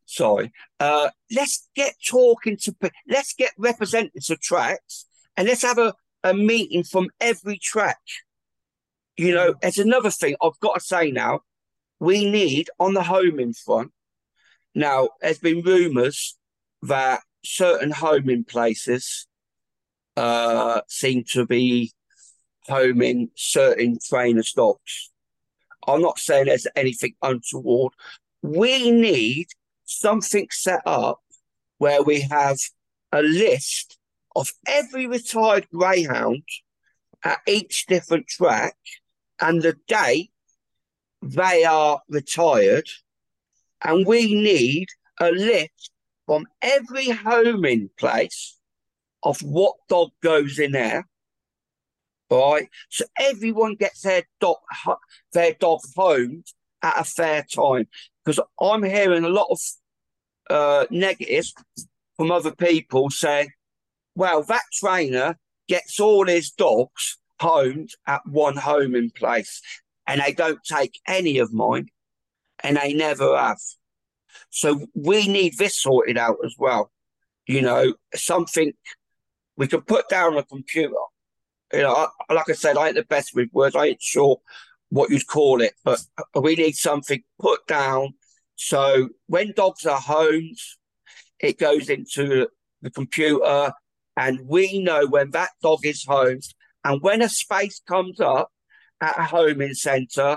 sorry. 0.05 0.53
Uh, 0.79 1.09
let's 1.35 1.69
get 1.75 1.95
talking 2.07 2.57
to, 2.59 2.75
let's 3.09 3.33
get 3.33 3.53
representatives 3.57 4.31
of 4.31 4.41
tracks 4.41 5.07
and 5.37 5.49
let's 5.49 5.63
have 5.63 5.79
a, 5.79 5.95
a 6.23 6.35
meeting 6.35 6.85
from 6.85 7.09
every 7.21 7.59
track. 7.59 8.01
You 9.17 9.35
know, 9.35 9.55
there's 9.63 9.79
another 9.79 10.11
thing 10.11 10.37
I've 10.43 10.61
got 10.61 10.75
to 10.75 10.81
say 10.81 11.11
now. 11.11 11.41
We 12.01 12.31
need 12.31 12.69
on 12.79 12.95
the 12.95 13.05
homing 13.05 13.55
front. 13.55 13.93
Now, 14.75 15.11
there's 15.21 15.39
been 15.39 15.63
rumours 15.63 16.37
that 16.83 17.21
certain 17.45 17.93
homing 17.93 18.45
places 18.45 19.27
uh, 20.17 20.81
seem 20.89 21.25
to 21.25 21.47
be 21.47 21.93
homing 22.67 23.31
certain 23.35 23.99
trainer 24.07 24.43
stocks. 24.43 25.11
I'm 25.87 26.03
not 26.03 26.19
saying 26.19 26.47
there's 26.47 26.67
anything 26.77 27.15
untoward. 27.23 27.93
We 28.43 28.91
need 28.91 29.49
something 29.85 30.47
set 30.51 30.83
up 30.87 31.21
where 31.79 32.03
we 32.03 32.21
have 32.21 32.59
a 33.13 33.23
list 33.23 33.99
of 34.37 34.49
every 34.67 35.07
retired 35.07 35.67
greyhound 35.73 36.45
at 37.25 37.41
each 37.47 37.87
different 37.87 38.27
track 38.29 38.77
and 39.41 39.63
the 39.63 39.77
date 39.89 40.31
they 41.21 41.65
are 41.65 42.01
retired. 42.09 42.89
And 43.85 44.07
we 44.07 44.35
need 44.35 44.89
a 45.21 45.31
list 45.31 45.91
from 46.27 46.47
every 46.63 47.11
homing 47.11 47.91
place 47.99 48.59
of 49.23 49.41
what 49.41 49.75
dog 49.89 50.11
goes 50.23 50.59
in 50.59 50.73
there. 50.73 51.07
Right, 52.31 52.69
so 52.89 53.05
everyone 53.21 53.75
gets 53.75 54.01
their 54.03 54.23
dog 54.41 54.57
their 55.35 55.53
dog 55.53 55.81
homed 55.95 56.47
at 56.83 57.01
a 57.01 57.05
fair 57.05 57.45
time. 57.55 57.89
Because 58.25 58.41
I'm 58.61 58.83
hearing 58.83 59.25
a 59.25 59.29
lot 59.29 59.49
of 59.51 59.61
uh, 60.49 60.87
negatives 60.91 61.55
from 62.17 62.31
other 62.31 62.55
people 62.55 63.11
saying, 63.11 63.51
well, 64.15 64.43
that 64.45 64.63
trainer 64.73 65.39
gets 65.69 65.99
all 66.01 66.27
his 66.27 66.51
dogs 66.51 67.19
homed 67.41 67.91
at 68.07 68.21
one 68.27 68.57
home 68.57 68.95
in 68.95 69.11
place 69.11 69.61
and 70.07 70.21
they 70.21 70.33
don't 70.33 70.63
take 70.65 71.01
any 71.07 71.39
of 71.39 71.53
mine 71.53 71.89
and 72.63 72.77
they 72.77 72.93
never 72.93 73.37
have. 73.37 73.59
So 74.51 74.87
we 74.95 75.27
need 75.27 75.59
this 75.59 75.81
sorted 75.81 76.19
out 76.19 76.37
as 76.45 76.55
well. 76.59 76.91
You 77.47 77.63
know, 77.63 77.95
something 78.15 78.73
we 79.57 79.67
can 79.67 79.83
put 79.83 80.09
down 80.09 80.33
on 80.33 80.39
a 80.39 80.45
computer. 80.45 80.95
You 81.73 81.83
know, 81.83 82.09
like 82.31 82.51
I 82.51 82.53
said, 82.53 82.77
I 82.77 82.89
ain't 82.89 82.97
the 82.97 83.05
best 83.05 83.35
with 83.35 83.49
words. 83.53 83.75
I 83.75 83.87
ain't 83.87 84.03
sure 84.03 84.41
what 84.91 85.11
you'd 85.11 85.27
call 85.27 85.63
it, 85.63 85.73
but 85.85 86.01
we 86.35 86.55
need 86.55 86.75
something 86.75 87.23
put 87.41 87.67
down. 87.67 88.15
So 88.57 89.09
when 89.27 89.53
dogs 89.57 89.87
are 89.87 90.01
homed, 90.01 90.59
it 91.41 91.59
goes 91.59 91.89
into 91.89 92.49
the 92.83 92.91
computer 92.91 93.73
and 94.17 94.41
we 94.47 94.81
know 94.83 95.07
when 95.07 95.31
that 95.31 95.51
dog 95.63 95.87
is 95.87 96.05
home. 96.05 96.41
And 96.85 97.01
when 97.01 97.23
a 97.23 97.29
space 97.29 97.81
comes 97.87 98.21
up 98.21 98.51
at 99.01 99.19
a 99.19 99.25
homing 99.25 99.75
centre, 99.75 100.37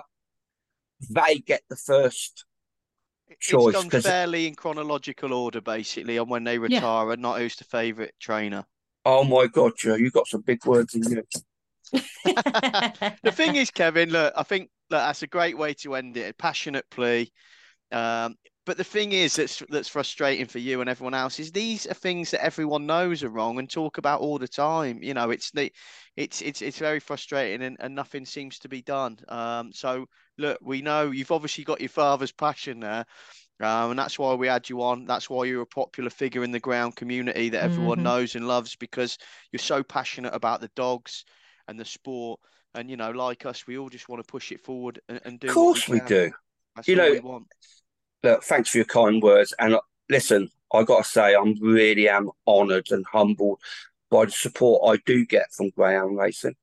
they 1.09 1.39
get 1.39 1.63
the 1.69 1.75
first 1.75 2.45
choice. 3.39 3.75
It's 3.75 3.87
done 3.87 4.01
fairly 4.01 4.47
in 4.47 4.55
chronological 4.55 5.33
order, 5.33 5.61
basically, 5.61 6.17
on 6.17 6.29
when 6.29 6.43
they 6.43 6.57
retire 6.57 7.07
yeah. 7.07 7.13
and 7.13 7.21
not 7.21 7.39
who's 7.39 7.55
the 7.55 7.63
favourite 7.65 8.13
trainer. 8.19 8.65
Oh 9.05 9.23
my 9.23 9.47
God, 9.47 9.73
Joe, 9.77 9.95
you 9.95 10.09
got 10.09 10.27
some 10.27 10.41
big 10.41 10.65
words 10.65 10.95
in 10.95 11.03
you. 11.03 11.23
the 12.25 13.31
thing 13.31 13.55
is, 13.55 13.69
Kevin, 13.69 14.09
look, 14.09 14.33
I 14.35 14.43
think 14.43 14.69
look, 14.89 15.01
that's 15.01 15.21
a 15.21 15.27
great 15.27 15.57
way 15.57 15.73
to 15.75 15.95
end 15.95 16.17
it. 16.17 16.31
A 16.31 16.33
passionate 16.33 16.85
plea. 16.89 17.31
Um, 17.91 18.35
but 18.65 18.77
the 18.77 18.83
thing 18.83 19.11
is 19.11 19.35
that's 19.35 19.61
that's 19.69 19.87
frustrating 19.87 20.47
for 20.47 20.57
you 20.57 20.81
and 20.81 20.89
everyone 20.89 21.13
else 21.13 21.39
is 21.39 21.51
these 21.51 21.85
are 21.85 21.93
things 21.93 22.31
that 22.31 22.43
everyone 22.43 22.87
knows 22.87 23.23
are 23.23 23.29
wrong 23.29 23.59
and 23.59 23.69
talk 23.69 23.99
about 23.99 24.21
all 24.21 24.39
the 24.39 24.47
time. 24.47 25.03
You 25.03 25.13
know, 25.13 25.29
it's 25.29 25.51
the 25.51 25.71
it's 26.17 26.41
it's 26.41 26.63
it's 26.63 26.79
very 26.79 26.99
frustrating 26.99 27.61
and, 27.61 27.77
and 27.79 27.93
nothing 27.93 28.25
seems 28.25 28.57
to 28.59 28.69
be 28.69 28.81
done. 28.81 29.19
Um, 29.27 29.71
so 29.71 30.07
look, 30.39 30.57
we 30.63 30.81
know 30.81 31.11
you've 31.11 31.31
obviously 31.31 31.63
got 31.63 31.79
your 31.79 31.89
father's 31.89 32.31
passion 32.31 32.79
there. 32.79 33.05
Um, 33.61 33.91
and 33.91 33.99
that's 33.99 34.19
why 34.19 34.33
we 34.33 34.47
had 34.47 34.69
you 34.69 34.81
on. 34.81 35.05
That's 35.05 35.29
why 35.29 35.45
you're 35.45 35.61
a 35.61 35.67
popular 35.67 36.09
figure 36.09 36.43
in 36.43 36.51
the 36.51 36.59
ground 36.59 36.95
community 36.95 37.49
that 37.49 37.63
everyone 37.63 37.97
mm-hmm. 37.97 38.03
knows 38.03 38.35
and 38.35 38.47
loves 38.47 38.75
because 38.75 39.17
you're 39.51 39.59
so 39.59 39.81
passionate 39.81 40.33
about 40.33 40.59
the 40.59 40.69
dogs 40.75 41.23
and 41.67 41.79
the 41.79 41.85
sport. 41.85 42.39
And 42.73 42.89
you 42.89 42.97
know, 42.97 43.11
like 43.11 43.45
us, 43.45 43.65
we 43.65 43.77
all 43.77 43.89
just 43.89 44.09
want 44.09 44.21
to 44.25 44.29
push 44.29 44.51
it 44.51 44.61
forward 44.61 44.99
and, 45.07 45.21
and 45.23 45.39
do. 45.39 45.47
Of 45.47 45.53
course, 45.53 45.87
we, 45.87 46.01
we, 46.01 46.05
do. 46.05 46.31
That's 46.75 46.87
you 46.89 46.97
know, 46.97 47.45
look, 48.23 48.43
thanks 48.43 48.69
for 48.69 48.77
your 48.79 48.85
kind 48.85 49.23
words. 49.23 49.53
And 49.57 49.75
uh, 49.75 49.81
listen, 50.09 50.49
I 50.73 50.83
got 50.83 51.05
to 51.05 51.09
say, 51.09 51.33
I'm 51.33 51.55
really 51.61 52.09
am 52.09 52.31
honoured 52.45 52.91
and 52.91 53.05
humbled 53.09 53.61
by 54.11 54.25
the 54.25 54.31
support 54.31 54.93
I 54.93 55.01
do 55.05 55.25
get 55.25 55.53
from 55.53 55.69
greyhound 55.69 56.17
racing. 56.17 56.55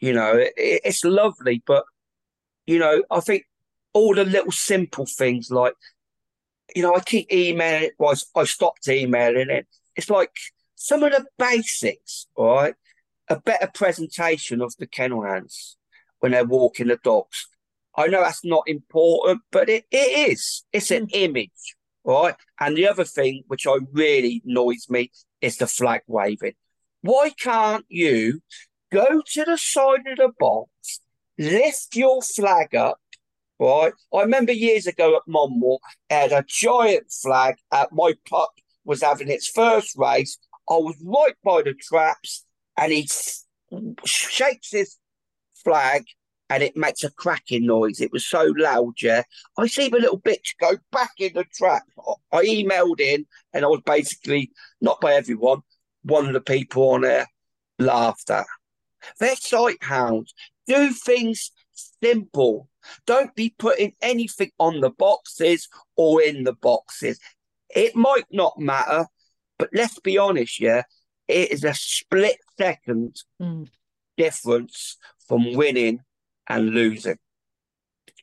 You 0.00 0.14
know, 0.14 0.32
it, 0.36 0.52
it's 0.56 1.04
lovely, 1.04 1.62
but 1.64 1.84
you 2.66 2.78
know, 2.78 3.04
I 3.10 3.20
think 3.20 3.44
all 3.92 4.14
the 4.14 4.24
little 4.24 4.52
simple 4.52 5.06
things 5.06 5.50
like, 5.50 5.74
you 6.74 6.82
know, 6.82 6.94
I 6.94 7.00
keep 7.00 7.32
emailing 7.32 7.84
it. 7.84 7.94
Well, 7.98 8.14
I 8.36 8.44
stopped 8.44 8.88
emailing 8.88 9.50
it. 9.50 9.66
It's 9.96 10.10
like 10.10 10.34
some 10.74 11.02
of 11.02 11.12
the 11.12 11.26
basics, 11.38 12.26
all 12.34 12.56
right? 12.56 12.74
A 13.28 13.40
better 13.40 13.70
presentation 13.72 14.60
of 14.60 14.74
the 14.78 14.86
kennel 14.86 15.22
hands 15.22 15.76
when 16.20 16.32
they're 16.32 16.44
walking 16.44 16.88
the 16.88 16.98
dogs. 17.02 17.46
I 17.94 18.06
know 18.06 18.22
that's 18.22 18.44
not 18.44 18.64
important, 18.66 19.42
but 19.50 19.68
it, 19.68 19.84
it 19.90 20.30
is. 20.30 20.64
It's 20.72 20.90
an 20.90 21.06
mm. 21.06 21.10
image, 21.12 21.76
right? 22.04 22.34
And 22.58 22.76
the 22.76 22.88
other 22.88 23.04
thing 23.04 23.44
which 23.48 23.66
I 23.66 23.78
really 23.92 24.42
annoys 24.46 24.86
me 24.88 25.10
is 25.40 25.58
the 25.58 25.66
flag 25.66 26.02
waving. 26.06 26.54
Why 27.02 27.30
can't 27.30 27.84
you 27.88 28.40
go 28.90 29.22
to 29.24 29.44
the 29.44 29.58
side 29.58 30.06
of 30.06 30.16
the 30.16 30.30
box, 30.38 31.00
lift 31.38 31.96
your 31.96 32.22
flag 32.22 32.74
up, 32.74 32.98
right? 33.62 33.92
I 34.12 34.22
remember 34.22 34.52
years 34.52 34.86
ago 34.86 35.16
at 35.16 35.22
Monmore, 35.26 35.78
had 36.10 36.32
a 36.32 36.44
giant 36.46 37.10
flag. 37.10 37.56
At 37.72 37.92
my 37.92 38.14
pup 38.28 38.50
was 38.84 39.02
having 39.02 39.28
its 39.28 39.48
first 39.48 39.96
race. 39.96 40.38
I 40.68 40.74
was 40.74 40.96
right 41.04 41.34
by 41.44 41.62
the 41.62 41.74
traps, 41.74 42.44
and 42.76 42.92
he 42.92 43.08
shakes 44.04 44.70
his 44.70 44.96
flag, 45.64 46.04
and 46.50 46.62
it 46.62 46.76
makes 46.76 47.04
a 47.04 47.10
cracking 47.10 47.66
noise. 47.66 48.00
It 48.00 48.12
was 48.12 48.26
so 48.26 48.52
loud, 48.56 48.94
yeah. 49.00 49.22
I 49.56 49.66
see 49.66 49.88
the 49.88 49.98
little 49.98 50.20
bitch 50.20 50.56
go 50.60 50.76
back 50.90 51.12
in 51.18 51.32
the 51.34 51.44
trap. 51.44 51.82
I 52.32 52.44
emailed 52.44 53.00
in, 53.00 53.26
and 53.52 53.64
I 53.64 53.68
was 53.68 53.82
basically 53.86 54.50
not 54.80 55.00
by 55.00 55.14
everyone. 55.14 55.60
One 56.02 56.26
of 56.26 56.32
the 56.32 56.40
people 56.40 56.90
on 56.90 57.02
there 57.02 57.28
laughed 57.78 58.30
at. 58.30 58.46
They're 59.18 59.36
sight 59.36 59.78
hounds. 59.80 60.34
Do 60.66 60.90
things 60.92 61.50
simple. 62.02 62.68
Don't 63.06 63.34
be 63.34 63.54
putting 63.58 63.92
anything 64.00 64.50
on 64.58 64.80
the 64.80 64.90
boxes 64.90 65.68
or 65.96 66.22
in 66.22 66.44
the 66.44 66.54
boxes. 66.54 67.18
It 67.74 67.96
might 67.96 68.26
not 68.30 68.58
matter, 68.58 69.06
but 69.58 69.70
let's 69.72 69.98
be 70.00 70.18
honest, 70.18 70.60
yeah, 70.60 70.82
it 71.28 71.50
is 71.50 71.64
a 71.64 71.74
split 71.74 72.36
second 72.58 73.16
mm. 73.40 73.68
difference 74.16 74.96
from 75.26 75.54
winning 75.54 76.00
and 76.48 76.70
losing. 76.70 77.18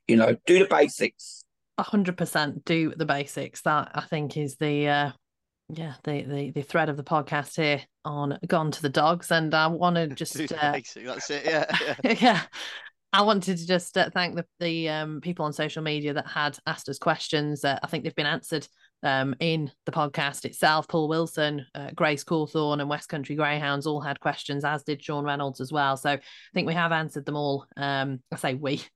You 0.08 0.18
know, 0.18 0.36
do 0.46 0.60
the 0.60 0.66
basics. 0.66 1.44
A 1.78 1.84
hundred 1.84 2.18
percent 2.18 2.66
do 2.66 2.94
the 2.96 3.06
basics. 3.06 3.62
That 3.62 3.92
I 3.94 4.02
think 4.02 4.38
is 4.38 4.58
the 4.58 4.88
uh 4.88 5.12
yeah, 5.70 5.94
the, 6.04 6.24
the 6.24 6.52
the 6.52 6.62
thread 6.62 6.90
of 6.90 6.98
the 6.98 7.04
podcast 7.04 7.56
here 7.56 7.82
on 8.04 8.38
Gone 8.48 8.72
to 8.72 8.82
the 8.82 8.90
Dogs. 8.90 9.32
And 9.32 9.54
I 9.54 9.68
want 9.68 9.96
to 9.96 10.08
just 10.16 10.36
uh, 10.52 10.72
basic, 10.72 11.06
that's 11.06 11.30
it, 11.30 11.46
yeah. 11.46 11.66
Yeah. 12.04 12.16
yeah. 12.20 12.42
I 13.12 13.24
wanted 13.24 13.58
to 13.58 13.66
just 13.66 13.98
uh, 13.98 14.10
thank 14.12 14.36
the 14.36 14.46
the 14.60 14.90
um, 14.90 15.22
people 15.22 15.46
on 15.46 15.54
social 15.54 15.82
media 15.82 16.14
that 16.14 16.28
had 16.28 16.58
asked 16.68 16.90
us 16.90 17.00
questions. 17.00 17.66
Uh, 17.66 17.80
I 17.82 17.88
think 17.88 18.04
they've 18.04 18.14
been 18.14 18.28
answered 18.28 18.68
um, 19.02 19.36
in 19.40 19.72
the 19.86 19.92
podcast 19.92 20.46
itself. 20.46 20.88
Paul 20.88 21.08
Wilson, 21.08 21.66
uh, 21.74 21.90
Grace 21.96 22.24
Cawthorn, 22.24 22.82
and 22.82 22.90
West 22.90 23.10
Country 23.10 23.36
Greyhounds 23.36 23.88
all 23.88 24.00
had 24.00 24.20
questions, 24.20 24.64
as 24.64 24.84
did 24.84 25.04
Sean 25.04 25.26
Reynolds 25.26 25.60
as 25.60 25.72
well. 25.72 25.98
So 25.98 26.12
I 26.12 26.20
think 26.54 26.68
we 26.68 26.74
have 26.76 26.92
answered 26.92 27.26
them 27.26 27.36
all. 27.36 27.66
Um, 27.78 28.20
I 28.32 28.36
say 28.36 28.54
we. 28.54 28.84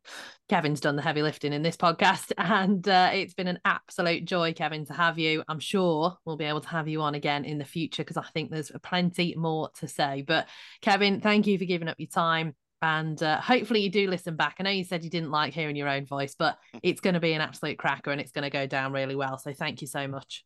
Kevin's 0.50 0.82
done 0.82 0.98
the 0.98 1.02
heavy 1.02 1.24
lifting 1.24 1.54
in 1.54 1.64
this 1.64 1.78
podcast, 1.78 2.34
and 2.38 2.88
uh, 2.88 3.10
it's 3.14 3.34
been 3.34 3.48
an 3.48 3.60
absolute 3.66 4.26
joy, 4.26 4.54
Kevin, 4.54 4.86
to 4.86 4.94
have 4.94 5.18
you. 5.18 5.44
I'm 5.48 5.60
sure 5.60 6.16
we'll 6.26 6.38
be 6.38 6.46
able 6.46 6.62
to 6.62 6.70
have 6.70 6.88
you 6.88 7.02
on 7.02 7.16
again 7.16 7.46
in 7.46 7.58
the 7.58 7.66
future 7.66 8.04
because 8.04 8.18
I 8.18 8.26
think 8.34 8.52
there's 8.52 8.72
plenty 8.84 9.34
more 9.36 9.72
to 9.80 9.88
say. 9.88 10.24
But 10.28 10.48
Kevin, 10.82 11.22
thank 11.22 11.48
you 11.48 11.58
for 11.58 11.66
giving 11.66 11.88
up 11.88 11.96
your 11.98 12.10
time. 12.10 12.54
And 12.84 13.24
uh, 13.24 13.40
hopefully 13.40 13.80
you 13.80 13.90
do 13.90 14.10
listen 14.10 14.36
back. 14.36 14.58
I 14.60 14.64
know 14.64 14.70
you 14.70 14.84
said 14.84 15.06
you 15.06 15.10
didn't 15.10 15.32
like 15.32 15.54
hearing 15.54 15.78
your 15.78 15.88
own 15.88 16.06
voice, 16.06 16.36
but 16.38 16.60
it's 16.84 17.00
going 17.00 17.14
to 17.14 17.22
be 17.22 17.32
an 17.32 17.40
absolute 17.40 17.80
cracker 17.80 18.12
and 18.12 18.20
it's 18.20 18.34
going 18.34 18.44
to 18.44 18.50
go 18.50 18.68
down 18.68 18.92
really 18.92 19.16
well. 19.16 19.38
So 19.38 19.54
thank 19.54 19.80
you 19.82 19.88
so 19.88 20.06
much. 20.06 20.44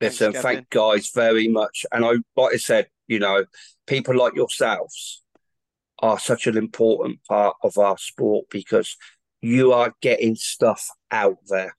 Listen, 0.00 0.32
Thanks, 0.32 0.44
thank 0.44 0.70
guys 0.70 1.10
very 1.12 1.48
much. 1.48 1.84
And 1.90 2.04
I, 2.04 2.12
like 2.36 2.54
I 2.54 2.56
said, 2.56 2.86
you 3.08 3.18
know, 3.18 3.44
people 3.88 4.16
like 4.16 4.36
yourselves 4.36 5.24
are 5.98 6.20
such 6.20 6.46
an 6.46 6.56
important 6.56 7.18
part 7.28 7.56
of 7.64 7.76
our 7.78 7.98
sport 7.98 8.46
because 8.48 8.96
you 9.42 9.72
are 9.72 9.92
getting 10.00 10.36
stuff 10.36 10.88
out 11.10 11.38
there. 11.48 11.76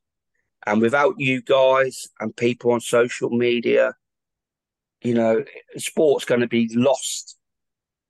And 0.65 0.81
without 0.81 1.15
you 1.17 1.41
guys 1.41 2.09
and 2.19 2.35
people 2.35 2.73
on 2.73 2.81
social 2.81 3.29
media, 3.29 3.95
you 5.01 5.13
know, 5.13 5.45
sport's 5.77 6.25
going 6.25 6.41
to 6.41 6.47
be 6.47 6.69
lost 6.75 7.37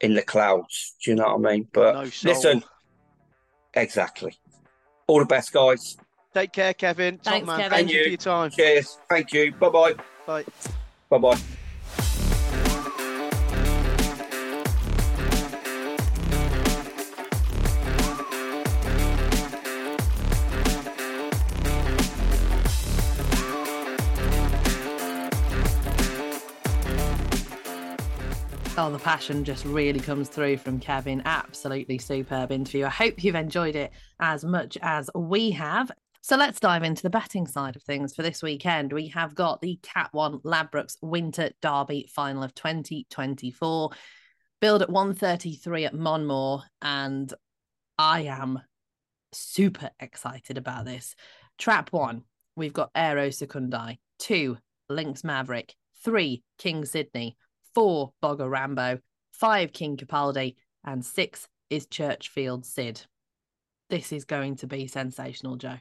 in 0.02 0.14
the 0.14 0.22
clouds. 0.22 0.95
Do 1.03 1.11
you 1.11 1.15
know 1.15 1.36
what 1.36 1.49
I 1.49 1.53
mean? 1.53 1.68
But 1.72 1.94
no 1.94 2.02
listen, 2.23 2.64
exactly. 3.73 4.38
All 5.07 5.19
the 5.19 5.26
best, 5.26 5.53
guys. 5.53 5.98
Take 6.34 6.53
care, 6.53 6.73
Kevin. 6.73 7.18
Thanks, 7.18 7.45
Top 7.45 7.57
man. 7.57 7.69
Kevin. 7.69 7.78
Thank 7.78 7.91
you 7.91 8.03
for 8.03 8.10
your 8.10 8.18
time. 8.18 8.52
Cheers. 8.52 8.98
Thank 9.10 9.34
you. 9.34 9.53
Bye-bye. 9.53 9.95
Bye. 10.26 10.45
Bye-bye. 11.10 11.61
Oh, 28.84 28.90
the 28.90 28.98
passion 28.98 29.44
just 29.44 29.64
really 29.64 29.99
comes 29.99 30.28
through 30.28 30.58
from 30.58 30.80
Kevin. 30.80 31.22
Absolutely 31.24 31.99
superb 31.99 32.52
interview. 32.52 32.86
I 32.86 32.90
hope 32.90 33.24
you've 33.24 33.36
enjoyed 33.36 33.76
it 33.76 33.91
as 34.20 34.44
much 34.44 34.76
as 34.82 35.08
we 35.14 35.52
have. 35.52 35.91
So 36.22 36.36
let's 36.36 36.60
dive 36.60 36.82
into 36.82 37.03
the 37.03 37.12
betting 37.12 37.45
side 37.45 37.76
of 37.76 37.84
things 37.84 38.16
for 38.16 38.24
this 38.24 38.41
weekend. 38.41 38.91
We 38.91 39.10
have 39.10 39.36
got 39.36 39.62
the 39.62 39.78
Cat 39.84 40.10
1 40.14 40.40
Ladbrokes 40.40 40.98
Winter 40.99 41.52
Derby 41.62 42.10
final 42.12 42.41
of 42.41 42.56
2024, 42.56 43.91
billed 44.62 44.82
at 44.82 44.90
133 44.90 45.86
at 45.86 45.94
Monmore, 45.94 46.64
and 46.82 47.32
I 47.99 48.22
am 48.22 48.62
super 49.32 49.91
excited 49.99 50.58
about 50.58 50.86
this. 50.86 51.16
Trap 51.60 51.94
1, 51.94 52.24
we've 52.56 52.74
got 52.74 52.90
Aero 52.95 53.28
Secundii, 53.28 53.99
2, 54.18 54.58
Lynx 54.90 55.24
Maverick, 55.24 55.76
3, 56.03 56.41
King 56.58 56.84
Sydney, 56.86 57.38
four 57.73 58.14
Bogger 58.23 58.49
Rambo, 58.49 58.99
five 59.31 59.73
King 59.73 59.98
Capaldi, 59.98 60.56
and 60.84 61.06
six 61.06 61.48
is 61.69 61.88
Churchfield 61.88 62.65
Sid. 62.65 63.02
This 63.89 64.11
is 64.11 64.26
going 64.26 64.56
to 64.57 64.68
be 64.68 64.88
sensational, 64.88 65.57
Joe. 65.57 65.77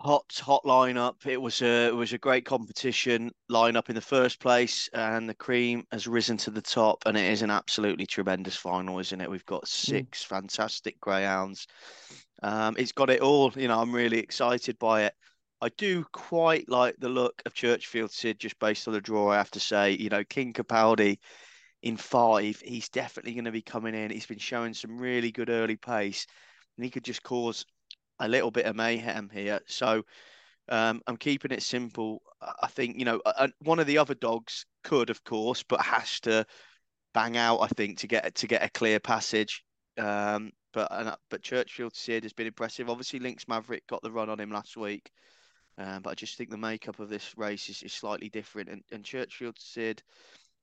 Hot, 0.00 0.24
hot 0.42 0.64
lineup. 0.64 1.26
It 1.26 1.40
was 1.40 1.60
a 1.60 1.88
it 1.88 1.94
was 1.94 2.14
a 2.14 2.18
great 2.18 2.46
competition 2.46 3.30
lineup 3.50 3.90
in 3.90 3.94
the 3.94 4.00
first 4.00 4.40
place, 4.40 4.88
and 4.94 5.28
the 5.28 5.34
cream 5.34 5.84
has 5.92 6.06
risen 6.06 6.38
to 6.38 6.50
the 6.50 6.62
top, 6.62 7.02
and 7.04 7.18
it 7.18 7.30
is 7.30 7.42
an 7.42 7.50
absolutely 7.50 8.06
tremendous 8.06 8.56
final, 8.56 8.98
isn't 8.98 9.20
it? 9.20 9.30
We've 9.30 9.44
got 9.44 9.64
mm. 9.64 9.68
six 9.68 10.24
mm. 10.24 10.28
fantastic 10.28 10.98
greyhounds. 11.00 11.66
Um, 12.42 12.76
it's 12.78 12.92
got 12.92 13.10
it 13.10 13.20
all. 13.20 13.52
You 13.54 13.68
know, 13.68 13.78
I'm 13.78 13.92
really 13.92 14.18
excited 14.18 14.78
by 14.78 15.02
it. 15.04 15.14
I 15.62 15.68
do 15.70 16.04
quite 16.12 16.68
like 16.68 16.96
the 16.98 17.08
look 17.08 17.42
of 17.44 17.54
Churchfield 17.54 18.10
Sid 18.10 18.38
just 18.38 18.58
based 18.58 18.88
on 18.88 18.94
the 18.94 19.00
draw. 19.00 19.30
I 19.30 19.36
have 19.36 19.50
to 19.52 19.60
say, 19.60 19.92
you 19.92 20.08
know, 20.08 20.24
King 20.24 20.52
Capaldi 20.52 21.18
in 21.82 21.96
five, 21.96 22.60
he's 22.60 22.88
definitely 22.88 23.34
going 23.34 23.44
to 23.44 23.52
be 23.52 23.62
coming 23.62 23.94
in. 23.94 24.10
He's 24.10 24.26
been 24.26 24.38
showing 24.38 24.74
some 24.74 24.98
really 24.98 25.30
good 25.30 25.50
early 25.50 25.76
pace, 25.76 26.26
and 26.76 26.84
he 26.84 26.90
could 26.90 27.04
just 27.04 27.22
cause 27.22 27.64
a 28.18 28.28
little 28.28 28.50
bit 28.50 28.66
of 28.66 28.76
mayhem 28.76 29.30
here. 29.32 29.60
So 29.66 30.02
um, 30.68 31.00
I'm 31.06 31.16
keeping 31.16 31.52
it 31.52 31.62
simple. 31.62 32.22
I 32.62 32.68
think 32.68 32.98
you 32.98 33.04
know 33.04 33.20
one 33.60 33.78
of 33.78 33.86
the 33.86 33.98
other 33.98 34.14
dogs 34.14 34.64
could, 34.84 35.10
of 35.10 35.22
course, 35.24 35.62
but 35.62 35.80
has 35.82 36.20
to 36.20 36.46
bang 37.12 37.36
out. 37.36 37.60
I 37.60 37.68
think 37.68 37.98
to 37.98 38.06
get 38.06 38.34
to 38.36 38.46
get 38.46 38.64
a 38.64 38.70
clear 38.70 39.00
passage. 39.00 39.62
Um, 39.98 40.52
but 40.72 41.18
but 41.30 41.42
Churchfield 41.42 41.94
Sid 41.94 42.22
has 42.22 42.32
been 42.32 42.46
impressive. 42.46 42.88
Obviously, 42.88 43.18
Lynx 43.18 43.48
Maverick 43.48 43.86
got 43.86 44.02
the 44.02 44.12
run 44.12 44.30
on 44.30 44.40
him 44.40 44.50
last 44.50 44.76
week. 44.76 45.10
Um, 45.80 46.02
but 46.02 46.10
I 46.10 46.14
just 46.14 46.36
think 46.36 46.50
the 46.50 46.58
makeup 46.58 47.00
of 47.00 47.08
this 47.08 47.32
race 47.38 47.70
is, 47.70 47.82
is 47.82 47.92
slightly 47.92 48.28
different. 48.28 48.68
And, 48.68 48.82
and 48.92 49.02
Churchfield 49.02 49.58
Sid 49.58 50.02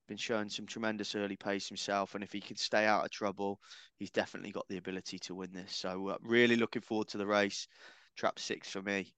been 0.07 0.17
showing 0.17 0.47
some 0.47 0.65
tremendous 0.65 1.15
early 1.15 1.35
pace 1.35 1.67
himself, 1.67 2.15
and 2.15 2.23
if 2.23 2.31
he 2.31 2.39
can 2.39 2.55
stay 2.55 2.85
out 2.85 3.03
of 3.03 3.11
trouble, 3.11 3.59
he's 3.97 4.11
definitely 4.11 4.51
got 4.51 4.67
the 4.69 4.77
ability 4.77 5.19
to 5.19 5.35
win 5.35 5.51
this. 5.51 5.75
So 5.75 6.09
uh, 6.09 6.17
really 6.21 6.55
looking 6.55 6.83
forward 6.83 7.09
to 7.09 7.17
the 7.17 7.25
race. 7.25 7.67
Trap 8.15 8.39
six 8.39 8.69
for 8.69 8.81
me. 8.81 9.13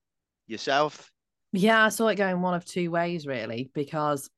Yourself? 0.47 1.11
Yeah, 1.51 1.85
I 1.85 1.89
saw 1.89 2.07
it 2.07 2.15
going 2.15 2.41
one 2.41 2.55
of 2.55 2.65
two 2.65 2.89
ways 2.89 3.27
really, 3.27 3.69
because 3.73 4.30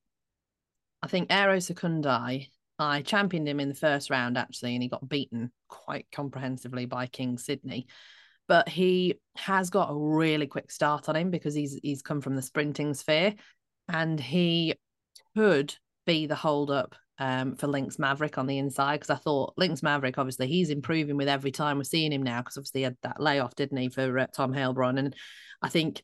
I 1.01 1.07
think 1.07 1.31
Aero 1.31 1.57
Secundii, 1.57 2.49
I 2.79 3.01
championed 3.03 3.47
him 3.47 3.59
in 3.59 3.69
the 3.69 3.75
first 3.75 4.09
round 4.09 4.37
actually, 4.37 4.73
and 4.73 4.83
he 4.83 4.89
got 4.89 5.07
beaten 5.07 5.51
quite 5.69 6.07
comprehensively 6.11 6.85
by 6.85 7.07
King 7.07 7.37
Sydney 7.37 7.87
but 8.51 8.67
he 8.67 9.17
has 9.37 9.69
got 9.69 9.91
a 9.91 9.95
really 9.95 10.45
quick 10.45 10.69
start 10.69 11.07
on 11.07 11.15
him 11.15 11.31
because 11.31 11.55
he's 11.55 11.79
he's 11.81 12.01
come 12.01 12.19
from 12.19 12.35
the 12.35 12.41
sprinting 12.41 12.93
sphere 12.93 13.33
and 13.87 14.19
he 14.19 14.75
could 15.37 15.73
be 16.05 16.25
the 16.25 16.35
hold 16.35 16.69
up 16.69 16.93
um, 17.17 17.55
for 17.55 17.67
Lynx 17.67 17.97
Maverick 17.97 18.37
on 18.37 18.47
the 18.47 18.57
inside 18.57 18.97
because 18.97 19.09
I 19.09 19.15
thought 19.15 19.53
Lynx 19.55 19.81
Maverick 19.81 20.17
obviously 20.17 20.47
he's 20.47 20.69
improving 20.69 21.15
with 21.15 21.29
every 21.29 21.51
time 21.51 21.77
we're 21.77 21.85
seeing 21.85 22.11
him 22.11 22.23
now 22.23 22.41
because 22.41 22.57
obviously 22.57 22.81
he 22.81 22.83
had 22.83 22.97
that 23.03 23.21
layoff 23.21 23.55
didn't 23.55 23.77
he 23.77 23.87
for 23.87 24.19
uh, 24.19 24.27
Tom 24.35 24.53
Heilbronn 24.53 24.99
and 24.99 25.15
I 25.61 25.69
think 25.69 26.03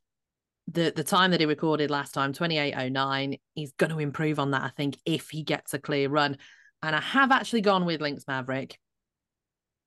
the 0.69 0.93
the 0.95 1.03
time 1.03 1.31
that 1.31 1.41
he 1.41 1.45
recorded 1.45 1.91
last 1.91 2.13
time 2.13 2.31
2809 2.31 3.39
he's 3.55 3.73
going 3.73 3.91
to 3.91 3.99
improve 3.99 4.39
on 4.39 4.51
that 4.51 4.63
I 4.63 4.69
think 4.69 4.97
if 5.05 5.31
he 5.31 5.43
gets 5.43 5.73
a 5.73 5.79
clear 5.79 6.07
run 6.07 6.37
and 6.81 6.95
I 6.95 7.01
have 7.01 7.33
actually 7.33 7.59
gone 7.59 7.83
with 7.83 7.99
Lynx 7.99 8.23
Maverick 8.25 8.79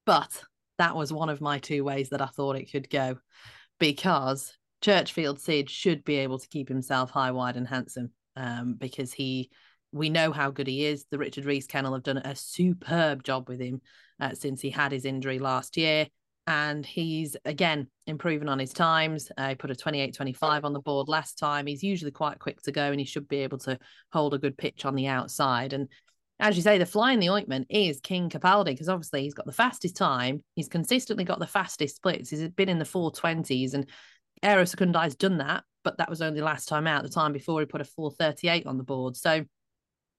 but 0.05 0.43
that 0.81 0.97
was 0.97 1.13
one 1.13 1.29
of 1.29 1.43
my 1.43 1.59
two 1.59 1.85
ways 1.85 2.09
that 2.09 2.23
I 2.23 2.27
thought 2.27 2.57
it 2.57 2.73
could 2.73 2.89
go 2.89 3.19
because 3.79 4.57
Churchfield 4.81 5.39
Sid 5.39 5.69
should 5.69 6.05
be 6.05 6.17
able 6.17 6.39
to 6.39 6.49
keep 6.49 6.71
himself 6.71 7.11
high, 7.11 7.33
wide, 7.33 7.59
and 7.59 7.69
handsome 7.69 8.13
um, 8.35 8.77
because 8.79 9.13
he, 9.13 9.51
we 9.93 10.09
know 10.09 10.33
how 10.33 10.51
good 10.51 10.67
he 10.67 10.87
is. 10.87 11.05
The 11.11 11.19
Richard 11.19 11.45
Rees 11.45 11.67
kennel 11.67 11.93
have 11.93 12.03
done 12.03 12.17
a 12.17 12.35
superb 12.35 13.23
job 13.25 13.47
with 13.47 13.61
him 13.61 13.83
uh, 14.21 14.33
since 14.33 14.63
he 14.63 14.71
had 14.71 14.91
his 14.91 15.05
injury 15.05 15.39
last 15.39 15.77
year. 15.77 16.07
and 16.47 16.87
he's 16.87 17.37
again 17.45 17.87
improving 18.07 18.49
on 18.49 18.59
his 18.59 18.73
times. 18.73 19.31
Uh, 19.37 19.51
he 19.51 19.55
put 19.57 19.71
a 19.71 19.77
28 19.77 20.15
25 20.15 20.65
on 20.65 20.73
the 20.73 20.81
board 20.81 21.09
last 21.09 21.39
time. 21.39 21.67
He's 21.67 21.83
usually 21.83 22.11
quite 22.11 22.39
quick 22.39 22.63
to 22.63 22.73
go 22.73 22.91
and 22.91 22.99
he 22.99 23.05
should 23.05 23.29
be 23.29 23.41
able 23.41 23.59
to 23.59 23.79
hold 24.13 24.33
a 24.33 24.39
good 24.39 24.57
pitch 24.57 24.87
on 24.87 24.95
the 24.95 25.09
outside. 25.09 25.75
And 25.75 25.89
as 26.41 26.57
you 26.57 26.63
say, 26.63 26.79
the 26.79 26.87
fly 26.87 27.13
in 27.13 27.21
the 27.21 27.31
ointment 27.31 27.67
is 27.71 28.01
King 28.01 28.31
Capaldi 28.31 28.67
because 28.67 28.89
obviously 28.89 29.23
he's 29.23 29.35
got 29.35 29.47
the 29.47 29.53
fastest 29.53 29.97
time. 29.97 30.43
He's 30.55 30.69
consistently 30.69 31.25
got 31.25 31.39
the 31.39 31.47
fastest 31.47 31.97
splits. 31.97 32.31
He's 32.31 32.49
been 32.49 32.69
in 32.69 32.79
the 32.79 32.85
420s 32.85 33.75
and 33.75 33.89
Aero 34.43 34.65
Secundi's 34.65 35.17
done 35.17 35.39
that, 35.39 35.65
but 35.85 35.99
that 35.99 36.09
was 36.09 36.23
only 36.23 36.41
last 36.41 36.69
time 36.69 36.87
out. 36.87 37.03
The 37.03 37.11
time 37.11 37.33
before 37.33 37.61
he 37.61 37.67
put 37.67 37.81
a 37.81 37.85
438 37.85 38.67
on 38.67 38.79
the 38.79 38.85
board. 38.85 39.17
So 39.17 39.45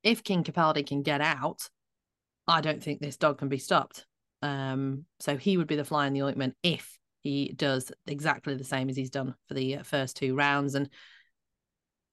if 0.04 0.24
King 0.24 0.44
Capaldi 0.44 0.86
can 0.86 1.02
get 1.02 1.22
out, 1.22 1.68
I 2.48 2.62
don't 2.62 2.82
think 2.82 3.00
this 3.00 3.18
dog 3.18 3.40
can 3.40 3.50
be 3.50 3.58
stopped. 3.58 4.06
Um, 4.42 5.06
so 5.20 5.38
he 5.38 5.58
would 5.58 5.68
be 5.68 5.76
the 5.76 5.86
fly 5.86 6.08
in 6.08 6.14
the 6.14 6.24
ointment 6.24 6.56
if 6.64 6.98
he 7.22 7.54
does 7.56 7.92
exactly 8.08 8.56
the 8.56 8.64
same 8.64 8.90
as 8.90 8.96
he's 8.96 9.12
done 9.12 9.36
for 9.48 9.54
the 9.54 9.78
uh, 9.78 9.84
first 9.84 10.18
two 10.18 10.36
rounds. 10.36 10.76
And 10.76 10.90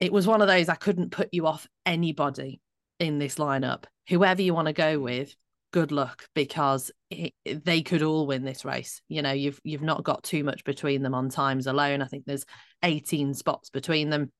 it 0.01 0.13
was 0.13 0.27
one 0.27 0.43
of 0.43 0.49
those 0.49 0.69
I 0.69 0.75
couldn't 0.75 1.11
put 1.11 1.31
you 1.33 1.47
off 1.47 1.67
anybody 1.87 2.61
in 2.99 3.19
this 3.19 3.37
lineup. 3.37 3.85
Whoever 4.09 4.43
you 4.43 4.55
want 4.55 4.67
to 4.67 4.73
go 4.73 4.99
with, 4.99 5.35
good 5.73 5.93
luck 5.93 6.27
because 6.35 6.91
it, 7.11 7.35
they 7.45 7.83
could 7.83 8.03
all 8.03 8.27
win 8.27 8.45
this 8.45 8.65
race. 8.65 9.03
You 9.09 9.23
know, 9.23 9.33
you've 9.33 9.61
you've 9.65 9.83
not 9.83 10.05
got 10.05 10.23
too 10.23 10.45
much 10.45 10.65
between 10.65 11.03
them 11.03 11.15
on 11.15 11.29
times 11.29 11.67
alone. 11.67 12.03
I 12.03 12.07
think 12.07 12.25
there's 12.27 12.47
18 12.83 13.35
spots 13.35 13.71
between 13.71 14.11
them. 14.11 14.33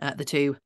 Uh, 0.00 0.14
the 0.14 0.24
two 0.24 0.56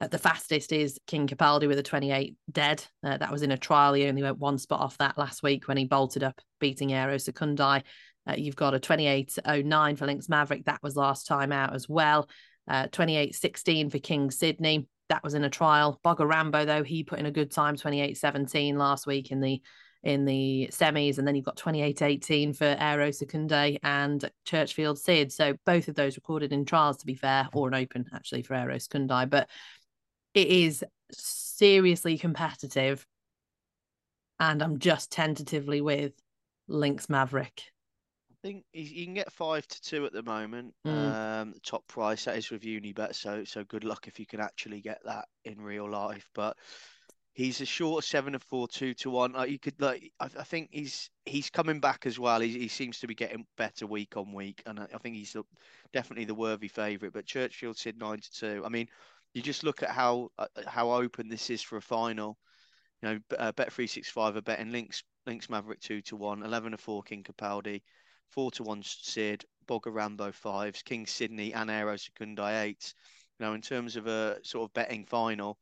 uh, 0.00 0.06
the 0.08 0.18
fastest 0.18 0.72
is 0.72 0.98
King 1.06 1.26
Capaldi 1.26 1.66
with 1.66 1.78
a 1.78 1.82
28 1.82 2.36
dead. 2.50 2.84
Uh, 3.02 3.16
that 3.16 3.32
was 3.32 3.42
in 3.42 3.50
a 3.50 3.58
trial. 3.58 3.94
He 3.94 4.06
only 4.06 4.22
went 4.22 4.38
one 4.38 4.58
spot 4.58 4.80
off 4.80 4.98
that 4.98 5.18
last 5.18 5.42
week 5.42 5.66
when 5.66 5.76
he 5.76 5.86
bolted 5.86 6.22
up, 6.22 6.40
beating 6.60 6.92
Aero 6.92 7.16
Secundi. 7.16 7.82
Uh, 8.28 8.34
you've 8.36 8.56
got 8.56 8.74
a 8.74 8.78
28.09 8.78 9.98
for 9.98 10.06
Lynx 10.06 10.28
Maverick. 10.28 10.66
That 10.66 10.82
was 10.82 10.96
last 10.96 11.26
time 11.26 11.50
out 11.50 11.74
as 11.74 11.88
well. 11.88 12.28
Uh, 12.68 12.86
28.16 12.88 13.90
for 13.90 13.98
King 13.98 14.30
Sydney. 14.30 14.86
That 15.08 15.24
was 15.24 15.34
in 15.34 15.44
a 15.44 15.50
trial. 15.50 16.00
Bogger 16.04 16.28
Rambo, 16.28 16.64
though, 16.64 16.82
he 16.82 17.02
put 17.02 17.18
in 17.18 17.26
a 17.26 17.30
good 17.30 17.50
time, 17.50 17.76
28.17 17.76 18.76
last 18.76 19.06
week 19.06 19.30
in 19.30 19.40
the 19.40 19.62
in 20.02 20.24
the 20.24 20.68
semis, 20.70 21.18
and 21.18 21.26
then 21.26 21.34
you've 21.34 21.44
got 21.44 21.56
28-18 21.56 22.56
for 22.56 22.76
Aero 22.78 23.08
Secunde 23.08 23.78
and 23.82 24.30
Churchfield 24.44 24.98
Sid. 24.98 25.32
So 25.32 25.54
both 25.66 25.88
of 25.88 25.96
those 25.96 26.16
recorded 26.16 26.52
in 26.52 26.64
trials, 26.64 26.98
to 26.98 27.06
be 27.06 27.14
fair, 27.14 27.48
or 27.52 27.68
an 27.68 27.74
open 27.74 28.06
actually 28.14 28.42
for 28.42 28.54
Aero 28.54 28.76
Secunde. 28.76 29.28
But 29.28 29.48
it 30.34 30.46
is 30.46 30.84
seriously 31.10 32.16
competitive. 32.16 33.04
And 34.38 34.62
I'm 34.62 34.78
just 34.78 35.10
tentatively 35.10 35.80
with 35.80 36.12
Lynx 36.68 37.08
Maverick. 37.08 37.64
I 38.42 38.46
think 38.46 38.64
you 38.72 39.04
can 39.04 39.14
get 39.14 39.32
five 39.32 39.66
to 39.66 39.80
two 39.82 40.06
at 40.06 40.12
the 40.12 40.22
moment. 40.22 40.72
Mm. 40.86 41.14
Um, 41.14 41.54
top 41.64 41.86
price 41.88 42.24
that 42.24 42.36
is 42.36 42.50
with 42.50 42.62
Unibet, 42.62 43.14
so 43.14 43.42
so 43.44 43.64
good 43.64 43.82
luck 43.82 44.06
if 44.06 44.20
you 44.20 44.26
can 44.26 44.40
actually 44.40 44.80
get 44.80 45.00
that 45.04 45.26
in 45.44 45.60
real 45.60 45.90
life. 45.90 46.28
But 46.34 46.56
he's 47.38 47.60
a 47.60 47.64
short 47.64 48.04
seven 48.04 48.36
of 48.36 48.42
four, 48.44 48.68
two 48.68 48.94
to 48.94 49.10
one. 49.10 49.32
Like 49.32 49.50
you 49.50 49.58
could 49.58 49.80
like, 49.80 50.12
I, 50.20 50.26
I 50.38 50.44
think 50.44 50.68
he's 50.70 51.10
he's 51.24 51.50
coming 51.50 51.80
back 51.80 52.06
as 52.06 52.18
well. 52.18 52.40
He, 52.40 52.58
he 52.58 52.68
seems 52.68 53.00
to 53.00 53.08
be 53.08 53.14
getting 53.14 53.44
better 53.56 53.88
week 53.88 54.16
on 54.16 54.32
week, 54.32 54.62
and 54.66 54.78
I, 54.78 54.86
I 54.94 54.98
think 54.98 55.16
he's 55.16 55.36
definitely 55.92 56.24
the 56.24 56.34
worthy 56.34 56.68
favourite. 56.68 57.12
But 57.12 57.26
Churchfield 57.26 57.76
Sid 57.76 57.98
nine 57.98 58.20
to 58.20 58.32
two. 58.32 58.62
I 58.64 58.68
mean, 58.68 58.86
you 59.34 59.42
just 59.42 59.64
look 59.64 59.82
at 59.82 59.90
how 59.90 60.30
uh, 60.38 60.46
how 60.66 60.92
open 60.92 61.28
this 61.28 61.50
is 61.50 61.62
for 61.62 61.76
a 61.76 61.82
final. 61.82 62.38
You 63.02 63.08
know, 63.08 63.18
uh, 63.36 63.52
Bet 63.52 63.72
three 63.72 63.88
six 63.88 64.08
five 64.08 64.36
are 64.36 64.42
betting 64.42 64.70
Lynx 64.70 65.02
links 65.28 65.50
Maverick 65.50 65.80
two 65.80 66.00
to 66.02 66.16
one, 66.16 66.42
11 66.42 66.72
to 66.72 66.78
four 66.78 67.02
King 67.02 67.22
Capaldi, 67.22 67.82
four 68.30 68.50
to 68.52 68.62
one 68.62 68.82
Sid, 68.82 69.44
Bogger 69.66 69.92
Rambo 69.92 70.32
fives, 70.32 70.82
King 70.82 71.06
Sydney 71.06 71.52
and 71.52 71.70
Aero 71.70 71.94
Secundi 71.94 72.62
eights. 72.62 72.94
You 73.38 73.46
know, 73.46 73.54
in 73.54 73.62
terms 73.62 73.96
of 73.96 74.06
a 74.06 74.38
sort 74.42 74.68
of 74.68 74.74
betting 74.74 75.04
final, 75.04 75.58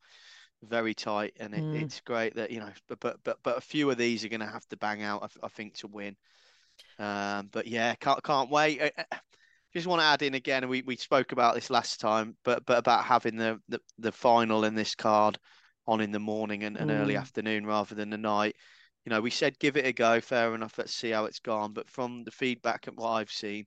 very 0.63 0.93
tight, 0.93 1.33
and 1.39 1.53
it, 1.53 1.61
mm. 1.61 1.81
it's 1.81 1.99
great 2.01 2.35
that 2.35 2.51
you 2.51 2.59
know, 2.59 2.71
but 2.87 2.99
but 2.99 3.17
but 3.23 3.37
but 3.43 3.57
a 3.57 3.61
few 3.61 3.89
of 3.91 3.97
these 3.97 4.25
are 4.25 4.29
going 4.29 4.39
to 4.39 4.45
have 4.47 4.67
to 4.69 4.77
bang 4.77 5.03
out, 5.03 5.23
I, 5.23 5.45
I 5.45 5.49
think, 5.49 5.75
to 5.75 5.87
win. 5.87 6.15
Um, 6.99 7.49
but 7.51 7.67
yeah, 7.67 7.95
can't 7.95 8.23
can't 8.23 8.49
wait. 8.49 8.81
Uh, 8.81 8.89
uh, 8.97 9.17
just 9.73 9.87
want 9.87 10.01
to 10.01 10.05
add 10.05 10.21
in 10.23 10.33
again. 10.33 10.67
We, 10.69 10.81
we 10.81 10.95
spoke 10.95 11.33
about 11.33 11.53
this 11.53 11.69
last 11.69 11.99
time, 11.99 12.35
but 12.43 12.65
but 12.65 12.79
about 12.79 13.03
having 13.03 13.37
the 13.37 13.59
the, 13.69 13.79
the 13.99 14.11
final 14.11 14.63
in 14.63 14.75
this 14.75 14.95
card 14.95 15.37
on 15.85 16.01
in 16.01 16.11
the 16.11 16.19
morning 16.19 16.63
and, 16.63 16.77
and 16.77 16.89
mm. 16.89 16.99
early 16.99 17.15
afternoon 17.15 17.65
rather 17.65 17.95
than 17.95 18.09
the 18.09 18.17
night. 18.17 18.55
You 19.07 19.13
know, 19.13 19.21
we 19.21 19.29
said 19.29 19.57
give 19.57 19.77
it 19.77 19.85
a 19.85 19.93
go. 19.93 20.19
Fair 20.19 20.53
enough. 20.53 20.77
Let's 20.77 20.93
see 20.93 21.11
how 21.11 21.23
it's 21.23 21.39
gone. 21.39 21.71
But 21.71 21.89
from 21.89 22.25
the 22.25 22.31
feedback 22.31 22.87
and 22.87 22.97
what 22.97 23.11
I've 23.11 23.31
seen, 23.31 23.65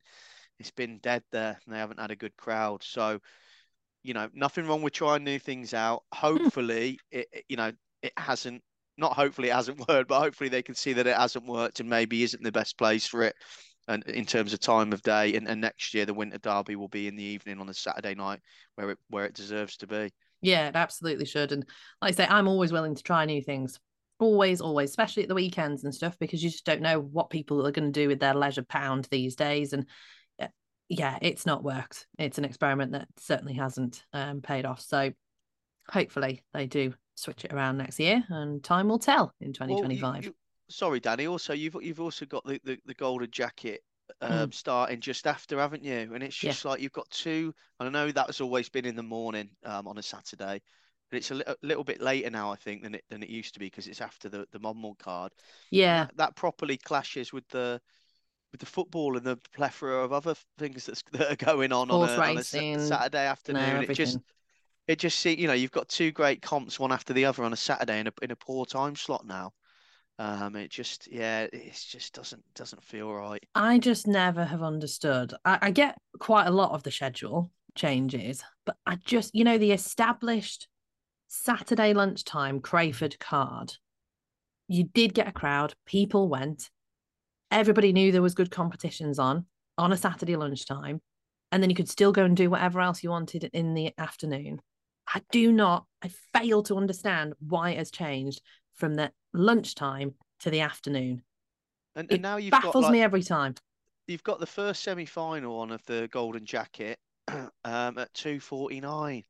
it's 0.58 0.70
been 0.70 0.98
dead 0.98 1.22
there, 1.32 1.58
and 1.64 1.74
they 1.74 1.78
haven't 1.78 1.98
had 1.98 2.10
a 2.10 2.16
good 2.16 2.36
crowd. 2.36 2.82
So, 2.82 3.20
you 4.02 4.12
know, 4.12 4.28
nothing 4.34 4.66
wrong 4.66 4.82
with 4.82 4.92
trying 4.92 5.24
new 5.24 5.38
things 5.38 5.72
out. 5.72 6.02
Hmm. 6.12 6.26
Hopefully, 6.26 6.98
it, 7.10 7.26
it 7.32 7.44
you 7.48 7.56
know 7.56 7.72
it 8.02 8.12
hasn't. 8.18 8.62
Not 8.98 9.14
hopefully 9.14 9.48
it 9.48 9.54
hasn't 9.54 9.78
worked, 9.88 10.10
but 10.10 10.20
hopefully 10.20 10.50
they 10.50 10.62
can 10.62 10.74
see 10.74 10.92
that 10.92 11.06
it 11.06 11.16
hasn't 11.16 11.46
worked 11.46 11.80
and 11.80 11.88
maybe 11.88 12.22
isn't 12.22 12.42
the 12.42 12.52
best 12.52 12.76
place 12.76 13.06
for 13.06 13.22
it 13.22 13.34
and 13.88 14.06
in 14.08 14.26
terms 14.26 14.52
of 14.52 14.60
time 14.60 14.92
of 14.92 15.00
day. 15.00 15.34
And, 15.36 15.48
and 15.48 15.58
next 15.58 15.94
year, 15.94 16.04
the 16.04 16.12
Winter 16.12 16.36
Derby 16.36 16.76
will 16.76 16.88
be 16.88 17.08
in 17.08 17.16
the 17.16 17.24
evening 17.24 17.60
on 17.60 17.70
a 17.70 17.74
Saturday 17.74 18.14
night, 18.14 18.40
where 18.74 18.90
it 18.90 18.98
where 19.08 19.24
it 19.24 19.32
deserves 19.32 19.78
to 19.78 19.86
be. 19.86 20.10
Yeah, 20.42 20.68
it 20.68 20.76
absolutely 20.76 21.24
should. 21.24 21.50
And 21.52 21.64
like 22.02 22.12
I 22.12 22.14
say, 22.14 22.26
I'm 22.28 22.46
always 22.46 22.72
willing 22.72 22.94
to 22.94 23.02
try 23.02 23.24
new 23.24 23.40
things. 23.40 23.80
Always, 24.20 24.60
always, 24.60 24.90
especially 24.90 25.24
at 25.24 25.28
the 25.28 25.34
weekends 25.34 25.82
and 25.82 25.94
stuff, 25.94 26.16
because 26.18 26.42
you 26.42 26.50
just 26.50 26.64
don't 26.64 26.82
know 26.82 27.00
what 27.00 27.30
people 27.30 27.66
are 27.66 27.72
going 27.72 27.92
to 27.92 28.00
do 28.00 28.06
with 28.06 28.20
their 28.20 28.34
leisure 28.34 28.62
pound 28.62 29.08
these 29.10 29.34
days. 29.34 29.72
And 29.72 29.86
yeah, 30.90 31.18
it's 31.22 31.46
not 31.46 31.62
worked. 31.62 32.06
It's 32.18 32.38
an 32.38 32.44
experiment 32.44 32.92
that 32.92 33.06
certainly 33.16 33.54
hasn't 33.54 34.04
um, 34.12 34.42
paid 34.42 34.66
off. 34.66 34.80
So 34.80 35.12
hopefully 35.88 36.42
they 36.52 36.66
do 36.66 36.92
switch 37.14 37.44
it 37.44 37.52
around 37.52 37.78
next 37.78 38.00
year, 38.00 38.22
and 38.28 38.62
time 38.62 38.88
will 38.88 38.98
tell 38.98 39.32
in 39.40 39.52
2025. 39.52 40.02
Well, 40.02 40.22
you, 40.22 40.28
you, 40.28 40.34
sorry, 40.68 41.00
Dani. 41.00 41.30
Also, 41.30 41.52
you've 41.54 41.76
you've 41.80 42.00
also 42.00 42.26
got 42.26 42.44
the 42.44 42.60
the, 42.64 42.78
the 42.86 42.94
golden 42.94 43.30
jacket 43.30 43.82
um, 44.20 44.50
mm. 44.50 44.54
starting 44.54 45.00
just 45.00 45.28
after, 45.28 45.58
haven't 45.58 45.84
you? 45.84 46.10
And 46.12 46.24
it's 46.24 46.36
just 46.36 46.64
yeah. 46.64 46.72
like 46.72 46.80
you've 46.80 46.92
got 46.92 47.08
two. 47.10 47.54
I 47.78 47.88
know 47.88 48.10
that's 48.10 48.40
always 48.40 48.68
been 48.68 48.84
in 48.84 48.96
the 48.96 49.02
morning 49.04 49.50
um, 49.64 49.86
on 49.86 49.96
a 49.96 50.02
Saturday, 50.02 50.60
but 51.10 51.18
it's 51.18 51.30
a, 51.30 51.34
li- 51.34 51.44
a, 51.46 51.56
little 51.62 51.84
bit 51.84 52.00
later 52.00 52.30
now, 52.30 52.52
I 52.52 52.56
think, 52.56 52.82
than 52.82 52.94
it 52.94 53.04
than 53.10 53.22
it 53.22 53.28
used 53.28 53.54
to 53.54 53.60
be 53.60 53.66
because 53.66 53.86
it's 53.86 54.00
after 54.00 54.28
the 54.28 54.46
the 54.52 54.58
Monmore 54.58 54.96
card. 54.96 55.32
Yeah, 55.70 56.04
that, 56.04 56.16
that, 56.16 56.36
properly 56.36 56.76
clashes 56.76 57.32
with 57.32 57.48
the 57.48 57.80
with 58.52 58.60
the 58.60 58.66
football 58.66 59.16
and 59.16 59.24
the 59.24 59.38
plethora 59.54 60.04
of 60.04 60.12
other 60.12 60.34
things 60.58 60.86
that's 60.86 61.02
that 61.12 61.32
are 61.32 61.44
going 61.54 61.72
on 61.72 61.88
Horse 61.88 62.10
on 62.10 62.18
a, 62.18 62.34
racing, 62.34 62.74
on 62.74 62.80
a 62.80 62.86
Saturday 62.86 63.26
afternoon. 63.26 63.74
No, 63.74 63.80
it 63.80 63.94
just 63.94 64.18
it 64.86 64.98
just 64.98 65.18
see 65.18 65.38
you 65.38 65.46
know 65.46 65.54
you've 65.54 65.72
got 65.72 65.88
two 65.88 66.12
great 66.12 66.42
comps 66.42 66.78
one 66.78 66.92
after 66.92 67.12
the 67.12 67.24
other 67.24 67.44
on 67.44 67.52
a 67.52 67.56
Saturday 67.56 68.00
in 68.00 68.06
a 68.06 68.12
in 68.22 68.30
a 68.30 68.36
poor 68.36 68.66
time 68.66 68.96
slot 68.96 69.26
now. 69.26 69.52
Um, 70.20 70.54
it 70.54 70.70
just, 70.70 71.08
yeah, 71.10 71.46
it 71.50 71.82
just 71.88 72.12
doesn't 72.12 72.42
doesn't 72.54 72.84
feel 72.84 73.10
right. 73.10 73.42
I 73.54 73.78
just 73.78 74.06
never 74.06 74.44
have 74.44 74.62
understood. 74.62 75.32
I, 75.46 75.58
I 75.62 75.70
get 75.70 75.96
quite 76.18 76.46
a 76.46 76.50
lot 76.50 76.72
of 76.72 76.82
the 76.82 76.90
schedule 76.90 77.50
changes, 77.74 78.44
but 78.66 78.76
I 78.84 78.96
just, 78.96 79.34
you 79.34 79.44
know, 79.44 79.56
the 79.56 79.72
established 79.72 80.68
Saturday 81.32 81.94
lunchtime 81.94 82.58
Crayford 82.60 83.16
card. 83.20 83.74
You 84.66 84.82
did 84.82 85.14
get 85.14 85.28
a 85.28 85.32
crowd. 85.32 85.74
People 85.86 86.28
went. 86.28 86.70
Everybody 87.52 87.92
knew 87.92 88.10
there 88.10 88.20
was 88.20 88.34
good 88.34 88.50
competitions 88.50 89.20
on 89.20 89.46
on 89.78 89.92
a 89.92 89.96
Saturday 89.96 90.34
lunchtime, 90.34 91.00
and 91.52 91.62
then 91.62 91.70
you 91.70 91.76
could 91.76 91.88
still 91.88 92.10
go 92.10 92.24
and 92.24 92.36
do 92.36 92.50
whatever 92.50 92.80
else 92.80 93.04
you 93.04 93.10
wanted 93.10 93.44
in 93.44 93.74
the 93.74 93.94
afternoon. 93.96 94.60
I 95.14 95.22
do 95.30 95.52
not. 95.52 95.86
I 96.02 96.10
fail 96.34 96.64
to 96.64 96.76
understand 96.76 97.34
why 97.38 97.70
it 97.70 97.78
has 97.78 97.92
changed 97.92 98.42
from 98.74 98.94
the 98.94 99.12
lunchtime 99.32 100.14
to 100.40 100.50
the 100.50 100.62
afternoon. 100.62 101.22
And, 101.94 102.10
and 102.10 102.22
now 102.22 102.38
you've 102.38 102.50
baffles 102.50 102.72
got, 102.72 102.82
like, 102.82 102.92
me 102.92 103.02
every 103.02 103.22
time. 103.22 103.54
You've 104.08 104.24
got 104.24 104.40
the 104.40 104.46
first 104.46 104.82
semi-final 104.82 105.60
on 105.60 105.70
of 105.70 105.84
the 105.86 106.08
Golden 106.10 106.44
Jacket 106.44 106.98
um, 107.28 107.50
at 107.64 108.12
two 108.14 108.40
forty-nine. 108.40 109.22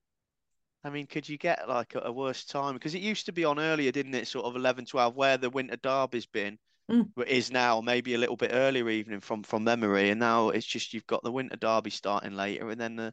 I 0.83 0.91
mean, 0.91 1.07
could 1.07 1.29
you 1.29 1.37
get 1.37 1.69
like 1.69 1.95
a, 1.95 2.01
a 2.01 2.13
worse 2.13 2.45
time? 2.45 2.75
Because 2.75 2.95
it 2.95 3.03
used 3.03 3.27
to 3.27 3.33
be 3.33 3.45
on 3.45 3.59
earlier, 3.59 3.93
didn't 3.93 4.15
it? 4.15 4.29
Sort 4.29 4.47
of 4.47 4.57
11, 4.57 4.87
12, 4.87 5.15
where 5.15 5.37
the 5.37 5.51
Winter 5.51 5.77
Derby's 5.77 6.27
been, 6.27 6.59
mm. 6.91 7.09
but 7.15 7.29
is 7.29 7.53
now 7.53 7.81
maybe 7.81 8.15
a 8.15 8.19
little 8.19 8.37
bit 8.37 8.53
earlier 8.55 8.89
evening 8.89 9.21
from 9.21 9.43
from 9.43 9.65
memory. 9.65 10.11
And 10.11 10.21
now 10.21 10.49
it's 10.51 10.67
just 10.67 10.95
you've 10.95 11.07
got 11.07 11.23
the 11.23 11.33
Winter 11.33 11.57
Derby 11.57 11.91
starting 11.91 12.35
later, 12.35 12.71
and 12.71 12.81
then 12.81 12.97
the 12.97 13.13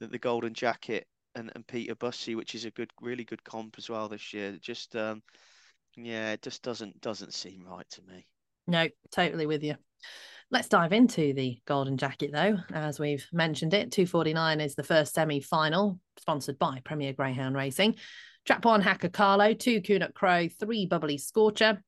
the, 0.00 0.08
the 0.08 0.18
Golden 0.18 0.54
Jacket 0.54 1.06
and, 1.34 1.52
and 1.54 1.66
Peter 1.66 1.94
Bussey, 1.94 2.34
which 2.34 2.54
is 2.54 2.64
a 2.64 2.70
good, 2.70 2.90
really 3.00 3.24
good 3.24 3.44
comp 3.44 3.76
as 3.78 3.88
well 3.88 4.08
this 4.08 4.32
year. 4.32 4.56
Just 4.60 4.96
um, 4.96 5.22
yeah, 5.96 6.32
it 6.32 6.42
just 6.42 6.62
doesn't 6.62 7.00
doesn't 7.00 7.34
seem 7.34 7.64
right 7.66 7.88
to 7.90 8.02
me. 8.02 8.26
No, 8.66 8.88
totally 9.10 9.46
with 9.46 9.62
you. 9.62 9.76
Let's 10.52 10.68
dive 10.68 10.92
into 10.92 11.32
the 11.32 11.60
Golden 11.64 11.96
Jacket 11.96 12.32
though. 12.32 12.58
As 12.72 12.98
we've 12.98 13.24
mentioned 13.32 13.72
it, 13.72 13.92
249 13.92 14.60
is 14.60 14.74
the 14.74 14.82
first 14.82 15.14
semi-final, 15.14 16.00
sponsored 16.18 16.58
by 16.58 16.80
Premier 16.84 17.12
Greyhound 17.12 17.54
Racing. 17.54 17.94
Trap 18.46 18.64
one 18.64 18.80
Hacker 18.80 19.10
Carlo, 19.10 19.54
two 19.54 19.80
Kunut 19.80 20.12
Crow, 20.12 20.48
three 20.48 20.86
Bubbly 20.86 21.18
Scorcher. 21.18 21.82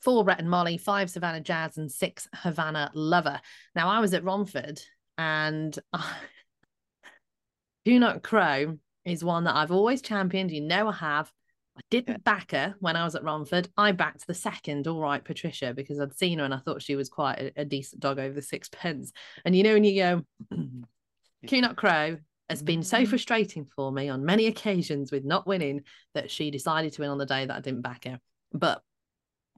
four 0.00 0.24
Brett 0.24 0.38
and 0.38 0.48
Molly, 0.48 0.78
five 0.78 1.10
Savannah 1.10 1.42
Jazz, 1.42 1.76
and 1.76 1.92
six 1.92 2.28
Havana 2.34 2.90
Lover. 2.94 3.40
Now, 3.74 3.88
I 3.90 4.00
was 4.00 4.14
at 4.14 4.24
Romford 4.24 4.80
and 5.18 5.78
Kunut 7.86 8.22
Crow 8.22 8.78
is 9.04 9.24
one 9.24 9.44
that 9.44 9.56
I've 9.56 9.72
always 9.72 10.00
championed. 10.00 10.50
You 10.50 10.62
know, 10.62 10.88
I 10.88 10.92
have. 10.92 11.30
I 11.78 11.82
didn't 11.90 12.24
back 12.24 12.50
her 12.50 12.74
when 12.80 12.96
I 12.96 13.04
was 13.04 13.14
at 13.14 13.22
Romford. 13.22 13.68
I 13.76 13.92
backed 13.92 14.26
the 14.26 14.34
second, 14.34 14.88
all 14.88 15.00
right, 15.00 15.24
Patricia, 15.24 15.72
because 15.72 16.00
I'd 16.00 16.16
seen 16.16 16.40
her 16.40 16.44
and 16.44 16.52
I 16.52 16.58
thought 16.58 16.82
she 16.82 16.96
was 16.96 17.08
quite 17.08 17.38
a, 17.38 17.60
a 17.60 17.64
decent 17.64 18.00
dog 18.00 18.18
over 18.18 18.34
the 18.34 18.42
sixpence. 18.42 19.12
And 19.44 19.54
you 19.54 19.62
know, 19.62 19.74
when 19.74 19.84
you 19.84 20.02
go, 20.02 20.22
Kunut 21.46 21.76
Crow 21.76 22.16
has 22.50 22.62
been 22.62 22.82
so 22.82 23.06
frustrating 23.06 23.64
for 23.76 23.92
me 23.92 24.08
on 24.08 24.24
many 24.24 24.46
occasions 24.46 25.12
with 25.12 25.24
not 25.24 25.46
winning 25.46 25.82
that 26.14 26.32
she 26.32 26.50
decided 26.50 26.92
to 26.94 27.02
win 27.02 27.10
on 27.10 27.18
the 27.18 27.26
day 27.26 27.46
that 27.46 27.56
I 27.56 27.60
didn't 27.60 27.82
back 27.82 28.06
her. 28.06 28.18
But 28.52 28.82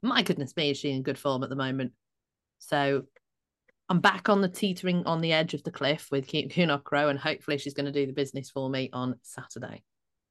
my 0.03 0.21
goodness 0.21 0.55
me, 0.55 0.69
is 0.69 0.77
she 0.77 0.91
in 0.91 1.01
good 1.01 1.17
form 1.17 1.41
at 1.41 1.49
the 1.49 1.55
moment? 1.55 1.93
So 2.59 3.03
I'm 3.89 3.99
back 3.99 4.29
on 4.29 4.41
the 4.41 4.47
teetering 4.47 5.07
on 5.07 5.21
the 5.21 5.33
edge 5.33 5.55
of 5.55 5.63
the 5.63 5.71
cliff 5.71 6.07
with 6.11 6.27
Kunut 6.27 6.83
Crow, 6.83 7.09
and 7.09 7.17
hopefully 7.17 7.57
she's 7.57 7.73
going 7.73 7.87
to 7.87 7.91
do 7.91 8.05
the 8.05 8.13
business 8.13 8.51
for 8.51 8.69
me 8.69 8.91
on 8.93 9.15
Saturday 9.23 9.81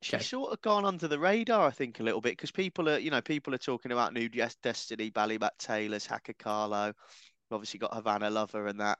she's 0.02 0.26
sort 0.26 0.52
of 0.52 0.60
gone 0.62 0.84
under 0.84 1.08
the 1.08 1.18
radar, 1.18 1.66
I 1.66 1.70
think, 1.70 2.00
a 2.00 2.02
little 2.02 2.20
bit 2.20 2.32
because 2.32 2.50
people 2.50 2.88
are, 2.88 2.98
you 2.98 3.10
know, 3.10 3.20
people 3.20 3.54
are 3.54 3.58
talking 3.58 3.92
about 3.92 4.14
New 4.14 4.28
Destiny, 4.28 5.10
Ballymac 5.10 5.56
Taylor's, 5.58 6.06
Hacker 6.06 6.34
Carlo. 6.38 6.86
We've 6.86 7.56
obviously 7.56 7.78
got 7.78 7.94
Havana 7.94 8.30
Lover 8.30 8.66
and 8.66 8.80
that. 8.80 8.98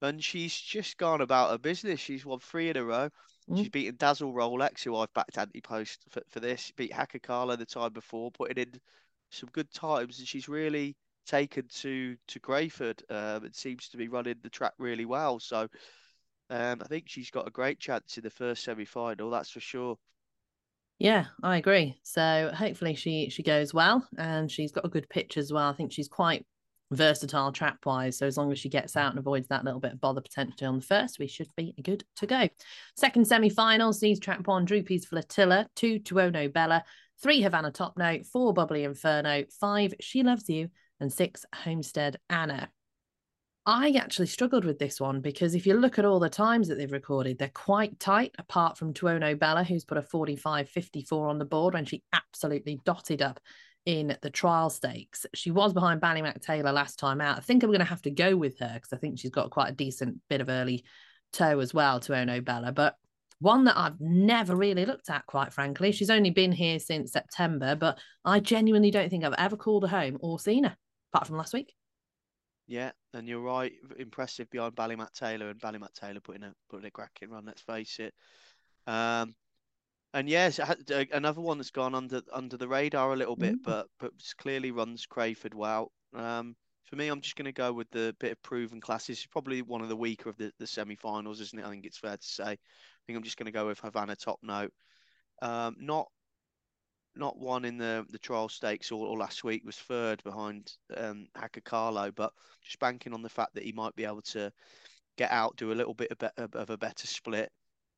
And 0.00 0.22
she's 0.22 0.56
just 0.56 0.96
gone 0.96 1.22
about 1.22 1.50
her 1.50 1.58
business. 1.58 1.98
She's 1.98 2.24
won 2.24 2.38
three 2.38 2.70
in 2.70 2.76
a 2.76 2.84
row. 2.84 3.08
Mm. 3.50 3.58
She's 3.58 3.68
beaten 3.68 3.96
Dazzle 3.96 4.32
Rolex, 4.32 4.84
who 4.84 4.96
I've 4.96 5.12
backed 5.12 5.38
anti 5.38 5.60
post 5.60 6.04
for, 6.08 6.22
for 6.28 6.40
this. 6.40 6.60
She 6.60 6.72
beat 6.76 6.92
Hacker 6.92 7.18
Carlo 7.18 7.56
the 7.56 7.66
time 7.66 7.92
before, 7.92 8.30
putting 8.30 8.62
in 8.62 8.80
some 9.30 9.48
good 9.52 9.72
times. 9.72 10.20
And 10.20 10.28
she's 10.28 10.48
really 10.48 10.96
taken 11.26 11.66
to 11.68 12.16
to 12.28 12.40
Crayford. 12.40 13.02
Um, 13.10 13.44
it 13.44 13.56
seems 13.56 13.88
to 13.88 13.96
be 13.96 14.06
running 14.06 14.36
the 14.42 14.50
track 14.50 14.74
really 14.78 15.04
well. 15.04 15.40
So 15.40 15.68
um, 16.50 16.80
I 16.80 16.86
think 16.88 17.04
she's 17.08 17.30
got 17.30 17.48
a 17.48 17.50
great 17.50 17.78
chance 17.78 18.16
in 18.16 18.22
the 18.22 18.30
first 18.30 18.64
semi 18.64 18.84
final, 18.84 19.30
that's 19.30 19.50
for 19.50 19.60
sure. 19.60 19.98
Yeah, 20.98 21.26
I 21.42 21.58
agree. 21.58 22.00
So 22.02 22.50
hopefully 22.52 22.94
she 22.94 23.30
she 23.30 23.42
goes 23.42 23.72
well, 23.72 24.06
and 24.16 24.50
she's 24.50 24.72
got 24.72 24.84
a 24.84 24.88
good 24.88 25.08
pitch 25.08 25.36
as 25.36 25.52
well. 25.52 25.68
I 25.68 25.72
think 25.72 25.92
she's 25.92 26.08
quite 26.08 26.44
versatile 26.90 27.52
trap 27.52 27.78
wise. 27.84 28.18
So 28.18 28.26
as 28.26 28.36
long 28.36 28.50
as 28.50 28.58
she 28.58 28.68
gets 28.68 28.96
out 28.96 29.10
and 29.10 29.18
avoids 29.18 29.48
that 29.48 29.64
little 29.64 29.80
bit 29.80 29.92
of 29.92 30.00
bother 30.00 30.20
potentially 30.20 30.66
on 30.66 30.76
the 30.76 30.84
first, 30.84 31.18
we 31.18 31.28
should 31.28 31.48
be 31.56 31.74
good 31.82 32.04
to 32.16 32.26
go. 32.26 32.48
Second 32.96 33.26
semi 33.26 33.48
final 33.48 33.92
sees 33.92 34.18
trap 34.18 34.46
one 34.46 34.64
Droopy's 34.64 35.06
Flotilla, 35.06 35.68
two 35.76 36.00
Tuono 36.00 36.52
Bella, 36.52 36.82
three 37.22 37.42
Havana 37.42 37.70
Top 37.70 37.96
Note, 37.96 38.26
four 38.26 38.52
Bubbly 38.52 38.84
Inferno, 38.84 39.44
five 39.60 39.94
She 40.00 40.22
Loves 40.22 40.48
You, 40.48 40.68
and 41.00 41.12
six 41.12 41.44
Homestead 41.54 42.18
Anna. 42.28 42.70
I 43.70 43.90
actually 43.98 44.28
struggled 44.28 44.64
with 44.64 44.78
this 44.78 44.98
one 44.98 45.20
because 45.20 45.54
if 45.54 45.66
you 45.66 45.74
look 45.74 45.98
at 45.98 46.06
all 46.06 46.18
the 46.18 46.30
times 46.30 46.68
that 46.68 46.76
they've 46.78 46.90
recorded, 46.90 47.36
they're 47.36 47.50
quite 47.50 48.00
tight, 48.00 48.34
apart 48.38 48.78
from 48.78 48.94
Tuono 48.94 49.38
Bella, 49.38 49.62
who's 49.62 49.84
put 49.84 49.98
a 49.98 50.02
45 50.02 50.70
54 50.70 51.28
on 51.28 51.38
the 51.38 51.44
board 51.44 51.74
when 51.74 51.84
she 51.84 52.02
absolutely 52.14 52.80
dotted 52.86 53.20
up 53.20 53.38
in 53.84 54.16
the 54.22 54.30
trial 54.30 54.70
stakes. 54.70 55.26
She 55.34 55.50
was 55.50 55.74
behind 55.74 56.00
Ballymac 56.00 56.40
Taylor 56.40 56.72
last 56.72 56.98
time 56.98 57.20
out. 57.20 57.36
I 57.36 57.40
think 57.42 57.62
I'm 57.62 57.68
going 57.68 57.80
to 57.80 57.84
have 57.84 58.00
to 58.02 58.10
go 58.10 58.38
with 58.38 58.58
her 58.58 58.72
because 58.72 58.94
I 58.94 58.96
think 58.96 59.18
she's 59.18 59.30
got 59.30 59.50
quite 59.50 59.68
a 59.68 59.76
decent 59.76 60.16
bit 60.30 60.40
of 60.40 60.48
early 60.48 60.86
toe 61.34 61.60
as 61.60 61.74
well, 61.74 62.00
Tuono 62.00 62.42
Bella. 62.42 62.72
But 62.72 62.96
one 63.38 63.64
that 63.64 63.76
I've 63.76 64.00
never 64.00 64.56
really 64.56 64.86
looked 64.86 65.10
at, 65.10 65.26
quite 65.26 65.52
frankly. 65.52 65.92
She's 65.92 66.08
only 66.08 66.30
been 66.30 66.52
here 66.52 66.78
since 66.78 67.12
September, 67.12 67.76
but 67.76 67.98
I 68.24 68.40
genuinely 68.40 68.90
don't 68.90 69.10
think 69.10 69.24
I've 69.24 69.34
ever 69.36 69.58
called 69.58 69.82
her 69.82 69.94
home 69.94 70.16
or 70.22 70.38
seen 70.38 70.64
her, 70.64 70.76
apart 71.12 71.26
from 71.26 71.36
last 71.36 71.52
week. 71.52 71.74
Yeah, 72.68 72.92
and 73.14 73.26
you're 73.26 73.40
right. 73.40 73.72
Impressive 73.98 74.50
behind 74.50 74.76
Ballymac 74.76 75.12
Taylor 75.14 75.48
and 75.48 75.58
Ballymac 75.58 75.94
Taylor 75.94 76.20
putting 76.20 76.44
a 76.44 76.52
putting 76.68 76.86
a 76.86 76.90
cracking 76.90 77.30
run. 77.30 77.46
Let's 77.46 77.62
face 77.62 77.98
it. 77.98 78.12
Um, 78.86 79.34
and 80.12 80.28
yes, 80.28 80.60
another 81.12 81.40
one 81.40 81.58
that's 81.58 81.70
gone 81.70 81.94
under 81.94 82.20
under 82.32 82.58
the 82.58 82.68
radar 82.68 83.12
a 83.12 83.16
little 83.16 83.36
bit, 83.36 83.54
mm. 83.54 83.64
but 83.64 83.86
but 83.98 84.12
clearly 84.36 84.70
runs 84.70 85.06
Crayford 85.06 85.54
well. 85.54 85.90
Um, 86.14 86.56
for 86.84 86.96
me, 86.96 87.08
I'm 87.08 87.22
just 87.22 87.36
going 87.36 87.46
to 87.46 87.52
go 87.52 87.72
with 87.72 87.90
the 87.90 88.14
bit 88.20 88.32
of 88.32 88.42
proven 88.42 88.80
classes. 88.80 89.18
It's 89.18 89.26
probably 89.26 89.62
one 89.62 89.82
of 89.82 89.88
the 89.88 89.96
weaker 89.96 90.28
of 90.28 90.36
the, 90.38 90.52
the 90.58 90.66
semi-finals, 90.66 91.40
isn't 91.40 91.58
it? 91.58 91.64
I 91.64 91.70
think 91.70 91.84
it's 91.84 91.98
fair 91.98 92.16
to 92.16 92.26
say. 92.26 92.44
I 92.44 92.56
think 93.06 93.16
I'm 93.16 93.22
just 93.22 93.36
going 93.36 93.46
to 93.46 93.52
go 93.52 93.66
with 93.66 93.80
Havana 93.80 94.16
Top 94.16 94.38
Note. 94.42 94.72
Um, 95.42 95.76
not 95.78 96.08
not 97.18 97.38
one 97.38 97.64
in 97.64 97.78
the 97.78 98.06
the 98.10 98.18
trial 98.18 98.48
stakes 98.48 98.90
or, 98.92 99.06
or 99.06 99.18
last 99.18 99.44
week 99.44 99.62
was 99.64 99.76
third 99.76 100.22
behind 100.24 100.72
um, 100.96 101.26
Hacker 101.34 101.60
Carlo, 101.60 102.10
but 102.12 102.32
just 102.62 102.78
banking 102.78 103.12
on 103.12 103.22
the 103.22 103.28
fact 103.28 103.54
that 103.54 103.64
he 103.64 103.72
might 103.72 103.96
be 103.96 104.04
able 104.04 104.22
to 104.22 104.52
get 105.16 105.30
out, 105.32 105.56
do 105.56 105.72
a 105.72 105.74
little 105.74 105.94
bit 105.94 106.12
of, 106.12 106.18
be- 106.18 106.58
of 106.58 106.70
a 106.70 106.78
better 106.78 107.06
split. 107.06 107.50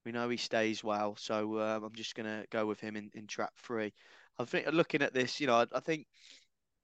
We 0.05 0.13
know 0.13 0.29
he 0.31 0.39
stays 0.39 0.83
well, 0.83 1.15
so 1.17 1.61
um, 1.61 1.85
I'm 1.85 1.95
just 1.95 2.15
going 2.15 2.27
to 2.27 2.47
go 2.51 2.65
with 2.67 2.81
him 2.81 2.97
in, 2.97 3.11
in 3.15 3.27
trap 3.27 3.53
three. 3.59 3.93
I 4.39 4.45
think 4.47 4.67
looking 4.73 5.03
at 5.03 5.13
this, 5.13 5.39
you 5.39 5.47
know, 5.47 5.57
I, 5.57 5.67
I 5.75 5.81
think 5.81 6.07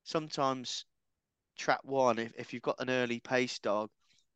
sometimes 0.04 0.84
trap 1.56 1.80
one, 1.82 2.18
if, 2.18 2.32
if 2.36 2.52
you've 2.52 2.62
got 2.62 2.80
an 2.80 2.90
early 2.90 3.20
pace 3.20 3.58
dog, 3.58 3.88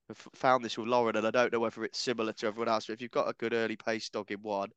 I've 0.09 0.17
found 0.35 0.65
this 0.65 0.79
with 0.79 0.89
Lauren, 0.89 1.17
and 1.17 1.27
I 1.27 1.31
don't 1.31 1.53
know 1.53 1.61
whether 1.61 1.85
it's 1.85 1.99
similar 1.99 2.33
to 2.33 2.47
everyone 2.47 2.69
else, 2.69 2.87
but 2.87 2.95
if 2.95 3.03
you've 3.03 3.11
got 3.11 3.29
a 3.29 3.35
good 3.35 3.53
early 3.53 3.77
pace 3.77 4.09
dog 4.09 4.31
in 4.31 4.41
one, 4.41 4.71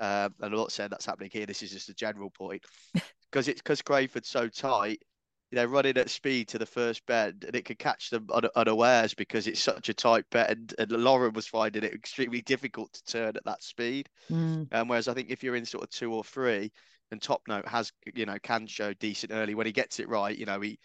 um, 0.00 0.34
and 0.40 0.52
I'm 0.52 0.56
not 0.56 0.72
saying 0.72 0.90
that's 0.90 1.06
happening 1.06 1.30
here. 1.32 1.46
This 1.46 1.62
is 1.62 1.70
just 1.70 1.88
a 1.88 1.94
general 1.94 2.30
point 2.30 2.62
because 3.30 3.48
it's 3.48 3.60
because 3.60 3.82
Crayford's 3.82 4.28
so 4.28 4.48
tight. 4.48 5.02
They're 5.50 5.66
running 5.66 5.96
at 5.96 6.10
speed 6.10 6.48
to 6.48 6.58
the 6.58 6.66
first 6.66 7.06
bend, 7.06 7.44
and 7.44 7.56
it 7.56 7.64
could 7.64 7.78
catch 7.78 8.10
them 8.10 8.26
un- 8.34 8.50
unawares 8.54 9.14
because 9.14 9.46
it's 9.46 9.60
such 9.60 9.88
a 9.88 9.94
tight 9.94 10.26
bend. 10.30 10.74
And 10.78 10.92
Lauren 10.92 11.32
was 11.32 11.46
finding 11.46 11.84
it 11.84 11.94
extremely 11.94 12.42
difficult 12.42 12.92
to 12.92 13.04
turn 13.04 13.36
at 13.36 13.44
that 13.46 13.62
speed. 13.62 14.10
Mm. 14.30 14.72
Um, 14.72 14.88
whereas 14.88 15.08
I 15.08 15.14
think 15.14 15.30
if 15.30 15.42
you're 15.42 15.56
in 15.56 15.64
sort 15.64 15.84
of 15.84 15.90
two 15.90 16.12
or 16.12 16.22
three, 16.22 16.70
and 17.10 17.22
Top 17.22 17.42
Note 17.48 17.66
has, 17.66 17.92
you 18.14 18.26
know, 18.26 18.36
can 18.42 18.66
show 18.66 18.92
decent 18.92 19.32
early 19.32 19.54
when 19.54 19.66
he 19.66 19.72
gets 19.72 20.00
it 20.00 20.08
right. 20.08 20.36
You 20.36 20.46
know, 20.46 20.60
he 20.60 20.78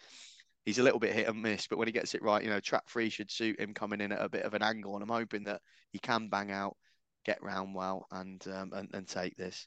he's 0.64 0.78
a 0.78 0.82
little 0.82 0.98
bit 0.98 1.12
hit 1.12 1.28
and 1.28 1.42
miss, 1.42 1.66
but 1.66 1.78
when 1.78 1.88
he 1.88 1.92
gets 1.92 2.14
it 2.14 2.22
right, 2.22 2.42
you 2.42 2.50
know, 2.50 2.60
trap 2.60 2.88
three 2.88 3.10
should 3.10 3.30
suit 3.30 3.60
him 3.60 3.74
coming 3.74 4.00
in 4.00 4.12
at 4.12 4.22
a 4.22 4.28
bit 4.28 4.44
of 4.44 4.54
an 4.54 4.62
angle. 4.62 4.94
And 4.94 5.02
I'm 5.02 5.14
hoping 5.14 5.44
that 5.44 5.60
he 5.92 5.98
can 5.98 6.28
bang 6.28 6.50
out 6.50 6.76
get 7.24 7.42
round 7.42 7.74
well 7.74 8.06
and 8.10 8.44
um, 8.48 8.72
and, 8.72 8.88
and 8.92 9.08
take 9.08 9.36
this. 9.36 9.66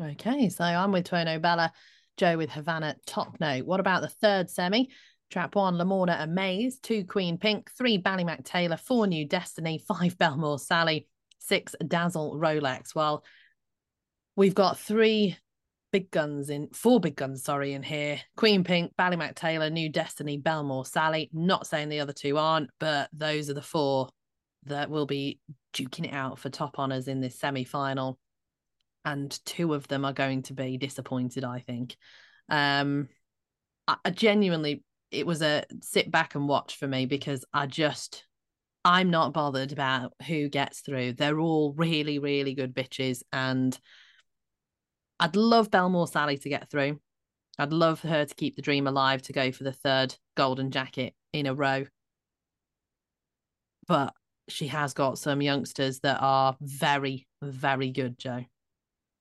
Okay, 0.00 0.48
so 0.48 0.64
I'm 0.64 0.92
with 0.92 1.08
Tuono 1.08 1.40
Bella, 1.40 1.72
Joe 2.16 2.36
with 2.36 2.50
Havana 2.50 2.96
Top 3.06 3.38
Note. 3.40 3.64
What 3.64 3.80
about 3.80 4.02
the 4.02 4.08
third 4.08 4.50
semi? 4.50 4.88
Trap 5.30 5.56
one, 5.56 5.74
Lamorna 5.74 6.20
and 6.20 6.34
Maze, 6.34 6.78
two 6.78 7.04
Queen 7.04 7.38
Pink, 7.38 7.70
three 7.76 8.00
Ballymac 8.00 8.44
Taylor, 8.44 8.76
four 8.76 9.06
New 9.06 9.26
Destiny, 9.26 9.78
five 9.88 10.16
Belmore 10.18 10.58
Sally, 10.58 11.08
six 11.38 11.74
Dazzle 11.86 12.38
Rolex. 12.38 12.94
Well, 12.94 13.24
we've 14.36 14.54
got 14.54 14.78
three 14.78 15.36
big 15.92 16.10
guns 16.10 16.50
in 16.50 16.68
four 16.74 17.00
big 17.00 17.16
guns, 17.16 17.42
sorry, 17.42 17.72
in 17.72 17.82
here. 17.82 18.20
Queen 18.36 18.64
Pink, 18.64 18.92
Ballymac 18.98 19.34
Taylor, 19.34 19.70
New 19.70 19.88
Destiny, 19.88 20.36
Belmore 20.36 20.84
Sally. 20.84 21.30
Not 21.32 21.66
saying 21.66 21.88
the 21.88 22.00
other 22.00 22.12
two 22.12 22.36
aren't, 22.36 22.70
but 22.78 23.08
those 23.12 23.50
are 23.50 23.54
the 23.54 23.62
four 23.62 24.10
that 24.66 24.90
will 24.90 25.06
be 25.06 25.40
duking 25.74 26.06
it 26.06 26.12
out 26.12 26.38
for 26.38 26.48
top 26.48 26.78
honours 26.78 27.08
in 27.08 27.20
this 27.20 27.38
semi 27.38 27.64
final. 27.64 28.18
And 29.04 29.38
two 29.44 29.74
of 29.74 29.86
them 29.88 30.04
are 30.04 30.12
going 30.12 30.42
to 30.44 30.52
be 30.52 30.76
disappointed, 30.78 31.44
I 31.44 31.60
think. 31.60 31.96
Um, 32.48 33.08
I, 33.86 33.96
I 34.04 34.10
genuinely, 34.10 34.82
it 35.10 35.26
was 35.26 35.42
a 35.42 35.64
sit 35.80 36.10
back 36.10 36.34
and 36.34 36.48
watch 36.48 36.76
for 36.76 36.88
me 36.88 37.06
because 37.06 37.44
I 37.52 37.66
just, 37.66 38.24
I'm 38.84 39.10
not 39.10 39.32
bothered 39.32 39.72
about 39.72 40.12
who 40.26 40.48
gets 40.48 40.80
through. 40.80 41.12
They're 41.12 41.38
all 41.38 41.72
really, 41.76 42.18
really 42.18 42.54
good 42.54 42.74
bitches. 42.74 43.22
And 43.32 43.78
I'd 45.20 45.36
love 45.36 45.70
Belmore 45.70 46.08
Sally 46.08 46.38
to 46.38 46.48
get 46.48 46.70
through. 46.70 47.00
I'd 47.58 47.72
love 47.72 48.00
her 48.02 48.24
to 48.24 48.34
keep 48.34 48.56
the 48.56 48.62
dream 48.62 48.86
alive 48.86 49.22
to 49.22 49.32
go 49.32 49.50
for 49.50 49.64
the 49.64 49.72
third 49.72 50.14
golden 50.36 50.70
jacket 50.70 51.14
in 51.32 51.46
a 51.46 51.54
row. 51.54 51.86
But 53.88 54.12
she 54.48 54.68
has 54.68 54.94
got 54.94 55.18
some 55.18 55.42
youngsters 55.42 56.00
that 56.00 56.18
are 56.20 56.56
very, 56.60 57.26
very 57.42 57.90
good, 57.90 58.18
Joe. 58.18 58.44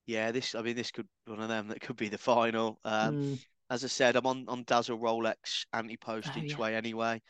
Yeah, 0.05 0.31
this 0.31 0.53
I 0.53 0.61
mean 0.61 0.75
this 0.75 0.91
could 0.91 1.07
one 1.25 1.41
of 1.41 1.49
them 1.49 1.69
that 1.69 1.81
could 1.81 1.97
be 1.97 2.09
the 2.09 2.17
final. 2.17 2.79
Um, 2.85 3.15
mm. 3.15 3.45
As 3.69 3.83
I 3.83 3.87
said, 3.87 4.15
I'm 4.15 4.27
on 4.27 4.45
on 4.47 4.63
Dazzle 4.65 4.99
Rolex 4.99 5.65
anti-post 5.73 6.29
oh, 6.35 6.39
each 6.39 6.51
yeah. 6.51 6.57
way 6.57 6.75
anyway. 6.75 7.21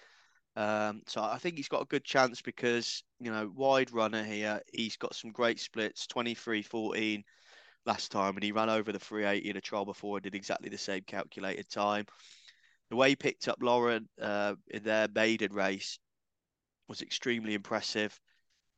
Um, 0.58 1.02
so 1.08 1.22
I 1.22 1.38
think 1.38 1.58
he's 1.58 1.68
got 1.68 1.82
a 1.82 1.86
good 1.86 2.04
chance 2.04 2.42
because 2.42 3.04
you 3.20 3.32
know 3.32 3.50
wide 3.56 3.94
runner 3.94 4.24
here. 4.24 4.62
He's 4.74 4.98
got 4.98 5.16
some 5.16 5.32
great 5.32 5.60
splits, 5.60 6.08
23-14 6.08 7.24
last 7.86 8.12
time, 8.12 8.36
and 8.36 8.44
he 8.44 8.52
ran 8.52 8.70
over 8.70 8.92
the 8.92 9.00
380 9.00 9.50
in 9.50 9.58
a 9.58 9.62
trial 9.62 9.86
before 9.86 10.18
and 10.18 10.24
did 10.24 10.36
exactly 10.36 10.70
the 10.70 10.78
same 10.78 11.04
calculated 11.08 11.70
time. 11.70 12.06
The 12.90 12.96
way 12.96 13.10
he 13.10 13.16
picked 13.16 13.48
up 13.48 13.58
Lauren 13.62 14.08
uh, 14.22 14.56
in 14.70 14.84
their 14.84 15.08
maiden 15.14 15.54
race, 15.54 16.00
was 16.88 17.02
extremely 17.02 17.54
impressive. 17.54 18.20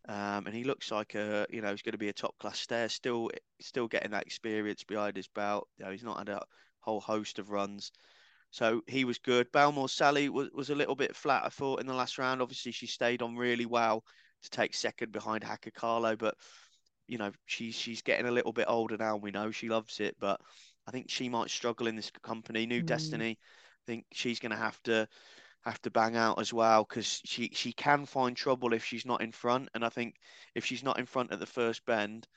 Um, 0.07 0.45
and 0.45 0.55
he 0.55 0.63
looks 0.63 0.91
like 0.91 1.15
a 1.15 1.45
you 1.49 1.61
know 1.61 1.71
he's 1.71 1.81
going 1.81 1.91
to 1.91 1.97
be 1.97 2.09
a 2.09 2.13
top 2.13 2.37
class 2.39 2.59
stayer. 2.59 2.87
Still, 2.87 3.29
still 3.59 3.87
getting 3.87 4.11
that 4.11 4.25
experience 4.25 4.83
behind 4.83 5.17
his 5.17 5.27
belt. 5.27 5.67
You 5.77 5.85
know, 5.85 5.91
he's 5.91 6.03
not 6.03 6.19
had 6.19 6.29
a 6.29 6.41
whole 6.79 7.01
host 7.01 7.39
of 7.39 7.49
runs. 7.49 7.91
So 8.51 8.81
he 8.87 9.03
was 9.03 9.17
good. 9.17 9.51
Belmore 9.51 9.89
Sally 9.89 10.29
was, 10.29 10.49
was 10.53 10.69
a 10.69 10.75
little 10.75 10.95
bit 10.95 11.15
flat, 11.15 11.43
I 11.45 11.49
thought, 11.49 11.81
in 11.81 11.87
the 11.87 11.93
last 11.93 12.17
round. 12.17 12.41
Obviously, 12.41 12.71
she 12.71 12.87
stayed 12.87 13.21
on 13.21 13.35
really 13.35 13.65
well 13.65 14.03
to 14.43 14.49
take 14.49 14.73
second 14.73 15.11
behind 15.11 15.43
Hacker 15.43 15.71
Carlo, 15.71 16.15
but 16.15 16.35
you 17.07 17.17
know 17.17 17.31
she's 17.45 17.75
she's 17.75 18.01
getting 18.01 18.27
a 18.27 18.31
little 18.31 18.53
bit 18.53 18.65
older 18.67 18.97
now. 18.97 19.17
We 19.17 19.31
know 19.31 19.51
she 19.51 19.69
loves 19.69 19.99
it, 19.99 20.15
but 20.19 20.39
I 20.87 20.91
think 20.91 21.09
she 21.09 21.27
might 21.27 21.49
struggle 21.49 21.87
in 21.87 21.95
this 21.95 22.11
company. 22.23 22.65
New 22.65 22.81
mm. 22.81 22.85
Destiny, 22.85 23.37
I 23.41 23.83
think 23.85 24.05
she's 24.13 24.39
going 24.39 24.51
to 24.51 24.57
have 24.57 24.81
to 24.83 25.07
have 25.67 25.81
to 25.83 25.91
bang 25.91 26.15
out 26.15 26.39
as 26.39 26.53
well 26.53 26.83
because 26.83 27.21
she 27.25 27.51
she 27.53 27.73
can 27.73 28.05
find 28.05 28.35
trouble 28.35 28.73
if 28.73 28.85
she's 28.85 29.05
not 29.05 29.21
in 29.21 29.31
front. 29.31 29.69
And 29.73 29.83
I 29.85 29.89
think 29.89 30.15
if 30.55 30.65
she's 30.65 30.83
not 30.83 30.99
in 30.99 31.05
front 31.05 31.31
at 31.31 31.39
the 31.39 31.45
first 31.45 31.85
bend, 31.85 32.27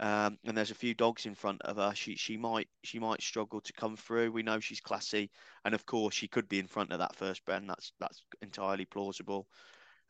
um, 0.00 0.38
and 0.44 0.56
there's 0.56 0.70
a 0.70 0.74
few 0.74 0.94
dogs 0.94 1.26
in 1.26 1.34
front 1.34 1.60
of 1.62 1.76
her, 1.76 1.94
she 1.94 2.16
she 2.16 2.36
might 2.36 2.68
she 2.82 2.98
might 2.98 3.22
struggle 3.22 3.60
to 3.60 3.72
come 3.74 3.96
through. 3.96 4.32
We 4.32 4.42
know 4.42 4.60
she's 4.60 4.80
classy, 4.80 5.30
and 5.64 5.74
of 5.74 5.84
course 5.86 6.14
she 6.14 6.28
could 6.28 6.48
be 6.48 6.58
in 6.58 6.66
front 6.66 6.92
of 6.92 7.00
that 7.00 7.16
first 7.16 7.44
bend. 7.44 7.68
That's 7.68 7.92
that's 8.00 8.22
entirely 8.42 8.86
plausible. 8.86 9.46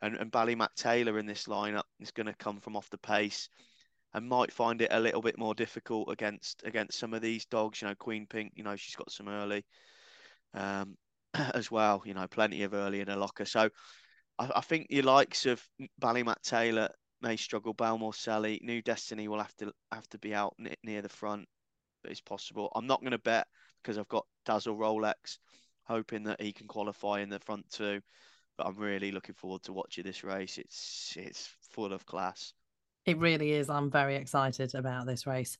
And 0.01 0.15
and 0.15 0.31
Ballymac 0.31 0.73
Taylor 0.75 1.19
in 1.19 1.25
this 1.25 1.45
lineup 1.45 1.83
is 1.99 2.11
going 2.11 2.27
to 2.27 2.33
come 2.33 2.59
from 2.61 2.77
off 2.77 2.89
the 2.89 2.97
pace, 2.97 3.49
and 4.13 4.29
might 4.29 4.53
find 4.53 4.81
it 4.81 4.93
a 4.93 4.99
little 4.99 5.21
bit 5.21 5.37
more 5.37 5.53
difficult 5.55 6.09
against 6.09 6.63
against 6.65 6.97
some 6.99 7.13
of 7.13 7.21
these 7.21 7.45
dogs. 7.45 7.81
You 7.81 7.89
know, 7.89 7.95
Queen 7.95 8.25
Pink. 8.27 8.53
You 8.55 8.63
know, 8.63 8.77
she's 8.77 8.95
got 8.95 9.11
some 9.11 9.27
early. 9.27 9.65
Um, 10.53 10.97
as 11.53 11.71
well. 11.71 12.01
You 12.05 12.13
know, 12.13 12.27
plenty 12.27 12.63
of 12.63 12.73
early 12.73 13.01
in 13.01 13.09
a 13.09 13.15
locker. 13.15 13.45
So 13.45 13.69
I, 14.39 14.51
I 14.55 14.61
think 14.61 14.87
your 14.89 15.03
likes 15.03 15.45
of 15.45 15.63
Ballymac 16.01 16.41
Taylor 16.43 16.89
may 17.21 17.35
struggle. 17.37 17.73
Belmore 17.73 18.13
Sally, 18.13 18.59
New 18.63 18.81
Destiny 18.81 19.27
will 19.27 19.39
have 19.39 19.55
to 19.57 19.71
have 19.91 20.07
to 20.09 20.17
be 20.17 20.33
out 20.33 20.55
near 20.83 21.01
the 21.01 21.09
front. 21.09 21.47
It's 22.03 22.21
possible. 22.21 22.71
I'm 22.75 22.87
not 22.87 23.01
going 23.01 23.11
to 23.11 23.19
bet 23.19 23.47
because 23.81 23.97
I've 23.97 24.07
got 24.07 24.25
Dazzle 24.45 24.75
Rolex, 24.75 25.37
hoping 25.83 26.23
that 26.23 26.41
he 26.41 26.51
can 26.51 26.67
qualify 26.67 27.21
in 27.21 27.29
the 27.29 27.39
front 27.39 27.69
two. 27.69 28.01
But 28.57 28.67
I'm 28.67 28.77
really 28.77 29.11
looking 29.11 29.35
forward 29.35 29.63
to 29.63 29.73
watching 29.73 30.03
this 30.03 30.23
race. 30.23 30.57
It's 30.57 31.13
it's 31.15 31.55
full 31.71 31.93
of 31.93 32.05
class. 32.05 32.53
It 33.05 33.17
really 33.17 33.51
is. 33.51 33.69
I'm 33.69 33.89
very 33.89 34.15
excited 34.15 34.75
about 34.75 35.05
this 35.05 35.25
race 35.25 35.57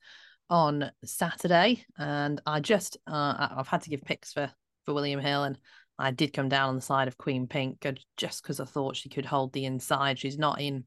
on 0.49 0.91
Saturday, 1.03 1.85
and 1.97 2.41
I 2.45 2.59
just 2.59 2.97
uh, 3.07 3.47
I've 3.55 3.67
had 3.67 3.81
to 3.83 3.89
give 3.89 4.01
picks 4.01 4.33
for 4.33 4.51
for 4.85 4.93
William 4.93 5.19
Hill, 5.19 5.43
and 5.43 5.57
I 5.97 6.11
did 6.11 6.33
come 6.33 6.49
down 6.49 6.69
on 6.69 6.75
the 6.75 6.81
side 6.81 7.07
of 7.07 7.17
Queen 7.17 7.47
Pink 7.47 7.85
just 8.17 8.41
because 8.41 8.59
I 8.59 8.65
thought 8.65 8.95
she 8.95 9.09
could 9.09 9.25
hold 9.25 9.53
the 9.53 9.65
inside. 9.65 10.19
She's 10.19 10.37
not 10.37 10.61
in 10.61 10.85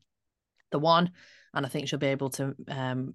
the 0.70 0.78
one, 0.78 1.12
and 1.52 1.64
I 1.64 1.68
think 1.68 1.88
she'll 1.88 1.98
be 1.98 2.06
able 2.06 2.30
to 2.30 2.54
um, 2.68 3.14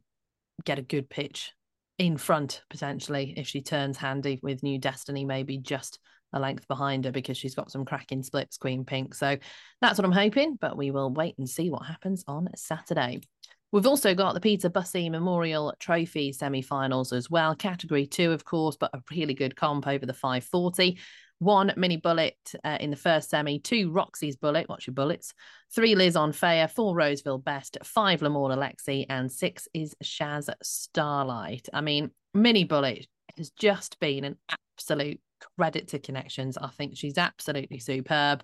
get 0.64 0.80
a 0.80 0.84
good 0.84 1.10
pitch 1.10 1.52
in 1.98 2.16
front 2.16 2.64
potentially 2.70 3.34
if 3.36 3.48
she 3.48 3.62
turns 3.62 3.98
handy 3.98 4.40
with 4.42 4.64
New 4.64 4.80
Destiny, 4.80 5.26
maybe 5.26 5.58
just 5.58 6.00
a 6.32 6.40
length 6.40 6.68
behind 6.68 7.06
her 7.06 7.12
because 7.12 7.38
she's 7.38 7.56
got 7.56 7.72
some 7.72 7.86
cracking 7.86 8.24
splits, 8.24 8.58
Queen 8.58 8.86
Pink. 8.86 9.14
So 9.14 9.38
that's 9.82 9.98
what 9.98 10.06
I'm 10.06 10.12
hoping, 10.12 10.58
but 10.60 10.78
we 10.78 10.92
will 10.92 11.12
wait 11.12 11.38
and 11.38 11.50
see 11.50 11.70
what 11.70 11.86
happens 11.86 12.24
on 12.28 12.48
Saturday. 12.56 13.22
We've 13.72 13.86
also 13.86 14.16
got 14.16 14.34
the 14.34 14.40
Peter 14.40 14.68
Bussey 14.68 15.10
Memorial 15.10 15.74
Trophy 15.80 16.34
semi 16.34 16.62
finals 16.62 17.14
as 17.14 17.30
well. 17.30 17.54
Category 17.56 18.08
two, 18.08 18.32
of 18.32 18.44
course, 18.44 18.76
but 18.78 18.90
a 18.94 19.02
really 19.12 19.36
good 19.36 19.56
comp 19.56 19.88
over 19.88 20.06
the 20.06 20.14
540. 20.14 20.98
One 21.38 21.72
mini 21.78 21.98
bullet 21.98 22.36
uh, 22.64 22.78
in 22.80 22.90
the 22.90 22.98
first 22.98 23.30
semi, 23.30 23.60
two 23.60 23.92
Roxy's 23.92 24.36
bullet, 24.36 24.68
watch 24.68 24.88
your 24.88 24.96
bullets, 24.96 25.34
three 25.74 25.96
Liz 25.96 26.16
on 26.16 26.34
Fair, 26.34 26.68
four 26.68 26.96
Roseville 26.96 27.38
Best, 27.38 27.78
five 27.84 28.22
Lamorna 28.22 28.58
Alexi, 28.58 29.06
and 29.08 29.32
six 29.32 29.68
is 29.74 29.96
Shaz 30.04 30.50
Starlight. 30.64 31.70
I 31.72 31.82
mean, 31.82 32.12
mini 32.34 32.64
bullet 32.64 33.08
has 33.38 33.52
just 33.52 34.00
been 34.00 34.26
an 34.26 34.36
absolute 34.50 35.22
credit 35.58 35.90
to 35.90 36.00
connections. 36.00 36.58
I 36.58 36.70
think 36.70 36.98
she's 36.98 37.18
absolutely 37.18 37.80
superb. 37.80 38.44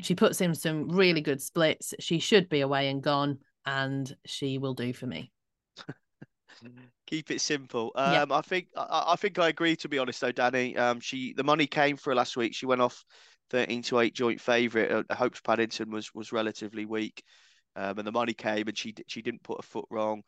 She 0.00 0.14
puts 0.14 0.40
in 0.40 0.54
some 0.54 0.88
really 0.90 1.20
good 1.20 1.40
splits. 1.40 1.94
She 1.98 2.18
should 2.18 2.48
be 2.48 2.60
away 2.60 2.90
and 2.90 3.02
gone 3.02 3.38
and 3.66 4.16
she 4.24 4.58
will 4.58 4.74
do 4.74 4.92
for 4.92 5.06
me. 5.06 5.30
Keep 7.06 7.30
it 7.30 7.40
simple. 7.40 7.92
Um, 7.94 8.12
yeah. 8.12 8.36
I 8.36 8.40
think 8.40 8.68
I, 8.76 9.04
I, 9.08 9.16
think 9.16 9.38
I 9.38 9.48
agree. 9.48 9.76
To 9.76 9.88
be 9.88 9.98
honest, 9.98 10.20
though, 10.20 10.32
Dani, 10.32 10.78
um, 10.78 11.00
she 11.00 11.32
the 11.34 11.44
money 11.44 11.66
came 11.66 11.96
for 11.96 12.10
her 12.10 12.16
last 12.16 12.36
week. 12.36 12.54
She 12.54 12.66
went 12.66 12.80
off 12.80 13.04
thirteen 13.50 13.82
to 13.82 14.00
eight 14.00 14.14
joint 14.14 14.40
favourite. 14.40 14.90
Uh, 14.90 15.14
Hopes 15.14 15.40
Paddington 15.40 15.90
was 15.90 16.14
was 16.14 16.32
relatively 16.32 16.86
weak, 16.86 17.22
um, 17.76 17.98
and 17.98 18.06
the 18.06 18.12
money 18.12 18.32
came, 18.32 18.68
and 18.68 18.76
she 18.76 18.94
she 19.06 19.22
didn't 19.22 19.42
put 19.42 19.58
a 19.58 19.62
foot 19.62 19.86
wrong. 19.90 20.22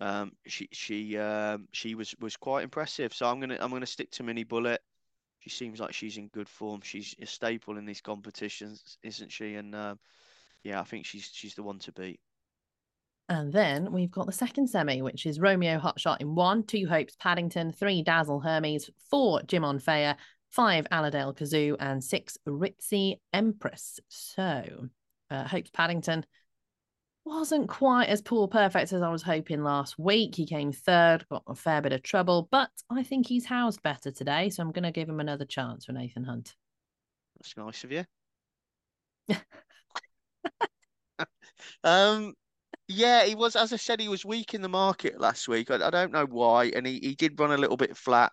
Um, 0.00 0.32
she 0.46 0.68
she 0.72 1.18
um, 1.18 1.68
she 1.72 1.94
was 1.94 2.14
was 2.20 2.36
quite 2.36 2.64
impressive. 2.64 3.12
So 3.12 3.26
I'm 3.26 3.40
gonna 3.40 3.58
I'm 3.60 3.70
gonna 3.70 3.86
stick 3.86 4.10
to 4.12 4.22
Mini 4.22 4.44
Bullet. 4.44 4.80
She 5.40 5.50
seems 5.50 5.78
like 5.78 5.92
she's 5.92 6.16
in 6.16 6.28
good 6.28 6.48
form. 6.48 6.80
She's 6.82 7.14
a 7.20 7.26
staple 7.26 7.76
in 7.76 7.84
these 7.84 8.00
competitions, 8.00 8.96
isn't 9.02 9.30
she? 9.30 9.56
And 9.56 9.74
uh, 9.74 9.96
yeah, 10.62 10.80
I 10.80 10.84
think 10.84 11.04
she's 11.04 11.30
she's 11.32 11.54
the 11.54 11.62
one 11.62 11.78
to 11.80 11.92
beat. 11.92 12.20
And 13.28 13.52
then 13.52 13.90
we've 13.90 14.10
got 14.10 14.26
the 14.26 14.32
second 14.32 14.68
semi, 14.68 15.00
which 15.00 15.24
is 15.24 15.40
Romeo 15.40 15.78
Hotshot 15.78 16.20
in 16.20 16.34
one, 16.34 16.64
two 16.64 16.86
Hopes 16.86 17.16
Paddington, 17.18 17.72
three 17.72 18.02
Dazzle 18.02 18.40
Hermes, 18.40 18.90
four 19.10 19.42
Jim 19.42 19.64
on 19.64 19.78
Fair, 19.78 20.16
five 20.50 20.86
Allerdale 20.90 21.32
Kazoo, 21.32 21.76
and 21.80 22.04
six 22.04 22.36
Ritzy 22.46 23.20
Empress. 23.32 23.98
So 24.08 24.88
uh, 25.30 25.44
Hopes 25.44 25.70
Paddington 25.70 26.26
wasn't 27.24 27.68
quite 27.68 28.10
as 28.10 28.20
poor 28.20 28.46
perfect 28.46 28.92
as 28.92 29.00
I 29.00 29.08
was 29.08 29.22
hoping 29.22 29.62
last 29.62 29.98
week. 29.98 30.34
He 30.34 30.46
came 30.46 30.72
third, 30.72 31.24
got 31.30 31.44
a 31.46 31.54
fair 31.54 31.80
bit 31.80 31.94
of 31.94 32.02
trouble, 32.02 32.46
but 32.50 32.68
I 32.90 33.02
think 33.02 33.26
he's 33.26 33.46
housed 33.46 33.82
better 33.82 34.10
today. 34.10 34.50
So 34.50 34.62
I'm 34.62 34.72
going 34.72 34.84
to 34.84 34.92
give 34.92 35.08
him 35.08 35.20
another 35.20 35.46
chance 35.46 35.86
for 35.86 35.92
Nathan 35.92 36.24
Hunt. 36.24 36.54
That's 37.38 37.56
nice 37.56 37.84
of 37.84 37.92
you. 37.92 38.04
um, 41.84 42.34
yeah, 42.88 43.24
he 43.24 43.34
was. 43.34 43.56
As 43.56 43.72
I 43.72 43.76
said, 43.76 44.00
he 44.00 44.08
was 44.08 44.24
weak 44.24 44.54
in 44.54 44.62
the 44.62 44.68
market 44.68 45.20
last 45.20 45.48
week. 45.48 45.70
I, 45.70 45.86
I 45.86 45.90
don't 45.90 46.12
know 46.12 46.26
why, 46.26 46.66
and 46.66 46.86
he, 46.86 46.98
he 47.02 47.14
did 47.14 47.38
run 47.38 47.52
a 47.52 47.56
little 47.56 47.76
bit 47.76 47.96
flat. 47.96 48.32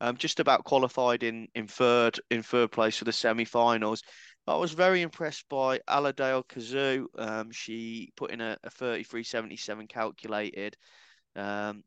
Um, 0.00 0.16
just 0.16 0.40
about 0.40 0.64
qualified 0.64 1.22
in 1.22 1.48
in 1.54 1.66
third 1.68 2.18
in 2.30 2.42
third 2.42 2.72
place 2.72 2.96
for 2.98 3.04
the 3.04 3.12
semi-finals. 3.12 4.02
I 4.46 4.56
was 4.56 4.72
very 4.72 5.02
impressed 5.02 5.48
by 5.48 5.80
Allerdale 5.86 6.42
Kazoo. 6.42 7.06
Um, 7.16 7.52
she 7.52 8.12
put 8.16 8.32
in 8.32 8.40
a, 8.40 8.56
a 8.64 8.70
33.77 8.70 9.88
calculated. 9.88 10.76
Um, 11.36 11.84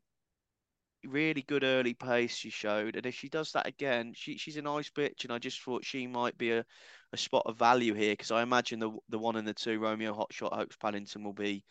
really 1.04 1.42
good 1.42 1.64
early 1.64 1.94
pace 1.94 2.34
she 2.34 2.50
showed, 2.50 2.96
and 2.96 3.06
if 3.06 3.14
she 3.14 3.28
does 3.28 3.52
that 3.52 3.66
again, 3.66 4.12
she 4.14 4.38
she's 4.38 4.56
a 4.56 4.62
nice 4.62 4.90
bitch, 4.90 5.24
and 5.24 5.32
I 5.32 5.38
just 5.38 5.60
thought 5.60 5.84
she 5.84 6.06
might 6.06 6.38
be 6.38 6.52
a, 6.52 6.64
a 7.12 7.16
spot 7.16 7.44
of 7.46 7.58
value 7.58 7.94
here 7.94 8.12
because 8.12 8.30
I 8.30 8.42
imagine 8.42 8.78
the 8.78 8.92
the 9.08 9.18
one 9.18 9.36
and 9.36 9.46
the 9.46 9.54
two 9.54 9.78
Romeo 9.78 10.14
Hotshot 10.14 10.54
Hopes 10.54 10.76
Paddington 10.76 11.24
will 11.24 11.32
be 11.32 11.64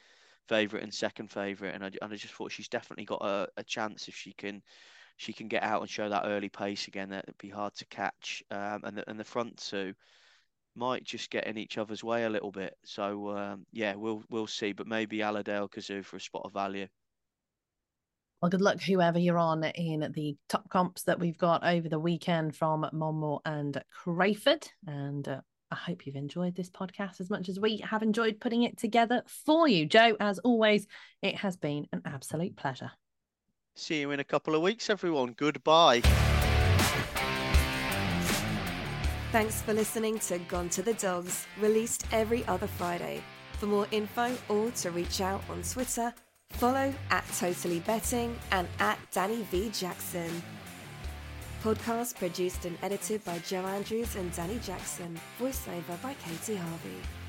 favourite 0.47 0.84
and 0.84 0.93
second 0.93 1.31
favourite, 1.31 1.76
and 1.76 1.84
I, 1.84 1.91
and 2.01 2.13
I 2.13 2.15
just 2.15 2.34
thought 2.34 2.51
she's 2.51 2.67
definitely 2.67 3.05
got 3.05 3.22
a, 3.22 3.47
a 3.57 3.63
chance 3.63 4.07
if 4.07 4.15
she 4.15 4.34
can 4.34 4.61
she 5.17 5.31
can 5.34 5.47
get 5.47 5.63
out 5.63 5.81
and 5.81 5.89
show 5.89 6.09
that 6.09 6.26
early 6.26 6.49
pace 6.49 6.88
again. 6.88 7.09
That'd 7.09 7.38
be 7.38 7.49
hard 7.49 7.73
to 7.76 7.85
catch, 7.85 8.43
um, 8.51 8.81
and 8.84 8.97
the, 8.97 9.09
and 9.09 9.19
the 9.19 9.23
front 9.23 9.57
two 9.57 9.93
might 10.76 11.03
just 11.03 11.30
get 11.30 11.47
in 11.47 11.57
each 11.57 11.77
other's 11.77 12.03
way 12.03 12.26
a 12.26 12.30
little 12.30 12.51
bit. 12.51 12.76
So 12.84 13.35
um, 13.38 13.65
yeah, 13.72 13.95
we'll 13.95 14.23
we'll 14.30 14.47
see, 14.47 14.73
but 14.73 14.88
maybe 14.88 15.23
Allerdale 15.23 15.69
Kazoo 15.69 16.03
for 16.03 16.17
a 16.17 16.22
spot 16.22 16.43
of 16.45 16.53
value. 16.53 16.88
Well, 18.41 18.49
good 18.51 18.61
luck, 18.61 18.81
whoever 18.81 19.17
you're 19.17 19.39
on 19.39 19.63
in 19.63 20.11
the 20.13 20.35
top 20.49 20.69
comps 20.69 21.03
that 21.03 21.19
we've 21.19 21.38
got 21.38 21.65
over 21.65 21.88
the 21.88 21.99
weekend 21.99 22.55
from 22.55 22.88
Monmore 22.93 23.39
and 23.45 23.81
Crayford. 23.91 24.67
And 24.85 25.27
uh, 25.27 25.41
I 25.76 25.77
hope 25.91 26.07
you've 26.07 26.15
enjoyed 26.15 26.56
this 26.56 26.69
podcast 26.69 27.19
as 27.19 27.30
much 27.30 27.49
as 27.49 27.60
we 27.60 27.80
have 27.80 28.02
enjoyed 28.02 28.39
putting 28.39 28.64
it 28.64 28.77
together 28.77 29.22
for 29.27 29.68
you. 29.68 29.85
Joe, 29.85 30.15
as 30.22 30.39
always, 30.39 30.88
it 31.22 31.35
has 31.35 31.57
been 31.57 31.85
an 31.91 32.02
absolute 32.06 32.56
pleasure. 32.56 32.91
See 33.76 33.99
you 33.99 34.11
in 34.11 34.22
a 34.22 34.23
couple 34.23 34.56
of 34.56 34.61
weeks, 34.61 34.89
everyone. 34.89 35.34
Goodbye. 35.35 35.99
Thanks 39.34 39.61
for 39.64 39.73
listening 39.73 40.18
to 40.19 40.38
Gone 40.39 40.69
to 40.69 40.81
the 40.81 40.93
Dogs, 40.93 41.45
released 41.60 42.06
every 42.14 42.45
other 42.45 42.68
Friday. 42.68 43.22
For 43.60 43.65
more 43.65 43.85
info 43.91 44.34
or 44.47 44.72
to 44.72 44.91
reach 44.91 45.19
out 45.19 45.43
on 45.49 45.61
Twitter, 45.61 46.14
follow 46.52 46.93
at 47.10 47.26
Totally 47.38 47.81
Betting 47.81 48.39
and 48.52 48.65
at 48.80 48.97
Dani 49.11 49.43
V. 49.47 49.69
Jackson. 49.73 50.41
Podcast 51.65 52.15
produced 52.19 52.65
and 52.65 52.77
edited 52.83 53.25
by 53.25 53.39
Joe 53.39 53.65
Andrews 53.65 54.15
and 54.17 54.31
Dani 54.33 54.63
Jackson. 54.63 55.19
Voiceover 55.39 55.99
by 56.03 56.13
Katie 56.13 56.57
Harvey. 56.57 57.24